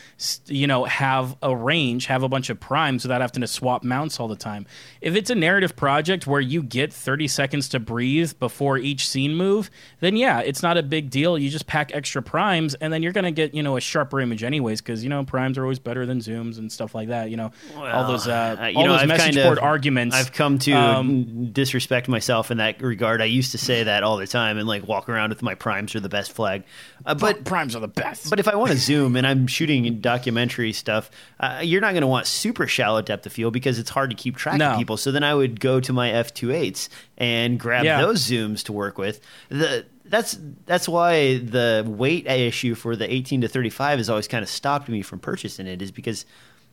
you 0.46 0.66
know, 0.66 0.84
have 0.84 1.36
a 1.42 1.54
range, 1.54 2.06
have 2.06 2.22
a 2.22 2.28
bunch 2.28 2.50
of 2.50 2.60
primes 2.60 3.04
without 3.04 3.20
having 3.20 3.40
to 3.40 3.46
swap 3.46 3.82
mounts 3.82 4.20
all 4.20 4.28
the 4.28 4.36
time. 4.36 4.66
If 5.00 5.16
it's 5.16 5.30
a 5.30 5.34
narrative 5.34 5.74
project 5.74 6.26
where 6.26 6.40
you 6.40 6.62
get 6.62 6.92
30 6.92 7.28
seconds 7.28 7.68
to 7.70 7.80
breathe 7.80 8.38
before 8.38 8.78
each 8.78 9.08
scene 9.08 9.34
move, 9.34 9.70
then 10.00 10.16
yeah, 10.16 10.40
it's 10.40 10.62
not 10.62 10.78
a 10.78 10.82
big 10.82 11.10
deal. 11.10 11.36
You 11.36 11.50
just 11.50 11.66
pack 11.66 11.90
extra 11.94 12.22
primes 12.22 12.74
and 12.74 12.92
then 12.92 13.02
you're 13.02 13.12
going 13.12 13.24
to 13.24 13.32
get, 13.32 13.54
you 13.54 13.62
know, 13.62 13.76
a 13.76 13.80
sharper 13.80 14.20
image 14.20 14.44
anyways 14.44 14.80
because, 14.80 15.02
you 15.02 15.10
know, 15.10 15.24
primes 15.24 15.58
are 15.58 15.62
always 15.62 15.80
better 15.80 16.06
than 16.06 16.20
zooms 16.20 16.58
and 16.58 16.70
stuff 16.70 16.94
like 16.94 17.08
that. 17.08 17.30
You 17.30 17.36
know, 17.36 17.50
well, 17.74 17.86
all 17.86 18.06
those, 18.06 18.28
uh, 18.28 18.56
uh, 18.60 18.66
you 18.66 18.78
all 18.78 18.86
know, 18.86 18.92
those 18.92 19.02
I've 19.02 19.08
message 19.08 19.34
board 19.34 19.58
of, 19.58 19.64
arguments. 19.64 20.14
I've 20.14 20.32
come 20.32 20.58
to 20.60 20.72
um, 20.72 21.52
disrespect 21.52 22.08
myself 22.08 22.50
in 22.50 22.58
that 22.58 22.80
regard. 22.80 23.20
I 23.20 23.26
used 23.26 23.52
to 23.52 23.58
say 23.58 23.84
that 23.84 24.04
all 24.04 24.16
the 24.16 24.26
time 24.26 24.58
and 24.58 24.68
like 24.68 24.86
walk 24.86 25.08
around 25.08 25.30
with 25.30 25.42
my 25.42 25.54
primes 25.54 25.71
primes 25.72 25.94
are 25.94 26.00
the 26.00 26.08
best 26.08 26.32
flag. 26.32 26.64
Uh, 27.06 27.14
but 27.14 27.44
primes 27.44 27.74
are 27.74 27.80
the 27.80 27.88
best. 27.88 28.28
But 28.28 28.38
if 28.38 28.46
I 28.46 28.56
want 28.56 28.72
to 28.72 28.76
zoom 28.76 29.16
and 29.16 29.26
I'm 29.26 29.46
shooting 29.46 30.00
documentary 30.00 30.74
stuff, 30.74 31.10
uh, 31.40 31.60
you're 31.62 31.80
not 31.80 31.92
going 31.92 32.02
to 32.02 32.06
want 32.06 32.26
super 32.26 32.66
shallow 32.66 33.00
depth 33.00 33.24
of 33.24 33.32
field 33.32 33.54
because 33.54 33.78
it's 33.78 33.88
hard 33.88 34.10
to 34.10 34.16
keep 34.16 34.36
track 34.36 34.58
no. 34.58 34.72
of 34.72 34.78
people. 34.78 34.98
So 34.98 35.10
then 35.10 35.24
I 35.24 35.34
would 35.34 35.60
go 35.60 35.80
to 35.80 35.92
my 35.92 36.10
f2.8s 36.10 36.90
and 37.16 37.58
grab 37.58 37.86
yeah. 37.86 38.02
those 38.02 38.22
zooms 38.22 38.62
to 38.64 38.72
work 38.72 38.98
with. 38.98 39.20
The 39.48 39.86
that's 40.04 40.38
that's 40.66 40.86
why 40.86 41.38
the 41.38 41.84
weight 41.86 42.26
issue 42.26 42.74
for 42.74 42.94
the 42.94 43.10
18 43.10 43.40
to 43.40 43.48
35 43.48 43.98
has 43.98 44.10
always 44.10 44.28
kind 44.28 44.42
of 44.42 44.50
stopped 44.50 44.90
me 44.90 45.00
from 45.00 45.20
purchasing 45.20 45.66
it 45.66 45.80
is 45.80 45.90
because 45.90 46.26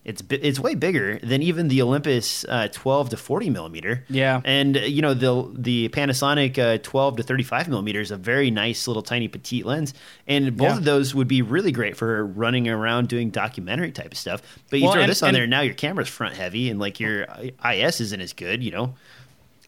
it's 0.06 0.24
it's 0.30 0.60
way 0.60 0.76
bigger 0.76 1.20
than 1.20 1.42
even 1.42 1.68
the 1.68 1.82
Olympus 1.82 2.46
uh, 2.46 2.70
12 2.72 3.10
to 3.10 3.18
40 3.18 3.50
millimeter. 3.50 4.06
Yeah, 4.10 4.42
and 4.46 4.78
uh, 4.78 4.82
you 4.82 5.02
know 5.02 5.14
the 5.14 5.52
the 5.54 5.90
Panasonic 5.90 6.58
uh, 6.58 6.78
12 6.82 7.18
to 7.18 7.24
35 7.24 7.68
millimeter 7.68 8.00
is 8.00 8.10
a 8.12 8.18
very 8.18 8.50
nice 8.50 8.88
little 8.88 9.04
tiny 9.04 9.28
petite 9.28 9.66
lens, 9.66 9.94
and 10.26 10.56
both 10.56 10.70
yeah. 10.70 10.78
of 10.78 10.84
those 10.86 11.14
would 11.14 11.28
be 11.28 11.42
really 11.42 11.72
great 11.72 11.98
for 11.98 12.26
running 12.26 12.70
around 12.70 13.10
doing 13.10 13.30
documentary 13.30 13.92
type 13.92 14.12
of 14.12 14.18
stuff. 14.18 14.42
But 14.70 14.80
you 14.80 14.86
well, 14.86 14.94
throw 14.94 15.02
and, 15.04 15.12
this 15.12 15.22
on 15.22 15.34
there, 15.34 15.48
now 15.48 15.62
your 15.62 15.74
camera's 15.74 16.10
front 16.10 16.36
heavy, 16.36 16.70
and 16.70 16.80
like 16.80 17.00
your 17.00 17.28
IS 17.66 18.00
isn't 18.00 18.22
as 18.22 18.32
good. 18.32 18.64
You 18.64 18.72
know, 18.72 18.96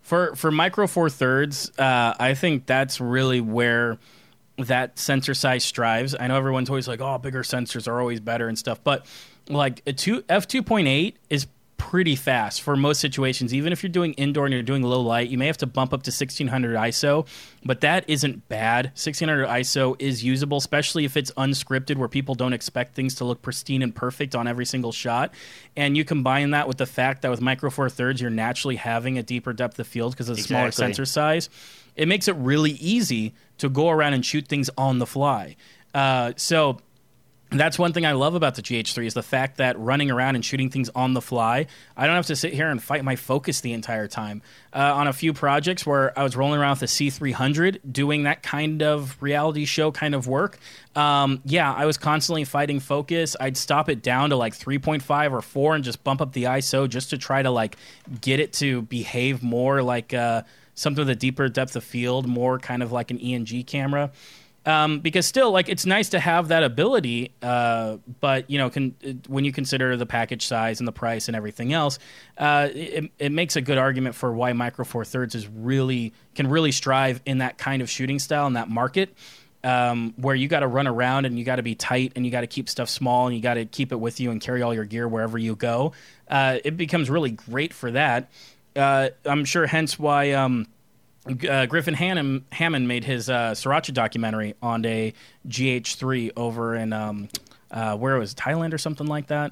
for 0.01 0.33
for 0.35 0.49
micro 0.49 0.87
four 0.87 1.09
thirds, 1.09 1.77
uh, 1.77 2.15
I 2.17 2.35
think 2.35 2.65
that's 2.65 3.01
really 3.01 3.41
where 3.41 3.99
that 4.67 4.99
sensor 4.99 5.33
size 5.33 5.63
strives. 5.63 6.15
I 6.19 6.27
know 6.27 6.37
everyone's 6.37 6.69
always 6.69 6.87
like, 6.87 7.01
"Oh, 7.01 7.17
bigger 7.17 7.43
sensors 7.43 7.87
are 7.87 7.99
always 7.99 8.19
better" 8.19 8.47
and 8.47 8.57
stuff, 8.57 8.83
but 8.83 9.05
like 9.49 9.81
a 9.85 9.93
two 9.93 10.23
f 10.29 10.47
two 10.47 10.63
point 10.63 10.87
eight 10.87 11.17
is 11.29 11.47
pretty 11.91 12.15
fast 12.15 12.61
for 12.61 12.77
most 12.77 13.01
situations. 13.01 13.53
Even 13.53 13.73
if 13.73 13.83
you're 13.83 13.91
doing 13.91 14.13
indoor 14.13 14.45
and 14.45 14.53
you're 14.53 14.63
doing 14.63 14.81
low 14.81 15.01
light, 15.01 15.27
you 15.27 15.37
may 15.37 15.45
have 15.45 15.57
to 15.57 15.67
bump 15.67 15.91
up 15.91 16.01
to 16.03 16.09
1600 16.09 16.73
ISO, 16.77 17.27
but 17.65 17.81
that 17.81 18.09
isn't 18.09 18.47
bad. 18.47 18.85
1600 18.91 19.45
ISO 19.45 19.97
is 19.99 20.23
usable, 20.23 20.55
especially 20.55 21.03
if 21.03 21.17
it's 21.17 21.31
unscripted 21.31 21.97
where 21.97 22.07
people 22.07 22.33
don't 22.33 22.53
expect 22.53 22.95
things 22.95 23.15
to 23.15 23.25
look 23.25 23.41
pristine 23.41 23.81
and 23.81 23.93
perfect 23.93 24.35
on 24.35 24.47
every 24.47 24.65
single 24.65 24.93
shot. 24.93 25.33
And 25.75 25.97
you 25.97 26.05
combine 26.05 26.51
that 26.51 26.65
with 26.65 26.77
the 26.77 26.85
fact 26.85 27.23
that 27.23 27.29
with 27.29 27.41
Micro 27.41 27.69
Four 27.69 27.89
Thirds, 27.89 28.21
you're 28.21 28.29
naturally 28.29 28.77
having 28.77 29.17
a 29.17 29.23
deeper 29.23 29.51
depth 29.51 29.77
of 29.77 29.85
field 29.85 30.13
because 30.13 30.29
of 30.29 30.37
the 30.37 30.43
exactly. 30.43 30.71
smaller 30.71 30.71
sensor 30.71 31.03
size. 31.03 31.49
It 31.97 32.07
makes 32.07 32.29
it 32.29 32.37
really 32.37 32.71
easy 32.71 33.33
to 33.57 33.67
go 33.67 33.89
around 33.89 34.13
and 34.13 34.25
shoot 34.25 34.47
things 34.47 34.69
on 34.77 34.99
the 34.99 35.05
fly. 35.05 35.57
Uh, 35.93 36.31
so 36.37 36.79
that's 37.51 37.77
one 37.77 37.91
thing 37.91 38.05
I 38.05 38.13
love 38.13 38.33
about 38.33 38.55
the 38.55 38.61
GH3 38.61 39.05
is 39.05 39.13
the 39.13 39.21
fact 39.21 39.57
that 39.57 39.77
running 39.77 40.09
around 40.09 40.35
and 40.35 40.45
shooting 40.45 40.69
things 40.69 40.89
on 40.95 41.13
the 41.13 41.21
fly, 41.21 41.67
I 41.97 42.07
don't 42.07 42.15
have 42.15 42.27
to 42.27 42.35
sit 42.35 42.53
here 42.53 42.69
and 42.69 42.81
fight 42.81 43.03
my 43.03 43.17
focus 43.17 43.59
the 43.59 43.73
entire 43.73 44.07
time. 44.07 44.41
Uh, 44.73 44.93
on 44.95 45.07
a 45.07 45.13
few 45.13 45.33
projects 45.33 45.85
where 45.85 46.17
I 46.17 46.23
was 46.23 46.37
rolling 46.37 46.61
around 46.61 46.79
with 46.79 46.79
the 46.79 46.85
C300 46.85 47.91
doing 47.91 48.23
that 48.23 48.41
kind 48.41 48.81
of 48.81 49.21
reality 49.21 49.65
show 49.65 49.91
kind 49.91 50.15
of 50.15 50.27
work, 50.27 50.59
um, 50.95 51.41
yeah, 51.43 51.73
I 51.73 51.85
was 51.85 51.97
constantly 51.97 52.45
fighting 52.45 52.79
focus. 52.79 53.35
I'd 53.37 53.57
stop 53.57 53.89
it 53.89 54.01
down 54.01 54.29
to 54.29 54.37
like 54.37 54.55
3.5 54.57 55.31
or 55.33 55.41
4 55.41 55.75
and 55.75 55.83
just 55.83 56.05
bump 56.05 56.21
up 56.21 56.31
the 56.31 56.43
ISO 56.43 56.87
just 56.87 57.09
to 57.09 57.17
try 57.17 57.41
to 57.41 57.51
like 57.51 57.75
get 58.21 58.39
it 58.39 58.53
to 58.53 58.83
behave 58.83 59.43
more 59.43 59.83
like 59.83 60.13
uh, 60.13 60.43
something 60.73 61.01
with 61.01 61.09
a 61.09 61.15
deeper 61.15 61.49
depth 61.49 61.75
of 61.75 61.83
field, 61.83 62.27
more 62.27 62.59
kind 62.59 62.81
of 62.81 62.93
like 62.93 63.11
an 63.11 63.19
ENG 63.19 63.63
camera 63.65 64.09
um, 64.65 64.99
because 64.99 65.25
still 65.25 65.51
like 65.51 65.69
it's 65.69 65.85
nice 65.85 66.09
to 66.09 66.19
have 66.19 66.49
that 66.49 66.63
ability 66.63 67.33
uh, 67.41 67.97
but 68.19 68.49
you 68.49 68.57
know 68.57 68.69
can, 68.69 68.91
when 69.27 69.45
you 69.45 69.51
consider 69.51 69.97
the 69.97 70.05
package 70.05 70.45
size 70.45 70.79
and 70.79 70.87
the 70.87 70.91
price 70.91 71.27
and 71.27 71.35
everything 71.35 71.73
else 71.73 71.99
uh, 72.37 72.69
it, 72.73 73.11
it, 73.17 73.31
makes 73.31 73.55
a 73.55 73.61
good 73.61 73.77
argument 73.77 74.15
for 74.15 74.31
why 74.31 74.53
micro 74.53 74.85
four 74.85 75.05
thirds 75.05 75.35
is 75.35 75.47
really 75.47 76.13
can 76.35 76.47
really 76.47 76.71
strive 76.71 77.21
in 77.25 77.39
that 77.39 77.57
kind 77.57 77.81
of 77.81 77.89
shooting 77.89 78.19
style 78.19 78.47
in 78.47 78.53
that 78.53 78.69
market 78.69 79.15
um, 79.63 80.13
where 80.17 80.35
you 80.35 80.47
got 80.47 80.61
to 80.61 80.67
run 80.67 80.87
around 80.87 81.25
and 81.25 81.37
you 81.37 81.45
got 81.45 81.57
to 81.57 81.63
be 81.63 81.75
tight 81.75 82.13
and 82.15 82.25
you 82.25 82.31
got 82.31 82.41
to 82.41 82.47
keep 82.47 82.67
stuff 82.67 82.89
small 82.89 83.27
and 83.27 83.35
you 83.35 83.41
got 83.41 83.55
to 83.55 83.65
keep 83.65 83.91
it 83.91 83.99
with 83.99 84.19
you 84.19 84.31
and 84.31 84.41
carry 84.41 84.61
all 84.61 84.73
your 84.73 84.85
gear 84.85 85.07
wherever 85.07 85.37
you 85.37 85.55
go. 85.55 85.93
Uh, 86.27 86.57
it 86.63 86.77
becomes 86.77 87.09
really 87.09 87.29
great 87.31 87.71
for 87.73 87.91
that. 87.91 88.31
Uh, 88.75 89.09
i'm 89.25 89.43
sure 89.43 89.67
hence 89.67 89.99
why 89.99 90.31
um, 90.31 90.65
uh, 91.27 91.65
Griffin 91.67 91.93
Hammond, 91.93 92.45
Hammond 92.51 92.87
made 92.87 93.03
his 93.03 93.29
uh, 93.29 93.51
Sriracha 93.51 93.93
documentary 93.93 94.55
on 94.61 94.85
a 94.85 95.13
GH3 95.47 96.31
over 96.35 96.75
in 96.75 96.93
um, 96.93 97.29
uh, 97.69 97.95
where 97.97 98.15
it 98.15 98.19
was 98.19 98.33
Thailand 98.33 98.73
or 98.73 98.77
something 98.77 99.07
like 99.07 99.27
that. 99.27 99.51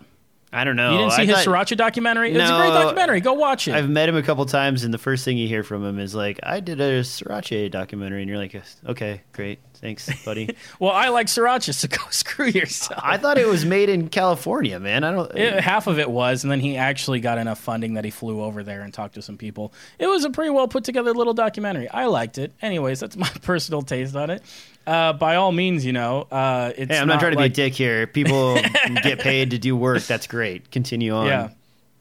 I 0.52 0.64
don't 0.64 0.76
know. 0.76 0.94
You 0.94 0.98
didn't 0.98 1.12
see 1.12 1.22
I 1.22 1.26
his 1.26 1.36
thought, 1.44 1.68
Sriracha 1.68 1.78
documentary? 1.78 2.34
No, 2.34 2.40
it's 2.40 2.50
a 2.50 2.58
great 2.58 2.70
documentary. 2.70 3.22
Go 3.22 3.34
watch 3.34 3.68
it. 3.68 3.76
I've 3.76 3.90
met 3.90 4.10
him 4.10 4.16
a 4.16 4.24
couple 4.24 4.44
times, 4.48 4.84
and 4.84 4.92
the 4.92 4.98
first 4.98 5.24
thing 5.24 5.38
you 5.38 5.48
hear 5.48 5.64
from 5.64 5.86
him 5.86 6.00
is 6.00 6.16
like, 6.16 6.40
"I 6.42 6.60
did 6.60 6.82
a 6.82 7.02
Sriracha 7.02 7.70
documentary," 7.70 8.22
and 8.22 8.30
you're 8.30 8.40
like, 8.40 8.60
"Okay, 8.88 9.22
great." 9.32 9.60
Thanks, 9.82 10.10
buddy. 10.26 10.58
well, 10.80 10.92
I 10.92 11.08
like 11.08 11.28
sriracha, 11.28 11.74
so 11.74 11.88
go 11.90 12.04
screw 12.10 12.48
yourself. 12.48 13.00
I 13.02 13.18
thought 13.18 13.38
it 13.38 13.48
was 13.48 13.64
made 13.64 13.88
in 13.90 14.10
California, 14.10 14.78
man. 14.80 15.06
I 15.06 15.12
don't. 15.12 15.38
It, 15.38 15.64
half 15.64 15.88
of 15.88 16.00
it 16.00 16.10
was, 16.10 16.44
and 16.44 16.52
then 16.52 16.60
he 16.60 16.76
actually 16.76 17.22
got 17.22 17.38
enough 17.38 17.60
funding 17.60 17.94
that 17.94 18.04
he 18.04 18.12
flew 18.12 18.44
over 18.44 18.62
there 18.62 18.82
and 18.82 18.94
talked 18.94 19.16
to 19.16 19.22
some 19.22 19.38
people. 19.38 19.74
It 19.98 20.08
was 20.08 20.26
a 20.26 20.30
pretty 20.30 20.50
well 20.50 20.68
put 20.68 20.84
together 20.84 21.14
little 21.14 21.34
documentary. 21.34 21.88
I 21.88 22.08
liked 22.08 22.38
it. 22.38 22.52
Anyways, 22.62 23.00
that's 23.00 23.16
my 23.18 23.30
personal 23.42 23.82
taste 23.82 24.16
on 24.16 24.30
it. 24.30 24.44
Uh, 24.86 25.14
by 25.14 25.36
all 25.36 25.52
means, 25.52 25.86
you 25.86 25.94
know, 25.94 26.28
uh, 26.30 26.74
it's. 26.76 26.92
Hey, 26.92 27.00
I'm 27.00 27.08
not, 27.08 27.16
not 27.16 27.20
trying 27.22 27.34
to 27.34 27.40
like... 27.40 27.54
be 27.54 27.62
a 27.62 27.66
dick 27.66 27.74
here. 27.74 28.06
People 28.06 28.56
get 29.02 29.20
paid 29.20 29.52
to 29.52 29.58
do 29.58 29.78
work. 29.78 30.04
That's 30.04 30.28
great. 30.28 30.72
Continue 30.72 31.14
on. 31.14 31.28
Yeah, 31.28 31.50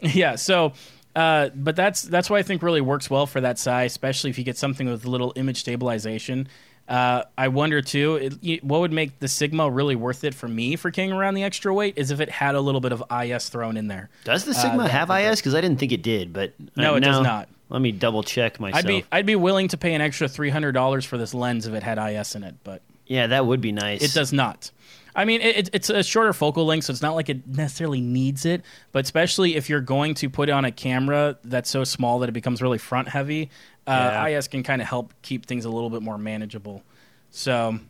yeah. 0.01 0.35
So. 0.35 0.73
Uh, 1.17 1.49
but 1.53 1.75
that's 1.75 2.03
that's 2.03 2.31
why 2.31 2.39
I 2.39 2.45
think 2.45 2.63
really 2.63 2.83
works 2.83 3.11
well 3.11 3.27
for 3.27 3.41
that 3.41 3.59
size, 3.59 3.91
especially 3.91 4.31
if 4.31 4.39
you 4.39 4.45
get 4.45 4.57
something 4.57 4.89
with 4.89 5.05
a 5.05 5.11
little 5.11 5.33
image 5.35 5.59
stabilization. 5.59 6.47
Uh, 6.89 7.25
I 7.37 7.49
wonder 7.49 7.83
too, 7.83 8.33
it, 8.43 8.65
what 8.65 8.81
would 8.81 8.93
make 8.93 9.19
the 9.19 9.29
Sigma 9.29 9.71
really 9.71 9.95
worth 9.95 10.25
it 10.25 10.35
for 10.35 10.49
me 10.49 10.75
for 10.77 10.91
carrying 10.91 11.13
around 11.13 11.35
the 11.35 11.43
extra 11.43 11.73
weight 11.75 11.95
is 11.99 12.11
if 12.11 12.21
it 12.21 12.31
had 12.31 12.55
a 12.55 12.61
little 12.61 12.81
bit 12.81 12.93
of 12.93 13.03
IS 13.13 13.51
thrown 13.51 13.77
in 13.77 13.89
there. 13.89 14.09
Does 14.25 14.45
the 14.47 14.55
Sigma 14.55 14.85
uh, 14.85 14.89
have 14.89 15.11
IS? 15.11 15.41
Because 15.41 15.55
I 15.55 15.61
didn't 15.61 15.79
think 15.79 15.93
it 15.93 16.03
did, 16.03 16.33
but 16.33 16.55
no, 16.77 16.95
it 16.95 17.01
does 17.01 17.21
not. 17.21 17.49
Let 17.69 17.83
me 17.83 17.93
double 17.93 18.23
check 18.23 18.59
myself. 18.59 18.79
I'd 18.83 18.87
be 18.87 19.05
I'd 19.13 19.27
be 19.27 19.37
willing 19.37 19.69
to 19.69 19.77
pay 19.77 19.93
an 19.93 20.01
extra 20.01 20.29
three 20.29 20.49
hundred 20.49 20.73
dollars 20.73 21.05
for 21.05 21.19
this 21.19 21.35
lens 21.35 21.67
if 21.67 21.75
it 21.75 21.83
had 21.83 21.99
IS 21.99 22.35
in 22.35 22.43
it, 22.43 22.55
but 22.65 22.81
yeah, 23.07 23.27
that 23.27 23.45
would 23.45 23.61
be 23.61 23.73
nice. 23.73 24.03
It 24.03 24.15
does 24.15 24.33
not. 24.33 24.71
I 25.19 25.25
mean, 25.25 25.41
it, 25.41 25.71
it's 25.73 25.91
a 25.91 26.05
shorter 26.05 26.33
focal 26.33 26.65
length, 26.65 26.85
so 26.85 26.93
it's 26.93 27.03
not 27.03 27.17
like 27.17 27.29
it 27.29 27.45
necessarily 27.45 28.01
needs 28.01 28.47
it. 28.47 28.63
But 28.93 29.05
especially 29.05 29.57
if 29.57 29.69
you're 29.69 29.81
going 29.81 30.15
to 30.15 30.31
put 30.31 30.49
it 30.49 30.53
on 30.53 30.65
a 30.65 30.71
camera 30.71 31.37
that's 31.43 31.69
so 31.69 31.83
small 31.83 32.21
that 32.21 32.29
it 32.29 32.33
becomes 32.33 32.63
really 32.63 32.79
front 32.79 33.09
heavy, 33.09 33.51
uh, 33.89 34.27
yeah. 34.29 34.39
IS 34.39 34.47
can 34.47 34.63
kind 34.63 34.81
of 34.81 34.87
help 34.87 35.13
keep 35.23 35.47
things 35.47 35.65
a 35.65 35.71
little 35.71 35.91
bit 35.91 36.03
more 36.03 36.19
manageable. 36.19 36.85
So, 37.33 37.81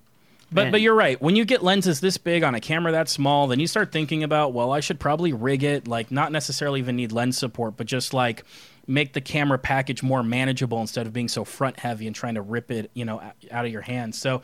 but 0.51 0.63
Man. 0.63 0.73
but 0.73 0.81
you're 0.81 0.95
right. 0.95 1.21
When 1.21 1.37
you 1.37 1.45
get 1.45 1.63
lenses 1.63 2.01
this 2.01 2.17
big 2.17 2.43
on 2.43 2.55
a 2.55 2.61
camera 2.61 2.93
that 2.93 3.11
small, 3.11 3.47
then 3.47 3.61
you 3.61 3.67
start 3.67 3.93
thinking 3.93 4.25
about, 4.25 4.55
well, 4.55 4.73
I 4.73 4.81
should 4.81 4.99
probably 4.99 5.35
rig 5.35 5.63
it. 5.63 5.87
Like, 5.87 6.11
not 6.11 6.33
necessarily 6.33 6.81
even 6.81 6.97
need 6.97 7.13
lens 7.13 7.37
support, 7.37 7.77
but 7.77 7.87
just 7.87 8.15
like 8.15 8.43
make 8.87 9.13
the 9.13 9.21
camera 9.21 9.59
package 9.59 10.03
more 10.03 10.23
manageable 10.23 10.81
instead 10.81 11.07
of 11.07 11.13
being 11.13 11.29
so 11.29 11.45
front 11.45 11.79
heavy 11.79 12.07
and 12.07 12.17
trying 12.17 12.37
to 12.37 12.41
rip 12.41 12.71
it, 12.71 12.91
you 12.95 13.05
know, 13.05 13.21
out 13.51 13.67
of 13.67 13.71
your 13.71 13.83
hands. 13.83 14.19
So 14.19 14.41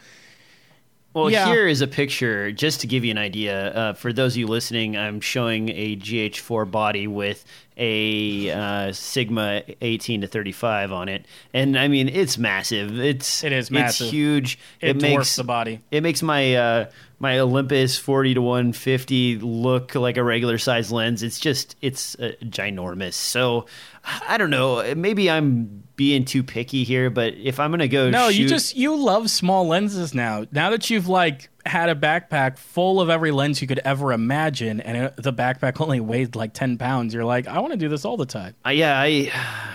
Well, 1.15 1.31
Yeah. 1.31 1.47
here 1.47 1.69
is 1.69 1.81
a 1.81 1.87
picture 1.87 2.51
just 2.51 2.81
to 2.81 2.87
give 2.89 3.05
you 3.05 3.13
an 3.13 3.19
idea. 3.19 3.69
Uh, 3.73 3.93
for 3.93 4.13
those 4.13 4.33
of 4.35 4.39
you 4.39 4.47
listening, 4.49 4.97
I'm 4.97 5.21
showing 5.21 5.69
a 5.69 5.95
GH4 5.97 6.65
body 6.71 7.07
with 7.07 7.45
a 7.77 8.51
uh, 8.51 8.93
Sigma 8.93 9.63
18 9.81 10.23
to 10.23 10.27
35 10.27 10.91
on 10.93 11.09
it, 11.09 11.25
and 11.53 11.79
I 11.79 11.87
mean 11.89 12.09
it's 12.09 12.37
massive. 12.37 12.99
It's 12.99 13.45
It 13.45 13.53
is 13.53 13.71
massive. 13.71 14.07
It's 14.07 14.13
huge. 14.13 14.59
It, 14.81 14.95
dwarfs 14.99 15.03
makes 15.03 15.37
the 15.37 15.45
body. 15.45 15.81
it 15.93 16.03
makes 16.03 16.21
my 16.23 16.55
uh, 16.57 16.91
my 17.21 17.39
Olympus 17.39 17.97
40 17.97 18.35
to 18.35 18.43
150 18.43 19.39
look 19.39 19.95
like 19.95 20.17
a 20.17 20.25
regular 20.25 20.59
size 20.59 20.91
lens. 20.91 21.23
It's 21.23 21.39
just 21.39 21.77
it's 21.81 22.17
uh, 22.19 22.33
ginormous. 22.45 23.15
So 23.15 23.67
I 24.29 24.37
don't 24.37 24.51
know. 24.51 24.95
Maybe 24.97 25.31
I'm 25.31 25.84
being 25.97 26.25
too 26.25 26.43
picky 26.43 26.85
here, 26.85 27.11
but 27.11 27.35
if 27.35 27.61
I'm 27.61 27.71
gonna 27.71 27.89
go, 27.89 28.11
No, 28.11 28.29
you 28.29 28.49
just 28.49 28.77
you 28.77 28.97
love 28.97 29.31
small 29.31 29.67
lenses 29.67 30.15
now. 30.15 30.47
Now 30.53 30.71
that 30.71 30.91
you've 30.91 31.09
like 31.09 31.51
had 31.67 31.89
a 31.89 31.95
backpack 31.95 32.59
full 32.59 33.01
of 33.01 33.09
every 33.09 33.31
lens 33.31 33.61
you 33.63 33.69
could 33.69 33.81
ever 33.81 34.13
imagine, 34.13 34.81
and 34.81 34.97
it, 34.97 35.15
the 35.17 35.33
backpack 35.33 35.81
only 35.81 36.01
weighed 36.01 36.37
like 36.37 36.53
ten 36.53 36.79
pounds, 36.79 37.15
you're 37.15 37.25
like, 37.25 37.47
I 37.47 37.61
want 37.61 37.73
to 37.73 37.79
do 37.79 37.89
this 37.89 38.05
all 38.05 38.17
the 38.17 38.27
time. 38.27 38.55
Uh, 38.67 38.71
yeah, 38.71 39.01
I 39.01 39.31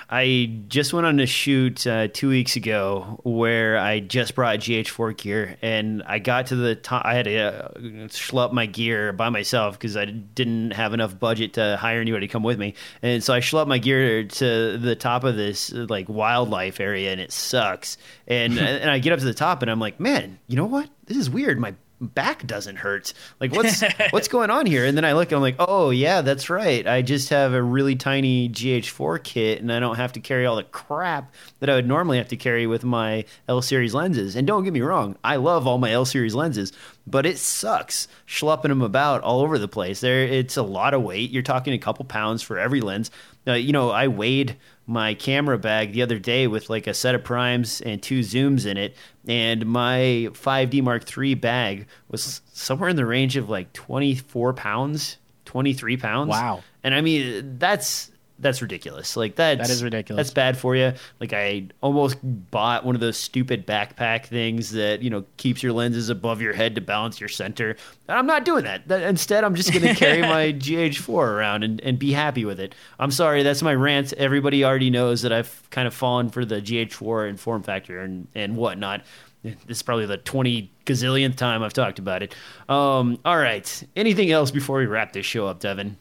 I 0.10 0.62
just 0.68 0.94
went 0.94 1.06
on 1.06 1.20
a 1.20 1.26
shoot 1.26 1.86
uh, 1.88 2.08
two 2.08 2.30
weeks 2.30 2.56
ago 2.56 3.20
where 3.24 3.78
I 3.78 4.00
just 4.00 4.36
brought 4.36 4.60
GH4 4.60 5.18
gear, 5.18 5.58
and 5.62 6.04
I 6.04 6.20
got 6.20 6.48
to 6.48 6.56
the 6.56 6.76
top. 6.76 7.06
I 7.06 7.16
had 7.16 7.26
to 7.26 7.38
uh, 7.38 7.70
schlep 8.08 8.52
my 8.52 8.66
gear 8.66 9.14
by 9.14 9.30
myself 9.30 9.78
because 9.78 9.98
I 9.98 10.06
didn't 10.06 10.72
have 10.72 10.94
enough 10.94 11.20
budget 11.20 11.54
to 11.54 11.78
hire 11.78 12.02
anybody 12.02 12.28
to 12.28 12.32
come 12.32 12.44
with 12.44 12.60
me, 12.60 12.76
and 13.02 13.24
so 13.24 13.34
I 13.34 13.40
schlepped 13.40 13.68
my 13.68 13.80
gear 13.80 14.24
to 14.24 14.78
the 14.78 14.96
top 14.96 15.24
of 15.24 15.36
this 15.36 15.72
like 15.72 16.08
wildlife 16.08 16.80
area, 16.80 17.12
and 17.12 17.20
it 17.22 17.32
sucks. 17.32 17.98
And 18.28 18.60
and 18.60 18.90
I 18.90 19.00
get 19.00 19.14
up 19.14 19.20
to 19.20 19.26
the 19.26 19.34
top, 19.34 19.62
and 19.62 19.72
I'm 19.72 19.80
like, 19.80 20.00
man, 20.00 20.40
you 20.48 20.56
know 20.56 20.66
what? 20.66 20.90
This 21.10 21.18
is 21.18 21.30
weird. 21.30 21.60
My 21.60 21.74
back 22.00 22.46
doesn't 22.46 22.78
hurt. 22.78 23.14
Like 23.40 23.54
what's 23.54 23.84
what's 24.12 24.28
going 24.28 24.50
on 24.50 24.66
here? 24.66 24.86
And 24.86 24.96
then 24.96 25.06
I 25.06 25.14
look, 25.14 25.30
and 25.32 25.38
I'm 25.38 25.42
like, 25.42 25.56
oh 25.60 25.90
yeah, 25.90 26.22
that's 26.22 26.50
right. 26.50 26.86
I 26.88 27.02
just 27.02 27.30
have 27.30 27.54
a 27.54 27.62
really 27.62 27.96
tiny 27.96 28.48
GH4 28.48 29.24
kit, 29.24 29.60
and 29.60 29.72
I 29.72 29.80
don't 29.80 29.96
have 29.96 30.14
to 30.14 30.20
carry 30.20 30.46
all 30.46 30.56
the 30.56 30.64
crap 30.64 31.34
that 31.60 31.70
I 31.70 31.76
would 31.76 31.88
normally 31.88 32.18
have 32.18 32.30
to 32.30 32.38
carry 32.38 32.68
with 32.68 32.84
my 32.84 33.26
L 33.48 33.62
series 33.62 33.94
lenses. 33.94 34.36
And 34.36 34.48
don't 34.48 34.64
get 34.64 34.74
me 34.74 34.82
wrong, 34.82 35.18
I 35.24 35.38
love 35.38 35.68
all 35.68 35.78
my 35.78 35.92
L 35.92 36.06
series 36.06 36.36
lenses, 36.36 36.72
but 37.06 37.26
it 37.26 37.38
sucks 37.38 38.08
schlepping 38.28 38.70
them 38.70 38.82
about 38.82 39.22
all 39.22 39.42
over 39.42 39.58
the 39.58 39.68
place. 39.68 40.00
There, 40.00 40.24
it's 40.24 40.58
a 40.58 40.64
lot 40.64 40.94
of 40.94 41.02
weight. 41.02 41.32
You're 41.32 41.44
talking 41.44 41.74
a 41.74 41.80
couple 41.80 42.06
pounds 42.06 42.42
for 42.42 42.58
every 42.58 42.82
lens. 42.82 43.12
Uh, 43.48 43.54
you 43.54 43.74
know, 43.74 43.90
I 43.90 44.08
weighed 44.08 44.58
my 44.90 45.14
camera 45.14 45.58
bag 45.58 45.94
the 45.94 46.02
other 46.02 46.18
day 46.18 46.48
with 46.48 46.70
like 46.70 46.88
a 46.88 46.94
set 46.94 47.14
of 47.14 47.24
primes 47.24 47.80
and 47.82 48.02
two 48.02 48.22
zooms 48.22 48.66
in 48.66 48.76
it 48.76 48.96
and 49.28 49.66
my 49.68 50.28
5d 50.32 50.82
mark 50.82 51.06
iii 51.18 51.36
bag 51.36 51.86
was 52.10 52.42
somewhere 52.54 52.90
in 52.90 52.96
the 52.96 53.06
range 53.06 53.38
of 53.38 53.50
like 53.50 53.72
24 53.74 54.54
pounds 54.54 55.18
23 55.46 55.96
pounds 55.98 56.30
Wow. 56.30 56.64
and 56.84 56.96
i 56.96 57.02
mean 57.02 57.58
that's 57.60 58.10
that's 58.42 58.62
ridiculous. 58.62 59.18
Like 59.18 59.36
that's 59.36 59.60
That 59.68 59.70
is 59.70 59.84
ridiculous. 59.84 60.28
that's 60.28 60.34
bad 60.34 60.58
for 60.58 60.76
you 60.76 60.94
like 61.20 61.34
i 61.34 61.68
almost 61.82 62.18
bought 62.24 62.86
one 62.86 62.96
of 62.96 63.02
those 63.02 63.18
stupid 63.18 63.68
backpack 63.68 64.26
things 64.26 64.72
that 64.72 65.02
you 65.02 65.10
know 65.10 65.26
keeps 65.38 65.62
your 65.62 65.74
lenses 65.74 66.10
above 66.10 66.42
your 66.42 66.54
head 66.54 66.76
to 66.76 66.82
balance 66.82 67.20
your 67.20 67.28
center. 67.30 67.76
And 68.08 68.18
i'm 68.18 68.26
not 68.26 68.46
doing 68.46 68.64
that, 68.64 68.88
That- 68.88 69.02
instead 69.04 69.44
i'm 69.44 69.56
just 69.56 69.72
going 69.74 69.84
to 69.88 69.94
carry 69.94 70.22
my 70.22 70.54
gh4 70.54 71.10
around 71.10 71.64
and, 71.64 71.82
and 71.82 72.00
be 72.00 72.12
happy 72.14 72.46
with 72.46 72.60
it. 72.60 72.74
I'm 73.00 73.12
sorry 73.12 73.44
that's 73.44 73.62
my 73.62 73.76
rant. 73.76 74.14
Everybody 74.14 74.64
already 74.64 74.90
knows 74.90 75.22
that 75.24 75.34
i've 75.34 75.68
kind 75.70 75.88
of 75.88 75.94
fallen 75.94 76.30
for 76.30 76.46
the 76.46 76.62
gh4 76.62 77.30
and 77.30 77.40
form 77.40 77.62
factor 77.64 78.00
and, 78.00 78.28
and 78.36 78.56
whatnot. 78.56 79.04
This 79.44 79.56
is 79.68 79.82
probably 79.84 80.06
the 80.06 80.18
20 80.18 80.70
gazillionth 80.86 81.36
time 81.36 81.64
i've 81.64 81.74
talked 81.74 82.00
about 82.00 82.24
it. 82.24 82.36
Um, 82.68 83.20
all 83.26 83.38
right. 83.38 83.84
Anything 83.96 84.32
else 84.32 84.52
before 84.52 84.80
we 84.80 84.86
wrap 84.86 85.14
this 85.14 85.26
show 85.26 85.48
up 85.48 85.60
devin 85.60 85.98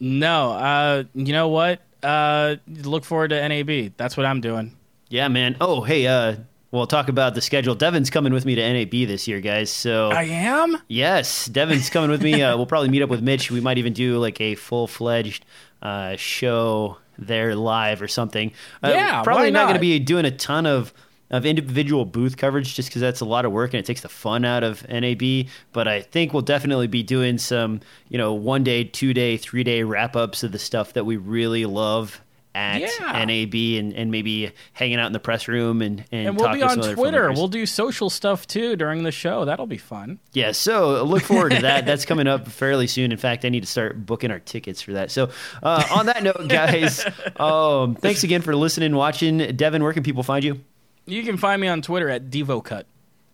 No, 0.00 0.52
uh, 0.52 1.04
you 1.14 1.32
know 1.32 1.48
what? 1.48 1.80
Uh, 2.02 2.56
look 2.68 3.04
forward 3.04 3.28
to 3.28 3.48
NAB. 3.48 3.92
That's 3.96 4.16
what 4.16 4.26
I'm 4.26 4.40
doing. 4.40 4.76
Yeah, 5.08 5.28
man. 5.28 5.56
Oh, 5.60 5.80
hey, 5.82 6.06
uh, 6.06 6.36
we'll 6.70 6.86
talk 6.86 7.08
about 7.08 7.34
the 7.34 7.40
schedule. 7.40 7.74
Devin's 7.74 8.10
coming 8.10 8.32
with 8.32 8.44
me 8.44 8.54
to 8.54 8.72
NAB 8.72 8.90
this 9.08 9.26
year, 9.26 9.40
guys. 9.40 9.70
So 9.72 10.10
I 10.10 10.24
am. 10.24 10.76
yes, 10.88 11.46
Devin's 11.46 11.90
coming 11.90 12.10
with 12.10 12.22
me. 12.22 12.42
Uh, 12.42 12.56
we'll 12.56 12.66
probably 12.66 12.90
meet 12.90 13.02
up 13.02 13.10
with 13.10 13.22
Mitch. 13.22 13.50
We 13.50 13.60
might 13.60 13.78
even 13.78 13.92
do 13.92 14.18
like 14.18 14.40
a 14.40 14.54
full 14.54 14.86
fledged 14.86 15.44
uh, 15.82 16.16
show 16.16 16.98
there 17.18 17.54
live 17.56 18.00
or 18.00 18.06
something. 18.08 18.52
Uh, 18.82 18.90
Yeah, 18.90 19.22
probably 19.22 19.44
why 19.44 19.50
not 19.50 19.64
going 19.64 19.74
to 19.74 19.80
be 19.80 19.98
doing 19.98 20.24
a 20.24 20.30
ton 20.30 20.66
of. 20.66 20.92
Of 21.30 21.44
individual 21.44 22.06
booth 22.06 22.38
coverage, 22.38 22.74
just 22.74 22.88
because 22.88 23.02
that's 23.02 23.20
a 23.20 23.26
lot 23.26 23.44
of 23.44 23.52
work 23.52 23.74
and 23.74 23.80
it 23.80 23.84
takes 23.84 24.00
the 24.00 24.08
fun 24.08 24.46
out 24.46 24.64
of 24.64 24.88
NAB. 24.88 25.46
But 25.72 25.86
I 25.86 26.00
think 26.00 26.32
we'll 26.32 26.40
definitely 26.40 26.86
be 26.86 27.02
doing 27.02 27.36
some, 27.36 27.80
you 28.08 28.16
know, 28.16 28.32
one 28.32 28.64
day, 28.64 28.84
two 28.84 29.12
day, 29.12 29.36
three 29.36 29.62
day 29.62 29.82
wrap 29.82 30.16
ups 30.16 30.42
of 30.42 30.52
the 30.52 30.58
stuff 30.58 30.94
that 30.94 31.04
we 31.04 31.18
really 31.18 31.66
love 31.66 32.22
at 32.54 32.80
Yeah. 32.80 33.24
NAB 33.26 33.54
and, 33.78 33.92
and 33.92 34.10
maybe 34.10 34.50
hanging 34.72 34.98
out 34.98 35.06
in 35.06 35.12
the 35.12 35.20
press 35.20 35.48
room 35.48 35.82
and 35.82 36.02
and, 36.10 36.28
And 36.28 36.36
we'll 36.38 36.50
be 36.54 36.62
on 36.62 36.78
Twitter. 36.80 37.30
We'll 37.30 37.46
do 37.48 37.66
social 37.66 38.08
stuff 38.08 38.46
too 38.46 38.74
during 38.74 39.02
the 39.02 39.12
show. 39.12 39.44
That'll 39.44 39.66
be 39.66 39.76
fun. 39.76 40.18
Yeah, 40.32 40.52
so 40.52 41.04
look 41.04 41.22
forward 41.24 41.52
to 41.52 41.60
that. 41.60 41.84
That's 41.86 42.06
coming 42.06 42.26
up 42.26 42.48
fairly 42.48 42.86
soon. 42.86 43.12
In 43.12 43.18
fact, 43.18 43.44
I 43.44 43.50
need 43.50 43.60
to 43.60 43.66
start 43.68 44.06
booking 44.06 44.30
our 44.30 44.40
tickets 44.40 44.80
for 44.80 44.94
that. 44.94 45.10
So, 45.10 45.28
uh, 45.62 45.84
on 45.90 46.06
that 46.06 46.22
note, 46.22 46.42
guys, 46.48 47.04
um, 47.36 47.96
thanks 47.96 48.24
again 48.24 48.40
for 48.40 48.56
listening 48.56 48.94
watching. 48.96 49.54
Devin, 49.54 49.82
where 49.84 49.92
can 49.92 50.02
people 50.02 50.22
find 50.22 50.42
you? 50.42 50.60
You 51.08 51.22
can 51.22 51.36
find 51.36 51.60
me 51.60 51.68
on 51.68 51.82
Twitter 51.82 52.08
at 52.08 52.30
DevoCut. 52.30 52.84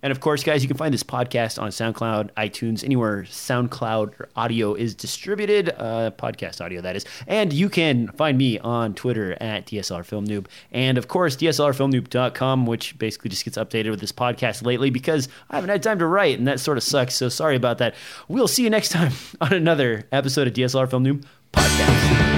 And 0.05 0.10
of 0.10 0.20
course, 0.20 0.44
guys, 0.44 0.62
you 0.62 0.68
can 0.68 0.76
find 0.76 0.92
this 0.92 1.02
podcast 1.02 1.60
on 1.60 1.70
SoundCloud, 1.70 2.30
iTunes, 2.36 2.84
anywhere 2.84 3.22
SoundCloud 3.22 4.26
audio 4.36 4.74
is 4.74 4.94
distributed, 4.94 5.70
uh, 5.78 6.10
podcast 6.10 6.62
audio, 6.62 6.82
that 6.82 6.94
is. 6.94 7.06
And 7.26 7.55
you 7.55 7.70
can 7.70 8.09
find 8.09 8.36
me 8.36 8.59
on 8.59 8.92
Twitter 8.92 9.32
at 9.40 9.66
DSLR 9.66 10.05
Film 10.05 10.26
Noob. 10.26 10.44
And 10.70 10.98
of 10.98 11.09
course, 11.09 11.36
DSLRFilmNoob.com, 11.36 12.66
which 12.66 12.98
basically 12.98 13.30
just 13.30 13.46
gets 13.46 13.56
updated 13.56 13.90
with 13.90 14.01
this 14.01 14.12
podcast 14.12 14.62
lately 14.62 14.90
because 14.90 15.26
I 15.48 15.55
haven't 15.55 15.70
had 15.70 15.82
time 15.82 15.98
to 16.01 16.06
write, 16.06 16.38
and 16.38 16.46
that 16.46 16.60
sort 16.60 16.76
of 16.76 16.84
sucks. 16.84 17.14
So 17.14 17.30
sorry 17.30 17.56
about 17.56 17.78
that. 17.78 17.94
We'll 18.28 18.46
see 18.46 18.62
you 18.62 18.68
next 18.68 18.90
time 18.90 19.12
on 19.40 19.55
another 19.55 20.06
episode 20.12 20.46
of 20.46 20.52
DSLR 20.52 20.90
Film 20.90 21.06
Noob 21.06 21.24
Podcast. 21.55 22.34